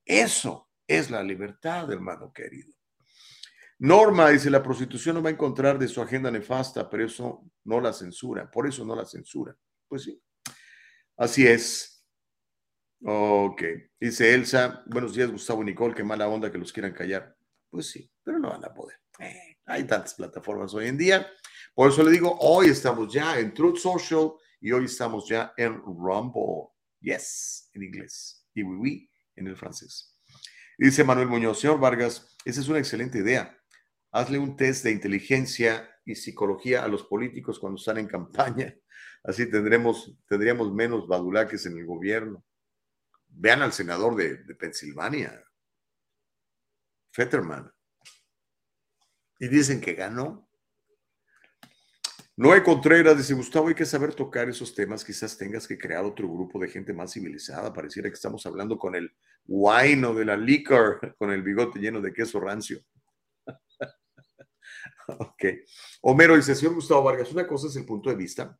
Eso 0.05 0.67
es 0.87 1.09
la 1.09 1.23
libertad, 1.23 1.91
hermano 1.91 2.31
querido. 2.31 2.71
Norma 3.79 4.29
dice, 4.29 4.49
la 4.49 4.61
prostitución 4.61 5.15
no 5.15 5.23
va 5.23 5.29
a 5.29 5.33
encontrar 5.33 5.79
de 5.79 5.87
su 5.87 6.01
agenda 6.01 6.29
nefasta, 6.29 6.89
pero 6.89 7.05
eso 7.05 7.43
no 7.65 7.81
la 7.81 7.91
censura, 7.91 8.49
por 8.49 8.67
eso 8.67 8.85
no 8.85 8.95
la 8.95 9.05
censura. 9.05 9.57
Pues 9.87 10.03
sí, 10.03 10.21
así 11.17 11.47
es. 11.47 12.05
Ok, 13.05 13.63
dice 13.99 14.33
Elsa, 14.33 14.83
buenos 14.85 15.13
días 15.13 15.29
Gustavo 15.29 15.63
Nicole, 15.63 15.93
qué 15.93 16.03
mala 16.03 16.27
onda 16.27 16.51
que 16.51 16.57
los 16.57 16.71
quieran 16.71 16.93
callar. 16.93 17.35
Pues 17.69 17.89
sí, 17.89 18.09
pero 18.23 18.39
no 18.39 18.49
van 18.49 18.65
a 18.65 18.73
poder. 18.73 18.97
Eh, 19.19 19.57
hay 19.65 19.83
tantas 19.85 20.13
plataformas 20.13 20.73
hoy 20.73 20.87
en 20.87 20.97
día. 20.97 21.27
Por 21.73 21.89
eso 21.89 22.03
le 22.03 22.11
digo, 22.11 22.37
hoy 22.39 22.67
estamos 22.67 23.13
ya 23.13 23.39
en 23.39 23.53
Truth 23.53 23.77
Social 23.77 24.31
y 24.59 24.71
hoy 24.71 24.85
estamos 24.85 25.27
ya 25.27 25.53
en 25.57 25.81
Rumble. 25.81 26.69
Yes, 26.99 27.69
en 27.73 27.83
inglés. 27.83 28.47
Y 28.53 28.63
oui, 28.63 28.77
oui, 28.77 29.09
en 29.35 29.47
el 29.47 29.57
francés. 29.57 30.17
Dice 30.77 31.03
Manuel 31.03 31.27
Muñoz, 31.27 31.59
señor 31.59 31.79
Vargas, 31.79 32.35
esa 32.45 32.61
es 32.61 32.67
una 32.67 32.79
excelente 32.79 33.19
idea. 33.19 33.57
Hazle 34.11 34.39
un 34.39 34.55
test 34.55 34.83
de 34.83 34.91
inteligencia 34.91 35.89
y 36.05 36.15
psicología 36.15 36.83
a 36.83 36.87
los 36.87 37.03
políticos 37.03 37.59
cuando 37.59 37.77
están 37.77 37.97
en 37.97 38.07
campaña. 38.07 38.75
Así 39.23 39.49
tendremos, 39.49 40.17
tendríamos 40.27 40.73
menos 40.73 41.07
badulaques 41.07 41.65
en 41.65 41.77
el 41.77 41.85
gobierno. 41.85 42.43
Vean 43.27 43.61
al 43.61 43.73
senador 43.73 44.15
de, 44.15 44.43
de 44.43 44.55
Pensilvania, 44.55 45.43
Fetterman. 47.11 47.71
Y 49.43 49.49
dicen 49.49 49.81
que 49.81 49.93
ganó. 49.93 50.47
Noé 52.37 52.63
Contreras 52.63 53.17
dice, 53.17 53.33
Gustavo, 53.33 53.67
hay 53.67 53.75
que 53.75 53.85
saber 53.85 54.15
tocar 54.15 54.47
esos 54.47 54.73
temas. 54.73 55.03
Quizás 55.03 55.37
tengas 55.37 55.67
que 55.67 55.77
crear 55.77 56.05
otro 56.05 56.29
grupo 56.31 56.57
de 56.61 56.69
gente 56.69 56.93
más 56.93 57.11
civilizada. 57.11 57.73
Pareciera 57.73 58.07
que 58.07 58.13
estamos 58.13 58.45
hablando 58.45 58.77
con 58.77 58.95
el 58.95 59.13
wine 59.45 60.07
o 60.07 60.13
de 60.13 60.23
la 60.23 60.37
liquor, 60.37 61.13
con 61.19 61.29
el 61.29 61.43
bigote 61.43 61.79
lleno 61.79 61.99
de 61.99 62.13
queso 62.13 62.39
rancio. 62.39 62.85
ok. 65.09 65.43
Homero 66.03 66.37
dice, 66.37 66.55
señor 66.55 66.75
Gustavo 66.75 67.03
Vargas, 67.03 67.29
una 67.33 67.45
cosa 67.45 67.67
es 67.67 67.75
el 67.75 67.85
punto 67.85 68.09
de 68.09 68.15
vista, 68.15 68.57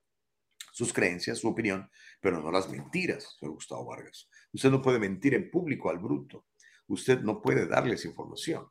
sus 0.74 0.92
creencias, 0.92 1.38
su 1.38 1.48
opinión, 1.48 1.90
pero 2.20 2.42
no 2.42 2.52
las 2.52 2.70
mentiras, 2.70 3.38
señor 3.40 3.54
Gustavo 3.54 3.86
Vargas. 3.86 4.28
Usted 4.52 4.70
no 4.70 4.82
puede 4.82 5.00
mentir 5.00 5.34
en 5.34 5.50
público 5.50 5.90
al 5.90 6.00
bruto. 6.00 6.48
Usted 6.88 7.22
no 7.22 7.42
puede 7.42 7.68
darles 7.68 8.04
información. 8.04 8.68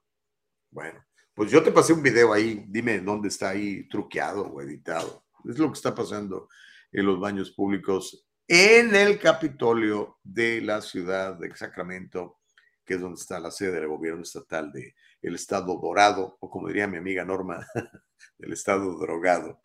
Bueno, 0.70 1.02
pues 1.35 1.51
yo 1.51 1.63
te 1.63 1.73
pasé 1.73 1.93
un 1.93 2.03
video 2.03 2.33
ahí, 2.33 2.65
dime 2.69 3.01
dónde 3.01 3.29
está 3.29 3.51
ahí 3.51 3.89
truqueado 3.89 4.43
o 4.43 4.61
editado. 4.61 5.25
Es 5.49 5.59
lo 5.59 5.69
que 5.69 5.77
está 5.77 5.95
pasando 5.95 6.49
en 6.93 7.07
los 7.07 7.19
baños 7.19 7.51
públicos 7.51 8.27
en 8.47 8.95
el 8.95 9.19
Capitolio 9.19 10.19
de 10.23 10.61
la 10.61 10.83
ciudad 10.83 11.35
de 11.35 11.55
Sacramento, 11.57 12.41
que 12.85 12.95
es 12.95 13.01
donde 13.01 13.21
está 13.21 13.41
la 13.41 13.51
sede 13.51 13.81
del 13.81 13.89
gobierno 13.89 14.23
estatal 14.23 14.71
del 14.73 14.93
el 15.23 15.37
estado 15.37 15.79
dorado, 15.81 16.37
o 16.41 16.51
como 16.51 16.69
diría 16.69 16.89
mi 16.89 16.99
amiga 16.99 17.25
Norma, 17.25 17.67
del 18.39 18.53
estado 18.53 18.99
drogado. 18.99 19.61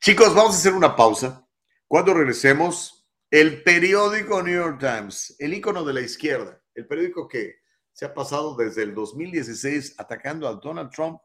Chicos, 0.00 0.34
vamos 0.34 0.54
a 0.54 0.58
hacer 0.58 0.74
una 0.74 0.94
pausa. 0.94 1.46
Cuando 1.86 2.14
regresemos, 2.14 3.08
el 3.30 3.62
periódico 3.62 4.42
New 4.42 4.54
York 4.54 4.80
Times, 4.80 5.36
el 5.38 5.54
icono 5.54 5.84
de 5.84 5.94
la 5.94 6.00
izquierda, 6.00 6.60
el 6.74 6.86
periódico 6.86 7.28
que 7.28 7.60
se 7.98 8.04
ha 8.04 8.14
pasado 8.14 8.54
desde 8.54 8.84
el 8.84 8.94
2016 8.94 9.96
atacando 9.98 10.46
a 10.46 10.54
Donald 10.54 10.88
Trump, 10.92 11.18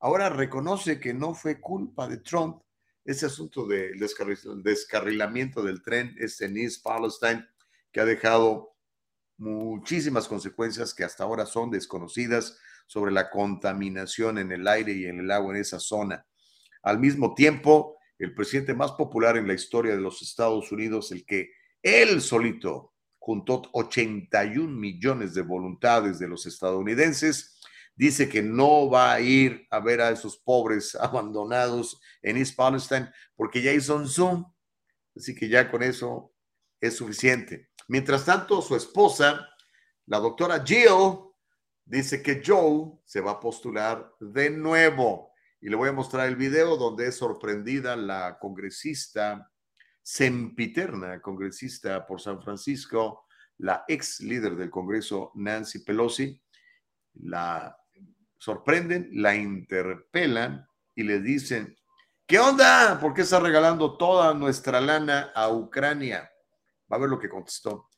ahora 0.00 0.28
reconoce 0.28 1.00
que 1.00 1.14
no 1.14 1.32
fue 1.32 1.58
culpa 1.58 2.06
de 2.06 2.18
Trump 2.18 2.60
ese 3.06 3.24
asunto 3.24 3.66
del 3.66 3.98
descarrilamiento 4.62 5.62
del 5.62 5.82
tren, 5.82 6.14
este 6.18 6.46
Nice 6.50 6.78
Palestine, 6.84 7.48
que 7.90 8.00
ha 8.00 8.04
dejado 8.04 8.76
muchísimas 9.38 10.28
consecuencias 10.28 10.92
que 10.92 11.04
hasta 11.04 11.24
ahora 11.24 11.46
son 11.46 11.70
desconocidas 11.70 12.58
sobre 12.86 13.12
la 13.12 13.30
contaminación 13.30 14.36
en 14.36 14.52
el 14.52 14.68
aire 14.68 14.92
y 14.92 15.06
en 15.06 15.20
el 15.20 15.30
agua 15.30 15.54
en 15.54 15.62
esa 15.62 15.80
zona. 15.80 16.26
Al 16.82 16.98
mismo 16.98 17.32
tiempo, 17.32 17.96
el 18.18 18.34
presidente 18.34 18.74
más 18.74 18.92
popular 18.92 19.38
en 19.38 19.48
la 19.48 19.54
historia 19.54 19.96
de 19.96 20.02
los 20.02 20.20
Estados 20.20 20.70
Unidos, 20.70 21.12
el 21.12 21.24
que 21.24 21.50
él 21.82 22.20
solito 22.20 22.89
juntó 23.20 23.62
81 23.72 24.66
millones 24.68 25.34
de 25.34 25.42
voluntades 25.42 26.18
de 26.18 26.26
los 26.26 26.46
estadounidenses, 26.46 27.60
dice 27.94 28.28
que 28.30 28.42
no 28.42 28.88
va 28.88 29.12
a 29.12 29.20
ir 29.20 29.66
a 29.70 29.78
ver 29.78 30.00
a 30.00 30.10
esos 30.10 30.38
pobres 30.38 30.94
abandonados 31.00 32.00
en 32.22 32.38
East 32.38 32.56
Palestine 32.56 33.12
porque 33.36 33.62
ya 33.62 33.72
hizo 33.72 33.94
un 33.94 34.08
Zoom. 34.08 34.44
Así 35.14 35.34
que 35.34 35.48
ya 35.48 35.70
con 35.70 35.82
eso 35.82 36.32
es 36.80 36.96
suficiente. 36.96 37.68
Mientras 37.88 38.24
tanto, 38.24 38.62
su 38.62 38.74
esposa, 38.74 39.46
la 40.06 40.18
doctora 40.18 40.64
Jill, 40.64 41.18
dice 41.84 42.22
que 42.22 42.42
Joe 42.44 43.00
se 43.04 43.20
va 43.20 43.32
a 43.32 43.40
postular 43.40 44.14
de 44.18 44.48
nuevo. 44.48 45.32
Y 45.60 45.68
le 45.68 45.76
voy 45.76 45.90
a 45.90 45.92
mostrar 45.92 46.26
el 46.26 46.36
video 46.36 46.78
donde 46.78 47.08
es 47.08 47.16
sorprendida 47.16 47.96
la 47.96 48.38
congresista 48.38 49.50
sempiterna 50.10 51.22
congresista 51.22 52.04
por 52.04 52.20
San 52.20 52.42
Francisco, 52.42 53.26
la 53.58 53.84
ex 53.86 54.18
líder 54.18 54.56
del 54.56 54.68
Congreso, 54.68 55.30
Nancy 55.36 55.84
Pelosi, 55.84 56.42
la 57.14 57.78
sorprenden, 58.36 59.08
la 59.12 59.36
interpelan 59.36 60.66
y 60.96 61.04
le 61.04 61.20
dicen, 61.20 61.76
¿qué 62.26 62.40
onda? 62.40 62.98
¿Por 63.00 63.14
qué 63.14 63.22
está 63.22 63.38
regalando 63.38 63.96
toda 63.96 64.34
nuestra 64.34 64.80
lana 64.80 65.30
a 65.32 65.48
Ucrania? 65.48 66.28
Va 66.92 66.96
a 66.96 67.00
ver 67.00 67.08
lo 67.08 67.20
que 67.20 67.28
contestó. 67.28 67.88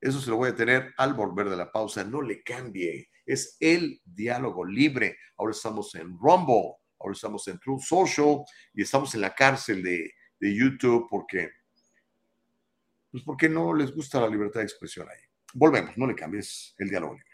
Eso 0.00 0.20
se 0.20 0.30
lo 0.30 0.38
voy 0.38 0.48
a 0.48 0.56
tener 0.56 0.92
al 0.96 1.14
volver 1.14 1.48
de 1.48 1.56
la 1.56 1.70
pausa. 1.70 2.02
No 2.02 2.22
le 2.22 2.42
cambie. 2.42 3.08
Es 3.24 3.56
el 3.60 4.02
diálogo 4.04 4.64
libre. 4.64 5.16
Ahora 5.36 5.52
estamos 5.52 5.94
en 5.94 6.18
Rumble, 6.18 6.74
ahora 6.98 7.12
estamos 7.12 7.46
en 7.46 7.60
True 7.60 7.78
Social 7.80 8.38
y 8.74 8.82
estamos 8.82 9.14
en 9.14 9.20
la 9.20 9.32
cárcel 9.32 9.80
de, 9.80 10.12
de 10.42 10.52
YouTube 10.56 11.06
porque, 11.08 11.50
pues 13.12 13.22
porque 13.22 13.48
no 13.48 13.72
les 13.72 13.94
gusta 13.94 14.20
la 14.20 14.28
libertad 14.28 14.58
de 14.58 14.64
expresión 14.64 15.08
ahí. 15.08 15.20
Volvemos, 15.54 15.96
no 15.96 16.04
le 16.04 16.16
cambies 16.16 16.74
el 16.78 16.88
diálogo 16.88 17.14
libre. 17.14 17.30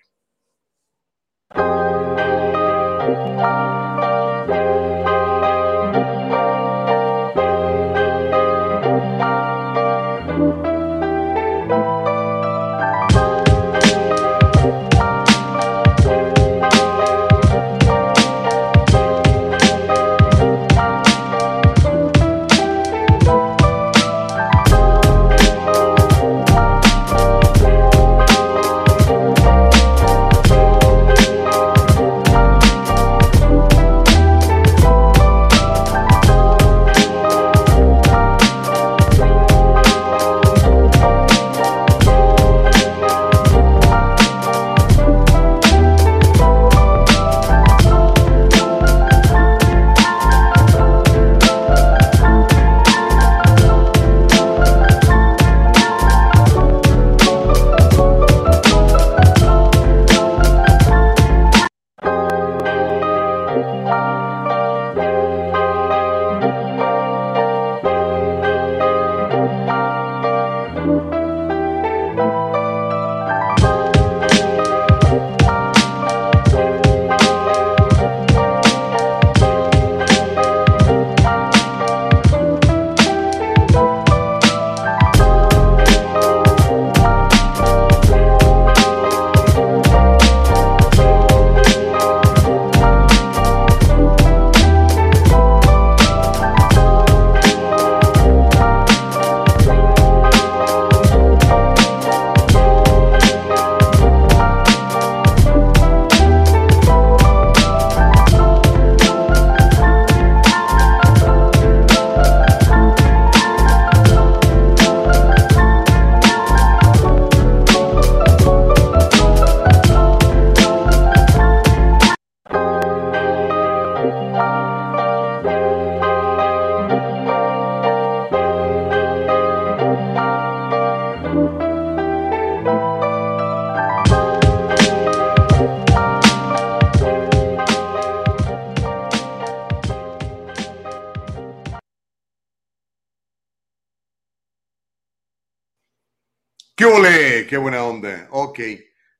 Ok, 148.58 148.64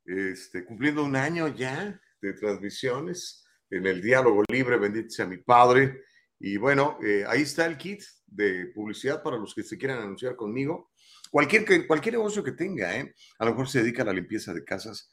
este, 0.04 0.64
cumpliendo 0.64 1.04
un 1.04 1.14
año 1.14 1.46
ya 1.46 2.00
de 2.20 2.32
transmisiones 2.32 3.46
en 3.70 3.86
el 3.86 4.02
diálogo 4.02 4.42
libre, 4.50 4.78
bendito 4.78 5.10
sea 5.10 5.26
mi 5.26 5.36
padre. 5.36 6.02
Y 6.40 6.56
bueno, 6.56 6.98
eh, 7.04 7.24
ahí 7.24 7.42
está 7.42 7.64
el 7.66 7.78
kit 7.78 8.02
de 8.26 8.66
publicidad 8.74 9.22
para 9.22 9.36
los 9.36 9.54
que 9.54 9.62
se 9.62 9.78
quieran 9.78 9.98
anunciar 9.98 10.34
conmigo. 10.34 10.90
Cualquier, 11.30 11.86
cualquier 11.86 12.16
negocio 12.16 12.42
que 12.42 12.50
tenga, 12.50 12.98
¿eh? 12.98 13.14
a 13.38 13.44
lo 13.44 13.52
mejor 13.52 13.68
se 13.68 13.80
dedica 13.80 14.02
a 14.02 14.06
la 14.06 14.12
limpieza 14.12 14.52
de 14.52 14.64
casas, 14.64 15.08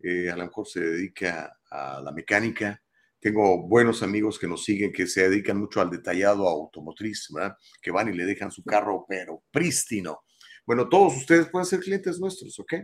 eh, 0.00 0.28
a 0.28 0.36
lo 0.36 0.46
mejor 0.46 0.66
se 0.66 0.80
dedica 0.80 1.56
a 1.70 2.00
la 2.00 2.10
mecánica. 2.10 2.82
Tengo 3.20 3.68
buenos 3.68 4.02
amigos 4.02 4.40
que 4.40 4.48
nos 4.48 4.64
siguen 4.64 4.92
que 4.92 5.06
se 5.06 5.28
dedican 5.28 5.56
mucho 5.56 5.80
al 5.80 5.90
detallado 5.90 6.48
automotriz, 6.48 7.28
¿verdad? 7.32 7.54
Que 7.80 7.92
van 7.92 8.08
y 8.08 8.16
le 8.16 8.24
dejan 8.24 8.50
su 8.50 8.64
carro, 8.64 9.06
pero 9.08 9.44
prístino. 9.52 10.24
Bueno, 10.66 10.86
todos 10.88 11.16
ustedes 11.16 11.48
pueden 11.48 11.64
ser 11.64 11.80
clientes 11.80 12.18
nuestros, 12.18 12.58
¿ok? 12.58 12.74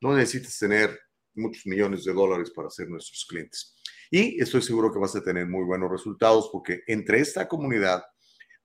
No 0.00 0.14
necesitas 0.14 0.58
tener 0.58 0.98
muchos 1.34 1.66
millones 1.66 2.04
de 2.04 2.12
dólares 2.12 2.50
para 2.50 2.70
ser 2.70 2.88
nuestros 2.88 3.24
clientes. 3.28 3.76
Y 4.10 4.40
estoy 4.40 4.62
seguro 4.62 4.92
que 4.92 4.98
vas 4.98 5.14
a 5.16 5.22
tener 5.22 5.46
muy 5.46 5.64
buenos 5.64 5.90
resultados 5.90 6.48
porque 6.52 6.82
entre 6.86 7.20
esta 7.20 7.48
comunidad 7.48 8.02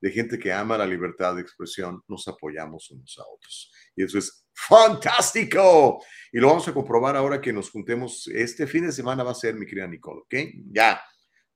de 0.00 0.10
gente 0.10 0.38
que 0.38 0.52
ama 0.52 0.76
la 0.76 0.86
libertad 0.86 1.36
de 1.36 1.42
expresión, 1.42 2.02
nos 2.08 2.26
apoyamos 2.26 2.90
unos 2.90 3.16
a 3.18 3.22
otros. 3.22 3.72
Y 3.94 4.02
eso 4.02 4.18
es 4.18 4.48
fantástico. 4.52 6.02
Y 6.32 6.38
lo 6.38 6.48
vamos 6.48 6.66
a 6.66 6.74
comprobar 6.74 7.16
ahora 7.16 7.40
que 7.40 7.52
nos 7.52 7.70
juntemos. 7.70 8.26
Este 8.26 8.66
fin 8.66 8.86
de 8.86 8.92
semana 8.92 9.22
va 9.22 9.30
a 9.30 9.34
ser, 9.34 9.54
mi 9.54 9.64
querida 9.64 9.86
Nicole, 9.86 10.22
¿ok? 10.22 10.34
Ya, 10.72 11.00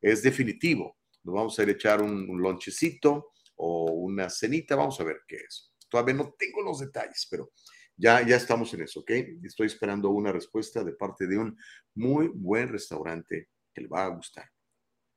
es 0.01 0.23
definitivo. 0.23 0.97
Nos 1.25 1.35
vamos 1.35 1.59
a 1.59 1.63
ir 1.65 1.71
a 1.71 1.73
echar 1.73 2.01
un, 2.01 2.31
un 2.31 2.41
lonchecito 2.41 3.33
o 3.57 3.91
una 3.93 4.31
cenita. 4.31 4.77
Vamos 4.77 5.01
a 5.01 5.05
ver 5.05 5.23
qué 5.27 5.37
es. 5.37 5.73
Todavía 5.89 6.15
no 6.15 6.33
tengo 6.39 6.63
los 6.63 6.79
detalles, 6.79 7.27
pero 7.29 7.51
ya, 7.97 8.27
ya 8.27 8.37
estamos 8.37 8.73
en 8.75 8.83
eso, 8.83 9.01
¿ok? 9.01 9.11
Estoy 9.43 9.67
esperando 9.67 10.11
una 10.11 10.33
respuesta 10.33 10.85
de 10.85 10.93
parte 10.93 11.27
de 11.27 11.39
un 11.39 11.59
muy 11.95 12.29
buen 12.29 12.69
restaurante 12.69 13.49
que 13.73 13.81
le 13.81 13.89
va 13.89 14.05
a 14.05 14.09
gustar, 14.09 14.51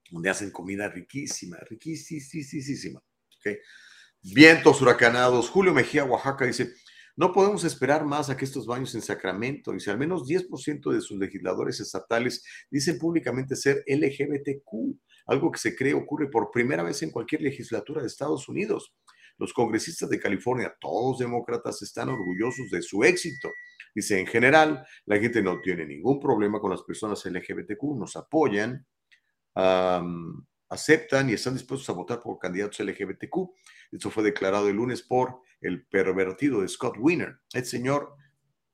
donde 0.09 0.29
hacen 0.29 0.51
comida 0.51 0.87
riquísima, 0.89 1.57
riquísima. 1.69 3.01
Vientos 4.21 4.81
huracanados. 4.81 5.49
Julio 5.49 5.73
Mejía, 5.73 6.03
Oaxaca, 6.03 6.45
dice, 6.45 6.73
no 7.15 7.33
podemos 7.33 7.63
esperar 7.63 8.05
más 8.05 8.29
a 8.29 8.37
que 8.37 8.45
estos 8.45 8.65
baños 8.65 8.95
en 8.95 9.01
Sacramento, 9.01 9.73
dice, 9.73 9.91
al 9.91 9.97
menos 9.97 10.25
10% 10.25 10.91
de 10.91 11.01
sus 11.01 11.17
legisladores 11.17 11.79
estatales 11.79 12.43
dicen 12.71 12.97
públicamente 12.97 13.55
ser 13.57 13.83
LGBTQ, 13.87 14.97
algo 15.25 15.51
que 15.51 15.59
se 15.59 15.75
cree 15.75 15.93
ocurre 15.93 16.29
por 16.29 16.49
primera 16.51 16.81
vez 16.81 17.01
en 17.03 17.11
cualquier 17.11 17.41
legislatura 17.41 18.01
de 18.01 18.07
Estados 18.07 18.47
Unidos. 18.47 18.95
Los 19.39 19.53
congresistas 19.53 20.09
de 20.09 20.19
California, 20.19 20.75
todos 20.79 21.19
demócratas, 21.19 21.81
están 21.81 22.09
orgullosos 22.09 22.69
de 22.69 22.81
su 22.81 23.03
éxito. 23.03 23.53
Dice, 23.95 24.19
en 24.19 24.27
general, 24.27 24.85
la 25.05 25.17
gente 25.17 25.41
no 25.41 25.59
tiene 25.61 25.85
ningún 25.85 26.19
problema 26.19 26.59
con 26.59 26.69
las 26.69 26.83
personas 26.83 27.25
LGBTQ, 27.25 27.81
nos 27.97 28.15
apoyan, 28.15 28.85
aceptan 30.69 31.29
y 31.29 31.33
están 31.33 31.53
dispuestos 31.53 31.89
a 31.89 31.93
votar 31.93 32.21
por 32.21 32.37
candidatos 32.37 32.79
LGBTQ. 32.79 33.35
Esto 33.91 34.11
fue 34.11 34.23
declarado 34.23 34.69
el 34.69 34.75
lunes 34.75 35.01
por 35.01 35.41
el 35.61 35.87
pervertido 35.87 36.65
Scott 36.67 36.97
Wiener. 36.99 37.39
El 37.53 37.65
señor, 37.65 38.13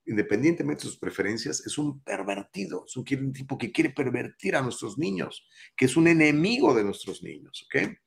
independientemente 0.06 0.84
de 0.84 0.90
sus 0.90 1.00
preferencias, 1.00 1.66
es 1.66 1.78
un 1.78 2.02
pervertido, 2.04 2.86
es 2.86 2.98
un 2.98 3.06
tipo 3.34 3.58
que 3.58 3.72
quiere 3.72 3.92
pervertir 3.92 4.56
a 4.56 4.62
nuestros 4.62 4.98
niños, 4.98 5.48
que 5.78 5.86
es 5.86 5.96
un 5.96 6.08
enemigo 6.08 6.74
de 6.74 6.84
nuestros 6.84 7.24
niños, 7.24 7.66
¿ok? 7.68 7.98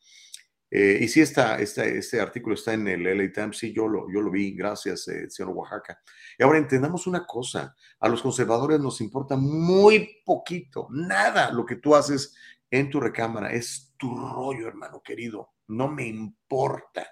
Eh, 0.71 0.99
y 1.01 1.09
sí, 1.09 1.21
está, 1.21 1.59
este 1.59 2.21
artículo 2.21 2.55
está 2.55 2.75
en 2.75 2.87
el 2.89 3.03
LA 3.05 3.33
Times, 3.33 3.57
sí, 3.57 3.73
yo 3.73 3.89
lo, 3.89 4.31
vi, 4.31 4.55
gracias, 4.55 5.09
eh, 5.09 5.31
señor 5.31 5.53
Oaxaca. 5.55 6.01
Y 6.39 6.43
ahora 6.43 6.59
entendamos 6.59 7.07
una 7.07 7.27
cosa, 7.27 7.75
a 7.99 8.09
los 8.09 8.21
conservadores 8.21 8.79
nos 8.79 9.01
importa 9.01 9.37
muy 9.37 10.21
poquito, 10.25 10.89
nada 10.91 11.51
lo 11.53 11.65
que 11.65 11.77
tú 11.77 11.95
haces 11.95 12.37
en 12.71 12.91
tu 12.91 13.01
recámara, 13.01 13.53
es 13.53 13.95
tu 13.97 14.15
rollo, 14.15 14.69
hermano 14.69 15.03
querido, 15.03 15.55
no 15.69 15.89
me 15.89 16.07
importa. 16.07 17.07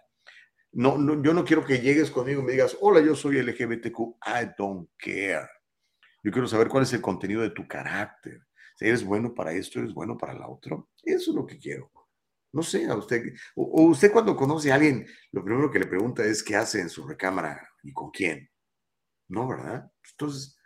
No, 0.72 0.98
no, 0.98 1.22
yo 1.22 1.32
no 1.32 1.44
quiero 1.44 1.64
que 1.64 1.80
llegues 1.80 2.10
conmigo 2.10 2.42
y 2.42 2.44
me 2.44 2.52
digas, 2.52 2.76
hola, 2.82 3.00
yo 3.00 3.14
soy 3.14 3.40
LGBTQ, 3.40 3.98
I 4.26 4.50
don't 4.58 4.90
care. 4.98 5.48
Yo 6.22 6.30
quiero 6.30 6.46
saber 6.46 6.68
cuál 6.68 6.82
es 6.82 6.92
el 6.92 7.00
contenido 7.00 7.40
de 7.40 7.50
tu 7.50 7.66
carácter. 7.66 8.42
Si 8.74 8.84
eres 8.84 9.02
bueno 9.02 9.32
para 9.32 9.52
esto, 9.52 9.78
eres 9.78 9.94
bueno 9.94 10.18
para 10.18 10.34
la 10.34 10.48
otro. 10.48 10.90
Eso 11.02 11.30
es 11.30 11.34
lo 11.34 11.46
que 11.46 11.58
quiero. 11.58 11.90
No 12.52 12.62
sé, 12.62 12.86
a 12.86 12.94
usted, 12.94 13.34
o, 13.54 13.82
usted 13.82 14.12
cuando 14.12 14.36
conoce 14.36 14.72
a 14.72 14.76
alguien, 14.76 15.06
lo 15.32 15.44
primero 15.44 15.70
que 15.70 15.78
le 15.78 15.86
pregunta 15.86 16.24
es 16.24 16.42
qué 16.42 16.56
hace 16.56 16.80
en 16.80 16.88
su 16.88 17.06
recámara 17.06 17.68
y 17.82 17.92
con 17.92 18.10
quién. 18.10 18.50
No, 19.28 19.46
¿verdad? 19.48 19.90
Entonces, 20.12 20.56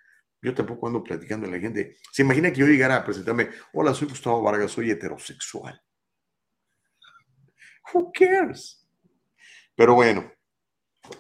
yo 0.43 0.55
tampoco 0.55 0.86
ando 0.86 1.02
platicando 1.02 1.47
a 1.47 1.51
la 1.51 1.59
gente. 1.59 1.97
Se 2.12 2.23
imagina 2.23 2.51
que 2.51 2.61
yo 2.61 2.66
llegara 2.66 2.97
a 2.97 3.05
presentarme, 3.05 3.51
hola, 3.73 3.94
soy 3.94 4.09
Gustavo 4.09 4.43
Vargas, 4.43 4.73
soy 4.73 4.90
heterosexual. 4.90 5.81
Who 7.93 8.12
cares? 8.12 8.86
Pero 9.74 9.94
bueno, 9.94 10.31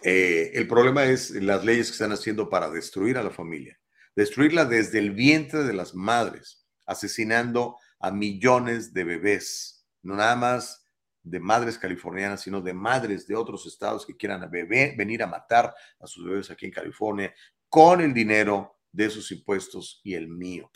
eh, 0.02 0.52
el 0.54 0.68
problema 0.68 1.04
es 1.04 1.30
las 1.30 1.64
leyes 1.64 1.88
que 1.88 1.92
están 1.92 2.12
haciendo 2.12 2.48
para 2.48 2.70
destruir 2.70 3.18
a 3.18 3.22
la 3.22 3.30
familia, 3.30 3.78
destruirla 4.14 4.64
desde 4.64 4.98
el 4.98 5.12
vientre 5.12 5.64
de 5.64 5.72
las 5.72 5.94
madres, 5.94 6.66
asesinando 6.86 7.76
a 7.98 8.10
millones 8.10 8.92
de 8.92 9.04
bebés 9.04 9.79
no 10.02 10.14
nada 10.14 10.36
más 10.36 10.84
de 11.22 11.40
madres 11.40 11.78
californianas, 11.78 12.42
sino 12.42 12.60
de 12.60 12.72
madres 12.72 13.26
de 13.26 13.36
otros 13.36 13.66
estados 13.66 14.06
que 14.06 14.16
quieran 14.16 14.48
venir 14.50 15.22
a 15.22 15.26
matar 15.26 15.74
a 15.98 16.06
sus 16.06 16.24
bebés 16.24 16.50
aquí 16.50 16.66
en 16.66 16.72
California 16.72 17.34
con 17.68 18.00
el 18.00 18.14
dinero 18.14 18.78
de 18.90 19.10
sus 19.10 19.30
impuestos 19.30 20.00
y 20.02 20.14
el 20.14 20.28
mío. 20.28 20.70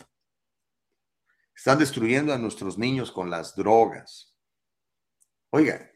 Están 1.55 1.79
destruyendo 1.79 2.33
a 2.33 2.37
nuestros 2.37 2.77
niños 2.77 3.11
con 3.11 3.29
las 3.29 3.55
drogas. 3.55 4.35
Oiga, 5.49 5.89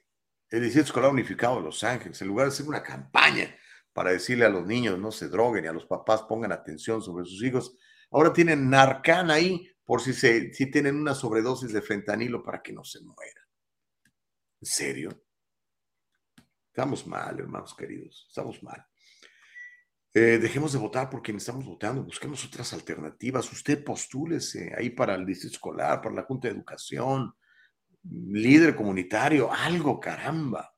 el 0.49 0.61
Distrito 0.61 0.88
Escolar 0.88 1.11
Unificado 1.11 1.57
de 1.57 1.64
Los 1.64 1.84
Ángeles, 1.84 2.22
en 2.22 2.27
lugar 2.27 2.47
de 2.47 2.53
hacer 2.53 2.68
una 2.68 2.81
campaña 2.81 3.56
para 3.93 4.11
decirle 4.11 4.45
a 4.45 4.49
los 4.49 4.65
niños 4.65 4.97
no 4.97 5.11
se 5.11 5.27
droguen 5.27 5.65
y 5.65 5.68
a 5.68 5.73
los 5.73 5.85
papás 5.85 6.23
pongan 6.23 6.51
atención 6.51 7.01
sobre 7.01 7.26
sus 7.26 7.43
hijos, 7.43 7.77
ahora 8.11 8.34
tienen 8.34 8.69
Narcan 8.69 9.30
ahí 9.30 9.69
por 9.90 10.02
si, 10.02 10.14
se, 10.14 10.53
si 10.53 10.70
tienen 10.70 10.98
una 10.98 11.16
sobredosis 11.16 11.74
de 11.74 11.82
fentanilo 11.82 12.44
para 12.44 12.61
que 12.61 12.72
no 12.72 12.84
se 12.84 13.02
mueran. 13.02 13.44
¿En 14.61 14.68
serio? 14.68 15.24
Estamos 16.68 17.07
mal, 17.07 17.40
hermanos 17.40 17.76
queridos, 17.76 18.28
estamos 18.28 18.61
mal. 18.61 18.86
Eh, 20.14 20.38
dejemos 20.38 20.74
de 20.74 20.78
votar 20.78 21.10
por 21.10 21.24
quienes 21.24 21.41
estamos 21.41 21.66
votando, 21.66 22.03
busquemos 22.03 22.45
otras 22.45 22.72
alternativas. 22.74 23.52
Usted 23.52 23.84
postúlese 23.84 24.76
ahí 24.78 24.91
para 24.91 25.16
el 25.16 25.26
distrito 25.26 25.56
escolar, 25.56 26.02
para 26.03 26.14
la 26.14 26.24
Junta 26.24 26.49
de 26.49 26.53
Educación, 26.53 27.34
líder 28.03 28.76
comunitario, 28.76 29.52
algo, 29.52 29.99
caramba. 29.99 30.72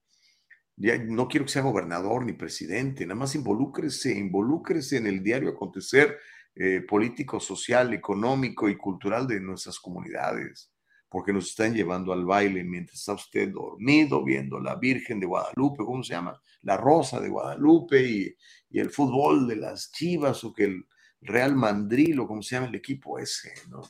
No 0.77 1.27
quiero 1.27 1.45
que 1.45 1.51
sea 1.51 1.63
gobernador 1.63 2.25
ni 2.25 2.31
presidente, 2.31 3.05
nada 3.05 3.19
más 3.19 3.35
involúcrese, 3.35 4.17
involúcrese 4.17 4.95
en 4.95 5.07
el 5.07 5.21
diario 5.21 5.49
acontecer 5.49 6.17
eh, 6.53 6.81
político, 6.81 7.39
social, 7.39 7.93
económico 7.93 8.67
y 8.67 8.75
cultural 8.75 9.25
de 9.25 9.39
nuestras 9.39 9.79
comunidades, 9.79 10.69
porque 11.07 11.31
nos 11.31 11.47
están 11.47 11.73
llevando 11.73 12.11
al 12.11 12.25
baile 12.25 12.61
mientras 12.65 12.99
está 12.99 13.13
usted 13.13 13.53
dormido 13.53 14.21
viendo 14.21 14.59
la 14.59 14.75
Virgen 14.75 15.21
de 15.21 15.27
Guadalupe, 15.27 15.85
¿cómo 15.85 16.03
se 16.03 16.13
llama? 16.13 16.41
La 16.63 16.75
Rosa 16.75 17.21
de 17.21 17.29
Guadalupe 17.29 18.03
y, 18.03 18.35
el 18.77 18.89
fútbol 18.89 19.47
de 19.47 19.55
las 19.55 19.91
Chivas 19.91 20.43
o 20.43 20.53
que 20.53 20.65
el 20.65 20.85
Real 21.21 21.55
Mandril 21.55 22.19
o 22.19 22.27
como 22.27 22.41
se 22.41 22.55
llama 22.55 22.67
el 22.67 22.75
equipo 22.75 23.17
ese, 23.17 23.53
¿no? 23.69 23.81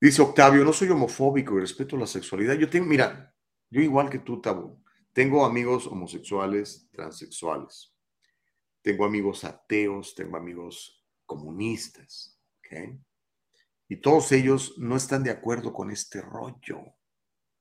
Dice 0.00 0.22
Octavio, 0.22 0.64
no 0.64 0.72
soy 0.72 0.90
homofóbico 0.90 1.56
y 1.56 1.60
respeto 1.60 1.96
la 1.96 2.06
sexualidad. 2.06 2.54
Yo 2.54 2.68
tengo, 2.68 2.86
mira, 2.86 3.34
yo 3.70 3.80
igual 3.80 4.10
que 4.10 4.18
tú, 4.18 4.40
Tabú, 4.40 4.82
tengo 5.12 5.44
amigos 5.44 5.86
homosexuales, 5.86 6.88
transexuales 6.92 7.93
tengo 8.84 9.06
amigos 9.06 9.44
ateos, 9.44 10.14
tengo 10.14 10.36
amigos 10.36 11.02
comunistas, 11.24 12.38
¿ok? 12.58 13.00
Y 13.88 13.96
todos 13.96 14.30
ellos 14.32 14.74
no 14.76 14.94
están 14.96 15.24
de 15.24 15.30
acuerdo 15.30 15.72
con 15.72 15.90
este 15.90 16.20
rollo. 16.20 16.82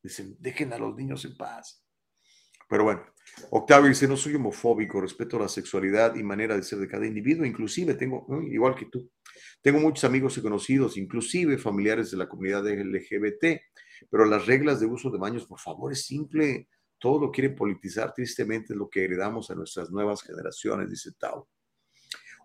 Dicen, 0.04 0.36
dejen 0.40 0.74
a 0.74 0.78
los 0.78 0.94
niños 0.98 1.24
en 1.24 1.38
paz. 1.38 1.82
Pero 2.68 2.84
bueno, 2.84 3.06
Octavio 3.52 3.88
dice, 3.88 4.06
no 4.06 4.18
soy 4.18 4.36
homofóbico, 4.36 5.00
respeto 5.00 5.40
la 5.40 5.48
sexualidad 5.48 6.16
y 6.16 6.24
manera 6.24 6.58
de 6.58 6.64
ser 6.64 6.80
de 6.80 6.90
cada 6.90 7.08
individuo, 7.08 7.46
inclusive 7.46 7.94
tengo, 7.94 8.28
igual 8.52 8.76
que 8.76 8.88
tú, 8.88 9.10
tengo 9.62 9.80
muchos 9.80 10.04
amigos 10.04 10.38
y 10.38 10.42
conocidos, 10.42 10.98
inclusive 10.98 11.58
familiares 11.58 12.12
de 12.12 12.18
la 12.18 12.28
comunidad 12.28 12.68
LGBT, 12.68 13.62
pero 14.10 14.26
las 14.26 14.46
reglas 14.46 14.82
de 14.82 14.88
uso 14.88 15.10
de 15.10 15.20
baños, 15.20 15.46
por 15.46 15.60
favor, 15.60 15.94
es 15.94 16.06
simple, 16.06 16.68
todo 17.04 17.20
lo 17.20 17.32
quiere 17.32 17.50
politizar, 17.50 18.14
tristemente 18.14 18.72
es 18.72 18.78
lo 18.78 18.90
que 18.90 19.04
heredamos 19.04 19.52
a 19.52 19.56
nuestras 19.56 19.92
nuevas 19.92 20.24
generaciones, 20.24 20.90
dice 20.90 21.12
Tao. 21.20 21.50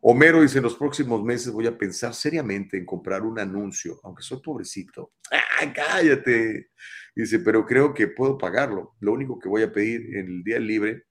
Homero 0.03 0.43
dice, 0.43 0.59
en 0.59 0.65
los 0.65 0.75
próximos 0.75 1.23
meses 1.23 1.53
voy 1.53 1.69
a 1.69 1.79
pensar 1.79 2.13
seriamente 2.13 2.77
en 2.77 2.85
comprar 2.85 3.23
un 3.23 3.39
anuncio, 3.39 4.01
aunque 4.03 4.25
soy 4.25 4.41
pobrecito. 4.43 5.13
¡Ah, 5.31 5.73
cállate! 5.73 6.71
Dice, 7.15 7.39
pero 7.39 7.65
creo 7.65 7.95
que 7.95 8.09
puedo 8.09 8.37
pagarlo. 8.37 8.97
Lo 8.99 9.13
único 9.13 9.39
que 9.39 9.49
voy 9.49 9.63
a 9.63 9.73
pedir 9.73 10.17
en 10.17 10.27
el 10.27 10.43
día 10.43 10.59
libre 10.59 11.05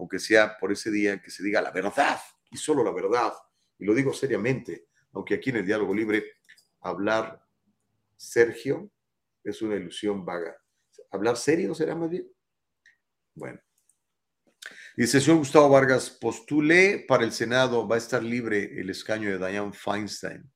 aunque 0.00 0.18
sea 0.18 0.56
por 0.58 0.72
ese 0.72 0.90
día, 0.90 1.22
que 1.22 1.30
se 1.30 1.44
diga 1.44 1.60
la 1.60 1.70
verdad 1.70 2.18
y 2.50 2.56
solo 2.56 2.82
la 2.82 2.90
verdad. 2.90 3.32
Y 3.78 3.84
lo 3.84 3.94
digo 3.94 4.12
seriamente, 4.12 4.88
aunque 5.12 5.34
aquí 5.34 5.50
en 5.50 5.56
el 5.56 5.66
diálogo 5.66 5.94
libre 5.94 6.24
hablar 6.80 7.40
Sergio 8.16 8.90
es 9.44 9.62
una 9.62 9.76
ilusión 9.76 10.24
vaga. 10.24 10.56
¿Hablar 11.10 11.36
serio 11.36 11.74
será 11.74 11.94
más 11.94 12.10
bien? 12.10 12.26
Bueno. 13.34 13.60
Dice, 14.96 15.20
señor 15.20 15.38
Gustavo 15.38 15.68
Vargas, 15.68 16.10
postulé 16.10 17.04
para 17.08 17.24
el 17.24 17.32
Senado, 17.32 17.88
va 17.88 17.94
a 17.94 17.98
estar 17.98 18.22
libre 18.22 18.78
el 18.80 18.90
escaño 18.90 19.30
de 19.30 19.38
Diane 19.38 19.72
Feinstein. 19.72 20.50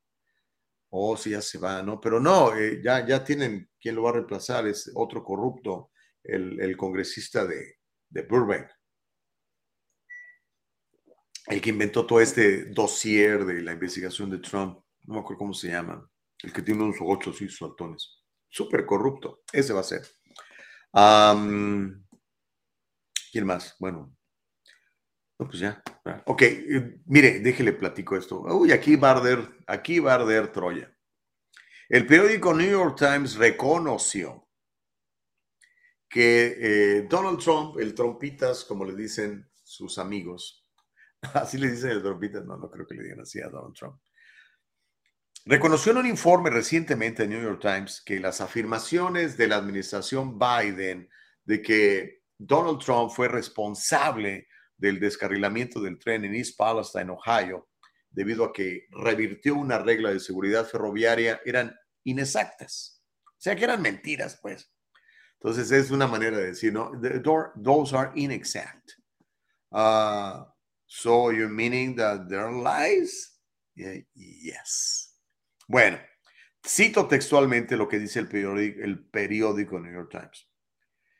Oh, 0.91 1.17
sí, 1.17 1.31
ya 1.31 1.41
se 1.41 1.59
va, 1.59 1.83
¿no? 1.83 2.01
Pero 2.01 2.21
no, 2.21 2.55
eh, 2.55 2.81
ya, 2.83 3.07
ya 3.07 3.25
tienen 3.25 3.71
quien 3.81 3.95
lo 3.95 4.03
va 4.03 4.11
a 4.11 4.13
reemplazar, 4.15 4.67
es 4.67 4.93
otro 4.95 5.25
corrupto, 5.25 5.91
el, 6.23 6.61
el 6.61 6.77
congresista 6.77 7.45
de, 7.47 7.79
de 8.09 8.23
Burbank. 8.23 8.69
El 11.47 11.61
que 11.61 11.71
inventó 11.71 12.07
todo 12.07 12.21
este 12.21 12.67
dossier 12.67 13.45
de 13.45 13.63
la 13.63 13.73
investigación 13.73 14.31
de 14.31 14.39
Trump, 14.39 14.79
no 15.03 15.15
me 15.15 15.21
acuerdo 15.21 15.39
cómo 15.39 15.55
se 15.55 15.69
llama, 15.69 16.09
el 16.43 16.53
que 16.53 16.63
tiene 16.63 16.83
unos 16.83 16.97
ojos 17.01 17.35
así 17.35 17.49
saltones. 17.49 18.23
Súper 18.49 18.87
corrupto, 18.87 19.43
ese 19.53 19.73
va 19.73 19.81
a 19.81 19.85
ser. 19.85 20.03
¿Quién 23.35 23.47
más? 23.47 23.75
Bueno, 23.81 24.17
no, 25.41 25.49
pues 25.49 25.59
ya. 25.59 25.83
Ok, 26.27 26.43
eh, 26.43 27.01
mire, 27.07 27.41
déjele 27.41 27.73
platico 27.73 28.17
esto. 28.17 28.43
Uy, 28.43 28.71
aquí 28.71 28.95
va 28.95 29.09
a 29.09 29.17
arder, 29.17 29.57
aquí 29.67 29.99
va 29.99 30.13
a 30.13 30.15
arder 30.15 30.53
Troya. 30.53 30.97
El 31.89 32.07
periódico 32.07 32.55
New 32.55 32.71
York 32.71 32.97
Times 32.97 33.35
reconoció 33.35 34.49
que 36.09 36.59
eh, 36.61 37.07
Donald 37.11 37.41
Trump, 37.41 37.77
el 37.81 37.93
trompitas, 37.93 38.65
como 38.65 38.85
le 38.85 38.95
dicen 38.95 39.51
sus 39.65 39.99
amigos, 39.99 40.65
así 41.35 41.59
le 41.59 41.73
dicen 41.73 41.91
el 41.91 42.03
trompitas, 42.05 42.45
no, 42.45 42.57
no 42.57 42.71
creo 42.71 42.87
que 42.87 42.95
le 42.95 43.03
digan 43.03 43.23
así 43.23 43.41
a 43.41 43.49
Donald 43.49 43.75
Trump, 43.75 44.01
reconoció 45.45 45.91
en 45.91 45.99
un 45.99 46.07
informe 46.07 46.51
recientemente 46.51 47.25
en 47.25 47.31
New 47.31 47.43
York 47.43 47.61
Times 47.61 48.01
que 48.01 48.21
las 48.21 48.41
afirmaciones 48.41 49.37
de 49.37 49.49
la 49.49 49.57
administración 49.57 50.39
Biden 50.39 51.11
de 51.45 51.63
que 51.63 52.24
Donald 52.39 52.81
Trump 52.81 53.11
fue 53.11 53.29
responsable 53.29 54.49
del 54.77 55.01
descarrilamiento 55.01 55.81
del 55.81 55.99
tren 55.99 56.25
en 56.25 56.35
East 56.35 56.57
Palestine, 56.57 57.11
Ohio, 57.11 57.69
debido 58.11 58.45
a 58.45 58.53
que 58.53 58.87
revirtió 58.91 59.55
una 59.55 59.79
regla 59.79 60.11
de 60.11 60.21
seguridad 60.21 60.67
ferroviaria, 60.67 61.41
eran 61.45 61.75
inexactas. 62.05 63.03
O 63.27 63.41
sea, 63.45 63.57
que 63.57 63.65
eran 63.65 63.83
mentiras, 63.83 64.39
pues. 64.41 64.71
Entonces, 65.35 65.71
es 65.73 65.91
una 65.91 66.07
manera 66.07 66.39
de 66.39 66.47
decir, 66.47 66.73
¿no? 66.73 66.93
those 67.63 67.95
are 67.95 68.11
inexact. 68.15 68.93
Uh, 69.71 70.45
so, 70.87 71.31
you're 71.31 71.49
meaning 71.49 71.95
that 71.97 72.29
they're 72.29 72.53
lies? 72.53 73.39
yes. 74.15 75.19
Bueno, 75.67 75.99
cito 76.65 77.09
textualmente 77.09 77.77
lo 77.77 77.89
que 77.89 77.99
dice 77.99 78.21
el 78.21 78.29
periódico, 78.29 78.81
el 78.83 79.05
periódico 79.07 79.79
New 79.79 79.93
York 79.93 80.11
Times. 80.11 80.49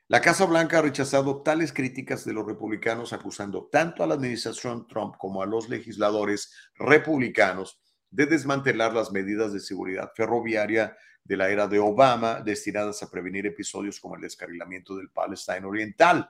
La 0.07 0.21
Casa 0.21 0.45
Blanca 0.45 0.77
ha 0.77 0.81
rechazado 0.83 1.41
tales 1.41 1.73
críticas 1.73 2.23
de 2.25 2.33
los 2.33 2.45
republicanos, 2.45 3.11
acusando 3.11 3.69
tanto 3.71 4.03
a 4.03 4.07
la 4.07 4.13
administración 4.13 4.87
Trump 4.87 5.15
como 5.17 5.41
a 5.41 5.47
los 5.47 5.67
legisladores 5.67 6.53
republicanos 6.75 7.81
de 8.11 8.27
desmantelar 8.27 8.93
las 8.93 9.11
medidas 9.11 9.51
de 9.51 9.59
seguridad 9.59 10.11
ferroviaria 10.15 10.95
de 11.23 11.37
la 11.37 11.49
era 11.49 11.67
de 11.67 11.79
Obama 11.79 12.41
destinadas 12.41 13.01
a 13.01 13.09
prevenir 13.09 13.47
episodios 13.47 13.99
como 13.99 14.15
el 14.15 14.21
descarrilamiento 14.21 14.95
del 14.95 15.09
Palestine 15.09 15.65
Oriental. 15.65 16.29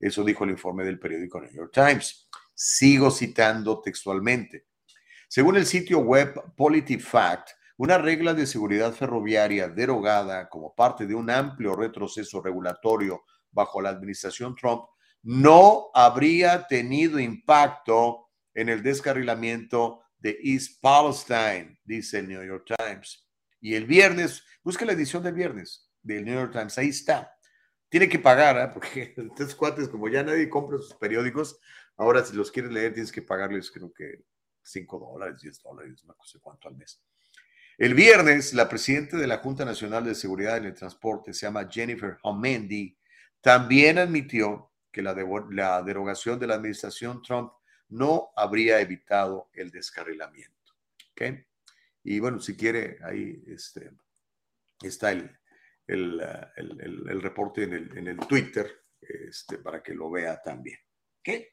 Eso 0.00 0.24
dijo 0.24 0.42
el 0.42 0.50
informe 0.50 0.82
del 0.82 0.98
periódico 0.98 1.40
New 1.40 1.52
York 1.52 1.72
Times. 1.72 2.28
Sigo 2.52 3.12
citando 3.12 3.80
textualmente. 3.80 4.66
Según 5.28 5.56
el 5.56 5.66
sitio 5.66 6.00
web 6.00 6.52
PolitiFact, 6.56 7.50
una 7.76 7.98
regla 7.98 8.34
de 8.34 8.46
seguridad 8.46 8.92
ferroviaria 8.92 9.68
derogada 9.68 10.48
como 10.48 10.74
parte 10.74 11.06
de 11.06 11.14
un 11.14 11.30
amplio 11.30 11.74
retroceso 11.74 12.40
regulatorio 12.40 13.24
bajo 13.50 13.80
la 13.80 13.90
administración 13.90 14.54
Trump 14.54 14.84
no 15.22 15.90
habría 15.94 16.66
tenido 16.66 17.18
impacto 17.18 18.28
en 18.52 18.68
el 18.68 18.82
descarrilamiento 18.82 20.02
de 20.18 20.38
East 20.42 20.80
Palestine, 20.80 21.80
dice 21.84 22.18
el 22.18 22.28
New 22.28 22.44
York 22.44 22.66
Times. 22.76 23.26
Y 23.60 23.74
el 23.74 23.86
viernes, 23.86 24.44
busca 24.62 24.84
la 24.84 24.92
edición 24.92 25.22
del 25.22 25.34
viernes 25.34 25.90
del 26.02 26.24
New 26.24 26.34
York 26.34 26.52
Times, 26.52 26.76
ahí 26.78 26.90
está. 26.90 27.34
Tiene 27.88 28.08
que 28.08 28.18
pagar, 28.18 28.58
¿eh? 28.58 28.70
porque 28.72 29.14
estos 29.16 29.54
cuates, 29.54 29.88
como 29.88 30.08
ya 30.08 30.22
nadie 30.22 30.48
compra 30.48 30.78
sus 30.78 30.94
periódicos, 30.94 31.58
ahora 31.96 32.24
si 32.24 32.36
los 32.36 32.50
quieres 32.50 32.70
leer 32.70 32.92
tienes 32.92 33.10
que 33.10 33.22
pagarles 33.22 33.70
creo 33.70 33.92
que 33.92 34.24
5 34.62 34.98
dólares, 34.98 35.40
10 35.40 35.62
dólares, 35.62 36.04
no 36.04 36.14
sé 36.24 36.38
cuánto 36.40 36.68
al 36.68 36.76
mes. 36.76 37.02
El 37.76 37.94
viernes, 37.94 38.54
la 38.54 38.68
presidenta 38.68 39.16
de 39.16 39.26
la 39.26 39.38
Junta 39.38 39.64
Nacional 39.64 40.04
de 40.04 40.14
Seguridad 40.14 40.58
en 40.58 40.66
el 40.66 40.74
Transporte, 40.74 41.34
se 41.34 41.46
llama 41.46 41.68
Jennifer 41.68 42.18
Homendy, 42.22 42.96
también 43.40 43.98
admitió 43.98 44.70
que 44.92 45.02
la, 45.02 45.12
derogación 45.82 46.38
de 46.38 46.46
la 46.46 46.54
administración 46.54 47.20
Trump 47.20 47.52
no 47.88 48.30
habría 48.36 48.80
evitado 48.80 49.50
el 49.52 49.72
descarrilamiento. 49.72 50.72
¿okay? 51.10 51.44
Y 52.04 52.20
bueno, 52.20 52.38
si 52.38 52.56
quiere, 52.56 52.98
ahí 53.02 53.42
este, 53.48 53.90
está 54.80 55.10
el, 55.10 55.36
reporte 57.20 57.64
en 57.64 57.72
el, 57.72 57.98
en 57.98 58.06
el 58.06 58.18
Twitter 58.18 58.84
este, 59.00 59.58
para 59.58 59.82
que 59.82 59.94
lo 59.94 60.12
vea 60.12 60.40
también. 60.40 60.78
¿okay? 61.18 61.48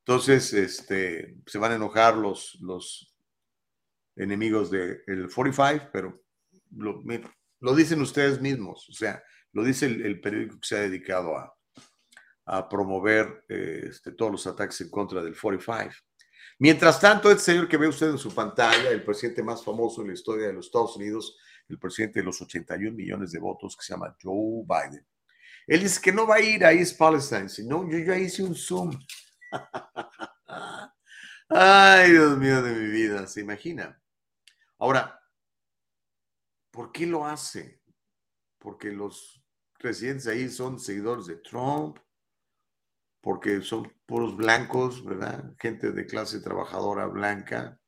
Entonces, 0.00 0.52
este, 0.52 1.38
se 1.46 1.58
van 1.58 1.72
a 1.72 1.76
enojar 1.76 2.16
los, 2.16 2.58
los 2.60 3.15
enemigos 4.16 4.70
del 4.70 5.02
45, 5.06 5.90
pero 5.92 6.22
lo, 6.76 7.74
dicen 7.74 8.00
ustedes 8.00 8.40
mismos, 8.40 8.88
o 8.88 8.92
sea, 8.92 9.22
lo 9.52 9.62
dice 9.62 9.86
el, 9.86 10.20
periódico 10.20 10.58
que 10.60 10.66
se 10.66 10.76
ha 10.76 10.80
dedicado 10.80 11.36
a, 11.36 11.54
a 12.46 12.68
promover 12.68 13.44
este, 13.48 14.12
todos 14.12 14.32
los 14.32 14.46
ataques 14.46 14.80
en 14.80 14.90
contra 14.90 15.22
del 15.22 15.38
45. 15.38 15.94
Mientras 16.58 16.98
tanto, 16.98 17.30
este 17.30 17.52
señor 17.52 17.68
que 17.68 17.76
ve 17.76 17.88
usted 17.88 18.10
en 18.10 18.18
su 18.18 18.34
pantalla, 18.34 18.90
el 18.90 19.04
presidente 19.04 19.42
más 19.42 19.62
famoso 19.62 20.00
en 20.00 20.08
la 20.08 20.14
historia 20.14 20.46
de 20.46 20.54
los 20.54 20.66
Estados 20.66 20.96
Unidos, 20.96 21.38
el 21.68 21.78
presidente 21.78 22.20
de 22.20 22.24
los 22.24 22.40
81 22.40 22.96
millones 22.96 23.32
de 23.32 23.38
votos, 23.38 23.76
que 23.76 23.84
se 23.84 23.92
llama 23.92 24.16
Joe 24.22 24.64
Biden, 24.66 25.06
él 25.66 25.80
dice 25.80 26.00
que 26.00 26.12
no 26.12 26.26
va 26.26 26.36
a 26.36 26.40
ir 26.40 26.64
a 26.64 26.72
East 26.72 26.96
Palestine, 26.96 27.48
sino 27.48 27.88
yo 27.90 27.98
ya 27.98 28.16
hice 28.16 28.42
un 28.42 28.54
Zoom. 28.54 28.98
Ay, 31.48 32.12
Dios 32.12 32.38
mío 32.38 32.62
de 32.62 32.72
mi 32.72 32.86
vida, 32.86 33.26
¿se 33.26 33.40
imagina? 33.40 34.00
Ahora, 34.78 35.20
¿por 36.70 36.92
qué 36.92 37.06
lo 37.06 37.26
hace? 37.26 37.80
Porque 38.58 38.92
los 38.92 39.42
residentes 39.78 40.26
ahí 40.26 40.48
son 40.48 40.78
seguidores 40.78 41.26
de 41.26 41.36
Trump, 41.36 41.98
porque 43.20 43.60
son 43.62 43.92
puros 44.06 44.36
blancos, 44.36 45.04
¿verdad? 45.04 45.54
Gente 45.58 45.90
de 45.90 46.06
clase 46.06 46.40
trabajadora 46.40 47.06
blanca, 47.06 47.80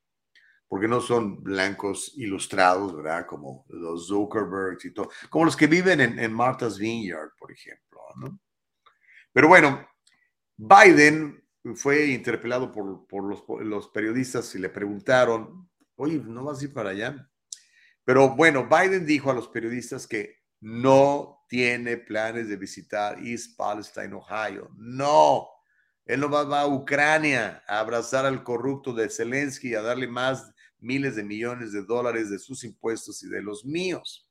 porque 0.66 0.88
no 0.88 1.00
son 1.00 1.42
blancos 1.42 2.12
ilustrados, 2.16 2.94
¿verdad? 2.94 3.26
Como 3.26 3.64
los 3.68 4.08
Zuckerbergs 4.08 4.84
y 4.84 4.92
todo, 4.92 5.10
como 5.30 5.44
los 5.44 5.56
que 5.56 5.66
viven 5.66 6.00
en, 6.00 6.32
Martha's 6.32 6.78
Vineyard, 6.78 7.30
por 7.38 7.52
ejemplo, 7.52 8.00
¿no? 8.16 8.40
Pero 9.32 9.48
bueno, 9.48 9.86
Biden 10.56 11.42
fue 11.76 12.06
interpelado 12.06 12.72
por, 12.72 13.06
por 13.06 13.24
los, 13.64 13.88
periodistas 13.90 14.54
y 14.54 14.58
le 14.58 14.68
preguntaron 14.68 15.70
oye, 15.98 16.18
no 16.24 16.44
vas 16.44 16.60
a 16.60 16.64
ir 16.64 16.72
para 16.72 16.90
allá. 16.90 17.30
Pero 18.04 18.34
bueno, 18.34 18.68
Biden 18.68 19.04
dijo 19.04 19.30
a 19.30 19.34
los 19.34 19.48
periodistas 19.48 20.06
que 20.06 20.38
no 20.60 21.44
tiene 21.48 21.96
planes 21.96 22.48
de 22.48 22.56
visitar 22.56 23.18
East 23.24 23.56
Palestine, 23.56 24.14
Ohio. 24.14 24.70
No, 24.76 25.48
él 26.04 26.20
no 26.20 26.30
va, 26.30 26.60
a 26.60 26.66
Ucrania 26.66 27.62
a 27.66 27.80
abrazar 27.80 28.24
al 28.24 28.42
corrupto 28.42 28.94
de 28.94 29.10
Zelensky 29.10 29.68
y 29.70 29.74
a 29.74 29.82
darle 29.82 30.06
más 30.06 30.54
miles 30.78 31.16
de 31.16 31.24
millones 31.24 31.72
de 31.72 31.82
dólares 31.82 32.30
de 32.30 32.38
sus 32.38 32.64
impuestos 32.64 33.22
y 33.22 33.28
de 33.28 33.42
los 33.42 33.64
míos. 33.64 34.30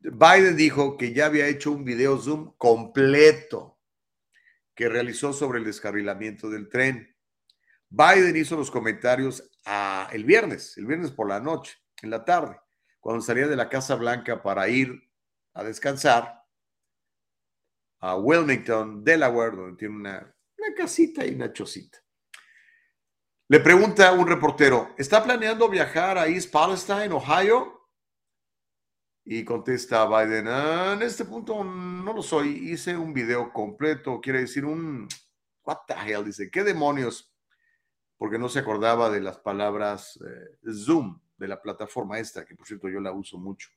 Biden 0.00 0.56
dijo 0.56 0.96
que 0.96 1.12
ya 1.12 1.26
había 1.26 1.48
hecho 1.48 1.72
un 1.72 1.84
video 1.84 2.18
Zoom 2.18 2.54
completo 2.56 3.78
que 4.74 4.88
realizó 4.88 5.32
sobre 5.32 5.58
el 5.58 5.64
descarrilamiento 5.64 6.48
del 6.48 6.68
tren. 6.68 7.14
Biden 7.90 8.36
hizo 8.36 8.56
los 8.56 8.70
comentarios 8.70 9.50
ah, 9.64 10.08
el 10.12 10.24
viernes, 10.24 10.76
el 10.76 10.86
viernes 10.86 11.10
por 11.10 11.28
la 11.28 11.40
noche, 11.40 11.76
en 12.02 12.10
la 12.10 12.24
tarde, 12.24 12.60
cuando 13.00 13.22
salía 13.22 13.48
de 13.48 13.56
la 13.56 13.68
Casa 13.68 13.94
Blanca 13.96 14.42
para 14.42 14.68
ir 14.68 15.02
a 15.54 15.64
descansar 15.64 16.42
a 18.00 18.16
Wilmington, 18.16 19.02
Delaware, 19.02 19.56
donde 19.56 19.76
tiene 19.76 19.96
una, 19.96 20.34
una 20.56 20.74
casita 20.76 21.26
y 21.26 21.34
una 21.34 21.52
chocita. 21.52 21.98
Le 23.48 23.60
pregunta 23.60 24.08
a 24.08 24.12
un 24.12 24.26
reportero, 24.26 24.94
¿está 24.98 25.24
planeando 25.24 25.68
viajar 25.68 26.18
a 26.18 26.26
East 26.26 26.52
Palestine, 26.52 27.10
Ohio? 27.10 27.88
Y 29.24 29.44
contesta 29.44 30.06
Biden, 30.06 30.46
"Ah, 30.48 30.92
en 30.94 31.02
este 31.02 31.24
punto 31.24 31.64
no 31.64 32.12
lo 32.12 32.22
soy, 32.22 32.70
hice 32.70 32.96
un 32.96 33.12
video 33.12 33.52
completo, 33.52 34.20
quiere 34.20 34.40
decir 34.40 34.64
un, 34.64 35.08
what 35.64 35.78
the 35.86 35.94
hell, 35.94 36.24
dice, 36.24 36.50
¿qué 36.50 36.62
demonios? 36.62 37.34
Porque 38.18 38.38
no 38.38 38.48
se 38.48 38.58
acordaba 38.58 39.08
de 39.08 39.20
las 39.20 39.38
palabras 39.38 40.18
eh, 40.26 40.70
Zoom, 40.72 41.18
de 41.38 41.48
la 41.48 41.62
plataforma 41.62 42.18
esta, 42.18 42.44
que 42.44 42.54
por 42.54 42.66
cierto 42.66 42.88
yo 42.88 43.00
la 43.00 43.12
uso 43.12 43.38
mucho 43.38 43.70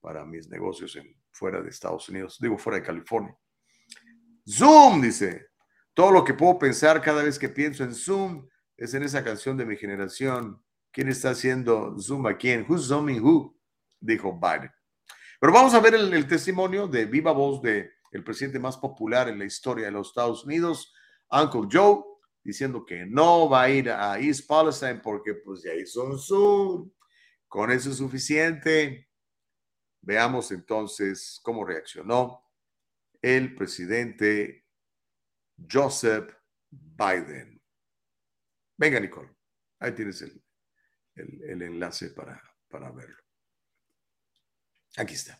para 0.00 0.24
mis 0.26 0.48
negocios 0.48 0.98
fuera 1.30 1.62
de 1.62 1.70
Estados 1.70 2.08
Unidos, 2.08 2.38
digo 2.40 2.58
fuera 2.58 2.78
de 2.78 2.84
California. 2.84 3.36
Zoom, 4.46 5.00
dice, 5.00 5.50
todo 5.94 6.10
lo 6.10 6.24
que 6.24 6.34
puedo 6.34 6.58
pensar 6.58 7.00
cada 7.00 7.22
vez 7.22 7.38
que 7.38 7.48
pienso 7.48 7.84
en 7.84 7.94
Zoom 7.94 8.48
es 8.76 8.94
en 8.94 9.02
esa 9.02 9.22
canción 9.22 9.56
de 9.56 9.66
mi 9.66 9.76
generación. 9.76 10.62
¿Quién 10.90 11.08
está 11.08 11.30
haciendo 11.30 11.96
Zoom 11.98 12.26
a 12.26 12.36
quién? 12.36 12.66
Who's 12.68 12.88
zooming 12.88 13.22
who? 13.22 13.54
Dijo 14.00 14.32
Biden. 14.32 14.72
Pero 15.40 15.52
vamos 15.52 15.74
a 15.74 15.80
ver 15.80 15.94
el, 15.94 16.26
testimonio 16.26 16.88
de 16.88 17.06
viva 17.06 17.32
voz 17.32 17.62
de 17.62 17.90
el 18.12 18.24
presidente 18.24 18.58
más 18.58 18.76
popular 18.76 19.28
en 19.28 19.38
la 19.38 19.44
historia 19.44 19.86
de 19.86 19.92
los 19.92 20.08
Estados 20.08 20.44
Unidos, 20.44 20.92
Uncle 21.30 21.68
Joe, 21.70 22.02
diciendo 22.42 22.84
que 22.84 23.04
no 23.06 23.48
va 23.48 23.62
a 23.62 23.70
ir 23.70 23.90
a 23.90 24.18
East 24.18 24.46
Palestine 24.46 24.96
porque 25.02 25.34
pues 25.34 25.62
ya 25.62 25.74
hizo 25.74 26.04
un 26.04 26.18
Zoom. 26.18 26.90
Con 27.48 27.70
eso 27.70 27.90
es 27.90 27.96
suficiente. 27.96 29.08
Veamos 30.02 30.50
entonces 30.52 31.40
cómo 31.42 31.64
reaccionó 31.64 32.42
el 33.20 33.54
presidente 33.54 34.66
Joseph 35.70 36.32
Biden. 36.70 37.60
Venga, 38.78 38.98
Nicole, 39.00 39.28
ahí 39.78 39.92
tienes 39.92 40.22
el, 40.22 40.42
el- 41.16 41.42
el 41.42 41.62
enlace 41.62 42.10
para, 42.10 42.42
para 42.68 42.90
verlo. 42.92 43.16
Aquí 44.96 45.14
está. 45.14 45.38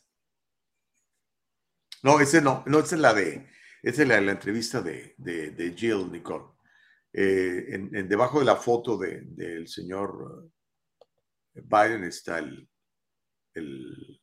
No, 2.02 2.20
ese 2.20 2.40
no, 2.42 2.62
no, 2.66 2.80
esa 2.80 2.94
es 2.96 3.00
la 3.00 3.14
de, 3.14 3.48
esa 3.82 4.02
es 4.02 4.08
la, 4.08 4.20
la 4.20 4.32
entrevista 4.32 4.82
de, 4.82 5.14
de, 5.18 5.50
de 5.52 5.72
Jill, 5.74 6.10
Nicole. 6.10 6.44
Eh, 7.12 7.66
en, 7.70 8.08
debajo 8.08 8.38
de 8.38 8.44
la 8.44 8.56
foto 8.56 8.96
de- 8.96 9.22
del 9.22 9.66
señor 9.66 10.48
eh, 11.54 11.62
Biden 11.64 12.04
está 12.04 12.38
el, 12.38 12.68
el, 13.54 14.20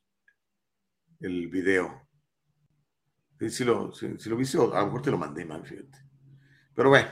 video. 1.49 2.07
Si 3.49 3.64
lo, 3.64 3.93
si, 3.93 4.07
lo 4.30 4.35
viste, 4.38 4.57
a 4.57 4.61
lo 4.61 4.85
mejor 4.85 5.01
te 5.01 5.11
lo 5.11 5.18
mandé 5.18 5.45
mal, 5.45 5.65
fíjate. 5.65 5.99
Pero 6.73 6.89
bueno, 6.89 7.09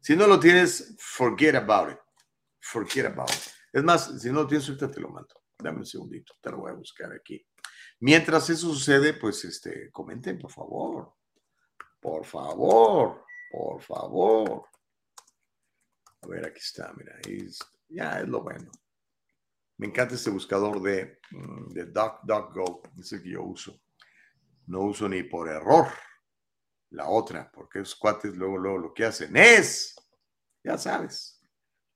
si 0.00 0.14
no 0.14 0.26
lo 0.26 0.38
tienes, 0.38 0.94
forget 0.98 1.54
about 1.54 1.92
it. 1.92 1.98
Forget 2.60 3.06
about 3.06 3.30
it. 3.30 3.52
Es 3.72 3.82
más, 3.82 4.20
si 4.20 4.28
no 4.28 4.42
lo 4.42 4.46
tienes, 4.46 4.68
ahorita 4.68 4.90
te 4.90 5.00
lo 5.00 5.08
mando. 5.08 5.34
Dame 5.58 5.78
un 5.78 5.86
segundito, 5.86 6.34
te 6.40 6.50
lo 6.50 6.58
voy 6.58 6.70
a 6.70 6.74
buscar 6.74 7.12
aquí. 7.12 7.44
Mientras 8.00 8.50
eso 8.50 8.68
sucede, 8.68 9.14
pues 9.14 9.44
este, 9.44 9.90
comenten, 9.90 10.38
por 10.38 10.50
favor. 10.52 11.14
Por 12.00 12.24
favor, 12.24 13.24
por 13.50 13.80
favor. 13.82 14.66
A 16.26 16.28
ver, 16.28 16.44
aquí 16.46 16.58
está, 16.58 16.92
mira, 16.96 17.16
es- 17.26 17.58
ya 17.88 18.20
es 18.20 18.28
lo 18.28 18.42
bueno. 18.42 18.70
Me 19.78 19.86
encanta 19.86 20.14
este 20.14 20.30
buscador 20.30 20.82
de, 20.82 21.20
mm, 21.30 21.68
de 21.72 21.86
DuckDuckGo, 21.86 22.82
es 22.98 23.12
el 23.12 23.22
que 23.22 23.30
yo 23.30 23.42
uso. 23.44 23.80
No 24.66 24.80
uso 24.80 25.08
ni 25.08 25.22
por 25.24 25.48
error 25.48 25.88
la 26.90 27.08
otra, 27.08 27.50
porque 27.52 27.80
esos 27.80 27.96
cuates 27.96 28.34
luego, 28.36 28.58
luego 28.58 28.78
lo 28.78 28.94
que 28.94 29.04
hacen 29.04 29.36
es, 29.36 29.94
ya 30.64 30.78
sabes, 30.78 31.40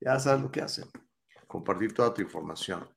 ya 0.00 0.18
sabes 0.20 0.42
lo 0.42 0.50
que 0.50 0.62
hacen, 0.62 0.86
compartir 1.46 1.94
toda 1.94 2.14
tu 2.14 2.22
información. 2.22 2.88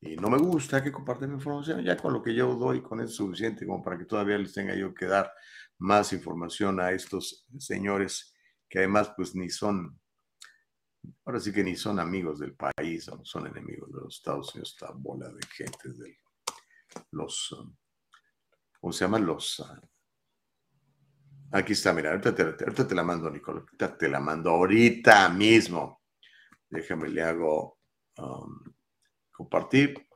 Y 0.00 0.16
no 0.16 0.30
me 0.30 0.38
gusta 0.38 0.82
que 0.82 0.92
compartan 0.92 1.30
mi 1.30 1.36
información, 1.36 1.84
ya 1.84 1.96
con 1.96 2.12
lo 2.14 2.22
que 2.22 2.34
yo 2.34 2.54
doy, 2.56 2.82
con 2.82 3.00
eso 3.00 3.10
es 3.10 3.16
suficiente 3.16 3.66
como 3.66 3.82
para 3.82 3.98
que 3.98 4.06
todavía 4.06 4.38
les 4.38 4.54
tenga 4.54 4.74
yo 4.74 4.94
que 4.94 5.06
dar 5.06 5.32
más 5.78 6.12
información 6.14 6.80
a 6.80 6.92
estos 6.92 7.46
señores 7.58 8.34
que 8.68 8.80
además 8.80 9.12
pues 9.16 9.34
ni 9.36 9.50
son, 9.50 9.99
ahora 11.24 11.40
sí 11.40 11.52
que 11.52 11.64
ni 11.64 11.76
son 11.76 11.98
amigos 11.98 12.38
del 12.38 12.54
país, 12.54 13.08
o 13.08 13.24
son 13.24 13.46
enemigos 13.46 13.92
de 13.92 14.00
los 14.00 14.16
Estados 14.16 14.54
Unidos, 14.54 14.72
esta 14.72 14.92
bola 14.92 15.28
de 15.30 15.46
gente 15.46 15.92
de 15.92 16.18
los, 17.12 17.52
um, 17.52 17.74
¿cómo 18.80 18.92
se 18.92 19.04
llaman? 19.04 19.26
Los... 19.26 19.60
ah, 19.60 19.80
Aquí 21.52 21.72
está, 21.72 21.92
mira, 21.92 22.10
ahorita 22.10 22.34
te, 22.34 22.42
ahorita 22.42 22.86
te 22.86 22.94
la 22.94 23.02
mando, 23.02 23.28
Nicole. 23.28 23.60
Ahorita 23.60 23.98
te 23.98 24.08
la 24.08 24.20
mando 24.20 24.50
ahorita 24.50 25.28
mismo. 25.30 26.02
Déjame, 26.68 27.08
le 27.08 27.22
hago 27.22 27.80
um, 28.18 28.62
compartir 29.32 30.06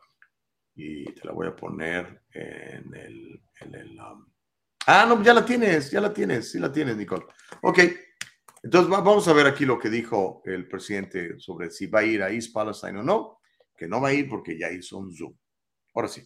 y 0.77 1.05
te 1.13 1.25
la 1.25 1.33
voy 1.33 1.49
a 1.49 1.57
poner 1.57 2.23
en 2.31 2.95
el... 2.95 3.43
En 3.61 3.75
el 3.75 3.99
um, 3.99 4.27
Ah, 4.87 5.07
no, 5.09 5.23
ya 5.23 5.33
la 5.33 5.45
tienes, 5.45 5.91
ya 5.91 5.99
la 5.99 6.13
tienes, 6.13 6.51
sí 6.51 6.59
la 6.59 6.71
tienes, 6.71 6.95
Nicole. 6.97 7.25
Ok, 7.63 7.79
entonces 8.65 8.91
va- 8.93 9.01
vamos 9.01 9.29
a 9.29 9.33
ver 9.33 9.47
aquí 9.47 9.65
lo 9.65 9.79
que 9.79 9.91
dijo 9.91 10.43
el 10.47 10.67
presidente 10.67 11.39
sobre 11.39 11.71
si 11.71 11.87
va 11.87 12.01
a 12.01 12.05
ir 12.05 12.23
a 12.23 12.31
East 12.31 12.53
Palestine 12.53 12.99
o 12.99 13.03
no, 13.03 13.39
que 13.77 13.87
no 13.87 14.01
va 14.01 14.09
a 14.09 14.13
ir 14.13 14.29
porque 14.29 14.59
ya 14.59 14.71
hizo 14.71 14.99
un 14.99 15.15
Zoom. 15.15 15.35
Ahora 15.95 16.09
sí. 16.09 16.23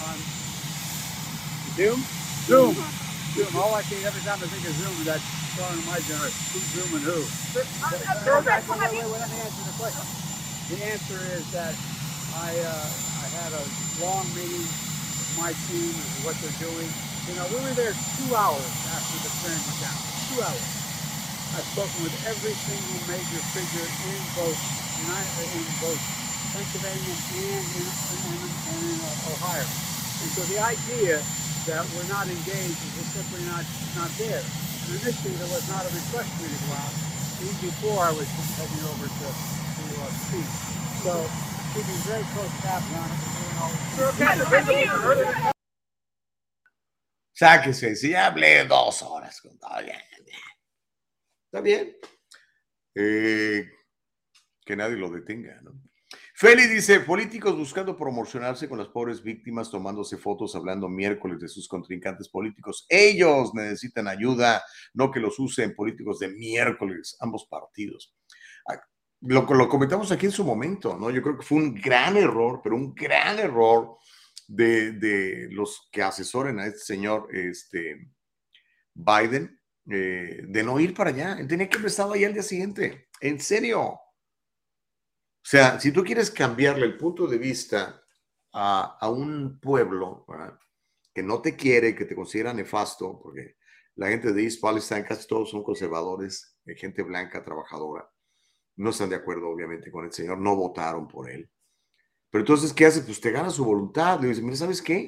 On 0.00 0.18
Zoom. 2.46 3.07
Zoom. 3.38 3.54
All 3.54 3.70
I 3.70 3.86
see 3.86 4.02
every 4.02 4.18
time 4.26 4.42
I 4.42 4.50
think 4.50 4.66
of 4.66 4.74
Zoom 4.74 4.98
is 4.98 5.06
that 5.06 5.22
song 5.54 5.70
of 5.70 5.86
my 5.86 6.02
generation. 6.02 6.42
Who's 6.50 6.66
zooming 6.74 7.06
who? 7.06 7.22
Let 9.14 9.30
me 9.30 9.38
answer 9.38 9.62
the 9.62 9.74
question. 9.78 10.06
The 10.74 10.78
answer 10.82 11.18
is 11.38 11.46
that 11.54 11.70
I 12.34 12.50
uh, 12.66 12.90
I 13.22 13.26
had 13.38 13.50
a 13.54 13.62
long 14.02 14.26
meeting 14.34 14.66
with 14.66 15.30
my 15.38 15.54
team 15.70 15.94
and 15.94 16.10
what 16.26 16.34
they're 16.42 16.58
doing. 16.66 16.90
You 17.30 17.38
know, 17.38 17.46
we 17.54 17.62
were 17.62 17.78
there 17.78 17.94
two 17.94 18.30
hours 18.34 18.74
after 18.90 19.22
the 19.22 19.30
train 19.38 19.54
went 19.54 19.78
down. 19.86 19.98
Two 20.34 20.42
hours. 20.42 20.66
I've 21.54 21.68
spoken 21.78 22.10
with 22.10 22.18
every 22.26 22.58
single 22.58 22.98
major 23.06 23.38
figure 23.54 23.86
in 23.86 24.18
both 24.34 24.58
United, 24.98 25.46
in 25.54 25.62
both 25.78 26.02
Pennsylvania 26.58 27.14
and 27.38 27.66
in, 27.70 27.86
and 27.86 28.82
in 28.82 28.98
uh, 28.98 29.30
Ohio. 29.30 29.62
And 29.62 30.30
so 30.34 30.42
the 30.50 30.58
idea 30.58 31.22
that 31.68 31.84
we're 31.92 32.08
not 32.08 32.24
engaged 32.24 32.80
is 32.80 32.92
just 32.96 33.12
simply 33.12 33.44
not 33.44 33.60
not 33.92 34.08
there. 34.16 34.40
And 34.40 34.88
initially 34.96 35.36
there 35.36 35.52
was 35.52 35.68
not 35.68 35.84
a 35.84 35.92
request 35.92 36.32
for 36.32 36.40
me 36.40 36.48
to 36.48 36.60
go 36.64 36.72
out, 36.72 36.94
even 37.44 37.56
before 37.60 38.08
I 38.08 38.12
was 38.16 38.24
heading 38.56 38.88
over 38.88 39.04
to 39.04 39.28
to 39.28 39.84
uh, 40.00 40.08
speak. 40.24 40.48
So 41.04 41.12
keeping 41.76 42.00
very 42.08 42.24
close 42.32 42.48
tabs 42.64 42.88
on 42.96 43.04
it. 43.12 43.28
Sáquese, 47.32 47.96
si 47.96 48.10
ya 48.10 48.26
hablé 48.26 48.64
dos 48.66 49.02
horas. 49.02 49.40
con. 49.40 49.52
Está 49.52 51.60
bien. 51.60 51.96
Eh, 52.94 53.70
que 54.64 54.76
nadie 54.76 54.96
lo 54.96 55.10
detenga, 55.10 55.60
¿no? 55.62 55.80
Feli 56.40 56.68
dice, 56.68 57.00
políticos 57.00 57.56
buscando 57.56 57.96
promocionarse 57.96 58.68
con 58.68 58.78
las 58.78 58.86
pobres 58.86 59.24
víctimas, 59.24 59.72
tomándose 59.72 60.16
fotos, 60.16 60.54
hablando 60.54 60.88
miércoles 60.88 61.40
de 61.40 61.48
sus 61.48 61.66
contrincantes 61.66 62.28
políticos. 62.28 62.86
Ellos 62.88 63.52
necesitan 63.54 64.06
ayuda, 64.06 64.62
no 64.94 65.10
que 65.10 65.18
los 65.18 65.36
usen 65.40 65.74
políticos 65.74 66.20
de 66.20 66.28
miércoles, 66.28 67.16
ambos 67.18 67.48
partidos. 67.50 68.14
Ah, 68.68 68.80
Lo, 69.22 69.68
comentamos 69.68 70.12
aquí 70.12 70.26
en 70.26 70.32
su 70.32 70.44
momento, 70.44 70.96
¿no? 70.96 71.10
Yo 71.10 71.22
creo 71.22 71.36
que 71.38 71.44
fue 71.44 71.58
un 71.58 71.74
gran 71.74 72.16
error, 72.16 72.60
pero 72.62 72.76
un 72.76 72.94
gran 72.94 73.40
error 73.40 73.96
de, 74.46 75.48
los 75.50 75.88
que 75.90 76.04
asesoren 76.04 76.60
a 76.60 76.66
este 76.66 76.78
señor 76.78 77.34
este, 77.34 78.12
Biden 78.94 79.60
eh, 79.90 80.42
de 80.46 80.62
no 80.62 80.78
ir 80.78 80.94
para 80.94 81.10
allá. 81.10 81.36
Tenía 81.48 81.68
que 81.68 81.78
haber 81.78 81.88
estado 81.88 82.12
ahí 82.12 82.22
al 82.22 82.32
día 82.32 82.44
siguiente. 82.44 83.08
En 83.20 83.40
serio. 83.40 83.98
O 85.40 85.50
sea, 85.50 85.80
si 85.80 85.92
tú 85.92 86.04
quieres 86.04 86.30
cambiarle 86.30 86.84
el 86.84 86.96
punto 86.96 87.26
de 87.26 87.38
vista 87.38 88.02
a, 88.52 88.98
a 89.00 89.10
un 89.10 89.58
pueblo 89.60 90.26
que 91.14 91.22
no 91.22 91.40
te 91.40 91.56
quiere, 91.56 91.94
que 91.94 92.04
te 92.04 92.14
considera 92.14 92.52
nefasto, 92.52 93.18
porque 93.22 93.56
la 93.94 94.08
gente 94.08 94.32
de 94.32 94.44
East 94.44 94.60
Palestine 94.60 95.04
casi 95.04 95.26
todos 95.26 95.50
son 95.50 95.64
conservadores, 95.64 96.56
eh, 96.66 96.76
gente 96.76 97.02
blanca, 97.02 97.42
trabajadora, 97.42 98.08
no 98.76 98.90
están 98.90 99.10
de 99.10 99.16
acuerdo 99.16 99.48
obviamente 99.48 99.90
con 99.90 100.04
el 100.04 100.12
señor, 100.12 100.38
no 100.38 100.54
votaron 100.54 101.08
por 101.08 101.28
él. 101.28 101.50
Pero 102.30 102.42
entonces, 102.42 102.72
¿qué 102.72 102.86
hace? 102.86 103.00
Pues 103.00 103.20
te 103.20 103.32
gana 103.32 103.50
su 103.50 103.64
voluntad. 103.64 104.20
Le 104.20 104.28
dice, 104.28 104.42
mira, 104.42 104.56
¿sabes 104.56 104.82
qué? 104.82 105.06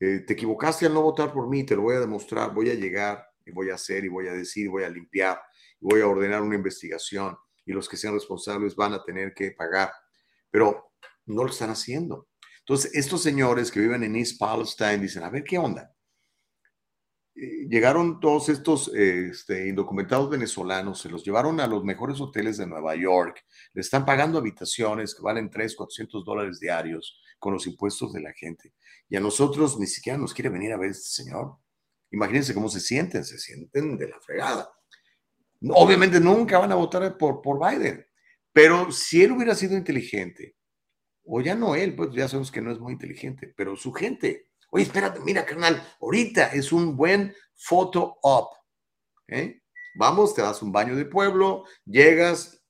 Eh, 0.00 0.24
te 0.26 0.32
equivocaste 0.32 0.86
al 0.86 0.94
no 0.94 1.02
votar 1.02 1.32
por 1.32 1.48
mí, 1.48 1.64
te 1.64 1.76
lo 1.76 1.82
voy 1.82 1.94
a 1.94 2.00
demostrar, 2.00 2.52
voy 2.52 2.70
a 2.70 2.74
llegar 2.74 3.24
y 3.46 3.52
voy 3.52 3.70
a 3.70 3.74
hacer 3.74 4.04
y 4.04 4.08
voy 4.08 4.26
a 4.26 4.32
decir, 4.32 4.68
voy 4.68 4.82
a 4.82 4.88
limpiar, 4.88 5.40
y 5.80 5.86
voy 5.86 6.00
a 6.00 6.08
ordenar 6.08 6.42
una 6.42 6.56
investigación 6.56 7.36
y 7.64 7.72
los 7.72 7.88
que 7.88 7.96
sean 7.96 8.14
responsables 8.14 8.76
van 8.76 8.92
a 8.94 9.02
tener 9.02 9.34
que 9.34 9.52
pagar. 9.52 9.92
Pero 10.50 10.92
no 11.26 11.44
lo 11.44 11.50
están 11.50 11.70
haciendo. 11.70 12.28
Entonces, 12.60 12.94
estos 12.94 13.22
señores 13.22 13.70
que 13.70 13.80
viven 13.80 14.04
en 14.04 14.16
East 14.16 14.38
Palestine 14.38 14.98
dicen, 14.98 15.24
a 15.24 15.30
ver, 15.30 15.42
¿qué 15.44 15.58
onda? 15.58 15.92
Eh, 17.34 17.66
llegaron 17.68 18.20
todos 18.20 18.50
estos 18.50 18.88
eh, 18.94 19.28
este, 19.30 19.68
indocumentados 19.68 20.28
venezolanos, 20.28 21.00
se 21.00 21.08
los 21.08 21.24
llevaron 21.24 21.60
a 21.60 21.66
los 21.66 21.82
mejores 21.82 22.20
hoteles 22.20 22.58
de 22.58 22.66
Nueva 22.66 22.94
York, 22.94 23.42
le 23.72 23.80
están 23.80 24.04
pagando 24.04 24.38
habitaciones 24.38 25.14
que 25.14 25.22
valen 25.22 25.48
3, 25.48 25.74
400 25.74 26.24
dólares 26.24 26.60
diarios 26.60 27.18
con 27.38 27.54
los 27.54 27.66
impuestos 27.66 28.12
de 28.12 28.20
la 28.20 28.32
gente. 28.34 28.74
Y 29.08 29.16
a 29.16 29.20
nosotros 29.20 29.78
ni 29.78 29.86
siquiera 29.86 30.18
nos 30.18 30.34
quiere 30.34 30.50
venir 30.50 30.72
a 30.72 30.76
ver 30.76 30.90
este 30.90 31.22
señor. 31.22 31.56
Imagínense 32.10 32.52
cómo 32.52 32.68
se 32.68 32.80
sienten, 32.80 33.24
se 33.24 33.38
sienten 33.38 33.96
de 33.96 34.08
la 34.08 34.20
fregada. 34.20 34.70
Obviamente 35.70 36.18
nunca 36.20 36.58
van 36.58 36.72
a 36.72 36.76
votar 36.76 37.16
por, 37.16 37.40
por 37.40 37.58
Biden, 37.58 38.04
pero 38.52 38.90
si 38.90 39.22
él 39.22 39.32
hubiera 39.32 39.54
sido 39.54 39.76
inteligente, 39.76 40.56
o 41.24 41.40
ya 41.40 41.54
no 41.54 41.74
él, 41.74 41.94
pues 41.94 42.10
ya 42.12 42.28
sabemos 42.28 42.50
que 42.50 42.60
no 42.60 42.72
es 42.72 42.78
muy 42.78 42.94
inteligente, 42.94 43.52
pero 43.56 43.76
su 43.76 43.92
gente, 43.92 44.48
oye, 44.70 44.84
espérate, 44.84 45.20
mira, 45.20 45.44
carnal, 45.44 45.82
ahorita 46.00 46.52
es 46.52 46.72
un 46.72 46.96
buen 46.96 47.34
photo 47.54 48.18
op. 48.22 48.52
¿eh? 49.28 49.62
Vamos, 49.94 50.34
te 50.34 50.42
das 50.42 50.62
un 50.62 50.72
baño 50.72 50.96
de 50.96 51.04
pueblo, 51.04 51.64
llegas 51.84 52.64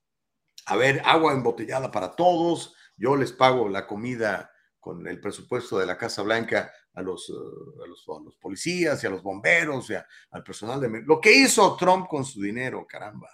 a 0.67 0.77
ver 0.77 1.03
agua 1.05 1.33
embotellada 1.33 1.91
para 1.91 2.15
todos, 2.15 2.75
yo 2.97 3.17
les 3.17 3.33
pago 3.33 3.69
la 3.69 3.87
comida 3.87 4.51
con 4.79 5.07
el 5.07 5.21
presupuesto 5.21 5.79
de 5.79 5.87
la 5.87 5.97
Casa 5.97 6.23
Blanca 6.23 6.73
a 6.95 7.03
los, 7.03 7.29
uh, 7.31 7.83
a 7.83 7.87
los, 7.87 8.05
a 8.09 8.23
los 8.23 8.37
policías 8.37 9.03
y 9.03 9.07
a 9.07 9.11
los 9.11 9.23
bomberos 9.23 9.91
y 9.91 9.95
al 9.95 10.43
personal 10.43 10.81
de... 10.81 11.03
Lo 11.03 11.21
que 11.21 11.33
hizo 11.35 11.77
Trump 11.77 12.07
con 12.09 12.25
su 12.25 12.41
dinero, 12.41 12.87
caramba. 12.87 13.29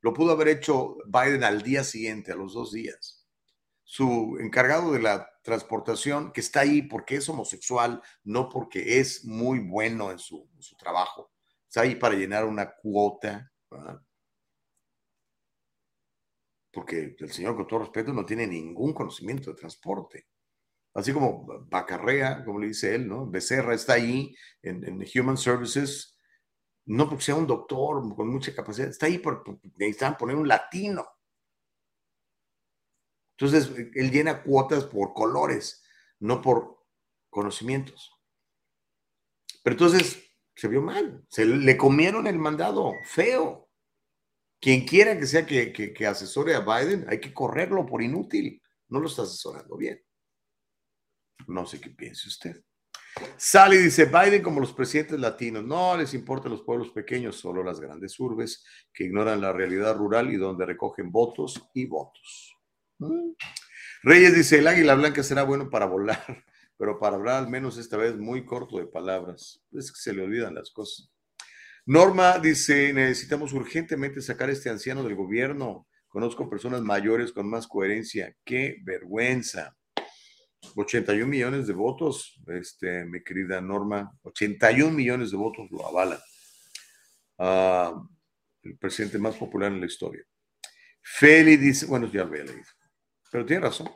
Lo 0.00 0.12
pudo 0.14 0.32
haber 0.32 0.48
hecho 0.48 0.96
Biden 1.06 1.44
al 1.44 1.62
día 1.62 1.84
siguiente, 1.84 2.32
a 2.32 2.36
los 2.36 2.54
dos 2.54 2.72
días. 2.72 3.26
Su 3.84 4.38
encargado 4.40 4.92
de 4.92 5.00
la 5.00 5.28
transportación, 5.42 6.32
que 6.32 6.40
está 6.40 6.60
ahí 6.60 6.82
porque 6.82 7.16
es 7.16 7.28
homosexual, 7.28 8.00
no 8.24 8.48
porque 8.48 8.98
es 9.00 9.24
muy 9.24 9.58
bueno 9.58 10.10
en 10.10 10.18
su, 10.18 10.48
en 10.54 10.62
su 10.62 10.76
trabajo. 10.76 11.32
Está 11.66 11.82
ahí 11.82 11.96
para 11.96 12.14
llenar 12.14 12.46
una 12.46 12.74
cuota. 12.74 13.52
¿verdad? 13.70 14.00
Porque 16.72 17.16
el 17.18 17.32
señor, 17.32 17.56
con 17.56 17.66
todo 17.66 17.80
respeto, 17.80 18.12
no 18.12 18.24
tiene 18.24 18.46
ningún 18.46 18.94
conocimiento 18.94 19.50
de 19.50 19.56
transporte 19.56 20.28
así 20.94 21.12
como 21.12 21.46
Bacarrea, 21.68 22.44
como 22.44 22.58
le 22.58 22.68
dice 22.68 22.94
él, 22.94 23.08
¿no? 23.08 23.26
Becerra 23.26 23.74
está 23.74 23.94
ahí 23.94 24.34
en, 24.62 25.04
Human 25.14 25.36
Services, 25.36 26.16
no 26.86 27.08
porque 27.08 27.24
sea 27.24 27.34
un 27.36 27.46
doctor 27.46 28.14
con 28.14 28.28
mucha 28.28 28.54
capacidad, 28.54 28.88
está 28.88 29.06
ahí 29.06 29.18
porque 29.18 29.58
necesitan 29.76 30.16
poner 30.16 30.36
un 30.36 30.48
latino. 30.48 31.06
Entonces, 33.38 33.70
él 33.94 34.10
llena 34.10 34.42
cuotas 34.42 34.84
por 34.84 35.14
colores, 35.14 35.82
no 36.18 36.42
por 36.42 36.84
conocimientos. 37.30 38.12
Pero 39.62 39.74
entonces 39.74 40.22
se 40.54 40.68
vio 40.68 40.82
mal, 40.82 41.24
se 41.28 41.46
le 41.46 41.76
comieron 41.76 42.26
el 42.26 42.38
mandado, 42.38 42.92
feo. 43.04 43.68
Quien 44.60 44.84
quiera 44.84 45.18
que 45.18 45.26
sea 45.26 45.46
que 45.46 46.06
asesore 46.06 46.54
a 46.54 46.60
Biden, 46.60 47.06
hay 47.08 47.18
que 47.18 47.32
correrlo 47.32 47.86
por 47.86 48.02
inútil. 48.02 48.60
No 48.88 49.00
lo 49.00 49.06
está 49.06 49.22
asesorando 49.22 49.74
bien. 49.78 50.04
No 51.46 51.66
sé 51.66 51.80
qué 51.80 51.90
piense 51.90 52.28
usted. 52.28 52.62
Sale 53.36 53.76
y 53.76 53.78
dice, 53.78 54.06
Biden 54.06 54.42
como 54.42 54.60
los 54.60 54.72
presidentes 54.72 55.18
latinos, 55.18 55.64
no 55.64 55.96
les 55.96 56.14
importan 56.14 56.52
los 56.52 56.62
pueblos 56.62 56.90
pequeños, 56.90 57.36
solo 57.36 57.62
las 57.62 57.80
grandes 57.80 58.18
urbes 58.20 58.64
que 58.92 59.04
ignoran 59.04 59.40
la 59.40 59.52
realidad 59.52 59.96
rural 59.96 60.30
y 60.32 60.36
donde 60.36 60.66
recogen 60.66 61.10
votos 61.10 61.60
y 61.74 61.86
votos. 61.86 62.56
¿Mm? 62.98 63.32
Reyes 64.02 64.34
dice, 64.34 64.58
el 64.58 64.66
águila 64.66 64.94
blanca 64.94 65.22
será 65.22 65.42
bueno 65.42 65.68
para 65.68 65.86
volar, 65.86 66.24
pero 66.78 66.98
para 66.98 67.16
hablar 67.16 67.36
al 67.36 67.50
menos 67.50 67.76
esta 67.78 67.96
vez 67.96 68.16
muy 68.16 68.44
corto 68.44 68.78
de 68.78 68.86
palabras. 68.86 69.62
Es 69.72 69.92
que 69.92 70.00
se 70.00 70.12
le 70.12 70.22
olvidan 70.22 70.54
las 70.54 70.70
cosas. 70.70 71.10
Norma 71.86 72.38
dice, 72.38 72.92
necesitamos 72.92 73.52
urgentemente 73.52 74.20
sacar 74.20 74.48
a 74.48 74.52
este 74.52 74.70
anciano 74.70 75.02
del 75.02 75.16
gobierno. 75.16 75.86
Conozco 76.08 76.48
personas 76.48 76.82
mayores 76.82 77.32
con 77.32 77.48
más 77.48 77.66
coherencia. 77.66 78.34
Qué 78.44 78.78
vergüenza. 78.84 79.76
81 80.76 81.26
millones 81.26 81.66
de 81.66 81.72
votos, 81.72 82.40
este, 82.46 83.04
mi 83.04 83.22
querida 83.22 83.60
Norma, 83.60 84.10
81 84.22 84.90
millones 84.92 85.30
de 85.30 85.36
votos 85.36 85.70
lo 85.70 85.86
avalan. 85.86 86.18
Uh, 87.38 88.06
el 88.62 88.76
presidente 88.76 89.18
más 89.18 89.36
popular 89.36 89.72
en 89.72 89.80
la 89.80 89.86
historia. 89.86 90.22
Feli 91.02 91.56
dice, 91.56 91.86
bueno, 91.86 92.10
ya 92.12 92.24
lo 92.24 92.28
había 92.28 92.44
leído, 92.44 92.64
pero 93.30 93.46
tiene 93.46 93.62
razón. 93.62 93.88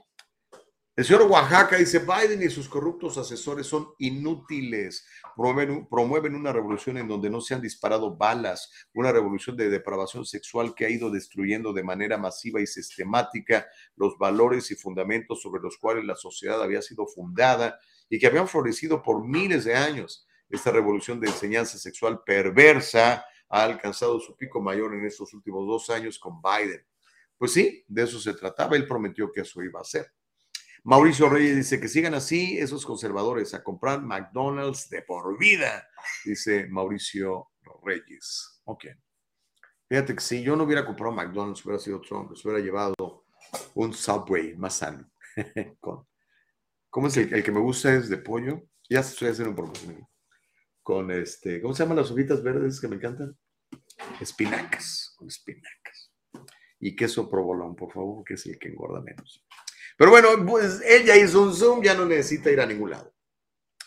El 0.97 1.05
señor 1.05 1.23
Oaxaca 1.23 1.77
dice, 1.77 1.99
Biden 1.99 2.41
y 2.41 2.49
sus 2.49 2.69
corruptos 2.69 3.19
asesores 3.19 3.67
son 3.67 3.89
inútiles, 3.99 5.05
promueven, 5.35 5.89
promueven, 5.89 6.37
una 6.37 6.53
revolución 6.53 6.99
en 6.99 7.09
donde 7.09 7.29
no 7.31 7.41
se 7.41 7.53
han 7.53 7.61
disparado 7.61 8.17
balas, 8.17 8.71
una 8.95 9.11
revolución 9.11 9.57
de 9.57 9.69
depravación 9.69 10.25
sexual 10.25 10.73
que 10.73 10.87
ha 10.87 10.91
ido 10.91 11.11
destruyendo 11.11 11.73
de 11.73 11.83
manera 11.83 12.17
masiva 12.17 12.61
y 12.61 12.69
sistemática 12.69 13.67
los 13.97 14.17
valores 14.19 14.71
y 14.71 14.77
fundamentos 14.77 15.43
sobre 15.43 15.61
los 15.61 15.79
cuales 15.79 16.05
la 16.05 16.15
sociedad 16.15 16.63
había 16.63 16.81
sido 16.81 17.09
fundada 17.09 17.77
y 18.09 18.21
que 18.21 18.29
habían 18.29 18.47
florecido 18.47 19.03
por 19.03 19.27
miles 19.27 19.65
de 19.65 19.75
años. 19.75 20.29
Esta 20.49 20.71
revolución 20.71 21.19
de 21.19 21.27
enseñanza 21.27 21.77
sexual 21.77 22.23
perversa 22.25 23.25
ha 23.49 23.65
alcanzado 23.65 24.21
su 24.21 24.37
pico 24.37 24.61
mayor 24.61 24.95
en 24.95 25.07
estos 25.07 25.35
últimos 25.35 25.67
dos 25.67 25.91
años 25.91 26.21
con 26.21 26.41
Biden. 26.41 26.87
Pues 27.37 27.53
sí, 27.53 27.85
de 27.89 28.05
eso 28.05 28.21
se 28.21 28.33
trataba, 28.35 28.77
él 28.77 28.87
prometió 28.87 29.33
que 29.33 29.41
eso 29.41 29.61
iba 29.61 29.81
a 29.81 29.85
ser. 29.85 30.07
Mauricio 30.87 31.31
Reyes 31.31 31.57
dice 31.57 31.81
que 31.81 31.89
sigan 31.89 32.13
así 32.13 32.59
esos 32.59 32.85
conservadores 32.85 33.55
a 33.55 33.65
comprar 33.65 34.03
McDonald's 34.03 34.91
de 34.91 35.01
por 35.01 35.39
vida, 35.39 35.89
dice 36.27 36.67
Mauricio 36.69 37.53
Reyes. 37.83 38.61
Ok. 38.65 38.85
Fíjate 39.89 40.15
que 40.15 40.21
si 40.21 40.43
yo 40.43 40.57
no 40.57 40.65
hubiera 40.65 40.85
comprado 40.85 41.15
McDonald's, 41.15 41.65
hubiera 41.65 41.81
sido 41.81 42.03
Trump, 42.03 42.31
les 42.31 42.45
hubiera 42.45 42.61
llevado 42.63 43.25
un 43.75 43.95
Subway 43.95 44.57
más 44.57 44.77
sano. 44.77 45.11
¿Cómo 46.91 47.09
es 47.09 47.17
el, 47.17 47.43
que 47.43 47.53
me 47.53 47.61
gusta? 47.61 47.95
Es 47.95 48.11
de 48.11 48.19
pollo. 48.19 48.63
Ya 48.91 49.01
estoy 49.01 49.29
haciendo 49.29 49.63
un. 49.63 50.07
Con 50.83 51.11
este, 51.11 51.63
¿cómo 51.63 51.73
se 51.73 51.83
llaman 51.83 51.97
las 51.97 52.11
hojitas 52.11 52.43
verdes 52.43 52.79
que 52.79 52.89
me 52.89 52.97
encantan? 52.97 53.35
Espinacas, 54.21 55.15
con 55.17 55.29
espinacas. 55.29 56.13
Y 56.79 56.95
queso 56.95 57.31
provolón, 57.31 57.75
por 57.75 57.91
favor, 57.91 58.23
que 58.23 58.35
es 58.35 58.45
el 58.45 58.59
que 58.59 58.69
engorda 58.69 59.01
menos. 59.01 59.44
Pero 59.97 60.11
bueno, 60.11 60.29
pues 60.47 60.81
él 60.85 61.09
hizo 61.23 61.43
un 61.43 61.55
Zoom, 61.55 61.83
ya 61.83 61.95
no 61.95 62.05
necesita 62.05 62.51
ir 62.51 62.61
a 62.61 62.67
ningún 62.67 62.91
lado. 62.91 63.15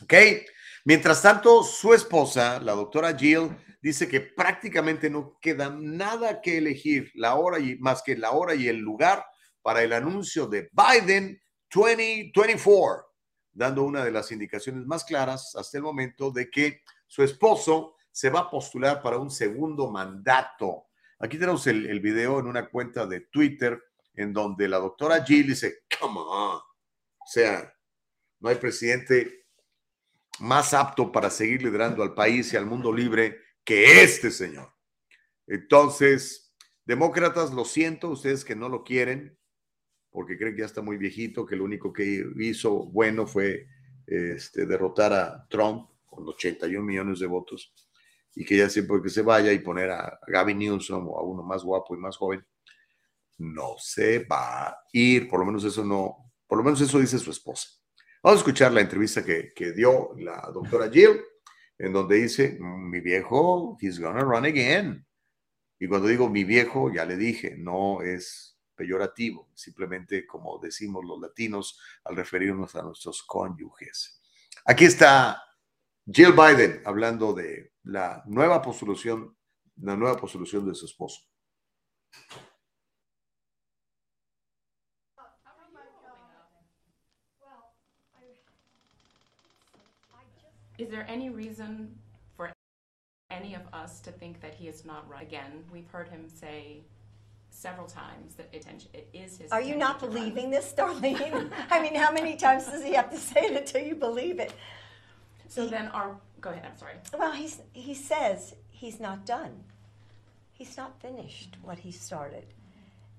¿Ok? 0.02 0.14
Mientras 0.86 1.22
tanto, 1.22 1.64
su 1.64 1.94
esposa, 1.94 2.60
la 2.62 2.74
doctora 2.74 3.16
Jill, 3.18 3.50
dice 3.82 4.08
que 4.08 4.22
prácticamente 4.22 5.10
no 5.10 5.38
queda 5.42 5.70
nada 5.70 6.42
que 6.42 6.58
elegir 6.58 7.12
la 7.16 7.36
hora 7.36 7.60
y 7.60 7.78
más 7.78 8.02
que 8.04 8.16
la 8.16 8.32
hora 8.32 8.56
y 8.56 8.68
el 8.68 8.78
lugar 8.78 9.26
para 9.62 9.84
el 9.84 9.92
anuncio 9.92 10.48
de 10.48 10.70
Biden 10.72 11.42
2024, 11.74 13.06
dando 13.52 13.84
una 13.84 14.06
de 14.06 14.12
las 14.12 14.32
indicaciones 14.32 14.86
más 14.86 15.04
claras 15.04 15.56
hasta 15.56 15.78
el 15.78 15.84
momento 15.84 16.32
de 16.32 16.50
que 16.50 16.82
su 17.06 17.24
esposo 17.24 17.96
se 18.12 18.30
va 18.30 18.42
a 18.42 18.50
postular 18.50 19.02
para 19.02 19.18
un 19.18 19.30
segundo 19.30 19.92
mandato. 19.92 20.88
Aquí 21.20 21.38
tenemos 21.38 21.68
el, 21.68 21.86
el 21.90 22.00
video 22.00 22.40
en 22.40 22.48
una 22.48 22.70
cuenta 22.70 23.06
de 23.06 23.22
Twitter 23.22 23.82
en 24.18 24.34
donde 24.34 24.68
la 24.68 24.80
doctora 24.80 25.24
Jill 25.24 25.48
dice, 25.48 25.84
come 26.00 26.20
on, 26.20 26.58
o 26.58 27.30
sea, 27.30 27.74
no 28.40 28.50
hay 28.50 28.56
presidente 28.56 29.46
más 30.40 30.74
apto 30.74 31.12
para 31.12 31.30
seguir 31.30 31.62
liderando 31.62 32.04
al 32.04 32.14
país 32.14 32.52
y 32.52 32.58
al 32.58 32.66
mundo 32.66 32.92
libre 32.92 33.40
que 33.64 34.04
este 34.04 34.32
señor. 34.32 34.74
Entonces, 35.46 36.54
demócratas, 36.84 37.54
lo 37.54 37.64
siento, 37.64 38.10
ustedes 38.10 38.44
que 38.44 38.56
no 38.56 38.70
lo 38.70 38.84
quieren, 38.84 39.38
porque 40.10 40.38
creen 40.38 40.56
que 40.56 40.62
ya 40.62 40.66
está 40.66 40.82
muy 40.82 40.98
viejito, 40.98 41.46
que 41.46 41.56
lo 41.56 41.64
único 41.64 41.94
que 41.94 42.26
hizo 42.38 42.86
bueno 42.88 43.28
fue 43.28 43.68
este, 44.08 44.66
derrotar 44.66 45.14
a 45.14 45.48
Trump 45.48 45.90
con 46.06 46.28
81 46.28 46.84
millones 46.84 47.20
de 47.20 47.28
votos 47.28 47.74
y 48.34 48.46
que 48.46 48.58
ya 48.58 48.70
siempre 48.70 49.02
que 49.02 49.10
se 49.10 49.22
vaya 49.22 49.52
y 49.52 49.60
poner 49.60 49.92
a 49.92 50.20
Gavin 50.28 50.58
Newsom 50.58 51.08
o 51.08 51.20
a 51.20 51.24
uno 51.24 51.44
más 51.44 51.64
guapo 51.64 51.96
y 51.96 52.00
más 52.00 52.18
joven, 52.18 52.46
no 53.38 53.76
se 53.78 54.20
va 54.26 54.68
a 54.68 54.78
ir, 54.92 55.30
por 55.30 55.40
lo 55.40 55.46
menos 55.46 55.64
eso 55.64 55.84
no, 55.84 56.32
por 56.48 56.58
lo 56.58 56.64
menos 56.64 56.82
eso 56.82 57.00
dice 57.00 57.20
su 57.20 57.32
esposa. 57.32 57.70
Vamos 58.24 58.40
a 58.40 58.42
escuchar 58.42 58.72
la 58.72 58.82
entrevista 58.82 59.24
que, 59.24 59.54
que 59.54 59.72
dio 59.74 60.14
la 60.18 60.50
doctora 60.54 60.90
Jill, 60.90 61.22
en 61.78 61.94
donde 61.94 62.16
dice, 62.16 62.58
mi 62.60 63.00
viejo, 63.00 63.78
he's 63.80 64.00
gonna 64.00 64.22
run 64.22 64.46
again. 64.46 65.06
Y 65.80 65.88
cuando 65.88 66.08
digo 66.08 66.30
mi 66.30 66.44
viejo, 66.44 66.92
ya 66.92 67.06
le 67.06 67.16
dije, 67.16 67.56
no 67.58 68.02
es 68.02 68.58
peyorativo, 68.76 69.50
simplemente 69.54 70.26
como 70.26 70.60
decimos 70.60 71.04
los 71.06 71.20
latinos 71.20 71.80
al 72.04 72.16
referirnos 72.16 72.76
a 72.76 72.84
nuestros 72.84 73.24
cónyuges. 73.24 74.22
Aquí 74.66 74.86
está 74.86 75.44
Jill 76.06 76.34
Biden 76.34 76.82
hablando 76.86 77.34
de 77.34 77.74
la 77.84 78.24
nueva 78.28 78.62
postulación, 78.62 79.36
la 79.78 79.96
nueva 79.96 80.18
postulación 80.18 80.68
de 80.68 80.76
su 80.76 80.86
esposo. 80.86 81.22
Is 90.78 90.90
there 90.90 91.06
any 91.10 91.30
reason 91.30 91.96
for 92.36 92.52
any 93.32 93.56
of 93.56 93.62
us 93.74 94.00
to 94.02 94.12
think 94.12 94.42
that 94.42 94.54
he 94.54 94.68
is 94.68 94.86
not 94.86 95.10
right? 95.10 95.24
Again, 95.24 95.64
we've 95.72 95.90
heard 95.90 96.08
him 96.08 96.28
say 96.30 96.82
several 97.50 97.88
times 97.88 98.36
that 98.36 98.48
intention 98.54 98.90
it 98.94 99.10
is 99.14 99.38
his. 99.38 99.52
Are 99.52 99.62
you 99.62 99.76
not 99.76 100.00
to 100.00 100.06
run. 100.06 100.16
believing 100.16 100.52
this, 100.52 100.74
Darlene? 100.78 101.50
I 101.72 101.82
mean, 101.82 101.96
how 101.96 102.12
many 102.12 102.36
times 102.36 102.66
does 102.66 102.84
he 102.84 102.94
have 102.94 103.10
to 103.12 103.18
say 103.18 103.46
it 103.46 103.58
until 103.58 103.82
you 103.82 103.96
believe 103.96 104.40
it? 104.40 104.54
So 105.50 105.66
then, 105.66 105.88
our 105.88 106.16
go 106.42 106.50
ahead. 106.52 106.66
I'm 106.70 106.78
sorry. 106.78 106.94
Well, 107.18 107.32
he's, 107.32 107.62
he 107.74 107.94
says 107.94 108.54
he's 108.70 109.00
not 109.00 109.26
done. 109.26 109.64
He's 110.52 110.78
not 110.78 111.00
finished 111.02 111.58
what 111.62 111.80
he 111.80 111.92
started. 111.92 112.46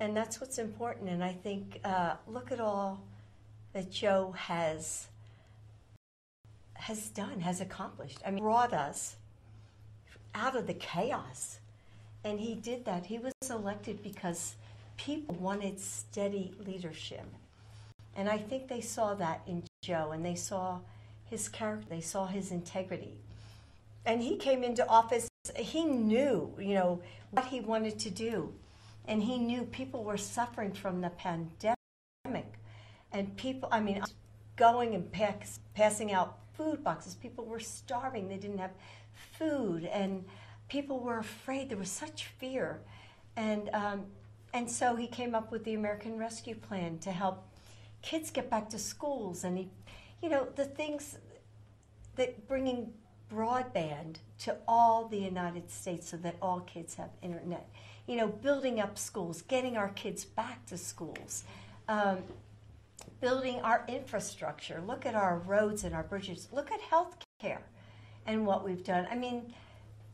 And 0.00 0.16
that's 0.16 0.40
what's 0.40 0.58
important. 0.58 1.08
And 1.08 1.24
I 1.24 1.32
think, 1.32 1.80
uh, 1.84 2.14
look 2.26 2.52
at 2.52 2.60
all 2.60 3.02
that 3.72 3.90
Joe 3.90 4.34
has 4.36 5.08
has 6.78 7.08
done, 7.08 7.40
has 7.40 7.60
accomplished. 7.60 8.18
I 8.24 8.30
mean, 8.30 8.42
brought 8.42 8.72
us 8.72 9.16
out 10.34 10.56
of 10.56 10.66
the 10.66 10.74
chaos. 10.74 11.58
And 12.24 12.40
he 12.40 12.54
did 12.54 12.84
that. 12.84 13.06
He 13.06 13.18
was 13.18 13.32
elected 13.50 14.02
because 14.02 14.54
people 14.96 15.34
wanted 15.36 15.78
steady 15.80 16.54
leadership. 16.64 17.26
And 18.16 18.28
I 18.28 18.38
think 18.38 18.68
they 18.68 18.80
saw 18.80 19.14
that 19.14 19.42
in 19.46 19.62
Joe 19.82 20.10
and 20.12 20.24
they 20.24 20.34
saw 20.34 20.80
his 21.26 21.48
character, 21.48 21.86
they 21.88 22.00
saw 22.00 22.26
his 22.26 22.50
integrity. 22.50 23.20
And 24.04 24.22
he 24.22 24.36
came 24.36 24.64
into 24.64 24.86
office, 24.88 25.28
he 25.54 25.84
knew, 25.84 26.54
you 26.58 26.74
know, 26.74 27.00
what 27.30 27.46
he 27.46 27.60
wanted 27.60 27.98
to 28.00 28.10
do. 28.10 28.52
And 29.06 29.22
he 29.22 29.38
knew 29.38 29.62
people 29.62 30.04
were 30.04 30.16
suffering 30.16 30.72
from 30.72 31.00
the 31.00 31.10
pandemic. 31.10 32.54
And 33.12 33.36
people, 33.36 33.68
I 33.70 33.80
mean, 33.80 34.02
going 34.56 34.94
and 34.94 35.10
pass, 35.10 35.60
passing 35.74 36.12
out 36.12 36.38
food 36.58 36.84
boxes. 36.84 37.14
People 37.14 37.46
were 37.46 37.60
starving. 37.60 38.28
They 38.28 38.36
didn't 38.36 38.58
have 38.58 38.72
food. 39.38 39.84
And 39.84 40.24
people 40.68 41.00
were 41.00 41.18
afraid. 41.18 41.70
There 41.70 41.78
was 41.78 41.90
such 41.90 42.24
fear. 42.24 42.80
And, 43.36 43.70
um, 43.72 44.06
and 44.52 44.70
so 44.70 44.96
he 44.96 45.06
came 45.06 45.34
up 45.34 45.50
with 45.50 45.64
the 45.64 45.74
American 45.74 46.18
Rescue 46.18 46.56
Plan 46.56 46.98
to 46.98 47.12
help 47.12 47.48
kids 48.02 48.30
get 48.30 48.50
back 48.50 48.68
to 48.70 48.78
schools. 48.78 49.44
And 49.44 49.56
he, 49.56 49.70
you 50.22 50.28
know, 50.28 50.48
the 50.56 50.64
things 50.64 51.18
that 52.16 52.48
bringing 52.48 52.92
broadband 53.32 54.16
to 54.40 54.56
all 54.66 55.06
the 55.06 55.18
United 55.18 55.70
States 55.70 56.10
so 56.10 56.16
that 56.18 56.36
all 56.42 56.60
kids 56.60 56.94
have 56.96 57.10
internet. 57.22 57.68
You 58.06 58.16
know, 58.16 58.28
building 58.28 58.80
up 58.80 58.98
schools, 58.98 59.42
getting 59.42 59.76
our 59.76 59.90
kids 59.90 60.24
back 60.24 60.64
to 60.66 60.78
schools, 60.78 61.44
um, 61.88 62.22
building 63.20 63.60
our 63.60 63.84
infrastructure. 63.88 64.82
Look 64.86 65.06
at 65.06 65.14
our 65.14 65.38
roads 65.38 65.84
and 65.84 65.94
our 65.94 66.02
bridges. 66.02 66.48
Look 66.52 66.70
at 66.70 66.80
health 66.80 67.16
care 67.40 67.62
and 68.26 68.46
what 68.46 68.64
we've 68.64 68.84
done. 68.84 69.06
I 69.10 69.16
mean, 69.16 69.54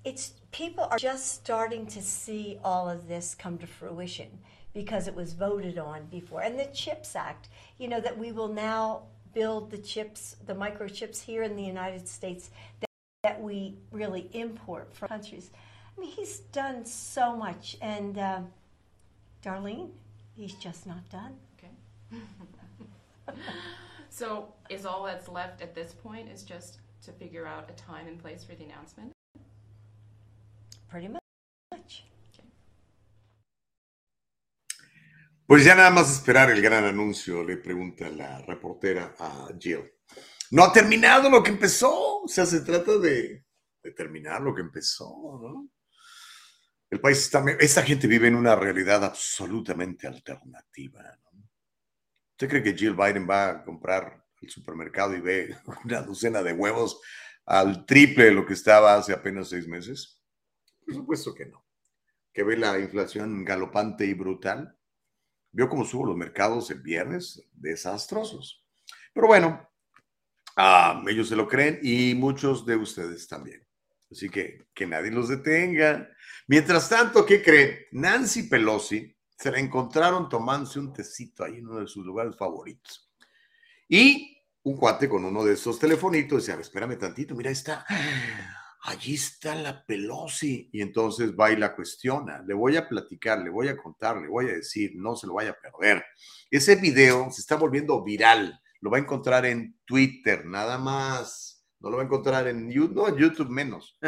it's 0.05 0.35
people 0.53 0.85
are 0.91 0.99
just 0.99 1.33
starting 1.33 1.87
to 1.87 2.03
see 2.03 2.59
all 2.63 2.89
of 2.89 3.09
this 3.09 3.35
come 3.35 3.59
to 3.59 3.67
fruition 3.67 4.39
because 4.73 5.09
it 5.09 5.15
was 5.15 5.33
voted 5.33 5.79
on 5.79 6.07
before. 6.07 6.43
And 6.43 6.59
the 6.59 6.67
CHIPS 6.67 7.17
Act, 7.17 7.49
you 7.79 7.89
know, 7.89 8.01
that 8.01 8.19
we 8.19 8.33
will 8.33 8.49
now 8.49 9.05
build 9.33 9.71
the 9.71 9.79
chips, 9.79 10.37
the 10.47 10.55
microchips 10.55 11.23
here 11.23 11.43
in 11.43 11.57
the 11.57 11.63
United 11.63 12.07
States 12.09 12.51
that, 12.81 12.91
that 13.23 13.41
we 13.41 13.77
really 13.93 14.29
import 14.33 14.95
from 14.95 15.09
countries. 15.09 15.51
I 15.97 16.01
mean, 16.01 16.11
he's 16.11 16.41
done 16.41 16.85
so 16.85 17.37
much. 17.37 17.77
And 17.81 18.19
uh, 18.19 18.41
Darlene, 19.43 19.91
he's 20.37 20.55
just 20.55 20.87
not 20.87 21.09
done. 21.09 21.37
Okay. 21.59 21.73
so 24.11 24.55
is 24.71 24.85
all 24.87 25.05
that's 25.05 25.29
left 25.29 25.63
at 25.63 25.75
this 25.75 25.93
point 25.93 26.29
is 26.29 26.43
just 26.43 26.79
to 27.05 27.13
figure 27.13 27.47
out 27.47 27.71
a 27.71 27.75
time 27.75 28.07
and 28.07 28.21
place 28.21 28.45
for 28.45 28.55
the 28.55 28.65
announcement? 28.65 29.13
Pretty 30.89 31.09
much. 31.09 32.05
Pues 35.47 35.63
ya 35.65 35.75
nada 35.75 35.91
más 35.91 36.11
esperar 36.11 36.51
el 36.51 36.63
gran 36.63 36.85
anuncio, 36.85 37.45
le 37.45 37.59
pregunta 37.59 38.09
la 38.09 38.41
reportera 38.43 39.15
a 39.19 39.49
Jill. 39.59 39.93
No 40.51 40.65
ha 40.65 40.73
terminado 40.73 41.29
lo 41.29 41.43
que 41.43 41.51
empezó, 41.51 42.23
o 42.23 42.29
sea, 42.29 42.47
se 42.47 42.61
trata 42.61 42.97
de, 42.99 43.45
de 43.83 43.91
terminar 43.93 44.41
lo 44.41 44.55
que 44.55 44.63
empezó, 44.63 45.39
¿no? 45.43 45.69
El 46.89 47.01
país 47.01 47.19
está, 47.19 47.45
esta 47.61 47.83
gente 47.83 48.07
vive 48.07 48.29
en 48.29 48.37
una 48.37 48.57
realidad 48.57 49.05
absolutamente 49.05 50.07
alternativa, 50.07 51.03
¿no? 51.03 51.24
¿Usted 52.35 52.49
cree 52.49 52.63
que 52.65 52.75
Jill 52.75 52.95
Biden 52.95 53.29
va 53.31 53.49
a 53.49 53.65
comprar 53.65 54.25
al 54.43 54.51
supermercado 54.51 55.15
y 55.15 55.21
ve 55.21 55.57
una 55.85 56.03
docena 56.03 56.43
de 56.43 56.53
huevos 56.53 57.01
al 57.47 57.87
triple 57.87 58.25
de 58.25 58.33
lo 58.33 58.45
que 58.45 58.55
estaba 58.55 58.97
hace 58.97 59.13
apenas 59.13 59.51
seis 59.51 59.69
meses? 59.69 60.21
Por 60.85 60.95
supuesto 60.97 61.33
que 61.33 61.47
no. 61.47 61.65
Que 62.33 62.43
ve 62.43 62.57
la 62.57 62.77
inflación 62.81 63.45
galopante 63.45 64.05
y 64.05 64.15
brutal. 64.15 64.77
Vio 65.53 65.69
cómo 65.69 65.85
subo 65.85 66.07
los 66.07 66.17
mercados 66.17 66.69
el 66.73 66.81
viernes, 66.81 67.41
desastrosos. 67.53 68.67
Pero 69.13 69.29
bueno, 69.29 69.71
ah, 70.57 71.05
ellos 71.07 71.29
se 71.29 71.37
lo 71.37 71.47
creen 71.47 71.79
y 71.83 72.17
muchos 72.17 72.67
de 72.67 72.75
ustedes 72.75 73.29
también. 73.29 73.65
Así 74.11 74.29
que 74.29 74.67
que 74.75 74.89
nadie 74.89 75.13
los 75.13 75.29
detenga. 75.29 76.11
Mientras 76.49 76.89
tanto, 76.89 77.25
¿qué 77.25 77.41
creen? 77.41 77.79
Nancy 77.93 78.43
Pelosi 78.43 79.17
se 79.37 79.51
la 79.51 79.59
encontraron 79.59 80.29
tomándose 80.29 80.79
un 80.79 80.93
tecito 80.93 81.45
ahí 81.45 81.59
en 81.59 81.69
uno 81.69 81.81
de 81.81 81.87
sus 81.87 82.05
lugares 82.05 82.37
favoritos. 82.37 83.11
Y 83.89 84.43
un 84.63 84.77
cuate 84.77 85.09
con 85.09 85.25
uno 85.25 85.45
de 85.45 85.55
esos 85.55 85.79
telefonitos 85.79 86.47
decía, 86.47 86.61
espérame 86.61 86.99
tantito, 86.99 87.35
mira, 87.35 87.51
está, 87.51 87.85
allí 88.83 89.15
está 89.15 89.55
la 89.55 89.85
Pelosi. 89.85 90.71
Y 90.73 90.81
entonces 90.81 91.35
va 91.39 91.53
y 91.53 91.57
la 91.57 91.75
cuestiona. 91.75 92.43
Le 92.47 92.55
voy 92.55 92.77
a 92.77 92.89
platicar, 92.89 93.41
le 93.41 93.51
voy 93.51 93.69
a 93.69 93.77
contar, 93.77 94.17
le 94.21 94.29
voy 94.29 94.47
a 94.47 94.55
decir, 94.55 94.93
no 94.95 95.17
se 95.17 95.27
lo 95.27 95.35
vaya 95.35 95.51
a 95.51 95.61
perder. 95.61 96.05
Ese 96.51 96.77
video 96.77 97.31
se 97.31 97.41
está 97.41 97.57
volviendo 97.57 98.03
viral. 98.03 98.61
Lo 98.81 98.91
va 98.91 98.99
a 98.99 99.01
encontrar 99.01 99.45
en 99.47 99.79
Twitter, 99.85 100.47
nada 100.47 100.79
más. 100.79 101.67
No 101.81 101.91
lo 101.91 101.97
va 101.97 102.03
a 102.03 102.07
encontrar 102.07 102.49
en 102.49 102.71
YouTube, 102.71 102.95
no, 102.95 103.09
en 103.09 103.17
YouTube 103.17 103.51
menos. 103.51 103.99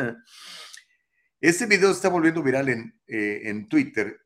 Este 1.41 1.67
video 1.67 1.91
está 1.91 2.09
volviendo 2.09 2.43
viral 2.43 2.71
en, 2.71 3.01
eh, 3.07 3.43
en 3.45 3.69
Twitter. 3.69 4.26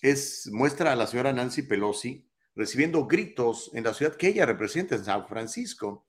Es, 0.00 0.48
muestra 0.50 0.92
a 0.92 0.96
la 0.96 1.06
señora 1.06 1.32
Nancy 1.32 1.62
Pelosi 1.62 2.26
recibiendo 2.54 3.06
gritos 3.06 3.70
en 3.74 3.84
la 3.84 3.94
ciudad 3.94 4.16
que 4.16 4.28
ella 4.28 4.46
representa, 4.46 4.94
en 4.94 5.04
San 5.04 5.26
Francisco. 5.26 6.06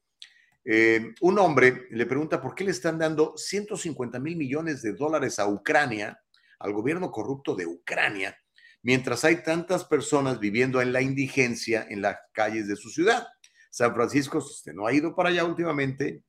Eh, 0.64 1.14
un 1.22 1.40
hombre 1.40 1.88
le 1.92 2.06
pregunta 2.06 2.42
por 2.42 2.56
qué 2.56 2.64
le 2.64 2.72
están 2.72 2.98
dando 2.98 3.34
150 3.36 4.20
mil 4.20 4.36
millones 4.38 4.82
de 4.82 4.94
dólares 4.94 5.40
a 5.40 5.48
Ucrania, 5.48 6.22
al 6.60 6.74
gobierno 6.74 7.12
corrupto 7.12 7.56
de 7.56 7.66
Ucrania, 7.66 8.38
mientras 8.84 9.24
hay 9.24 9.44
tantas 9.44 9.84
personas 9.86 10.40
viviendo 10.40 10.82
en 10.82 10.94
la 10.94 11.02
indigencia 11.02 11.86
en 11.90 12.02
las 12.02 12.18
calles 12.34 12.68
de 12.68 12.76
su 12.76 12.90
ciudad. 12.90 13.28
San 13.72 13.94
Francisco 13.94 14.38
usted 14.38 14.74
no 14.74 14.86
ha 14.86 14.94
ido 14.94 15.16
para 15.16 15.30
allá 15.30 15.44
últimamente, 15.46 16.24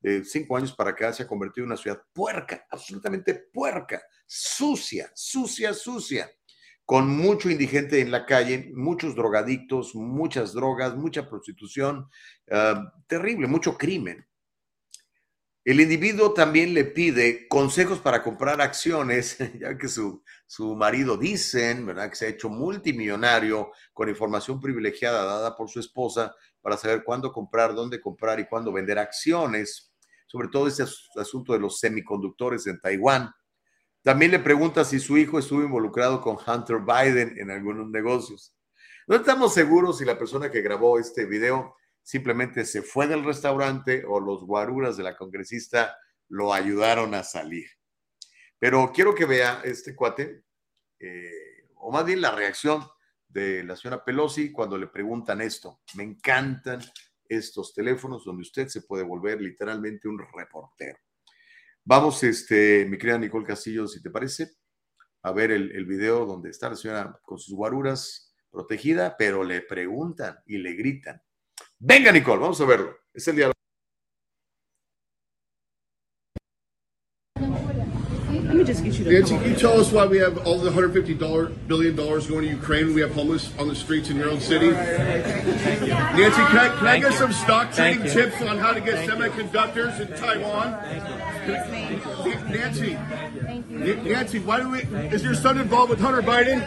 de 0.00 0.24
cinco 0.24 0.56
años 0.56 0.74
para 0.74 0.90
acá 0.90 1.12
se 1.12 1.24
ha 1.24 1.26
convertido 1.26 1.64
en 1.64 1.72
una 1.72 1.80
ciudad 1.80 2.00
puerca, 2.12 2.66
absolutamente 2.70 3.34
puerca, 3.34 4.02
sucia, 4.26 5.10
sucia, 5.14 5.72
sucia 5.72 6.30
con 6.88 7.06
mucho 7.06 7.50
indigente 7.50 8.00
en 8.00 8.10
la 8.10 8.24
calle, 8.24 8.72
muchos 8.74 9.14
drogadictos, 9.14 9.94
muchas 9.94 10.54
drogas, 10.54 10.96
mucha 10.96 11.28
prostitución, 11.28 12.08
uh, 12.50 13.02
terrible, 13.06 13.46
mucho 13.46 13.76
crimen. 13.76 14.26
El 15.66 15.82
individuo 15.82 16.32
también 16.32 16.72
le 16.72 16.86
pide 16.86 17.46
consejos 17.46 17.98
para 17.98 18.22
comprar 18.22 18.62
acciones, 18.62 19.36
ya 19.60 19.76
que 19.76 19.86
su, 19.86 20.22
su 20.46 20.74
marido 20.76 21.18
dicen, 21.18 21.84
¿verdad? 21.84 22.08
Que 22.08 22.16
se 22.16 22.24
ha 22.24 22.30
hecho 22.30 22.48
multimillonario 22.48 23.70
con 23.92 24.08
información 24.08 24.58
privilegiada 24.58 25.24
dada 25.26 25.54
por 25.54 25.68
su 25.68 25.80
esposa 25.80 26.34
para 26.62 26.78
saber 26.78 27.04
cuándo 27.04 27.30
comprar, 27.34 27.74
dónde 27.74 28.00
comprar 28.00 28.40
y 28.40 28.46
cuándo 28.46 28.72
vender 28.72 28.98
acciones, 28.98 29.92
sobre 30.26 30.48
todo 30.48 30.66
este 30.66 30.84
asunto 31.16 31.52
de 31.52 31.58
los 31.58 31.80
semiconductores 31.80 32.66
en 32.66 32.80
Taiwán. 32.80 33.30
También 34.08 34.30
le 34.30 34.38
pregunta 34.38 34.86
si 34.86 35.00
su 35.00 35.18
hijo 35.18 35.38
estuvo 35.38 35.62
involucrado 35.62 36.22
con 36.22 36.38
Hunter 36.38 36.78
Biden 36.78 37.38
en 37.38 37.50
algunos 37.50 37.90
negocios. 37.90 38.56
No 39.06 39.16
estamos 39.16 39.52
seguros 39.52 39.98
si 39.98 40.06
la 40.06 40.18
persona 40.18 40.50
que 40.50 40.62
grabó 40.62 40.98
este 40.98 41.26
video 41.26 41.76
simplemente 42.02 42.64
se 42.64 42.80
fue 42.80 43.06
del 43.06 43.22
restaurante 43.22 44.06
o 44.08 44.18
los 44.18 44.44
guaruras 44.44 44.96
de 44.96 45.02
la 45.02 45.14
congresista 45.14 45.94
lo 46.30 46.54
ayudaron 46.54 47.14
a 47.14 47.22
salir. 47.22 47.66
Pero 48.58 48.92
quiero 48.94 49.14
que 49.14 49.26
vea 49.26 49.60
este 49.62 49.94
cuate, 49.94 50.42
eh, 50.98 51.68
o 51.74 51.92
más 51.92 52.06
bien 52.06 52.22
la 52.22 52.30
reacción 52.30 52.88
de 53.28 53.62
la 53.62 53.76
señora 53.76 54.02
Pelosi 54.02 54.50
cuando 54.50 54.78
le 54.78 54.86
preguntan 54.86 55.42
esto. 55.42 55.82
Me 55.96 56.04
encantan 56.04 56.80
estos 57.28 57.74
teléfonos 57.74 58.24
donde 58.24 58.40
usted 58.40 58.68
se 58.68 58.80
puede 58.80 59.02
volver 59.02 59.38
literalmente 59.38 60.08
un 60.08 60.18
reportero. 60.18 60.96
Vamos, 61.90 62.22
este, 62.22 62.84
mi 62.84 62.98
querida 62.98 63.16
Nicole 63.16 63.46
Castillo, 63.46 63.88
si 63.88 64.02
te 64.02 64.10
parece, 64.10 64.50
a 65.22 65.32
ver 65.32 65.52
el, 65.52 65.72
el, 65.72 65.86
video 65.86 66.26
donde 66.26 66.50
está 66.50 66.68
la 66.68 66.76
señora 66.76 67.18
con 67.22 67.38
sus 67.38 67.54
guaruras 67.54 68.36
protegida, 68.50 69.16
pero 69.16 69.42
le 69.42 69.62
preguntan 69.62 70.36
y 70.44 70.58
le 70.58 70.74
gritan. 70.74 71.22
Venga, 71.78 72.12
Nicole, 72.12 72.42
vamos 72.42 72.60
a 72.60 72.66
verlo. 72.66 72.94
Es 73.14 73.26
el 73.28 73.36
diálogo. 73.36 73.57
Just 78.68 78.84
get 78.84 78.98
you 78.98 79.04
to 79.04 79.12
Nancy, 79.12 79.34
come 79.34 79.42
can 79.42 79.52
you 79.52 79.56
tell 79.56 79.80
us 79.80 79.90
why 79.90 80.04
we 80.06 80.18
have 80.18 80.46
all 80.46 80.58
the 80.58 80.70
$150 80.70 81.66
billion 81.66 81.96
going 81.96 82.22
to 82.26 82.46
Ukraine? 82.46 82.92
We 82.94 83.00
have 83.00 83.14
homeless 83.14 83.50
on 83.58 83.66
the 83.66 83.74
streets 83.74 84.10
in 84.10 84.16
your 84.16 84.28
own 84.28 84.40
city. 84.40 84.70
Nancy, 84.70 86.42
can 86.52 86.58
I, 86.58 86.68
can 86.76 86.86
I 86.86 86.98
get 87.00 87.14
some 87.14 87.32
stock 87.32 87.72
trading 87.72 88.02
tips 88.02 88.42
on 88.42 88.58
how 88.58 88.72
to 88.74 88.80
get 88.80 89.08
semiconductors 89.08 89.98
in 90.00 90.08
Taiwan? 90.18 90.68
Can- 91.46 92.52
Nancy, 92.52 92.92
N- 92.94 94.04
Nancy, 94.04 94.38
why 94.40 94.60
do 94.60 94.68
we? 94.68 94.80
Is 95.16 95.24
your 95.24 95.34
son 95.34 95.58
involved 95.58 95.88
with 95.90 96.00
Hunter 96.00 96.22
Biden? 96.22 96.58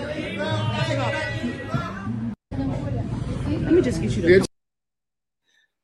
Let 3.61 3.73
me 3.73 3.81
just 3.83 4.01
get 4.01 4.11
you 4.15 4.21
to 4.23 4.27
Nancy, 4.27 4.45
eh, 4.45 4.47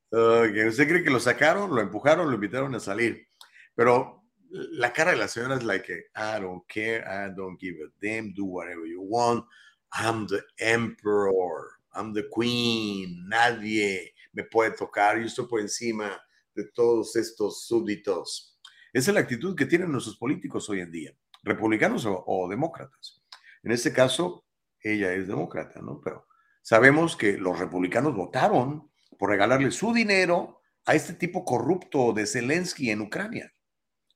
Ok, 0.09 0.67
¿Usted 0.69 0.87
cree 0.87 1.03
que 1.03 1.11
lo 1.11 1.19
sacaron, 1.19 1.75
lo 1.75 1.81
empujaron, 1.81 2.27
lo 2.27 2.33
invitaron 2.33 2.73
a 2.73 2.79
salir? 2.79 3.27
Pero 3.75 4.23
la 4.49 4.93
cara 4.93 5.11
de 5.11 5.17
la 5.17 5.27
señora 5.27 5.55
es 5.55 5.63
like, 5.63 5.91
I 6.15 6.39
don't 6.39 6.63
care, 6.67 7.03
I 7.05 7.33
don't 7.35 7.59
give 7.59 7.77
a 7.83 7.89
damn, 8.01 8.33
do 8.33 8.45
whatever 8.45 8.85
you 8.85 9.01
want. 9.01 9.45
I'm 9.91 10.27
the 10.27 10.43
emperor, 10.59 11.79
I'm 11.93 12.13
the 12.13 12.27
queen, 12.29 13.27
nadie 13.27 14.13
me 14.33 14.43
puede 14.43 14.71
tocar, 14.71 15.17
yo 15.17 15.25
estoy 15.25 15.47
por 15.47 15.61
encima 15.61 16.21
de 16.53 16.65
todos 16.65 17.15
estos 17.15 17.65
súbditos. 17.65 18.59
Esa 18.93 19.11
es 19.11 19.15
la 19.15 19.21
actitud 19.21 19.55
que 19.55 19.65
tienen 19.65 19.91
nuestros 19.91 20.17
políticos 20.17 20.69
hoy 20.69 20.81
en 20.81 20.91
día, 20.91 21.13
republicanos 21.43 22.05
o, 22.05 22.23
o 22.25 22.49
demócratas. 22.49 23.21
En 23.63 23.71
este 23.71 23.93
caso, 23.93 24.45
ella 24.81 25.13
es 25.13 25.27
demócrata, 25.27 25.81
¿no? 25.81 26.01
Pero 26.03 26.27
sabemos 26.61 27.15
que 27.15 27.37
los 27.37 27.57
republicanos 27.59 28.15
votaron 28.15 28.91
por 29.17 29.29
regalarle 29.29 29.71
su 29.71 29.93
dinero 29.93 30.61
a 30.85 30.95
este 30.95 31.13
tipo 31.13 31.43
corrupto 31.43 32.13
de 32.13 32.25
Zelensky 32.25 32.91
en 32.91 33.01
Ucrania. 33.01 33.53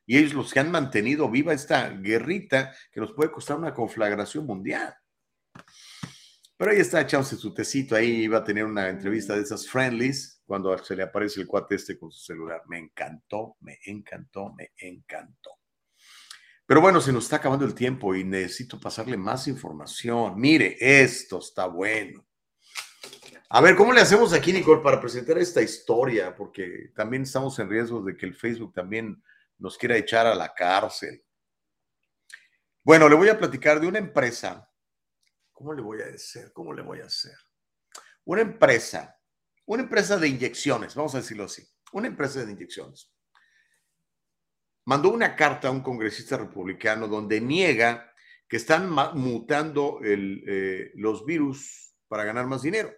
Y 0.06 0.18
ellos 0.18 0.34
los 0.34 0.53
que 0.53 0.60
han 0.60 0.72
mantenido 0.72 1.30
viva 1.30 1.53
esta 1.53 1.90
guerrita 1.90 2.73
que 2.91 2.99
nos 2.99 3.14
puede 3.14 3.32
costar 3.32 3.57
una 3.57 3.73
conflagración 3.73 4.45
mundial. 4.45 4.94
Pero 6.57 6.72
ahí 6.72 6.80
está 6.80 7.02
echándose 7.02 7.38
su 7.38 7.53
tecito, 7.53 7.95
ahí 7.95 8.23
iba 8.23 8.38
a 8.38 8.44
tener 8.44 8.65
una 8.65 8.88
entrevista 8.88 9.36
de 9.36 9.41
esas 9.41 9.68
friendlies 9.68 10.41
cuando 10.45 10.78
se 10.78 10.95
le 10.95 11.03
aparece 11.03 11.41
el 11.41 11.48
cuate 11.48 11.76
este 11.76 11.98
con 11.98 12.11
su 12.11 12.19
celular. 12.19 12.61
Me 12.68 12.78
encantó, 12.78 13.56
me 13.61 13.80
encantó, 13.86 14.53
me 14.53 14.72
encantó. 14.78 15.57
Pero 16.65 16.80
bueno, 16.80 17.02
se 17.02 17.11
nos 17.11 17.23
está 17.23 17.38
acabando 17.38 17.65
el 17.65 17.73
tiempo 17.73 18.15
y 18.15 18.23
necesito 18.23 18.80
pasarle 18.80 19.18
más 19.18 19.48
información. 19.48 20.40
Mire, 20.40 20.78
esto 20.80 21.40
está 21.40 21.65
bueno. 21.65 22.26
A 23.49 23.60
ver, 23.60 23.76
¿cómo 23.76 23.91
le 23.91 23.99
hacemos 23.99 24.32
aquí, 24.32 24.53
Nicole, 24.53 24.82
para 24.82 25.02
presentar 25.02 25.38
esta 25.38 25.61
historia? 25.61 26.34
Porque 26.36 26.91
también 26.95 27.23
estamos 27.23 27.60
en 27.60 27.69
riesgo 27.69 28.02
de 28.02 28.15
que 28.15 28.26
el 28.26 28.36
Facebook 28.36 28.72
también 28.72 29.22
nos 29.62 29.78
quiera 29.78 29.96
echar 29.96 30.26
a 30.26 30.36
la 30.36 30.54
cárcel. 30.54 31.24
Bueno, 32.84 33.08
le 33.08 33.16
voy 33.16 33.30
a 33.30 33.38
platicar 33.38 33.80
de 33.80 33.88
una 33.88 34.00
empresa. 34.00 34.68
¿Cómo 35.52 35.74
le 35.74 35.84
voy 35.84 36.02
a 36.02 36.06
decir? 36.06 36.52
¿Cómo 36.52 36.74
le 36.74 36.82
voy 36.82 37.00
a 37.00 37.06
hacer? 37.06 37.36
Una 38.26 38.42
empresa, 38.42 39.16
una 39.66 39.84
empresa 39.84 40.18
de 40.18 40.28
inyecciones, 40.28 40.96
vamos 40.96 41.14
a 41.14 41.20
decirlo 41.20 41.44
así, 41.44 41.64
una 41.94 42.08
empresa 42.08 42.44
de 42.44 42.52
inyecciones. 42.52 43.12
Mandó 44.86 45.10
una 45.10 45.36
carta 45.36 45.68
a 45.68 45.72
un 45.72 45.82
congresista 45.82 46.38
republicano 46.38 47.08
donde 47.08 47.40
niega 47.40 48.12
que 48.48 48.58
están 48.58 48.90
mutando 49.14 50.00
eh, 50.04 50.92
los 50.96 51.24
virus 51.24 51.96
para 52.08 52.24
ganar 52.24 52.48
más 52.48 52.64
dinero. 52.64 52.92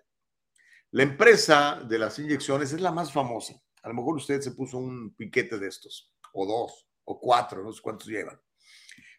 La 0.91 1.03
empresa 1.03 1.83
de 1.83 1.99
las 1.99 2.17
inyecciones 2.19 2.71
es 2.71 2.79
la 2.79 2.91
más 2.91 3.11
famosa. 3.11 3.53
A 3.81 3.89
lo 3.89 3.95
mejor 3.95 4.15
usted 4.15 4.39
se 4.39 4.51
puso 4.51 4.77
un 4.77 5.13
piquete 5.13 5.59
de 5.59 5.67
estos, 5.67 6.12
o 6.33 6.45
dos, 6.45 6.87
o 7.05 7.19
cuatro, 7.19 7.63
no 7.63 7.71
sé 7.71 7.81
cuántos 7.81 8.07
llevan. 8.07 8.39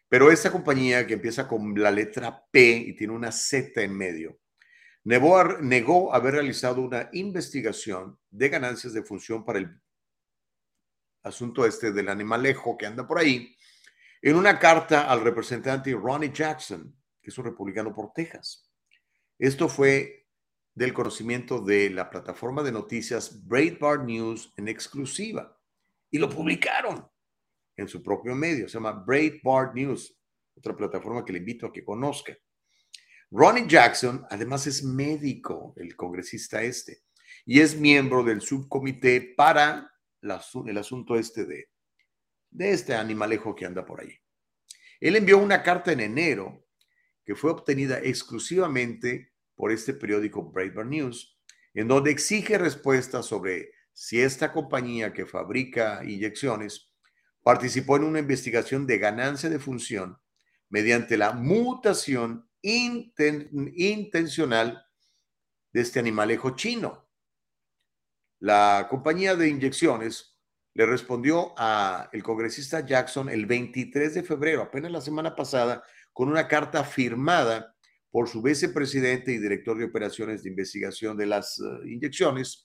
Pero 0.07 0.31
esta 0.31 0.51
compañía 0.51 1.07
que 1.07 1.15
empieza 1.15 1.47
con 1.47 1.73
la 1.81 1.91
letra 1.91 2.45
P 2.51 2.71
y 2.87 2.95
tiene 2.95 3.13
una 3.13 3.31
Z 3.31 3.81
en 3.81 3.97
medio, 3.97 4.39
negó, 5.03 5.43
negó 5.59 6.13
haber 6.13 6.35
realizado 6.35 6.81
una 6.81 7.09
investigación 7.13 8.19
de 8.29 8.49
ganancias 8.49 8.93
de 8.93 9.03
función 9.03 9.43
para 9.43 9.59
el 9.59 9.81
asunto 11.23 11.65
este 11.65 11.91
del 11.91 12.09
animalejo 12.09 12.77
que 12.77 12.85
anda 12.85 13.07
por 13.07 13.17
ahí, 13.17 13.55
en 14.21 14.35
una 14.35 14.59
carta 14.59 15.09
al 15.09 15.21
representante 15.21 15.91
Ronnie 15.93 16.31
Jackson, 16.31 16.95
que 17.21 17.31
es 17.31 17.37
un 17.37 17.45
republicano 17.45 17.93
por 17.93 18.13
Texas. 18.13 18.69
Esto 19.39 19.67
fue 19.67 20.27
del 20.75 20.93
conocimiento 20.93 21.59
de 21.59 21.89
la 21.89 22.09
plataforma 22.09 22.61
de 22.61 22.71
noticias 22.71 23.45
Breitbart 23.47 24.03
News 24.03 24.53
en 24.57 24.67
exclusiva 24.67 25.54
y 26.15 26.17
lo 26.17 26.29
publicaron 26.29 27.05
en 27.75 27.89
su 27.89 28.01
propio 28.01 28.33
medio, 28.35 28.69
se 28.69 28.75
llama 28.75 29.03
Breitbart 29.05 29.75
News, 29.75 30.17
otra 30.55 30.73
plataforma 30.73 31.25
que 31.25 31.33
le 31.33 31.39
invito 31.39 31.65
a 31.65 31.73
que 31.73 31.83
conozca. 31.83 32.33
Ronnie 33.31 33.67
Jackson 33.67 34.25
además 34.29 34.65
es 34.65 34.81
médico, 34.81 35.73
el 35.75 35.93
congresista 35.97 36.63
este, 36.63 37.01
y 37.45 37.59
es 37.59 37.77
miembro 37.77 38.23
del 38.23 38.39
subcomité 38.39 39.33
para 39.35 39.91
el 40.21 40.77
asunto 40.77 41.17
este 41.17 41.43
de, 41.43 41.67
de 42.49 42.71
este 42.71 42.95
animalejo 42.95 43.53
que 43.53 43.65
anda 43.65 43.85
por 43.85 43.99
ahí. 43.99 44.17
Él 45.01 45.17
envió 45.17 45.37
una 45.37 45.63
carta 45.63 45.91
en 45.91 45.99
enero 45.99 46.65
que 47.25 47.35
fue 47.35 47.51
obtenida 47.51 47.99
exclusivamente 47.99 49.33
por 49.53 49.69
este 49.69 49.93
periódico 49.93 50.49
Breitbart 50.49 50.87
News, 50.87 51.37
en 51.73 51.89
donde 51.89 52.11
exige 52.11 52.57
respuestas 52.57 53.25
sobre 53.25 53.74
si 53.95 54.21
esta 54.21 54.51
compañía 54.51 55.13
que 55.13 55.25
fabrica 55.25 56.01
inyecciones 56.03 56.91
participó 57.41 57.95
en 57.95 58.03
una 58.03 58.19
investigación 58.19 58.85
de 58.85 58.97
ganancia 58.97 59.49
de 59.49 59.57
función 59.57 60.17
mediante 60.69 61.17
la 61.17 61.31
mutación 61.31 62.49
inten 62.61 63.49
intencional 63.75 64.85
de 65.71 65.81
este 65.81 65.99
animalejo 65.99 66.55
chino. 66.55 67.07
La 68.39 68.87
compañía 68.89 69.35
de 69.35 69.47
inyecciones 69.47 70.37
le 70.73 70.85
respondió 70.85 71.53
a 71.57 72.09
el 72.11 72.21
congresista 72.21 72.85
Jackson 72.85 73.29
el 73.29 73.45
23 73.45 74.13
de 74.13 74.23
febrero, 74.23 74.63
apenas 74.63 74.91
la 74.91 74.99
semana 74.99 75.35
pasada, 75.35 75.83
con 76.11 76.27
una 76.27 76.49
carta 76.49 76.83
firmada 76.83 77.73
por 78.11 78.27
su 78.27 78.41
vicepresidente 78.41 79.31
y 79.31 79.37
director 79.37 79.77
de 79.77 79.85
operaciones 79.85 80.43
de 80.43 80.49
investigación 80.49 81.15
de 81.15 81.27
las 81.27 81.59
uh, 81.59 81.85
inyecciones. 81.85 82.64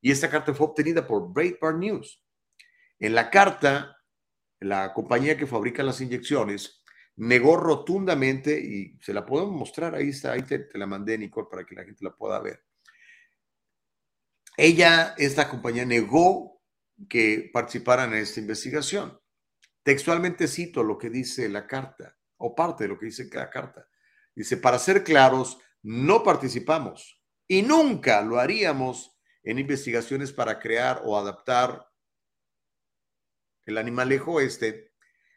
Y 0.00 0.10
esta 0.10 0.30
carta 0.30 0.54
fue 0.54 0.66
obtenida 0.66 1.06
por 1.06 1.32
Breitbart 1.32 1.78
News. 1.78 2.22
En 2.98 3.14
la 3.14 3.30
carta, 3.30 3.96
la 4.60 4.92
compañía 4.92 5.36
que 5.36 5.46
fabrica 5.46 5.82
las 5.82 6.00
inyecciones 6.00 6.82
negó 7.16 7.56
rotundamente, 7.56 8.58
y 8.60 8.96
se 9.00 9.12
la 9.12 9.26
podemos 9.26 9.52
mostrar, 9.52 9.94
ahí 9.94 10.10
está, 10.10 10.32
ahí 10.32 10.42
te, 10.42 10.68
la 10.74 10.86
mandé, 10.86 11.18
Nicole, 11.18 11.48
para 11.50 11.64
que 11.64 11.74
la 11.74 11.84
gente 11.84 12.04
la 12.04 12.14
pueda 12.14 12.38
ver. 12.40 12.64
Ella, 14.56 15.14
esta 15.18 15.48
compañía, 15.48 15.84
negó 15.84 16.62
que 17.08 17.50
participaran 17.52 18.12
en 18.12 18.20
esta 18.20 18.40
investigación. 18.40 19.18
Textualmente 19.82 20.46
cito 20.46 20.82
lo 20.82 20.96
que 20.96 21.10
dice 21.10 21.48
la 21.48 21.66
carta, 21.66 22.16
o 22.36 22.54
parte 22.54 22.84
de 22.84 22.88
lo 22.88 22.98
que 22.98 23.06
dice 23.06 23.28
la 23.32 23.50
carta. 23.50 23.88
Dice, 24.34 24.56
para 24.56 24.78
ser 24.78 25.02
claros, 25.02 25.58
no 25.82 26.22
participamos 26.22 27.20
y 27.46 27.62
nunca 27.62 28.20
lo 28.22 28.38
haríamos 28.38 29.17
en 29.48 29.58
investigaciones 29.58 30.30
para 30.30 30.58
crear 30.60 31.00
o 31.06 31.16
adaptar 31.16 31.88
el 33.64 33.78
animalejo 33.78 34.42
este 34.42 34.92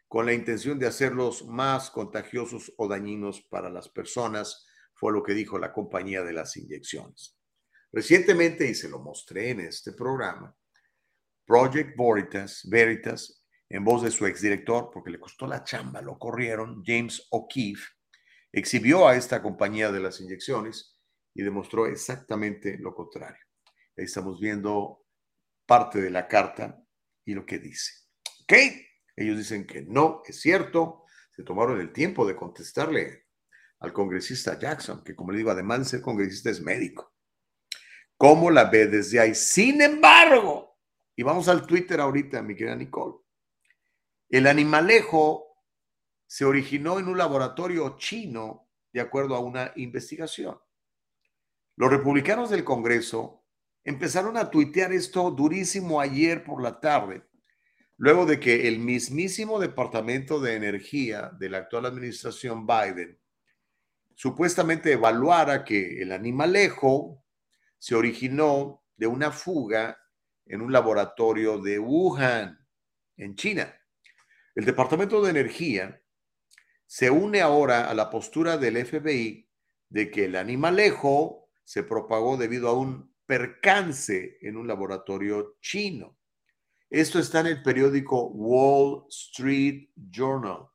con 0.06 0.26
la 0.26 0.34
intención 0.34 0.78
de 0.78 0.86
hacerlos 0.86 1.46
más 1.46 1.90
contagiosos 1.90 2.74
o 2.76 2.86
dañinos 2.88 3.40
para 3.40 3.70
las 3.70 3.88
personas, 3.88 4.66
fue 4.92 5.14
lo 5.14 5.22
que 5.22 5.32
dijo 5.32 5.58
la 5.58 5.72
compañía 5.72 6.22
de 6.22 6.34
las 6.34 6.58
inyecciones. 6.58 7.38
Recientemente, 7.90 8.68
y 8.68 8.74
se 8.74 8.90
lo 8.90 8.98
mostré 8.98 9.48
en 9.48 9.60
este 9.60 9.92
programa, 9.92 10.54
Project 11.46 11.96
Veritas, 11.96 12.68
Veritas 12.68 13.42
en 13.70 13.82
voz 13.82 14.02
de 14.02 14.10
su 14.10 14.26
exdirector, 14.26 14.90
porque 14.92 15.10
le 15.10 15.20
costó 15.20 15.46
la 15.46 15.64
chamba, 15.64 16.02
lo 16.02 16.18
corrieron, 16.18 16.82
James 16.84 17.26
O'Keefe, 17.30 17.86
exhibió 18.52 19.08
a 19.08 19.16
esta 19.16 19.40
compañía 19.40 19.90
de 19.90 20.00
las 20.00 20.20
inyecciones 20.20 21.00
y 21.32 21.42
demostró 21.42 21.86
exactamente 21.86 22.76
lo 22.76 22.94
contrario. 22.94 23.42
Ahí 23.96 24.04
estamos 24.04 24.40
viendo 24.40 25.06
parte 25.66 26.00
de 26.00 26.10
la 26.10 26.28
carta 26.28 26.82
y 27.24 27.34
lo 27.34 27.44
que 27.44 27.58
dice. 27.58 27.92
¿Ok? 28.42 28.52
Ellos 29.16 29.38
dicen 29.38 29.66
que 29.66 29.82
no, 29.82 30.22
es 30.26 30.40
cierto. 30.40 31.04
Se 31.30 31.42
tomaron 31.42 31.80
el 31.80 31.92
tiempo 31.92 32.26
de 32.26 32.36
contestarle 32.36 33.26
al 33.80 33.92
congresista 33.92 34.58
Jackson, 34.58 35.02
que 35.02 35.14
como 35.14 35.32
le 35.32 35.38
digo, 35.38 35.50
además 35.50 35.80
de 35.80 35.84
ser 35.86 36.02
congresista 36.02 36.50
es 36.50 36.60
médico. 36.60 37.14
¿Cómo 38.16 38.50
la 38.50 38.64
ve 38.64 38.86
desde 38.86 39.18
ahí? 39.18 39.34
Sin 39.34 39.82
embargo, 39.82 40.78
y 41.16 41.22
vamos 41.22 41.48
al 41.48 41.66
Twitter 41.66 42.00
ahorita, 42.00 42.42
mi 42.42 42.54
querida 42.54 42.76
Nicole, 42.76 43.16
el 44.28 44.46
animalejo 44.46 45.52
se 46.26 46.44
originó 46.44 46.98
en 46.98 47.08
un 47.08 47.18
laboratorio 47.18 47.96
chino 47.98 48.70
de 48.92 49.00
acuerdo 49.00 49.34
a 49.34 49.40
una 49.40 49.72
investigación. 49.76 50.58
Los 51.76 51.90
republicanos 51.90 52.50
del 52.50 52.64
Congreso 52.64 53.41
empezaron 53.84 54.36
a 54.36 54.50
tuitear 54.50 54.92
esto 54.92 55.30
durísimo 55.30 56.00
ayer 56.00 56.44
por 56.44 56.62
la 56.62 56.80
tarde, 56.80 57.24
luego 57.96 58.26
de 58.26 58.38
que 58.38 58.68
el 58.68 58.78
mismísimo 58.78 59.58
Departamento 59.58 60.40
de 60.40 60.54
Energía 60.54 61.30
de 61.38 61.48
la 61.50 61.58
actual 61.58 61.86
administración 61.86 62.66
Biden 62.66 63.18
supuestamente 64.14 64.92
evaluara 64.92 65.64
que 65.64 66.00
el 66.02 66.12
animalejo 66.12 67.24
se 67.78 67.94
originó 67.94 68.84
de 68.96 69.06
una 69.06 69.32
fuga 69.32 69.98
en 70.46 70.62
un 70.62 70.72
laboratorio 70.72 71.58
de 71.58 71.78
Wuhan, 71.78 72.58
en 73.16 73.34
China. 73.34 73.74
El 74.54 74.64
Departamento 74.64 75.22
de 75.22 75.30
Energía 75.30 76.00
se 76.86 77.10
une 77.10 77.40
ahora 77.40 77.88
a 77.88 77.94
la 77.94 78.10
postura 78.10 78.58
del 78.58 78.84
FBI 78.84 79.48
de 79.88 80.10
que 80.10 80.26
el 80.26 80.36
animalejo 80.36 81.48
se 81.64 81.82
propagó 81.82 82.36
debido 82.36 82.68
a 82.68 82.74
un 82.74 83.11
percance 83.26 84.38
en 84.40 84.56
un 84.56 84.66
laboratorio 84.66 85.56
chino. 85.60 86.18
Esto 86.90 87.18
está 87.18 87.40
en 87.40 87.46
el 87.46 87.62
periódico 87.62 88.28
Wall 88.28 89.06
Street 89.08 89.88
Journal. 89.96 90.68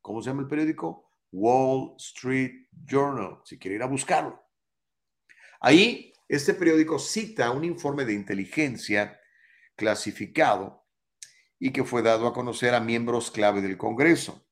¿Cómo 0.00 0.22
se 0.22 0.30
llama 0.30 0.42
el 0.42 0.48
periódico? 0.48 1.12
Wall 1.32 1.94
Street 1.98 2.66
Journal, 2.84 3.40
si 3.44 3.58
quiere 3.58 3.76
ir 3.76 3.82
a 3.82 3.86
buscarlo. 3.86 4.42
Ahí, 5.60 6.12
este 6.28 6.54
periódico 6.54 6.98
cita 6.98 7.50
un 7.50 7.64
informe 7.64 8.04
de 8.04 8.14
inteligencia 8.14 9.20
clasificado 9.76 10.86
y 11.58 11.72
que 11.72 11.84
fue 11.84 12.02
dado 12.02 12.26
a 12.26 12.32
conocer 12.32 12.74
a 12.74 12.80
miembros 12.80 13.30
clave 13.30 13.60
del 13.60 13.76
Congreso. 13.76 14.46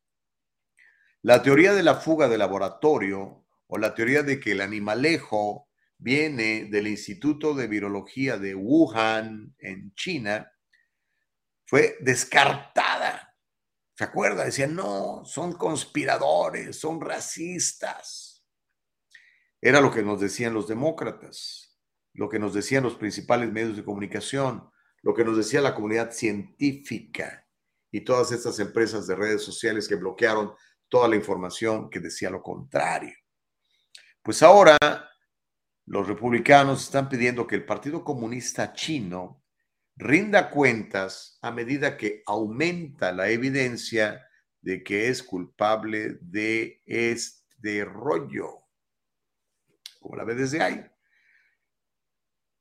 La 1.23 1.43
teoría 1.43 1.73
de 1.73 1.83
la 1.83 1.97
fuga 1.97 2.29
de 2.29 2.39
laboratorio 2.39 3.45
o 3.67 3.79
la 3.79 3.95
teoría 3.95 4.23
de 4.23 4.39
que 4.39 4.53
el 4.53 4.61
animalejo 4.61 5.68
viene 5.99 6.67
del 6.67 6.87
Instituto 6.87 7.55
de 7.55 7.67
Virología 7.67 8.39
de 8.39 8.55
Wuhan 8.55 9.55
en 9.59 9.93
China 9.95 10.51
fue 11.67 11.99
descartada. 12.01 13.37
¿Se 13.95 14.05
acuerda? 14.05 14.45
Decían, 14.45 14.75
no, 14.75 15.25
son 15.25 15.55
conspiradores, 15.55 16.79
son 16.79 17.01
racistas. 17.01 18.45
Era 19.61 19.81
lo 19.81 19.91
que 19.91 20.03
nos 20.03 20.21
decían 20.21 20.55
los 20.55 20.69
demócratas, 20.69 21.79
lo 22.15 22.29
que 22.29 22.39
nos 22.39 22.55
decían 22.55 22.85
los 22.85 22.95
principales 22.95 23.53
medios 23.53 23.77
de 23.77 23.85
comunicación, 23.85 24.71
lo 25.03 25.15
que 25.15 25.25
nos 25.25 25.37
decía 25.37 25.61
la 25.61 25.75
comunidad 25.75 26.13
científica 26.13 27.45
y 27.91 28.03
todas 28.03 28.31
estas 28.31 28.61
empresas 28.61 29.07
de 29.09 29.17
redes 29.17 29.43
sociales 29.43 29.89
que 29.89 29.97
bloquearon 29.97 30.55
toda 30.89 31.09
la 31.09 31.17
información 31.17 31.91
que 31.91 32.01
decía 32.01 32.31
lo 32.31 32.41
contrario. 32.41 33.15
Pues 34.23 34.43
ahora 34.43 34.77
los 35.89 36.07
republicanos 36.07 36.85
están 36.85 37.09
pidiendo 37.09 37.47
que 37.47 37.57
el 37.57 37.65
Partido 37.65 38.05
Comunista 38.05 38.75
Chino 38.75 39.43
rinda 39.97 40.51
cuentas 40.51 41.39
a 41.41 41.51
medida 41.51 41.97
que 41.97 42.23
aumenta 42.27 43.11
la 43.11 43.31
evidencia 43.31 44.29
de 44.61 44.83
que 44.83 45.09
es 45.09 45.23
culpable 45.23 46.19
de 46.21 46.83
este 46.85 47.87
rollo. 47.87 48.67
Como 49.99 50.17
la 50.17 50.25
ve 50.25 50.35
desde 50.35 50.63
ahí. 50.63 50.85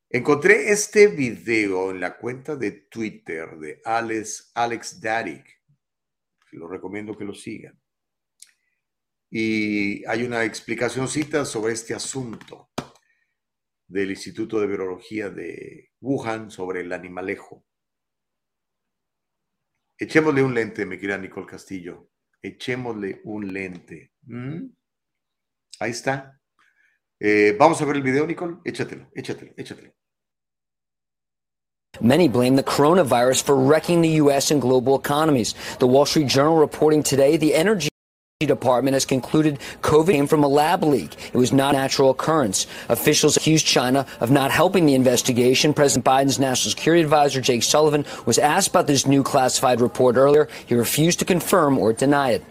Encontré 0.09 0.71
este 0.71 1.07
video 1.07 1.91
en 1.91 1.99
la 1.99 2.17
cuenta 2.17 2.55
de 2.55 2.71
Twitter 2.71 3.57
de 3.57 3.81
Alex, 3.83 4.51
Alex 4.55 5.01
Darik. 5.01 5.45
Lo 6.51 6.69
recomiendo 6.69 7.17
que 7.17 7.25
lo 7.25 7.33
sigan. 7.33 7.77
Y 9.29 10.05
hay 10.05 10.23
una 10.23 10.45
explicacióncita 10.45 11.43
sobre 11.43 11.73
este 11.73 11.93
asunto 11.93 12.66
del 13.87 14.11
Instituto 14.11 14.59
de 14.59 14.67
Virología 14.67 15.29
de 15.29 15.91
Wuhan 16.01 16.51
sobre 16.51 16.81
el 16.81 16.91
animalejo. 16.91 17.65
Echémosle 19.97 20.43
un 20.43 20.53
lente, 20.53 20.85
me 20.85 20.99
querida 20.99 21.17
Nicole 21.17 21.47
Castillo. 21.47 22.09
Echémosle 22.41 23.21
un 23.23 23.51
lente. 23.51 24.11
¿Mm? 24.23 24.67
Ahí 25.79 25.91
está. 25.91 26.39
Eh, 27.19 27.55
vamos 27.57 27.81
a 27.81 27.85
ver 27.85 27.95
el 27.95 28.03
video, 28.03 28.27
Nicole. 28.27 28.57
Échatelo, 28.63 29.09
échatelo, 29.15 29.53
échatelo. 29.57 29.91
Many 31.99 32.27
blame 32.27 32.55
the 32.55 32.63
coronavirus 32.63 33.41
for 33.41 33.55
wrecking 33.55 34.01
the 34.01 34.21
U.S. 34.21 34.51
and 34.51 34.61
global 34.61 34.95
economies. 34.95 35.55
The 35.79 35.87
Wall 35.87 36.05
Street 36.05 36.27
Journal 36.27 36.55
reporting 36.55 37.01
today 37.01 37.37
the 37.37 37.55
energy 37.55 37.89
Department 38.45 38.93
has 38.93 39.03
concluded 39.03 39.57
COVID 39.81 40.11
came 40.11 40.27
from 40.27 40.43
a 40.43 40.47
lab 40.47 40.83
leak. 40.83 41.15
It 41.33 41.37
was 41.37 41.51
not 41.51 41.73
a 41.73 41.77
natural 41.79 42.11
occurrence. 42.11 42.67
Officials 42.87 43.35
accused 43.35 43.65
China 43.65 44.05
of 44.19 44.29
not 44.29 44.51
helping 44.51 44.85
the 44.85 44.93
investigation. 44.93 45.73
President 45.73 46.05
Biden's 46.05 46.37
national 46.37 46.69
security 46.69 47.01
advisor, 47.01 47.41
Jake 47.41 47.63
Sullivan, 47.63 48.05
was 48.27 48.37
asked 48.37 48.67
about 48.67 48.85
this 48.85 49.07
new 49.07 49.23
classified 49.23 49.81
report 49.81 50.17
earlier. 50.17 50.49
He 50.67 50.75
refused 50.75 51.17
to 51.17 51.25
confirm 51.25 51.79
or 51.79 51.93
deny 51.93 52.29
it 52.29 52.43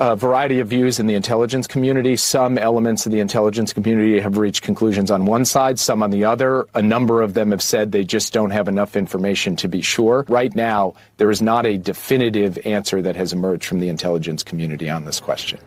a 0.00 0.16
variety 0.16 0.58
of 0.58 0.68
views 0.68 0.98
in 0.98 1.06
the 1.06 1.14
intelligence 1.14 1.66
community. 1.66 2.16
Some 2.16 2.58
elements 2.58 3.06
of 3.06 3.12
the 3.12 3.20
intelligence 3.20 3.72
community 3.72 4.18
have 4.18 4.38
reached 4.38 4.62
conclusions 4.62 5.10
on 5.10 5.24
one 5.24 5.44
side, 5.44 5.78
some 5.78 6.02
on 6.02 6.10
the 6.10 6.24
other. 6.24 6.66
A 6.74 6.82
number 6.82 7.22
of 7.22 7.34
them 7.34 7.52
have 7.52 7.62
said 7.62 7.92
they 7.92 8.04
just 8.04 8.32
don't 8.32 8.50
have 8.50 8.66
enough 8.66 8.96
information 8.96 9.54
to 9.56 9.68
be 9.68 9.82
sure. 9.82 10.24
Right 10.28 10.54
now, 10.54 10.94
there 11.18 11.30
is 11.30 11.40
not 11.40 11.64
a 11.64 11.78
definitive 11.78 12.58
answer 12.66 13.02
that 13.02 13.14
has 13.14 13.32
emerged 13.32 13.66
from 13.66 13.78
the 13.80 13.88
intelligence 13.88 14.42
community 14.42 14.90
on 14.90 15.04
this 15.04 15.20
question. 15.20 15.60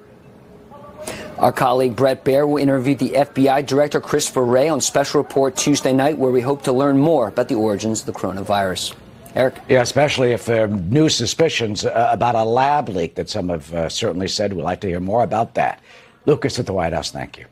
Our 1.38 1.54
colleague 1.54 1.96
Brett 1.96 2.24
Baer 2.24 2.46
will 2.46 2.58
interview 2.58 2.96
the 2.96 3.12
FBI 3.12 3.66
Director 3.66 4.02
Christopher 4.02 4.44
Wray 4.44 4.68
on 4.68 4.82
Special 4.82 5.22
Report 5.22 5.56
Tuesday 5.56 5.94
night, 5.94 6.18
where 6.18 6.32
we 6.32 6.42
hope 6.42 6.64
to 6.64 6.74
learn 6.74 6.98
more 6.98 7.30
about 7.30 7.48
the 7.48 7.56
origins 7.56 8.02
of 8.02 8.08
the 8.08 8.12
coronavirus. 8.14 8.94
Eric? 9.36 9.56
Yeah, 9.70 9.82
especially 9.82 10.32
if 10.32 10.46
there 10.46 10.66
are 10.66 10.68
new 10.68 11.10
suspicions 11.10 11.86
uh, 11.86 12.10
about 12.12 12.36
a 12.36 12.44
lab 12.44 12.90
leak 12.90 13.16
that 13.16 13.30
some 13.30 13.50
have 13.50 13.74
uh, 13.74 13.90
certainly 13.90 14.28
said. 14.28 14.54
We'd 14.54 14.64
like 14.64 14.82
to 14.82 14.88
hear 14.88 15.00
more 15.00 15.24
about 15.24 15.54
that. 15.56 15.82
Lucas 16.26 16.60
at 16.60 16.66
the 16.66 16.74
White 16.74 16.94
House, 16.94 17.12
thank 17.12 17.38
you. 17.38 17.46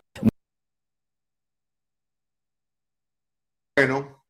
Bueno, 3.76 4.24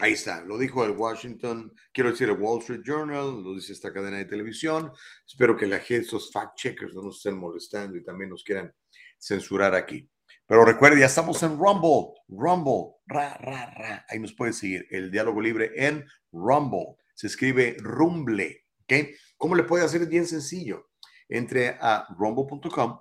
ahí 0.00 0.12
está. 0.12 0.44
Lo 0.46 0.58
dijo 0.58 0.84
el 0.84 0.92
Washington, 0.92 1.72
quiero 1.92 2.10
decir 2.10 2.28
el 2.28 2.36
Wall 2.36 2.60
Street 2.60 2.82
Journal, 2.84 3.42
lo 3.42 3.54
dice 3.54 3.72
esta 3.72 3.92
cadena 3.92 4.18
de 4.18 4.26
televisión. 4.26 4.92
Espero 5.26 5.56
que 5.56 5.66
la 5.66 5.78
gente, 5.78 6.06
esos 6.06 6.30
fact 6.32 6.56
checkers 6.56 6.94
no 6.94 7.02
nos 7.02 7.16
estén 7.16 7.36
molestando 7.36 7.96
y 7.96 8.04
también 8.04 8.30
nos 8.30 8.44
quieran 8.44 8.72
censurar 9.18 9.74
aquí. 9.74 10.08
Pero 10.48 10.64
recuerde, 10.64 11.00
ya 11.00 11.06
estamos 11.06 11.42
en 11.42 11.58
Rumble, 11.58 12.14
Rumble, 12.26 12.96
ra, 13.06 13.36
ra, 13.36 13.66
ra. 13.66 14.06
Ahí 14.08 14.18
nos 14.18 14.32
puede 14.32 14.54
seguir 14.54 14.86
el 14.90 15.10
diálogo 15.10 15.42
libre 15.42 15.72
en 15.76 16.06
Rumble. 16.32 16.96
Se 17.14 17.26
escribe 17.26 17.76
Rumble, 17.78 18.64
¿ok? 18.82 18.94
¿Cómo 19.36 19.54
le 19.54 19.64
puede 19.64 19.84
hacer? 19.84 20.00
Es 20.00 20.08
bien 20.08 20.26
sencillo. 20.26 20.88
Entre 21.28 21.76
a 21.78 22.06
rumble.com. 22.16 22.98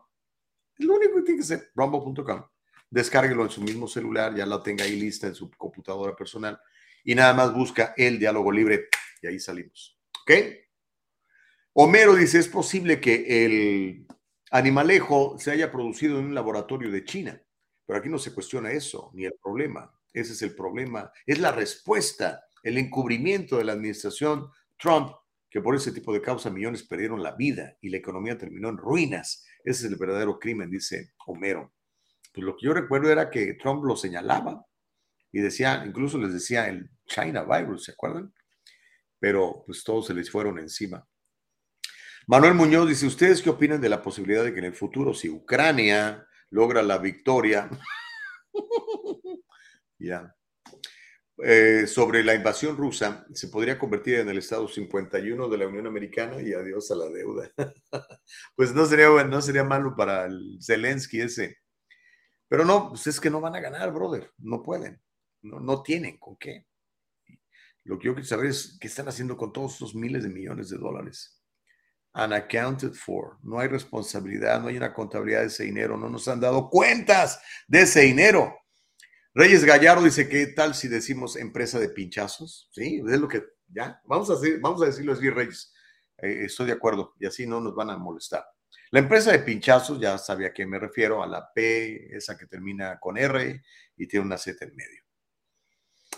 Lo 0.79 0.95
único 0.95 1.15
que 1.15 1.21
tiene 1.21 1.39
que 1.39 1.45
ser 1.45 1.71
rumble.com. 1.73 2.43
Descárguelo 2.89 3.43
en 3.43 3.49
su 3.49 3.61
mismo 3.61 3.87
celular, 3.87 4.35
ya 4.35 4.45
la 4.45 4.61
tenga 4.61 4.83
ahí 4.83 4.99
lista 4.99 5.27
en 5.27 5.35
su 5.35 5.49
computadora 5.51 6.15
personal 6.17 6.59
y 7.05 7.15
nada 7.15 7.33
más 7.33 7.53
busca 7.53 7.93
el 7.95 8.19
diálogo 8.19 8.51
libre 8.51 8.89
y 9.21 9.27
ahí 9.27 9.39
salimos. 9.39 9.97
¿Ok? 10.21 10.31
Homero 11.71 12.13
dice, 12.13 12.39
es 12.39 12.49
posible 12.49 12.99
que 12.99 13.45
el 13.45 14.05
animalejo 14.51 15.37
se 15.37 15.51
haya 15.51 15.71
producido 15.71 16.19
en 16.19 16.25
un 16.25 16.35
laboratorio 16.35 16.91
de 16.91 17.03
China. 17.03 17.41
Pero 17.85 17.99
aquí 17.99 18.09
no 18.09 18.19
se 18.19 18.33
cuestiona 18.33 18.71
eso, 18.71 19.11
ni 19.13 19.25
el 19.25 19.33
problema. 19.41 19.91
Ese 20.13 20.33
es 20.33 20.41
el 20.41 20.55
problema. 20.55 21.11
Es 21.25 21.39
la 21.39 21.51
respuesta, 21.51 22.43
el 22.63 22.77
encubrimiento 22.77 23.57
de 23.57 23.63
la 23.63 23.73
administración 23.73 24.49
Trump, 24.77 25.11
que 25.49 25.61
por 25.61 25.75
ese 25.75 25.91
tipo 25.91 26.13
de 26.13 26.21
causa 26.21 26.49
millones 26.49 26.83
perdieron 26.83 27.23
la 27.23 27.31
vida 27.31 27.77
y 27.81 27.89
la 27.89 27.97
economía 27.97 28.37
terminó 28.37 28.69
en 28.69 28.77
ruinas. 28.77 29.45
Ese 29.63 29.85
es 29.85 29.91
el 29.91 29.97
verdadero 29.97 30.37
crimen, 30.37 30.69
dice 30.69 31.13
Homero. 31.25 31.73
Pues 32.33 32.45
lo 32.45 32.55
que 32.55 32.65
yo 32.65 32.73
recuerdo 32.73 33.09
era 33.09 33.29
que 33.29 33.53
Trump 33.53 33.83
lo 33.85 33.95
señalaba 33.95 34.65
y 35.31 35.39
decía, 35.39 35.83
incluso 35.85 36.17
les 36.17 36.33
decía 36.33 36.67
el 36.67 36.89
China 37.05 37.43
virus, 37.43 37.85
¿se 37.85 37.93
acuerdan? 37.93 38.33
Pero 39.19 39.63
pues 39.65 39.83
todos 39.83 40.07
se 40.07 40.13
les 40.13 40.29
fueron 40.29 40.59
encima. 40.59 41.07
Manuel 42.29 42.55
Muñoz 42.55 42.89
dice, 42.89 43.07
¿ustedes 43.07 43.41
qué 43.41 43.49
opinan 43.49 43.79
de 43.79 43.87
la 43.87 44.01
posibilidad 44.01 44.43
de 44.43 44.51
que 44.51 44.59
en 44.59 44.65
el 44.65 44.73
futuro, 44.73 45.13
si 45.13 45.29
Ucrania 45.29 46.27
logra 46.49 46.81
la 46.81 46.97
victoria, 46.97 47.69
ya, 49.97 50.35
eh, 51.37 51.87
sobre 51.87 52.25
la 52.25 52.35
invasión 52.35 52.75
rusa, 52.75 53.25
se 53.33 53.47
podría 53.47 53.79
convertir 53.79 54.15
en 54.15 54.27
el 54.27 54.39
Estado 54.39 54.67
51 54.67 55.47
de 55.47 55.57
la 55.57 55.67
Unión 55.67 55.87
Americana 55.87 56.41
y 56.41 56.51
adiós 56.51 56.91
a 56.91 56.95
la 56.95 57.07
deuda? 57.07 57.49
pues 58.57 58.73
no 58.73 58.85
sería, 58.85 59.07
no 59.23 59.41
sería 59.41 59.63
malo 59.63 59.95
para 59.95 60.25
el 60.25 60.59
Zelensky 60.61 61.21
ese. 61.21 61.59
Pero 62.49 62.65
no, 62.65 62.89
pues 62.89 63.07
es 63.07 63.21
que 63.21 63.29
no 63.29 63.39
van 63.39 63.55
a 63.55 63.61
ganar, 63.61 63.93
brother, 63.93 64.33
no 64.39 64.61
pueden, 64.61 65.01
no, 65.43 65.61
no 65.61 65.81
tienen 65.81 66.17
con 66.17 66.35
qué. 66.35 66.65
Lo 67.85 67.97
que 67.97 68.07
yo 68.07 68.13
quiero 68.13 68.27
saber 68.27 68.47
es 68.47 68.77
qué 68.81 68.87
están 68.87 69.07
haciendo 69.07 69.37
con 69.37 69.53
todos 69.53 69.75
esos 69.75 69.95
miles 69.95 70.23
de 70.23 70.29
millones 70.29 70.67
de 70.67 70.77
dólares 70.77 71.36
unaccounted 72.13 72.93
for. 72.93 73.37
No 73.43 73.59
hay 73.59 73.67
responsabilidad, 73.67 74.61
no 74.61 74.67
hay 74.67 74.77
una 74.77 74.93
contabilidad 74.93 75.41
de 75.41 75.47
ese 75.47 75.63
dinero, 75.63 75.97
no 75.97 76.09
nos 76.09 76.27
han 76.27 76.39
dado 76.39 76.69
cuentas 76.69 77.39
de 77.67 77.81
ese 77.81 78.01
dinero. 78.01 78.55
Reyes 79.33 79.63
Gallardo 79.63 80.03
dice, 80.03 80.27
¿qué 80.27 80.47
tal 80.47 80.73
si 80.73 80.87
decimos 80.87 81.35
empresa 81.35 81.79
de 81.79 81.89
pinchazos? 81.89 82.69
Sí, 82.71 83.03
es 83.07 83.19
lo 83.19 83.27
que 83.27 83.43
¿ya? 83.69 84.01
Vamos 84.05 84.29
a, 84.29 84.35
decir, 84.35 84.59
vamos 84.61 84.81
a 84.81 84.85
decirlo 84.85 85.13
así, 85.13 85.29
Reyes. 85.29 85.73
Eh, 86.17 86.45
estoy 86.45 86.67
de 86.67 86.73
acuerdo 86.73 87.13
y 87.19 87.25
así 87.25 87.45
no 87.45 87.59
nos 87.59 87.75
van 87.75 87.89
a 87.89 87.97
molestar. 87.97 88.45
La 88.91 88.99
empresa 88.99 89.31
de 89.31 89.39
pinchazos, 89.39 89.99
ya 89.99 90.17
sabía 90.17 90.47
a 90.47 90.53
qué 90.53 90.65
me 90.65 90.79
refiero, 90.79 91.21
a 91.21 91.27
la 91.27 91.51
P, 91.53 92.15
esa 92.15 92.37
que 92.37 92.45
termina 92.45 92.99
con 92.99 93.17
R 93.17 93.61
y 93.97 94.07
tiene 94.07 94.25
una 94.25 94.37
Z 94.37 94.63
en 94.63 94.75
medio. 94.75 95.03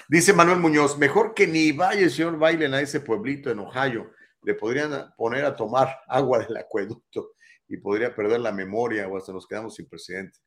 Dice 0.08 0.34
Manuel 0.34 0.60
Muñoz, 0.60 0.98
mejor 0.98 1.34
que 1.34 1.48
ni 1.48 1.72
vaya 1.72 2.02
el 2.02 2.12
señor 2.12 2.40
Biden 2.40 2.74
a 2.74 2.82
ese 2.82 3.00
pueblito 3.00 3.52
en 3.52 3.60
Ohio. 3.60 4.12
Le 4.42 4.54
podrían 4.54 5.14
poner 5.18 5.46
a 5.46 5.56
tomar 5.56 6.00
agua 6.08 6.40
del 6.40 6.58
acueducto 6.58 7.34
y 7.68 7.78
podría 7.78 8.16
perder 8.16 8.42
la 8.42 8.52
memoria 8.52 9.08
o 9.08 9.18
hasta 9.18 9.32
nos 9.32 9.48
quedamos 9.48 9.76
sin 9.76 9.88
presidente. 9.88 10.40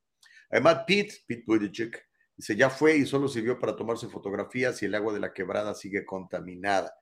Además, 0.50 0.84
Pete, 0.86 1.14
Pete 1.26 1.44
Buttigieg, 1.46 1.98
dice, 2.36 2.56
ya 2.56 2.68
fue 2.68 2.96
y 2.96 3.06
solo 3.06 3.28
sirvió 3.28 3.58
para 3.58 3.76
tomarse 3.76 4.08
fotografías 4.08 4.82
y 4.82 4.86
el 4.86 4.94
agua 4.94 5.14
de 5.14 5.20
la 5.20 5.32
quebrada 5.32 5.74
sigue 5.74 6.04
contaminada. 6.04 6.92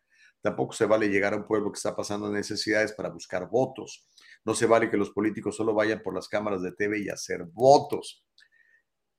Tampoco 0.42 0.72
se 0.72 0.86
vale 0.86 1.08
llegar 1.08 1.34
a 1.34 1.36
un 1.36 1.46
pueblo 1.46 1.70
que 1.70 1.76
está 1.76 1.94
pasando 1.94 2.30
necesidades 2.30 2.92
para 2.92 3.10
buscar 3.10 3.48
votos. 3.48 4.08
No 4.44 4.54
se 4.54 4.66
vale 4.66 4.88
que 4.88 4.96
los 4.96 5.10
políticos 5.10 5.56
solo 5.56 5.74
vayan 5.74 6.02
por 6.02 6.14
las 6.14 6.28
cámaras 6.28 6.62
de 6.62 6.72
TV 6.72 7.00
y 7.00 7.08
hacer 7.08 7.44
votos. 7.52 8.24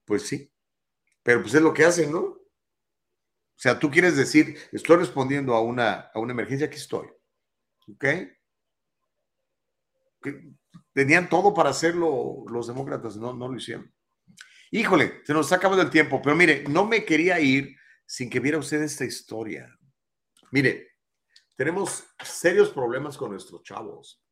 Pues 0.05 0.23
sí, 0.27 0.51
pero 1.23 1.41
pues 1.41 1.53
es 1.53 1.61
lo 1.61 1.73
que 1.73 1.85
hacen, 1.85 2.11
¿no? 2.11 2.21
O 2.21 3.63
sea, 3.63 3.77
tú 3.77 3.91
quieres 3.91 4.17
decir, 4.17 4.57
estoy 4.71 4.97
respondiendo 4.97 5.53
a 5.53 5.61
una, 5.61 6.09
a 6.13 6.19
una 6.19 6.33
emergencia, 6.33 6.65
aquí 6.65 6.77
estoy. 6.77 7.07
¿Ok? 7.87 8.05
Tenían 10.93 11.29
todo 11.29 11.53
para 11.53 11.69
hacerlo 11.69 12.45
los 12.49 12.67
demócratas, 12.67 13.15
no, 13.17 13.33
no 13.33 13.47
lo 13.47 13.57
hicieron. 13.57 13.93
Híjole, 14.71 15.21
se 15.25 15.33
nos 15.33 15.51
ha 15.51 15.55
acabado 15.55 15.81
el 15.81 15.89
tiempo, 15.89 16.21
pero 16.21 16.35
mire, 16.35 16.63
no 16.69 16.85
me 16.85 17.03
quería 17.03 17.39
ir 17.39 17.75
sin 18.05 18.29
que 18.29 18.39
viera 18.39 18.57
usted 18.57 18.81
esta 18.81 19.05
historia. 19.05 19.77
Mire, 20.51 20.91
tenemos 21.55 22.03
serios 22.23 22.69
problemas 22.69 23.17
con 23.17 23.31
nuestros 23.31 23.63
chavos. 23.63 24.23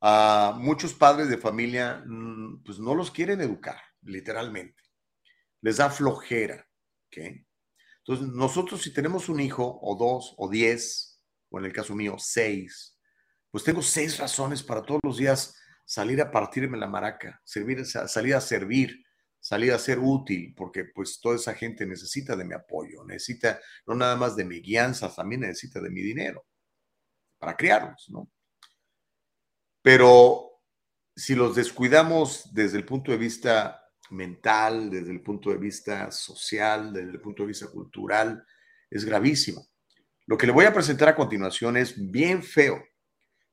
Uh, 0.00 0.54
muchos 0.54 0.94
padres 0.94 1.28
de 1.28 1.36
familia, 1.36 2.02
mm, 2.06 2.62
pues 2.64 2.78
no 2.78 2.94
los 2.94 3.10
quieren 3.10 3.40
educar, 3.40 3.80
literalmente. 4.02 4.82
Les 5.60 5.76
da 5.76 5.90
flojera. 5.90 6.66
¿okay? 7.06 7.46
Entonces, 7.98 8.34
nosotros 8.34 8.82
si 8.82 8.92
tenemos 8.92 9.28
un 9.28 9.40
hijo, 9.40 9.78
o 9.82 9.96
dos, 9.96 10.34
o 10.38 10.48
diez, 10.48 11.09
o 11.50 11.58
en 11.58 11.66
el 11.66 11.72
caso 11.72 11.94
mío, 11.94 12.16
seis, 12.18 12.96
pues 13.50 13.64
tengo 13.64 13.82
seis 13.82 14.18
razones 14.18 14.62
para 14.62 14.82
todos 14.82 15.00
los 15.02 15.18
días 15.18 15.56
salir 15.84 16.20
a 16.20 16.30
partirme 16.30 16.78
la 16.78 16.86
maraca, 16.86 17.40
salir 17.44 17.80
a 18.34 18.40
servir, 18.40 19.04
salir 19.40 19.72
a 19.72 19.78
ser 19.78 19.98
útil, 19.98 20.54
porque 20.56 20.84
pues 20.84 21.20
toda 21.20 21.36
esa 21.36 21.54
gente 21.54 21.84
necesita 21.86 22.36
de 22.36 22.44
mi 22.44 22.54
apoyo, 22.54 23.04
necesita 23.04 23.60
no 23.86 23.94
nada 23.94 24.14
más 24.16 24.36
de 24.36 24.44
mi 24.44 24.60
guianza, 24.60 25.12
también 25.14 25.40
necesita 25.40 25.80
de 25.80 25.90
mi 25.90 26.00
dinero 26.00 26.46
para 27.38 27.56
criarlos, 27.56 28.08
¿no? 28.10 28.30
Pero 29.82 30.60
si 31.16 31.34
los 31.34 31.56
descuidamos 31.56 32.52
desde 32.52 32.76
el 32.76 32.84
punto 32.84 33.10
de 33.10 33.18
vista 33.18 33.82
mental, 34.10 34.90
desde 34.90 35.10
el 35.10 35.22
punto 35.22 35.50
de 35.50 35.56
vista 35.56 36.10
social, 36.12 36.92
desde 36.92 37.10
el 37.10 37.20
punto 37.20 37.42
de 37.42 37.48
vista 37.48 37.68
cultural, 37.68 38.44
es 38.90 39.04
gravísimo. 39.04 39.69
Lo 40.26 40.36
que 40.36 40.46
le 40.46 40.52
voy 40.52 40.64
a 40.64 40.72
presentar 40.72 41.08
a 41.08 41.16
continuación 41.16 41.76
es 41.76 41.94
bien 42.10 42.42
feo. 42.42 42.82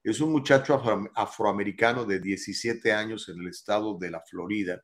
Es 0.04 0.22
un 0.22 0.32
muchacho 0.32 0.82
afroamericano 1.16 2.06
de 2.06 2.20
17 2.20 2.94
años 2.94 3.28
en 3.30 3.40
el 3.40 3.48
estado 3.48 3.98
de 3.98 4.12
la 4.12 4.22
Florida, 4.22 4.82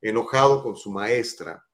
enojado 0.00 0.62
con 0.62 0.76
su 0.76 0.90
maestra 0.90 1.64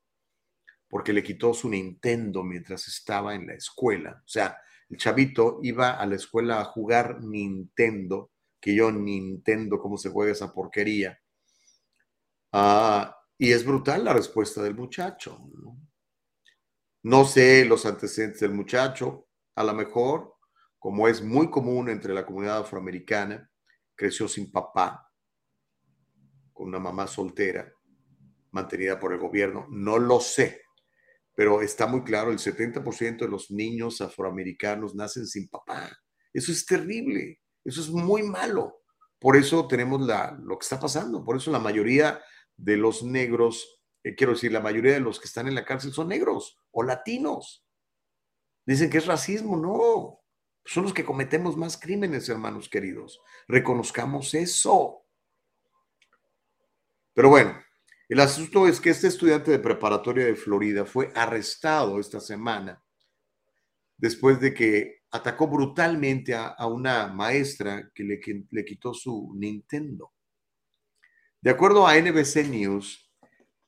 porque 0.88 1.12
le 1.12 1.22
quitó 1.22 1.52
su 1.52 1.68
Nintendo 1.68 2.44
mientras 2.44 2.86
estaba 2.86 3.34
en 3.34 3.46
la 3.48 3.54
escuela. 3.54 4.22
O 4.24 4.28
sea, 4.28 4.56
el 4.88 4.96
chavito 4.96 5.58
iba 5.62 5.90
a 5.90 6.06
la 6.06 6.14
escuela 6.14 6.60
a 6.60 6.64
jugar 6.64 7.22
Nintendo, 7.22 8.30
que 8.60 8.74
yo 8.74 8.92
Nintendo, 8.92 9.80
cómo 9.80 9.96
se 9.96 10.10
juega 10.10 10.32
esa 10.32 10.52
porquería. 10.52 11.18
Ah, 12.52 13.16
y 13.36 13.52
es 13.52 13.64
brutal 13.64 14.04
la 14.04 14.12
respuesta 14.12 14.62
del 14.62 14.74
muchacho. 14.74 15.40
¿no? 15.54 15.76
no 17.02 17.24
sé 17.24 17.64
los 17.64 17.86
antecedentes 17.86 18.40
del 18.40 18.52
muchacho, 18.52 19.25
a 19.56 19.64
lo 19.64 19.74
mejor 19.74 20.36
como 20.78 21.08
es 21.08 21.20
muy 21.20 21.50
común 21.50 21.88
entre 21.88 22.14
la 22.14 22.24
comunidad 22.24 22.58
afroamericana, 22.58 23.50
creció 23.96 24.28
sin 24.28 24.52
papá, 24.52 25.10
con 26.52 26.68
una 26.68 26.78
mamá 26.78 27.06
soltera, 27.06 27.72
mantenida 28.52 28.98
por 28.98 29.12
el 29.12 29.18
gobierno, 29.18 29.66
no 29.68 29.98
lo 29.98 30.20
sé, 30.20 30.62
pero 31.34 31.60
está 31.60 31.86
muy 31.86 32.02
claro, 32.04 32.30
el 32.30 32.38
70% 32.38 33.18
de 33.18 33.28
los 33.28 33.50
niños 33.50 34.00
afroamericanos 34.00 34.94
nacen 34.94 35.26
sin 35.26 35.48
papá. 35.48 35.90
Eso 36.32 36.52
es 36.52 36.64
terrible, 36.64 37.40
eso 37.64 37.80
es 37.80 37.90
muy 37.90 38.22
malo. 38.22 38.82
Por 39.18 39.36
eso 39.36 39.66
tenemos 39.66 40.00
la, 40.00 40.38
lo 40.40 40.58
que 40.58 40.64
está 40.64 40.78
pasando, 40.78 41.24
por 41.24 41.36
eso 41.36 41.50
la 41.50 41.58
mayoría 41.58 42.22
de 42.56 42.76
los 42.76 43.02
negros, 43.02 43.82
eh, 44.02 44.14
quiero 44.14 44.32
decir, 44.32 44.52
la 44.52 44.60
mayoría 44.60 44.92
de 44.92 45.00
los 45.00 45.18
que 45.18 45.26
están 45.26 45.48
en 45.48 45.54
la 45.54 45.64
cárcel 45.64 45.92
son 45.92 46.08
negros 46.08 46.58
o 46.70 46.82
latinos. 46.82 47.65
Dicen 48.66 48.90
que 48.90 48.98
es 48.98 49.06
racismo, 49.06 49.56
no 49.56 50.20
son 50.64 50.82
los 50.82 50.92
que 50.92 51.04
cometemos 51.04 51.56
más 51.56 51.78
crímenes, 51.78 52.28
hermanos 52.28 52.68
queridos. 52.68 53.20
Reconozcamos 53.46 54.34
eso. 54.34 55.04
Pero 57.14 57.30
bueno, 57.30 57.56
el 58.08 58.20
asunto 58.20 58.66
es 58.66 58.80
que 58.80 58.90
este 58.90 59.06
estudiante 59.06 59.52
de 59.52 59.60
preparatoria 59.60 60.26
de 60.26 60.34
Florida 60.34 60.84
fue 60.84 61.12
arrestado 61.14 61.98
esta 62.00 62.20
semana 62.20 62.82
después 63.96 64.40
de 64.40 64.52
que 64.52 65.02
atacó 65.10 65.48
brutalmente 65.48 66.34
a, 66.34 66.54
una 66.66 67.08
maestra 67.08 67.90
que 67.94 68.04
le, 68.04 68.64
quitó 68.64 68.92
su 68.92 69.32
Nintendo. 69.36 70.12
De 71.40 71.50
acuerdo 71.50 71.86
a 71.86 71.98
NBC 71.98 72.48
News, 72.48 73.10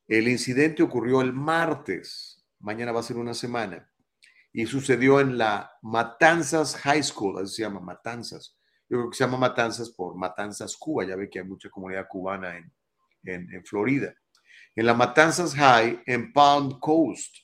el 0.07 0.29
incidente 0.29 0.83
ocurrió 0.83 1.21
el 1.21 1.33
martes, 1.33 2.45
mañana 2.59 2.93
va 2.93 3.01
a 3.01 3.05
ser 3.05 3.17
una 3.17 3.35
semana, 3.35 3.88
y 4.59 4.67
sucedió 4.67 5.21
en 5.21 5.39
la 5.39 5.73
Matanzas 5.83 6.75
High 6.79 7.05
School, 7.05 7.41
así 7.41 7.55
se 7.55 7.63
llama, 7.63 7.79
Matanzas. 7.79 8.59
Yo 8.89 8.99
creo 8.99 9.11
que 9.11 9.17
se 9.17 9.23
llama 9.23 9.39
Matanzas 9.39 9.91
por 9.91 10.17
Matanzas, 10.17 10.77
Cuba. 10.77 11.05
Ya 11.07 11.15
ve 11.15 11.31
que 11.31 11.39
hay 11.39 11.45
mucha 11.45 11.71
comunidad 11.71 12.09
cubana 12.09 12.57
en, 12.57 12.75
en, 13.23 13.65
Florida. 13.65 14.13
En 14.75 14.85
la 14.85 14.95
Matanzas 14.95 15.55
High, 15.55 16.03
en 16.07 16.33
Palm 16.33 16.81
Coast, 16.81 17.37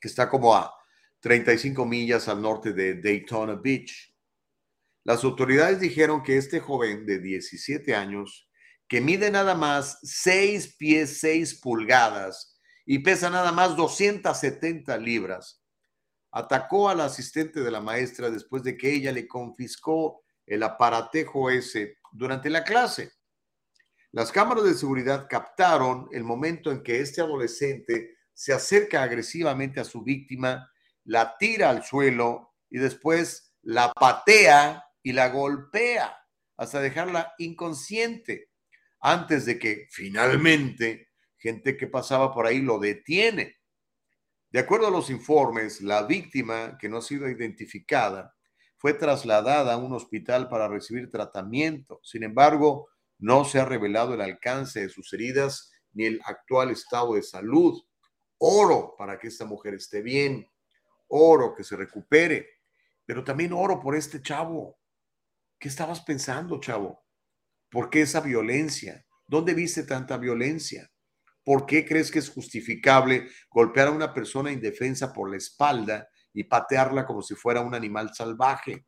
que 0.00 0.08
está 0.08 0.28
como 0.28 0.56
a 0.56 0.74
35 1.20 1.86
millas 1.86 2.26
al 2.26 2.42
norte 2.42 2.72
de 2.72 3.00
Daytona 3.00 3.54
Beach. 3.54 4.12
Las 5.04 5.22
autoridades 5.22 5.78
dijeron 5.78 6.20
que 6.24 6.36
este 6.36 6.58
joven 6.58 7.06
de 7.06 7.20
17 7.20 7.94
años, 7.94 8.50
que 8.88 9.00
mide 9.00 9.30
nada 9.30 9.54
más 9.54 10.00
6 10.02 10.74
pies 10.78 11.20
6 11.20 11.60
pulgadas 11.60 12.60
y 12.84 12.98
pesa 12.98 13.30
nada 13.30 13.52
más 13.52 13.76
270 13.76 14.98
libras, 14.98 15.63
atacó 16.34 16.88
al 16.88 17.00
asistente 17.00 17.60
de 17.60 17.70
la 17.70 17.80
maestra 17.80 18.28
después 18.28 18.64
de 18.64 18.76
que 18.76 18.92
ella 18.92 19.12
le 19.12 19.28
confiscó 19.28 20.24
el 20.44 20.64
aparatejo 20.64 21.48
ese 21.48 21.98
durante 22.10 22.50
la 22.50 22.64
clase. 22.64 23.12
Las 24.10 24.32
cámaras 24.32 24.64
de 24.64 24.74
seguridad 24.74 25.28
captaron 25.30 26.08
el 26.10 26.24
momento 26.24 26.72
en 26.72 26.82
que 26.82 27.00
este 27.00 27.20
adolescente 27.20 28.16
se 28.32 28.52
acerca 28.52 29.04
agresivamente 29.04 29.78
a 29.78 29.84
su 29.84 30.02
víctima, 30.02 30.68
la 31.04 31.36
tira 31.38 31.70
al 31.70 31.84
suelo 31.84 32.54
y 32.68 32.78
después 32.78 33.54
la 33.62 33.92
patea 33.92 34.84
y 35.04 35.12
la 35.12 35.28
golpea 35.28 36.16
hasta 36.56 36.80
dejarla 36.80 37.32
inconsciente, 37.38 38.50
antes 39.00 39.46
de 39.46 39.56
que 39.56 39.86
finalmente 39.88 41.10
gente 41.36 41.76
que 41.76 41.86
pasaba 41.86 42.34
por 42.34 42.46
ahí 42.48 42.60
lo 42.60 42.80
detiene. 42.80 43.56
De 44.54 44.60
acuerdo 44.60 44.86
a 44.86 44.90
los 44.92 45.10
informes, 45.10 45.80
la 45.80 46.04
víctima, 46.04 46.78
que 46.78 46.88
no 46.88 46.98
ha 46.98 47.02
sido 47.02 47.28
identificada, 47.28 48.36
fue 48.76 48.94
trasladada 48.94 49.74
a 49.74 49.76
un 49.76 49.92
hospital 49.92 50.48
para 50.48 50.68
recibir 50.68 51.10
tratamiento. 51.10 51.98
Sin 52.04 52.22
embargo, 52.22 52.86
no 53.18 53.44
se 53.44 53.58
ha 53.58 53.64
revelado 53.64 54.14
el 54.14 54.20
alcance 54.20 54.82
de 54.82 54.90
sus 54.90 55.12
heridas 55.12 55.72
ni 55.92 56.04
el 56.04 56.20
actual 56.24 56.70
estado 56.70 57.14
de 57.14 57.24
salud. 57.24 57.82
Oro 58.38 58.94
para 58.96 59.18
que 59.18 59.26
esta 59.26 59.44
mujer 59.44 59.74
esté 59.74 60.02
bien, 60.02 60.48
oro 61.08 61.52
que 61.52 61.64
se 61.64 61.74
recupere, 61.74 62.46
pero 63.04 63.24
también 63.24 63.52
oro 63.52 63.80
por 63.80 63.96
este 63.96 64.22
chavo. 64.22 64.78
¿Qué 65.58 65.66
estabas 65.66 66.00
pensando, 66.02 66.60
chavo? 66.60 67.04
¿Por 67.68 67.90
qué 67.90 68.02
esa 68.02 68.20
violencia? 68.20 69.04
¿Dónde 69.26 69.52
viste 69.52 69.82
tanta 69.82 70.16
violencia? 70.16 70.93
¿Por 71.44 71.66
qué 71.66 71.84
crees 71.84 72.10
que 72.10 72.18
es 72.18 72.30
justificable 72.30 73.28
golpear 73.50 73.88
a 73.88 73.92
una 73.92 74.14
persona 74.14 74.50
indefensa 74.50 75.12
por 75.12 75.30
la 75.30 75.36
espalda 75.36 76.08
y 76.32 76.44
patearla 76.44 77.04
como 77.04 77.20
si 77.20 77.34
fuera 77.34 77.60
un 77.60 77.74
animal 77.74 78.14
salvaje? 78.14 78.86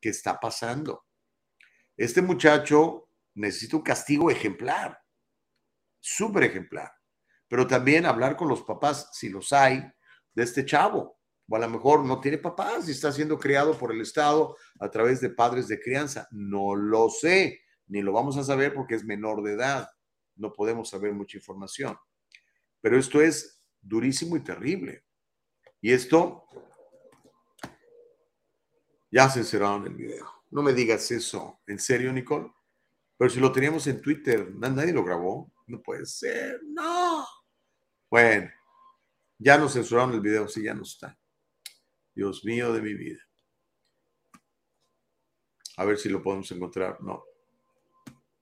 ¿Qué 0.00 0.10
está 0.10 0.38
pasando? 0.38 1.06
Este 1.96 2.20
muchacho 2.20 3.08
necesita 3.34 3.76
un 3.76 3.82
castigo 3.82 4.30
ejemplar, 4.30 5.00
súper 5.98 6.44
ejemplar, 6.44 6.92
pero 7.48 7.66
también 7.66 8.04
hablar 8.04 8.36
con 8.36 8.48
los 8.48 8.62
papás, 8.62 9.08
si 9.12 9.30
los 9.30 9.52
hay, 9.52 9.82
de 10.34 10.42
este 10.42 10.64
chavo. 10.64 11.18
O 11.48 11.56
a 11.56 11.58
lo 11.58 11.68
mejor 11.68 12.04
no 12.04 12.20
tiene 12.20 12.38
papás 12.38 12.88
y 12.88 12.92
está 12.92 13.12
siendo 13.12 13.38
criado 13.38 13.76
por 13.76 13.92
el 13.92 14.00
Estado 14.00 14.56
a 14.80 14.90
través 14.90 15.20
de 15.20 15.30
padres 15.30 15.68
de 15.68 15.80
crianza. 15.80 16.26
No 16.30 16.74
lo 16.74 17.10
sé, 17.10 17.60
ni 17.88 18.00
lo 18.00 18.12
vamos 18.12 18.38
a 18.38 18.44
saber 18.44 18.72
porque 18.72 18.94
es 18.94 19.04
menor 19.04 19.42
de 19.42 19.52
edad. 19.52 19.88
No 20.36 20.52
podemos 20.52 20.88
saber 20.88 21.12
mucha 21.12 21.36
información. 21.36 21.96
Pero 22.80 22.98
esto 22.98 23.20
es 23.20 23.62
durísimo 23.80 24.36
y 24.36 24.40
terrible. 24.40 25.04
Y 25.80 25.92
esto 25.92 26.44
ya 29.10 29.28
censuraron 29.28 29.86
el 29.86 29.94
video. 29.94 30.30
No 30.50 30.62
me 30.62 30.72
digas 30.72 31.10
eso. 31.10 31.60
¿En 31.66 31.78
serio, 31.78 32.12
Nicole? 32.12 32.50
Pero 33.16 33.30
si 33.30 33.40
lo 33.40 33.52
teníamos 33.52 33.86
en 33.86 34.00
Twitter, 34.00 34.54
nadie 34.54 34.92
lo 34.92 35.04
grabó. 35.04 35.52
No 35.66 35.80
puede 35.80 36.06
ser. 36.06 36.60
No. 36.64 37.26
Bueno, 38.10 38.50
ya 39.38 39.58
nos 39.58 39.72
censuraron 39.72 40.14
el 40.14 40.20
video, 40.20 40.48
sí, 40.48 40.62
ya 40.62 40.74
no 40.74 40.82
está. 40.82 41.18
Dios 42.14 42.44
mío 42.44 42.72
de 42.72 42.82
mi 42.82 42.94
vida. 42.94 43.20
A 45.76 45.84
ver 45.84 45.98
si 45.98 46.08
lo 46.08 46.22
podemos 46.22 46.50
encontrar. 46.52 47.00
No. 47.00 47.24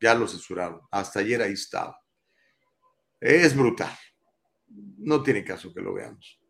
Ya 0.01 0.14
lo 0.14 0.27
censuraron. 0.27 0.81
Hasta 0.90 1.20
ayer 1.20 1.43
ahí 1.43 1.52
estaba. 1.52 2.01
Es 3.20 3.55
brutal. 3.56 3.93
No 4.98 5.22
tiene 5.22 5.44
caso 5.44 5.72
que 5.74 5.81
lo 5.81 5.93
veamos. 5.94 6.40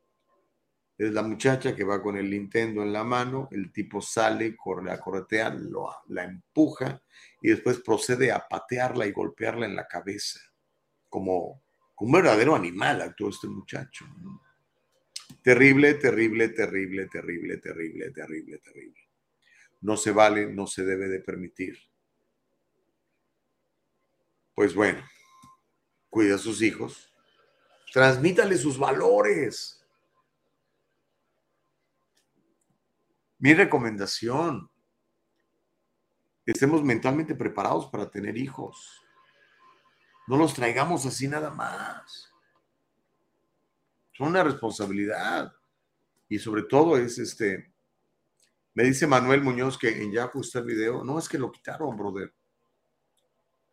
Es 0.96 1.12
la 1.12 1.22
muchacha 1.22 1.74
que 1.74 1.82
va 1.82 2.02
con 2.02 2.18
el 2.18 2.28
Nintendo 2.28 2.82
en 2.82 2.92
la 2.92 3.02
mano, 3.02 3.48
el 3.52 3.72
tipo 3.72 4.02
sale, 4.02 4.54
corre, 4.54 4.84
la 4.84 5.00
corretea, 5.00 5.56
la 6.08 6.24
empuja 6.24 7.02
y 7.40 7.48
después 7.48 7.80
procede 7.80 8.30
a 8.30 8.46
patearla 8.46 9.06
y 9.06 9.12
golpearla 9.12 9.64
en 9.64 9.76
la 9.76 9.88
cabeza. 9.88 10.40
Como 11.08 11.62
un 11.96 12.12
verdadero 12.12 12.54
animal 12.54 13.00
actuó 13.00 13.30
este 13.30 13.48
muchacho. 13.48 14.04
Terrible, 15.42 15.94
terrible, 15.94 16.50
terrible, 16.50 17.06
terrible, 17.06 17.56
terrible, 17.56 18.10
terrible, 18.10 18.58
terrible. 18.58 19.00
No 19.80 19.96
se 19.96 20.12
vale, 20.12 20.52
no 20.52 20.66
se 20.66 20.84
debe 20.84 21.08
de 21.08 21.20
permitir. 21.20 21.78
Pues 24.60 24.74
bueno, 24.74 25.02
cuida 26.10 26.34
a 26.34 26.38
sus 26.38 26.60
hijos, 26.60 27.10
transmítale 27.94 28.58
sus 28.58 28.76
valores. 28.76 29.82
Mi 33.38 33.54
recomendación, 33.54 34.70
estemos 36.44 36.84
mentalmente 36.84 37.34
preparados 37.34 37.86
para 37.86 38.10
tener 38.10 38.36
hijos. 38.36 39.00
No 40.26 40.36
los 40.36 40.52
traigamos 40.52 41.06
así 41.06 41.26
nada 41.26 41.48
más. 41.48 42.30
Son 44.12 44.28
una 44.28 44.44
responsabilidad. 44.44 45.54
Y 46.28 46.38
sobre 46.38 46.64
todo 46.64 46.98
es 46.98 47.16
este, 47.16 47.72
me 48.74 48.82
dice 48.82 49.06
Manuel 49.06 49.40
Muñoz 49.40 49.78
que 49.78 50.02
en 50.02 50.12
Yahoo 50.12 50.42
está 50.42 50.58
el 50.58 50.66
video. 50.66 51.02
No, 51.02 51.18
es 51.18 51.30
que 51.30 51.38
lo 51.38 51.50
quitaron, 51.50 51.96
brother. 51.96 52.34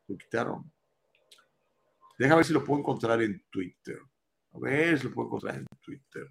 Lo 0.07 0.17
quitaron. 0.17 0.76
Déjame 2.17 2.37
ver 2.37 2.45
si 2.45 2.53
lo 2.53 2.63
puedo 2.63 2.79
encontrar 2.79 3.21
en 3.21 3.45
Twitter. 3.49 3.99
A 4.53 4.59
ver 4.59 4.97
si 4.97 5.07
lo 5.07 5.13
puedo 5.13 5.27
encontrar 5.27 5.55
en 5.55 5.65
Twitter. 5.81 6.27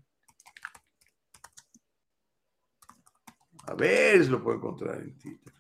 A 3.69 3.75
ver 3.75 4.25
si 4.25 4.31
lo 4.31 4.43
puedo 4.43 4.57
encontrar 4.57 5.01
en 5.01 5.17
Twitter. 5.19 5.53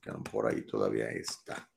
Que 0.00 0.12
por 0.30 0.46
ahí 0.46 0.66
todavía 0.66 1.10
está. 1.10 1.68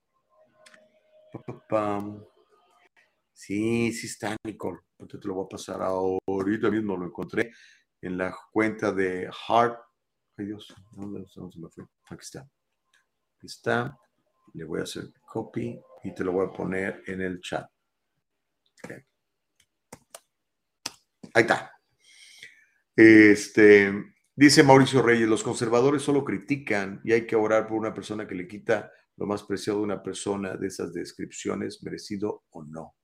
Sí, 3.33 3.91
sí 3.91 4.07
está, 4.07 4.35
Nicole. 4.43 4.79
Te 5.07 5.27
lo 5.27 5.35
voy 5.35 5.45
a 5.45 5.49
pasar 5.49 5.81
ahorita 5.81 6.69
mismo. 6.69 6.97
Lo 6.97 7.05
encontré 7.05 7.53
en 8.01 8.17
la 8.17 8.35
cuenta 8.51 8.91
de 8.91 9.29
Heart. 9.31 9.79
Ay 10.37 10.47
Dios, 10.47 10.73
¿dónde, 10.91 11.25
se 11.27 11.39
me 11.39 11.69
fue? 11.69 11.85
Aquí 12.09 12.21
está. 12.21 12.41
Aquí 12.41 13.45
está. 13.45 13.97
Le 14.53 14.65
voy 14.65 14.81
a 14.81 14.83
hacer 14.83 15.13
copy 15.25 15.79
y 16.03 16.13
te 16.13 16.23
lo 16.23 16.33
voy 16.33 16.47
a 16.47 16.51
poner 16.51 17.03
en 17.07 17.21
el 17.21 17.39
chat. 17.41 17.69
Ahí 21.33 21.41
está. 21.41 21.71
Este, 22.95 23.91
Dice 24.37 24.63
Mauricio 24.63 25.01
Reyes, 25.01 25.29
los 25.29 25.43
conservadores 25.43 26.01
solo 26.01 26.25
critican 26.25 26.99
y 27.05 27.13
hay 27.13 27.25
que 27.25 27.37
orar 27.37 27.67
por 27.67 27.77
una 27.77 27.93
persona 27.93 28.27
que 28.27 28.35
le 28.35 28.49
quita 28.49 28.91
lo 29.15 29.25
más 29.25 29.43
preciado 29.43 29.79
de 29.79 29.85
una 29.85 30.03
persona 30.03 30.57
de 30.57 30.67
esas 30.67 30.91
descripciones, 30.91 31.81
merecido 31.83 32.43
o 32.49 32.61
no, 32.65 32.97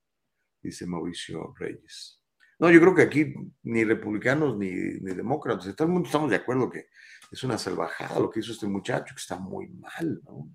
dice 0.62 0.86
Mauricio 0.86 1.54
Reyes. 1.58 2.22
No, 2.60 2.70
yo 2.70 2.82
creo 2.82 2.94
que 2.94 3.04
aquí 3.04 3.34
ni 3.64 3.86
republicanos 3.86 4.58
ni, 4.58 4.72
demócratas, 4.72 5.68
estamos 5.68 6.30
de 6.30 6.36
acuerdo 6.36 6.70
que 6.70 6.88
es 7.32 7.44
una 7.46 7.58
salvajada 7.58 8.20
lo 8.20 8.30
que 8.30 8.42
hizo 8.42 8.52
este 8.52 8.68
muchacho, 8.68 9.16
que 9.16 9.22
está 9.22 9.40
muy 9.40 9.70
mal, 9.70 10.22
¿no? 10.26 10.54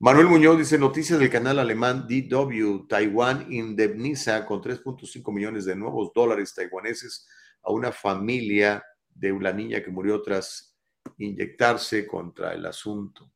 Manuel 0.00 0.28
Muñoz 0.28 0.56
dice, 0.56 0.78
noticias 0.78 1.18
del 1.18 1.28
canal 1.28 1.58
alemán 1.58 2.06
DW, 2.06 2.86
Taiwán 2.86 3.52
indemniza 3.52 4.46
con 4.46 4.62
3.5 4.62 5.34
millones 5.34 5.64
de 5.64 5.74
nuevos 5.74 6.12
dólares 6.14 6.54
taiwaneses 6.54 7.26
a 7.64 7.72
una 7.72 7.90
familia 7.90 8.84
de 9.08 9.32
una 9.32 9.52
niña 9.52 9.82
que 9.82 9.90
murió 9.90 10.22
tras 10.22 10.78
inyectarse 11.16 12.06
contra 12.06 12.54
el 12.54 12.64
asunto. 12.66 13.32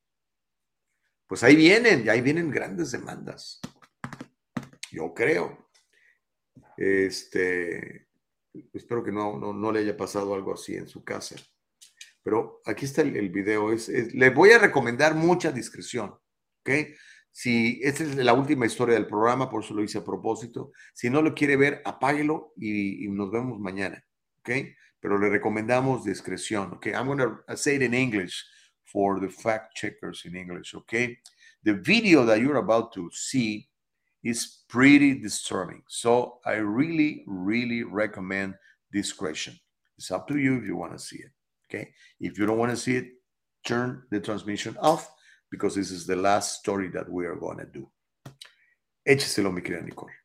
Pues 1.26 1.42
ahí 1.42 1.56
vienen, 1.56 2.08
ahí 2.08 2.20
vienen 2.20 2.48
grandes 2.48 2.92
demandas. 2.92 3.60
Yo 4.92 5.12
creo. 5.12 5.68
Este, 6.76 8.06
espero 8.72 9.02
que 9.02 9.10
no, 9.10 9.36
no, 9.36 9.72
le 9.72 9.80
haya 9.80 9.96
pasado 9.96 10.32
algo 10.32 10.54
así 10.54 10.76
en 10.76 10.86
su 10.86 11.02
casa. 11.02 11.34
Pero 12.22 12.60
aquí 12.64 12.84
está 12.84 13.02
el, 13.02 13.30
video. 13.30 13.74
Le 14.12 14.30
voy 14.30 14.50
a 14.52 14.60
recomendar 14.60 15.16
mucha 15.16 15.50
discreción. 15.50 16.21
¿Ok? 16.62 16.96
Si 17.30 17.80
esta 17.82 18.04
es 18.04 18.16
la 18.16 18.34
última 18.34 18.66
historia 18.66 18.94
del 18.94 19.06
programa, 19.06 19.48
por 19.48 19.62
eso 19.62 19.74
lo 19.74 19.82
hice 19.82 19.98
a 19.98 20.04
propósito. 20.04 20.72
Si 20.92 21.08
no 21.08 21.22
lo 21.22 21.34
quiere 21.34 21.56
ver, 21.56 21.82
apáguelo 21.84 22.52
y, 22.56 23.04
y 23.04 23.08
nos 23.08 23.30
vemos 23.30 23.60
mañana. 23.60 24.04
¿Ok? 24.40 24.50
pero 25.02 25.18
le 25.18 25.28
recomendamos 25.28 26.04
discreción. 26.04 26.72
Okay, 26.74 26.94
I'm 26.94 27.06
going 27.06 27.18
to 27.18 27.56
say 27.56 27.74
it 27.74 27.82
in 27.82 27.92
English 27.92 28.46
for 28.84 29.20
the 29.20 29.28
fact 29.28 29.74
checkers 29.74 30.22
in 30.24 30.36
English. 30.36 30.74
Okay, 30.74 31.18
the 31.64 31.74
video 31.74 32.24
that 32.24 32.40
you're 32.40 32.58
about 32.58 32.92
to 32.94 33.10
see 33.12 33.68
is 34.22 34.62
pretty 34.68 35.14
disturbing. 35.14 35.82
So 35.88 36.38
I 36.46 36.52
really, 36.52 37.24
really 37.26 37.82
recommend 37.82 38.54
discretion. 38.92 39.58
It's 39.98 40.12
up 40.12 40.28
to 40.28 40.38
you 40.38 40.58
if 40.58 40.64
you 40.64 40.76
want 40.76 40.92
to 40.92 40.98
see 41.00 41.18
it. 41.18 41.32
Okay, 41.68 41.90
if 42.20 42.38
you 42.38 42.46
don't 42.46 42.58
want 42.58 42.70
to 42.70 42.76
see 42.76 42.96
it, 42.96 43.06
turn 43.66 44.04
the 44.10 44.20
transmission 44.20 44.76
off 44.80 45.10
because 45.52 45.74
this 45.74 45.90
is 45.90 46.06
the 46.06 46.16
last 46.16 46.60
story 46.60 46.88
that 46.88 47.06
we 47.08 47.26
are 47.26 47.36
going 47.36 47.58
to 47.58 47.66
do. 47.66 47.86
Écheselo, 49.06 49.52
mi 49.52 49.60
querida 49.60 49.82
Nicole. 49.82 50.21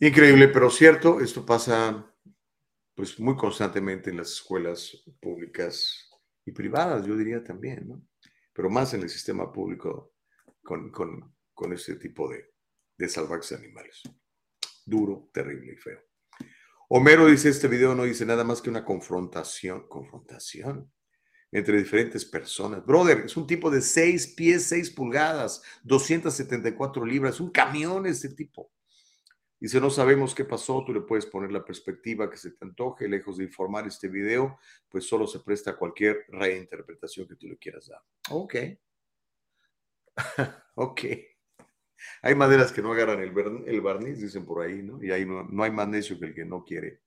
Increíble, 0.00 0.48
pero 0.48 0.70
cierto, 0.70 1.20
esto 1.20 1.46
pasa 1.46 2.10
pues 2.94 3.18
muy 3.18 3.36
constantemente 3.36 4.10
en 4.10 4.18
las 4.18 4.32
escuelas 4.32 5.04
públicas 5.20 6.10
y 6.44 6.52
privadas, 6.52 7.06
yo 7.06 7.16
diría 7.16 7.42
también, 7.42 7.88
¿no? 7.88 8.02
Pero 8.52 8.70
más 8.70 8.94
en 8.94 9.02
el 9.02 9.08
sistema 9.08 9.52
público 9.52 10.14
con, 10.62 10.90
con, 10.90 11.34
con 11.52 11.72
este 11.72 11.96
tipo 11.96 12.28
de, 12.28 12.54
de 12.96 13.08
salvajes 13.08 13.52
animales. 13.52 14.02
Duro, 14.84 15.30
terrible 15.32 15.72
y 15.72 15.76
feo. 15.76 16.00
Homero 16.88 17.26
dice, 17.26 17.48
este 17.48 17.66
video 17.66 17.94
no 17.94 18.04
dice 18.04 18.26
nada 18.26 18.44
más 18.44 18.60
que 18.60 18.70
una 18.70 18.84
confrontación, 18.84 19.88
confrontación 19.88 20.92
entre 21.50 21.78
diferentes 21.78 22.24
personas. 22.24 22.84
Brother, 22.84 23.20
es 23.20 23.36
un 23.36 23.46
tipo 23.46 23.70
de 23.70 23.80
6 23.80 24.34
pies, 24.36 24.64
6 24.64 24.90
pulgadas, 24.90 25.62
274 25.84 27.06
libras, 27.06 27.40
un 27.40 27.50
camión 27.50 28.06
este 28.06 28.28
tipo. 28.28 28.73
Si 29.68 29.80
no 29.80 29.88
sabemos 29.88 30.34
qué 30.34 30.44
pasó, 30.44 30.82
tú 30.84 30.92
le 30.92 31.00
puedes 31.00 31.26
poner 31.26 31.50
la 31.52 31.64
perspectiva 31.64 32.30
que 32.30 32.36
se 32.36 32.50
te 32.50 32.64
antoje, 32.64 33.08
lejos 33.08 33.38
de 33.38 33.44
informar 33.44 33.86
este 33.86 34.08
video, 34.08 34.58
pues 34.88 35.06
solo 35.06 35.26
se 35.26 35.40
presta 35.40 35.72
a 35.72 35.76
cualquier 35.76 36.26
reinterpretación 36.28 37.26
que 37.26 37.36
tú 37.36 37.48
le 37.48 37.56
quieras 37.56 37.88
dar. 37.88 38.02
Ok. 38.30 38.54
ok. 40.74 41.00
Hay 42.22 42.34
maderas 42.34 42.72
que 42.72 42.82
no 42.82 42.92
agarran 42.92 43.20
el, 43.20 43.80
barniz, 43.80 44.20
dicen 44.20 44.44
por 44.44 44.62
ahí, 44.62 44.82
¿no? 44.82 45.02
Y 45.02 45.10
ahí 45.10 45.24
no, 45.24 45.44
no 45.44 45.62
hay 45.62 45.70
más 45.70 45.88
necio 45.88 46.18
que 46.18 46.26
el 46.26 46.34
que 46.34 46.44
no 46.44 46.64
quiere, 46.64 47.00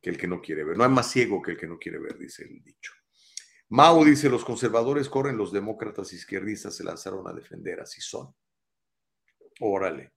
que 0.00 0.10
el 0.10 0.18
que 0.18 0.26
no 0.26 0.40
quiere 0.40 0.64
ver. 0.64 0.76
No 0.76 0.84
hay 0.84 0.90
más 0.90 1.10
ciego 1.10 1.40
que 1.40 1.52
el 1.52 1.56
que 1.56 1.66
no 1.66 1.78
quiere 1.78 1.98
ver, 1.98 2.18
dice 2.18 2.44
el 2.44 2.62
dicho. 2.62 2.92
Mao 3.68 4.04
dice, 4.04 4.28
los 4.28 4.44
conservadores 4.44 5.08
corren, 5.08 5.36
los 5.36 5.52
demócratas 5.52 6.12
izquierdistas 6.12 6.74
se 6.74 6.82
lanzaron 6.82 7.28
a 7.28 7.32
defender, 7.32 7.80
así 7.80 8.00
son. 8.00 8.34
Órale. 9.60 10.14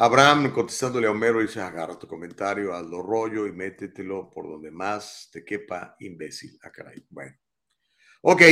Abraham 0.00 0.52
contestándole 0.52 1.08
a 1.08 1.10
Homero 1.10 1.40
dice, 1.40 1.60
agarra 1.60 1.98
tu 1.98 2.06
comentario, 2.06 2.72
hazlo 2.72 3.02
rollo 3.02 3.48
y 3.48 3.52
métetelo 3.52 4.30
por 4.30 4.48
donde 4.48 4.70
más 4.70 5.28
te 5.32 5.44
quepa, 5.44 5.96
imbécil. 5.98 6.56
Ah, 6.62 6.70
caray. 6.70 7.04
Bueno. 7.10 7.36
Ok. 8.22 8.42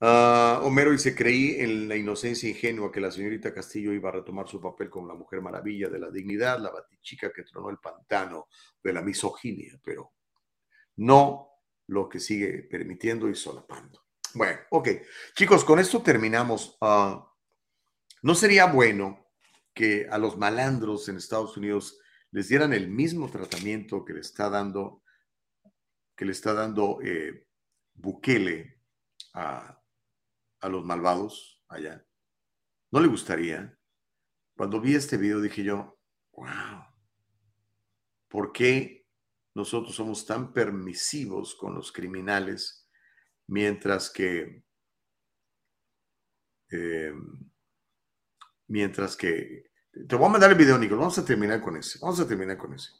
Ah, 0.00 0.60
Homero 0.62 0.92
dice, 0.92 1.12
creí 1.12 1.56
en 1.58 1.88
la 1.88 1.96
inocencia 1.96 2.48
ingenua 2.48 2.92
que 2.92 3.00
la 3.00 3.10
señorita 3.10 3.52
Castillo 3.52 3.92
iba 3.92 4.10
a 4.10 4.12
retomar 4.12 4.48
su 4.48 4.60
papel 4.60 4.88
como 4.88 5.08
la 5.08 5.14
mujer 5.14 5.42
maravilla 5.42 5.88
de 5.88 5.98
la 5.98 6.10
dignidad, 6.10 6.60
la 6.60 6.70
batichica 6.70 7.32
que 7.32 7.42
tronó 7.42 7.68
el 7.68 7.78
pantano 7.78 8.46
de 8.80 8.92
la 8.92 9.02
misoginia, 9.02 9.78
pero 9.84 10.12
no 10.98 11.48
lo 11.88 12.08
que 12.08 12.20
sigue 12.20 12.62
permitiendo 12.62 13.28
y 13.28 13.34
solapando. 13.34 14.04
Bueno, 14.34 14.60
ok. 14.70 14.88
Chicos, 15.34 15.64
con 15.64 15.80
esto 15.80 16.00
terminamos. 16.00 16.78
Ah, 16.80 17.26
¿No 18.22 18.36
sería 18.36 18.66
bueno 18.66 19.29
que 19.80 20.06
a 20.10 20.18
los 20.18 20.36
malandros 20.36 21.08
en 21.08 21.16
Estados 21.16 21.56
Unidos 21.56 21.98
les 22.32 22.48
dieran 22.48 22.74
el 22.74 22.90
mismo 22.90 23.30
tratamiento 23.30 24.04
que 24.04 24.12
le 24.12 24.20
está 24.20 24.50
dando, 24.50 25.02
que 26.14 26.26
le 26.26 26.32
está 26.32 26.52
dando 26.52 27.00
eh, 27.02 27.46
Bukele 27.94 28.82
a, 29.32 29.82
a 30.60 30.68
los 30.68 30.84
malvados 30.84 31.64
allá. 31.66 32.06
¿No 32.90 33.00
le 33.00 33.08
gustaría? 33.08 33.74
Cuando 34.54 34.82
vi 34.82 34.96
este 34.96 35.16
video 35.16 35.40
dije 35.40 35.64
yo, 35.64 35.98
wow, 36.32 36.84
¿por 38.28 38.52
qué 38.52 39.06
nosotros 39.54 39.94
somos 39.94 40.26
tan 40.26 40.52
permisivos 40.52 41.54
con 41.54 41.74
los 41.74 41.90
criminales 41.90 42.86
mientras 43.46 44.10
que 44.10 44.62
eh, 46.70 47.14
mientras 48.68 49.16
que 49.16 49.69
te 49.92 50.16
voy 50.16 50.26
a 50.26 50.30
mandar 50.30 50.50
el 50.50 50.56
video, 50.56 50.78
Nico. 50.78 50.96
Vamos 50.96 51.18
a 51.18 51.24
terminar 51.24 51.60
con 51.60 51.76
ese. 51.76 51.98
Vamos 52.00 52.20
a 52.20 52.26
terminar 52.26 52.56
con 52.56 52.74
ese. 52.74 52.90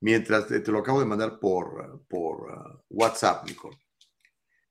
Mientras 0.00 0.46
te, 0.46 0.60
lo 0.70 0.78
acabo 0.78 1.00
de 1.00 1.06
mandar 1.06 1.38
por, 1.38 2.04
por 2.08 2.50
uh, 2.50 2.84
WhatsApp, 2.90 3.46
Nico. 3.46 3.70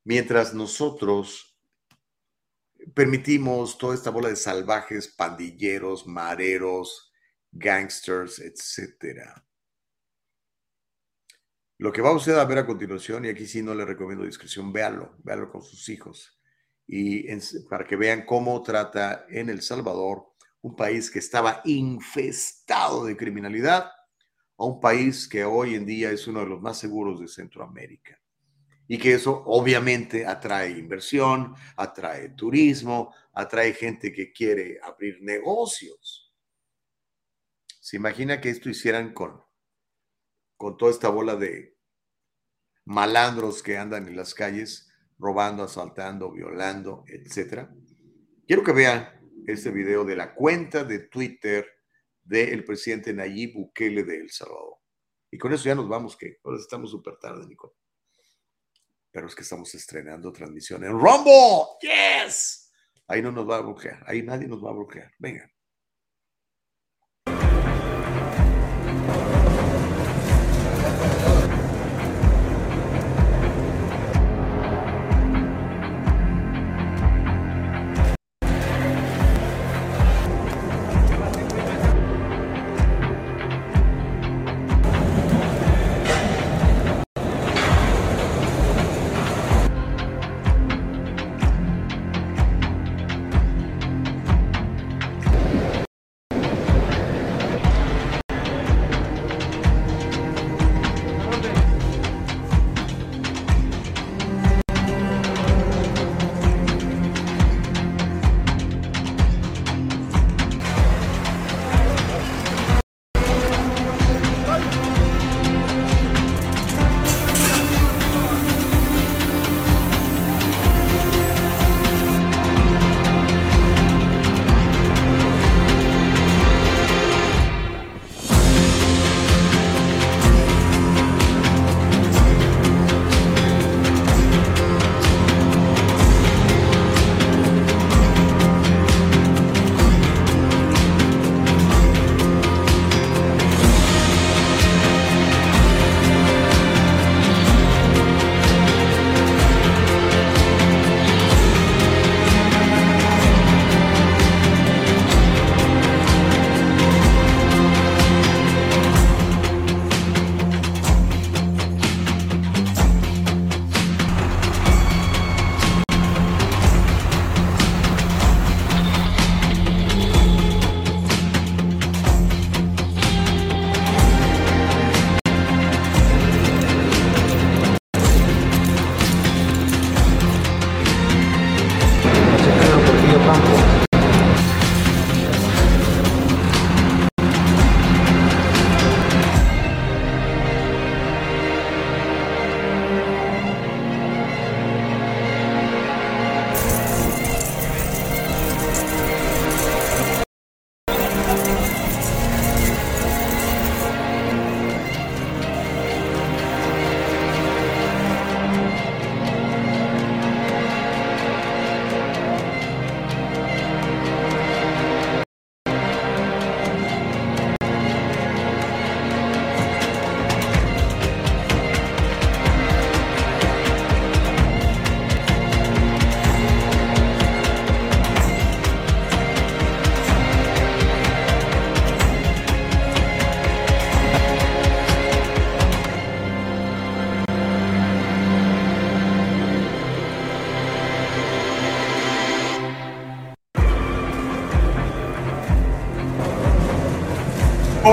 Mientras 0.04 0.54
nosotros 0.54 1.58
permitimos 2.94 3.78
toda 3.78 3.96
esta 3.96 4.12
bola 4.12 4.30
de 4.30 4.36
salvajes, 4.36 5.08
pandilleros, 5.08 6.06
mareros, 6.06 7.12
gangsters, 7.52 8.40
etcétera. 8.40 9.44
Lo 11.78 11.92
que 11.92 12.02
va 12.02 12.12
usted 12.12 12.38
a 12.38 12.46
ver 12.46 12.60
a 12.60 12.66
continuación, 12.66 13.26
y 13.26 13.30
aquí 13.30 13.48
sí 13.48 13.62
no 13.64 13.74
le 13.74 13.84
recomiendo 13.84 14.24
discreción, 14.24 14.72
véalo, 14.72 15.16
véalo 15.24 15.52
con 15.52 15.64
sus 15.64 15.90
hijos 15.90 16.36
y 16.88 17.36
para 17.70 17.86
que 17.86 17.96
vean 17.96 18.26
cómo 18.26 18.62
trata 18.62 19.26
en 19.30 19.50
El 19.50 19.62
Salvador, 19.62 20.35
un 20.66 20.76
país 20.76 21.12
que 21.12 21.20
estaba 21.20 21.62
infestado 21.64 23.06
de 23.06 23.16
criminalidad, 23.16 23.92
a 24.58 24.66
un 24.66 24.80
país 24.80 25.28
que 25.28 25.46
hoy 25.46 25.76
en 25.76 25.86
día 25.86 26.10
es 26.10 26.26
uno 26.26 26.40
de 26.40 26.48
los 26.48 26.60
más 26.60 26.80
seguros 26.80 27.20
de 27.20 27.28
Centroamérica. 27.28 28.20
Y 28.88 28.98
que 28.98 29.14
eso 29.14 29.44
obviamente 29.46 30.26
atrae 30.26 30.72
inversión, 30.72 31.54
atrae 31.78 32.30
turismo, 32.30 33.14
atrae 33.34 33.74
gente 33.74 34.12
que 34.12 34.34
quiere 34.34 34.80
abrir 34.82 35.22
negocios. 35.22 36.34
¿Se 37.80 37.98
imagina 37.98 38.42
que 38.42 38.50
esto 38.50 38.68
hicieran 38.68 39.14
con, 39.14 39.40
con 40.58 40.78
toda 40.78 40.90
esta 40.90 41.10
bola 41.10 41.36
de 41.36 41.78
malandros 42.86 43.62
que 43.62 43.78
andan 43.78 44.08
en 44.08 44.16
las 44.16 44.34
calles? 44.34 44.92
robando, 45.18 45.64
asaltando, 45.64 46.30
violando, 46.30 47.06
etcétera. 47.08 47.74
Quiero 48.46 48.64
que 48.64 48.74
vean 48.74 49.16
este 49.48 49.72
video 49.72 50.04
de 50.04 50.16
la 50.16 50.34
cuenta 50.34 50.84
de 50.84 51.00
Twitter 51.00 51.66
del 52.24 52.64
presidente 52.64 53.14
Nayib 53.14 53.54
Bukele 53.54 54.04
de 54.04 54.18
El 54.18 54.30
Salvador. 54.30 54.78
Y 55.32 55.38
con 55.38 55.54
eso 55.54 55.66
ya 55.66 55.76
nos 55.76 55.88
vamos, 55.88 56.18
que 56.18 56.40
ahora 56.44 56.58
estamos 56.60 56.92
súper 56.92 57.18
tarde, 57.18 57.46
Nico. 57.46 57.76
Pero 59.12 59.28
es 59.28 59.36
que 59.36 59.44
estamos 59.44 59.74
estrenando 59.76 60.32
transmisión 60.32 60.84
en 60.84 60.92
Rumble. 60.92 61.66
¡Yes! 61.82 62.72
Ahí 63.08 63.22
no 63.22 63.32
nos 63.32 63.50
va 63.50 63.58
a 63.58 63.62
bloquear. 63.62 64.04
Ahí 64.08 64.24
nadie 64.24 64.48
nos 64.48 64.64
va 64.64 64.72
a 64.72 64.74
bloquear. 64.74 65.12
Venga. 65.20 65.50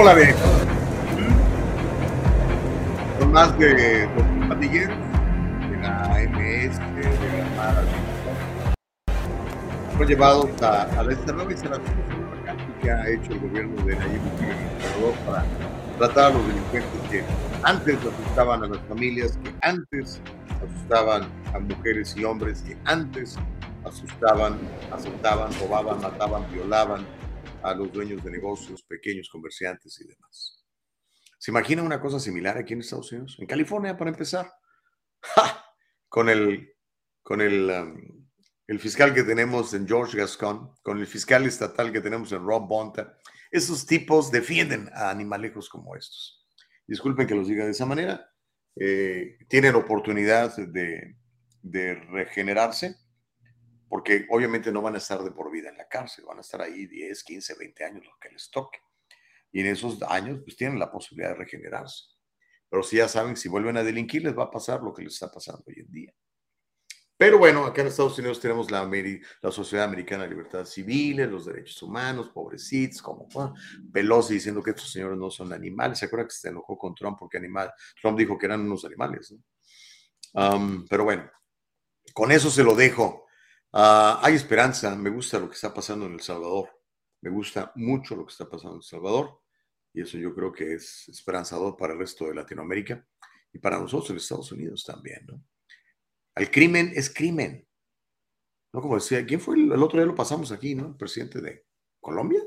De. 0.02 0.34
Son 3.20 3.30
más 3.30 3.56
de 3.56 4.08
los 4.16 4.48
pandilleros 4.48 4.96
de 5.70 5.76
la 5.80 6.18
MS, 6.28 6.78
de 6.96 7.38
la 7.38 7.56
Mara. 7.56 7.84
Fueron 9.92 10.08
llevados 10.08 10.50
a, 10.60 10.82
a 10.82 11.02
la 11.04 11.32
nueva 11.32 11.52
instalación 11.52 11.94
que 12.82 12.90
ha 12.90 13.08
hecho 13.10 13.32
el 13.32 13.38
gobierno 13.38 13.80
de 13.84 13.94
Nayib 13.94 14.20
Bukele 14.22 15.14
para 15.24 15.44
tratar 15.98 16.32
a 16.32 16.34
los 16.34 16.48
delincuentes 16.48 17.00
que 17.08 17.24
antes 17.62 17.98
asustaban 17.98 18.64
a 18.64 18.66
las 18.66 18.80
familias, 18.88 19.38
que 19.44 19.54
antes 19.62 20.20
asustaban 20.68 21.28
a 21.54 21.60
mujeres 21.60 22.16
y 22.16 22.24
hombres, 22.24 22.60
que 22.62 22.76
antes 22.86 23.38
asustaban, 23.84 24.58
asaltaban, 24.92 25.52
robaban, 25.60 26.00
mataban, 26.00 26.44
violaban 26.52 27.06
a 27.62 27.74
los 27.74 27.92
dueños 27.92 28.22
de 28.24 28.30
negocios, 28.30 28.82
pequeños 28.82 29.28
comerciantes 29.28 30.00
y 30.00 30.06
demás. 30.06 30.64
¿Se 31.38 31.50
imagina 31.50 31.82
una 31.82 32.00
cosa 32.00 32.20
similar 32.20 32.56
aquí 32.56 32.72
en 32.72 32.80
Estados 32.80 33.10
Unidos? 33.12 33.36
En 33.40 33.46
California, 33.46 33.96
para 33.96 34.10
empezar. 34.10 34.52
¡Ja! 35.20 35.64
Con 36.08 36.28
el, 36.28 36.74
con 37.22 37.40
el, 37.40 37.70
um, 37.70 38.28
el 38.66 38.78
fiscal 38.78 39.12
que 39.12 39.22
tenemos 39.22 39.74
en 39.74 39.86
George 39.86 40.16
Gascon, 40.16 40.72
con 40.82 40.98
el 40.98 41.06
fiscal 41.06 41.44
estatal 41.46 41.92
que 41.92 42.00
tenemos 42.00 42.30
en 42.32 42.44
Rob 42.44 42.68
Bonta. 42.68 43.18
Esos 43.50 43.86
tipos 43.86 44.30
defienden 44.30 44.88
a 44.94 45.10
animalejos 45.10 45.68
como 45.68 45.96
estos. 45.96 46.46
Disculpen 46.86 47.26
que 47.26 47.34
los 47.34 47.48
diga 47.48 47.64
de 47.64 47.72
esa 47.72 47.86
manera. 47.86 48.30
Eh, 48.76 49.38
tienen 49.48 49.74
oportunidad 49.74 50.56
de, 50.56 51.16
de 51.62 51.94
regenerarse, 51.94 52.96
porque 53.92 54.24
obviamente 54.30 54.72
no 54.72 54.80
van 54.80 54.94
a 54.94 54.96
estar 54.96 55.22
de 55.22 55.32
por 55.32 55.50
vida 55.52 55.68
en 55.68 55.76
la 55.76 55.86
cárcel, 55.86 56.24
van 56.24 56.38
a 56.38 56.40
estar 56.40 56.62
ahí 56.62 56.86
10, 56.86 57.24
15, 57.24 57.56
20 57.58 57.84
años, 57.84 58.06
lo 58.06 58.16
que 58.18 58.30
les 58.30 58.50
toque. 58.50 58.78
Y 59.52 59.60
en 59.60 59.66
esos 59.66 60.02
años, 60.04 60.40
pues 60.42 60.56
tienen 60.56 60.78
la 60.78 60.90
posibilidad 60.90 61.32
de 61.32 61.34
regenerarse. 61.34 62.06
Pero 62.70 62.82
si 62.82 62.96
ya 62.96 63.06
saben, 63.06 63.36
si 63.36 63.50
vuelven 63.50 63.76
a 63.76 63.82
delinquir, 63.82 64.22
les 64.24 64.34
va 64.34 64.44
a 64.44 64.50
pasar 64.50 64.80
lo 64.80 64.94
que 64.94 65.02
les 65.02 65.12
está 65.12 65.30
pasando 65.30 65.62
hoy 65.66 65.74
en 65.80 65.92
día. 65.92 66.14
Pero 67.18 67.36
bueno, 67.36 67.66
acá 67.66 67.82
en 67.82 67.88
Estados 67.88 68.18
Unidos 68.18 68.40
tenemos 68.40 68.70
la, 68.70 68.90
la 69.42 69.52
Sociedad 69.52 69.84
Americana 69.84 70.22
de 70.22 70.30
Libertades 70.30 70.70
Civiles, 70.70 71.28
los 71.28 71.44
derechos 71.44 71.82
humanos, 71.82 72.30
pobrecitos, 72.30 73.02
como 73.02 73.28
bueno, 73.28 73.52
Pelosi 73.92 74.32
diciendo 74.32 74.62
que 74.62 74.70
estos 74.70 74.90
señores 74.90 75.18
no 75.18 75.30
son 75.30 75.52
animales. 75.52 75.98
¿Se 75.98 76.06
acuerda 76.06 76.24
que 76.24 76.34
se 76.34 76.48
enojó 76.48 76.78
con 76.78 76.94
Trump 76.94 77.18
porque 77.18 77.36
animal? 77.36 77.70
Trump 78.00 78.18
dijo 78.18 78.38
que 78.38 78.46
eran 78.46 78.62
unos 78.62 78.86
animales. 78.86 79.34
¿no? 80.32 80.56
Um, 80.56 80.86
pero 80.88 81.04
bueno, 81.04 81.30
con 82.14 82.32
eso 82.32 82.48
se 82.48 82.64
lo 82.64 82.74
dejo. 82.74 83.21
Uh, 83.72 84.20
hay 84.20 84.34
esperanza, 84.34 84.94
me 84.94 85.10
gusta 85.10 85.38
lo 85.38 85.48
que 85.48 85.54
está 85.54 85.72
pasando 85.72 86.06
en 86.06 86.12
El 86.12 86.20
Salvador, 86.20 86.68
me 87.22 87.30
gusta 87.30 87.72
mucho 87.76 88.14
lo 88.14 88.26
que 88.26 88.32
está 88.32 88.48
pasando 88.48 88.74
en 88.74 88.80
El 88.80 88.84
Salvador 88.84 89.40
y 89.94 90.02
eso 90.02 90.18
yo 90.18 90.34
creo 90.34 90.52
que 90.52 90.74
es 90.74 91.08
esperanzador 91.08 91.76
para 91.76 91.94
el 91.94 91.98
resto 91.98 92.26
de 92.26 92.34
Latinoamérica 92.34 93.06
y 93.52 93.58
para 93.58 93.78
nosotros 93.78 94.10
en 94.10 94.16
Estados 94.16 94.52
Unidos 94.52 94.84
también, 94.84 95.24
¿no? 95.26 95.42
El 96.34 96.50
crimen 96.50 96.92
es 96.94 97.12
crimen. 97.12 97.66
¿No? 98.72 98.80
Como 98.80 98.94
decía, 98.94 99.24
¿quién 99.26 99.40
fue 99.40 99.56
el, 99.56 99.72
otro 99.82 99.98
día 99.98 100.06
lo 100.06 100.14
pasamos 100.14 100.50
aquí, 100.50 100.74
¿no? 100.74 100.88
El 100.88 100.96
presidente 100.96 101.40
de 101.40 101.66
Colombia. 102.00 102.40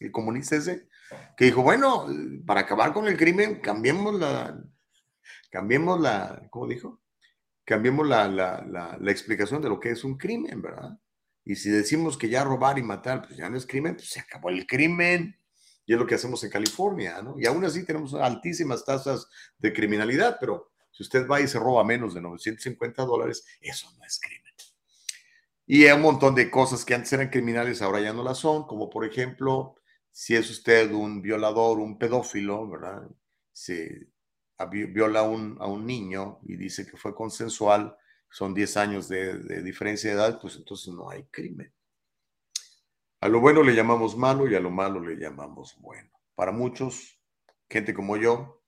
El 0.00 0.10
comunista 0.10 0.56
ese, 0.56 0.88
que 1.36 1.44
dijo, 1.44 1.62
bueno, 1.62 2.08
para 2.44 2.62
acabar 2.62 2.92
con 2.92 3.06
el 3.06 3.16
crimen, 3.16 3.60
cambiemos 3.60 4.18
la, 4.18 4.60
cambiemos 5.48 6.00
la, 6.00 6.48
¿cómo 6.50 6.66
dijo? 6.66 6.99
Cambiemos 7.70 8.04
la, 8.08 8.26
la, 8.26 8.98
la, 9.00 9.10
explicación 9.12 9.62
de 9.62 9.68
lo 9.68 9.78
que 9.78 9.90
es 9.90 10.02
un 10.02 10.18
crimen, 10.18 10.60
¿verdad? 10.60 10.98
Y 11.44 11.54
si 11.54 11.70
decimos 11.70 12.18
que 12.18 12.28
ya 12.28 12.42
robar 12.42 12.80
y 12.80 12.82
matar, 12.82 13.22
pues 13.22 13.36
ya 13.36 13.48
no 13.48 13.56
es 13.56 13.64
crimen, 13.64 13.94
pues 13.94 14.08
se 14.08 14.18
acabó 14.18 14.48
el 14.48 14.66
crimen. 14.66 15.38
Y 15.86 15.92
es 15.92 15.98
lo 16.00 16.04
que 16.04 16.16
hacemos 16.16 16.42
en 16.42 16.50
California, 16.50 17.22
¿no? 17.22 17.36
Y 17.38 17.46
aún 17.46 17.64
así 17.64 17.86
tenemos 17.86 18.12
altísimas 18.14 18.84
tasas 18.84 19.28
de 19.56 19.72
criminalidad, 19.72 20.38
pero 20.40 20.72
si 20.90 21.04
usted 21.04 21.28
va 21.28 21.40
y 21.40 21.46
se 21.46 21.60
roba 21.60 21.84
menos 21.84 22.12
de 22.12 22.20
950 22.20 23.04
dólares, 23.04 23.46
eso 23.60 23.88
no 23.96 24.04
es 24.04 24.18
crimen. 24.18 24.52
Y 25.64 25.86
hay 25.86 25.92
un 25.92 26.02
montón 26.02 26.34
de 26.34 26.50
cosas 26.50 26.84
que 26.84 26.96
antes 26.96 27.12
eran 27.12 27.28
criminales, 27.28 27.82
ahora 27.82 28.00
ya 28.00 28.12
no 28.12 28.24
las 28.24 28.38
son, 28.38 28.66
como 28.66 28.90
por 28.90 29.04
ejemplo, 29.04 29.76
si 30.10 30.34
es 30.34 30.50
usted 30.50 30.90
un 30.90 31.22
violador, 31.22 31.78
un 31.78 32.00
pedófilo, 32.00 32.68
¿verdad? 32.68 33.08
Se 33.52 34.08
viola 34.66 35.20
a 35.20 35.22
un, 35.22 35.56
a 35.60 35.66
un 35.66 35.86
niño 35.86 36.40
y 36.42 36.56
dice 36.56 36.86
que 36.86 36.96
fue 36.96 37.14
consensual, 37.14 37.96
son 38.30 38.54
10 38.54 38.76
años 38.76 39.08
de, 39.08 39.62
diferencia 39.62 40.10
de 40.10 40.16
edad, 40.16 40.40
pues 40.40 40.56
entonces 40.56 40.94
no 40.94 41.10
hay 41.10 41.24
crimen. 41.24 41.72
A 43.20 43.28
lo 43.28 43.40
bueno 43.40 43.62
le 43.62 43.74
llamamos 43.74 44.16
malo 44.16 44.48
y 44.48 44.54
a 44.54 44.60
lo 44.60 44.70
malo 44.70 45.00
le 45.00 45.16
llamamos 45.16 45.76
bueno. 45.78 46.10
Para 46.34 46.52
muchos, 46.52 47.20
gente 47.68 47.92
como 47.92 48.16
yo, 48.16 48.62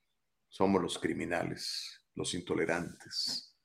somos 0.49 0.83
los 0.83 0.99
criminales, 0.99 2.03
los 2.15 2.35
intolerantes. 2.35 3.57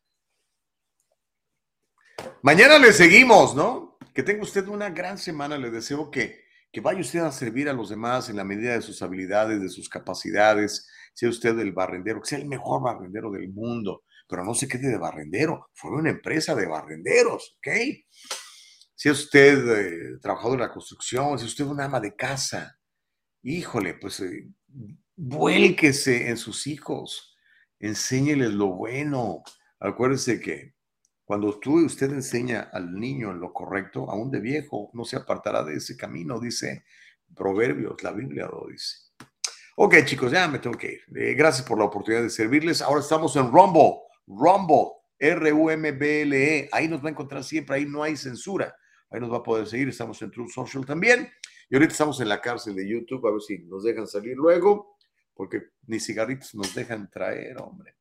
Mañana 2.42 2.80
le 2.80 2.94
seguimos, 2.94 3.56
¿no? 3.56 3.98
Que 4.14 4.24
tenga 4.24 4.44
usted 4.44 4.68
una 4.68 4.90
gran 4.90 5.18
semana. 5.18 5.58
Le 5.58 5.70
deseo 5.70 6.10
que, 6.10 6.46
que 6.72 6.80
vaya 6.80 7.02
usted 7.02 7.20
a 7.20 7.32
servir 7.32 7.68
a 7.68 7.74
los 7.74 7.90
demás 7.90 8.30
en 8.30 8.38
la 8.38 8.44
medida 8.44 8.74
de 8.74 8.82
sus 8.82 9.02
habilidades, 9.02 9.62
de 9.62 9.70
sus 9.70 9.90
capacidades. 9.90 10.88
Sea 11.18 11.30
usted 11.30 11.58
el 11.58 11.72
barrendero, 11.72 12.22
que 12.22 12.28
sea 12.28 12.38
el 12.38 12.46
mejor 12.46 12.84
barrendero 12.84 13.32
del 13.32 13.50
mundo, 13.50 14.04
pero 14.28 14.46
no 14.46 14.54
se 14.54 14.68
quede 14.68 14.90
de 14.90 15.00
barrendero. 15.00 15.72
Fue 15.74 15.90
una 15.90 16.12
empresa 16.12 16.54
de 16.54 16.68
barrenderos, 16.68 17.58
¿ok? 17.58 17.70
Si 18.94 19.10
es 19.10 19.20
usted 19.22 19.68
eh, 19.80 20.20
trabajador 20.22 20.60
de 20.60 20.68
la 20.68 20.72
construcción, 20.72 21.40
si 21.40 21.46
es 21.46 21.52
usted 21.54 21.66
una 21.66 21.86
ama 21.86 22.00
de 22.00 22.16
casa, 22.16 22.80
híjole, 23.42 23.96
pues 23.96 24.20
eh, 24.20 24.48
vuélquese 25.16 26.30
en 26.30 26.38
sus 26.38 26.68
hijos, 26.68 27.36
enséñeles 27.80 28.52
lo 28.52 28.68
bueno. 28.68 29.42
Acuérdese 29.80 30.40
que 30.40 30.76
cuando 31.26 31.60
tú 31.60 31.84
usted 31.84 32.12
enseña 32.12 32.70
al 32.72 32.94
niño 32.94 33.32
en 33.32 33.40
lo 33.40 33.52
correcto, 33.54 34.08
aún 34.12 34.30
de 34.30 34.40
viejo, 34.40 34.92
no 34.94 35.04
se 35.04 35.16
apartará 35.16 35.64
de 35.64 35.78
ese 35.78 35.98
camino, 35.98 36.40
dice 36.40 36.86
Proverbios, 37.36 38.04
la 38.04 38.12
Biblia 38.12 38.46
lo 38.46 38.68
dice. 38.70 39.07
Ok, 39.80 39.94
chicos, 40.06 40.32
ya 40.32 40.48
me 40.48 40.58
tengo 40.58 40.76
que 40.76 40.94
ir. 40.94 41.02
Eh, 41.16 41.36
gracias 41.36 41.68
por 41.68 41.78
la 41.78 41.86
oportunidad 41.86 42.24
de 42.24 42.32
servirles. 42.32 42.82
Ahora 42.82 43.00
estamos 43.00 43.36
en 43.36 43.52
Rumble, 43.52 44.00
Rumble, 44.26 44.94
R-U-M-B-L-E. 45.20 46.70
Ahí 46.72 46.88
nos 46.88 47.04
va 47.04 47.10
a 47.10 47.12
encontrar 47.12 47.44
siempre, 47.44 47.76
ahí 47.76 47.86
no 47.86 48.02
hay 48.02 48.18
censura. 48.18 48.76
Ahí 49.12 49.20
nos 49.20 49.32
va 49.32 49.38
a 49.38 49.44
poder 49.44 49.68
seguir. 49.68 49.88
Estamos 49.88 50.20
en 50.24 50.32
True 50.32 50.50
Social 50.50 50.84
también. 50.84 51.32
Y 51.70 51.76
ahorita 51.76 51.92
estamos 51.92 52.20
en 52.22 52.30
la 52.30 52.42
cárcel 52.42 52.76
de 52.76 52.90
YouTube, 52.90 53.28
a 53.28 53.32
ver 53.32 53.40
si 53.40 53.60
nos 53.66 53.84
dejan 53.84 54.08
salir 54.08 54.36
luego, 54.36 54.98
porque 55.36 55.62
ni 55.86 56.00
cigarritos 56.00 56.56
nos 56.56 56.74
dejan 56.74 57.08
traer, 57.12 57.62
hombre. 57.62 57.98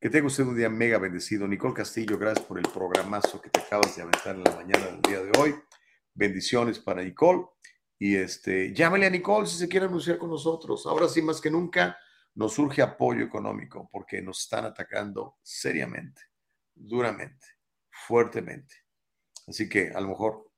Que 0.00 0.08
tenga 0.08 0.28
usted 0.28 0.44
un 0.44 0.56
día 0.56 0.70
mega 0.70 0.98
bendecido. 0.98 1.48
Nicole 1.48 1.74
Castillo, 1.74 2.16
gracias 2.16 2.46
por 2.46 2.58
el 2.58 2.68
programazo 2.72 3.40
que 3.40 3.50
te 3.50 3.58
acabas 3.58 3.96
de 3.96 4.02
aventar 4.02 4.36
en 4.36 4.44
la 4.44 4.52
mañana 4.52 4.86
del 4.86 5.02
día 5.02 5.20
de 5.20 5.32
hoy. 5.36 5.52
Bendiciones 6.14 6.78
para 6.78 7.02
Nicole. 7.02 7.46
Y 8.02 8.16
este, 8.16 8.72
llámale 8.72 9.06
a 9.06 9.10
Nicole 9.10 9.46
si 9.46 9.58
se 9.58 9.68
quiere 9.68 9.84
anunciar 9.84 10.16
con 10.16 10.30
nosotros. 10.30 10.86
Ahora 10.86 11.06
sí, 11.06 11.20
más 11.20 11.38
que 11.38 11.50
nunca, 11.50 11.98
nos 12.34 12.54
surge 12.54 12.80
apoyo 12.80 13.22
económico 13.22 13.90
porque 13.92 14.22
nos 14.22 14.40
están 14.40 14.64
atacando 14.64 15.36
seriamente, 15.42 16.22
duramente, 16.74 17.46
fuertemente. 17.90 18.74
Así 19.46 19.68
que 19.68 19.90
a 19.90 20.00
lo 20.00 20.08
mejor, 20.08 20.50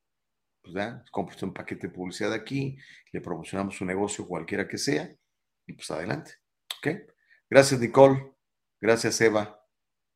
pues 0.63 0.77
compre 1.11 1.37
un 1.43 1.53
paquete 1.53 1.89
de 1.89 1.93
publicidad 1.93 2.33
aquí, 2.33 2.79
le 3.11 3.21
promocionamos 3.21 3.77
su 3.77 3.85
negocio, 3.85 4.29
cualquiera 4.29 4.69
que 4.69 4.79
sea, 4.79 5.13
y 5.67 5.73
pues 5.73 5.91
adelante. 5.91 6.35
¿Ok? 6.79 6.97
Gracias, 7.51 7.81
Nicole. 7.81 8.35
Gracias, 8.81 9.21
Eva. 9.21 9.61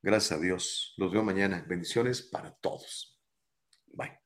Gracias 0.01 0.39
a 0.39 0.41
Dios. 0.41 0.95
Los 0.97 1.13
veo 1.13 1.25
mañana. 1.25 1.65
Bendiciones 1.67 2.23
para 2.23 2.53
todos. 2.55 3.21
Bye. 3.87 4.26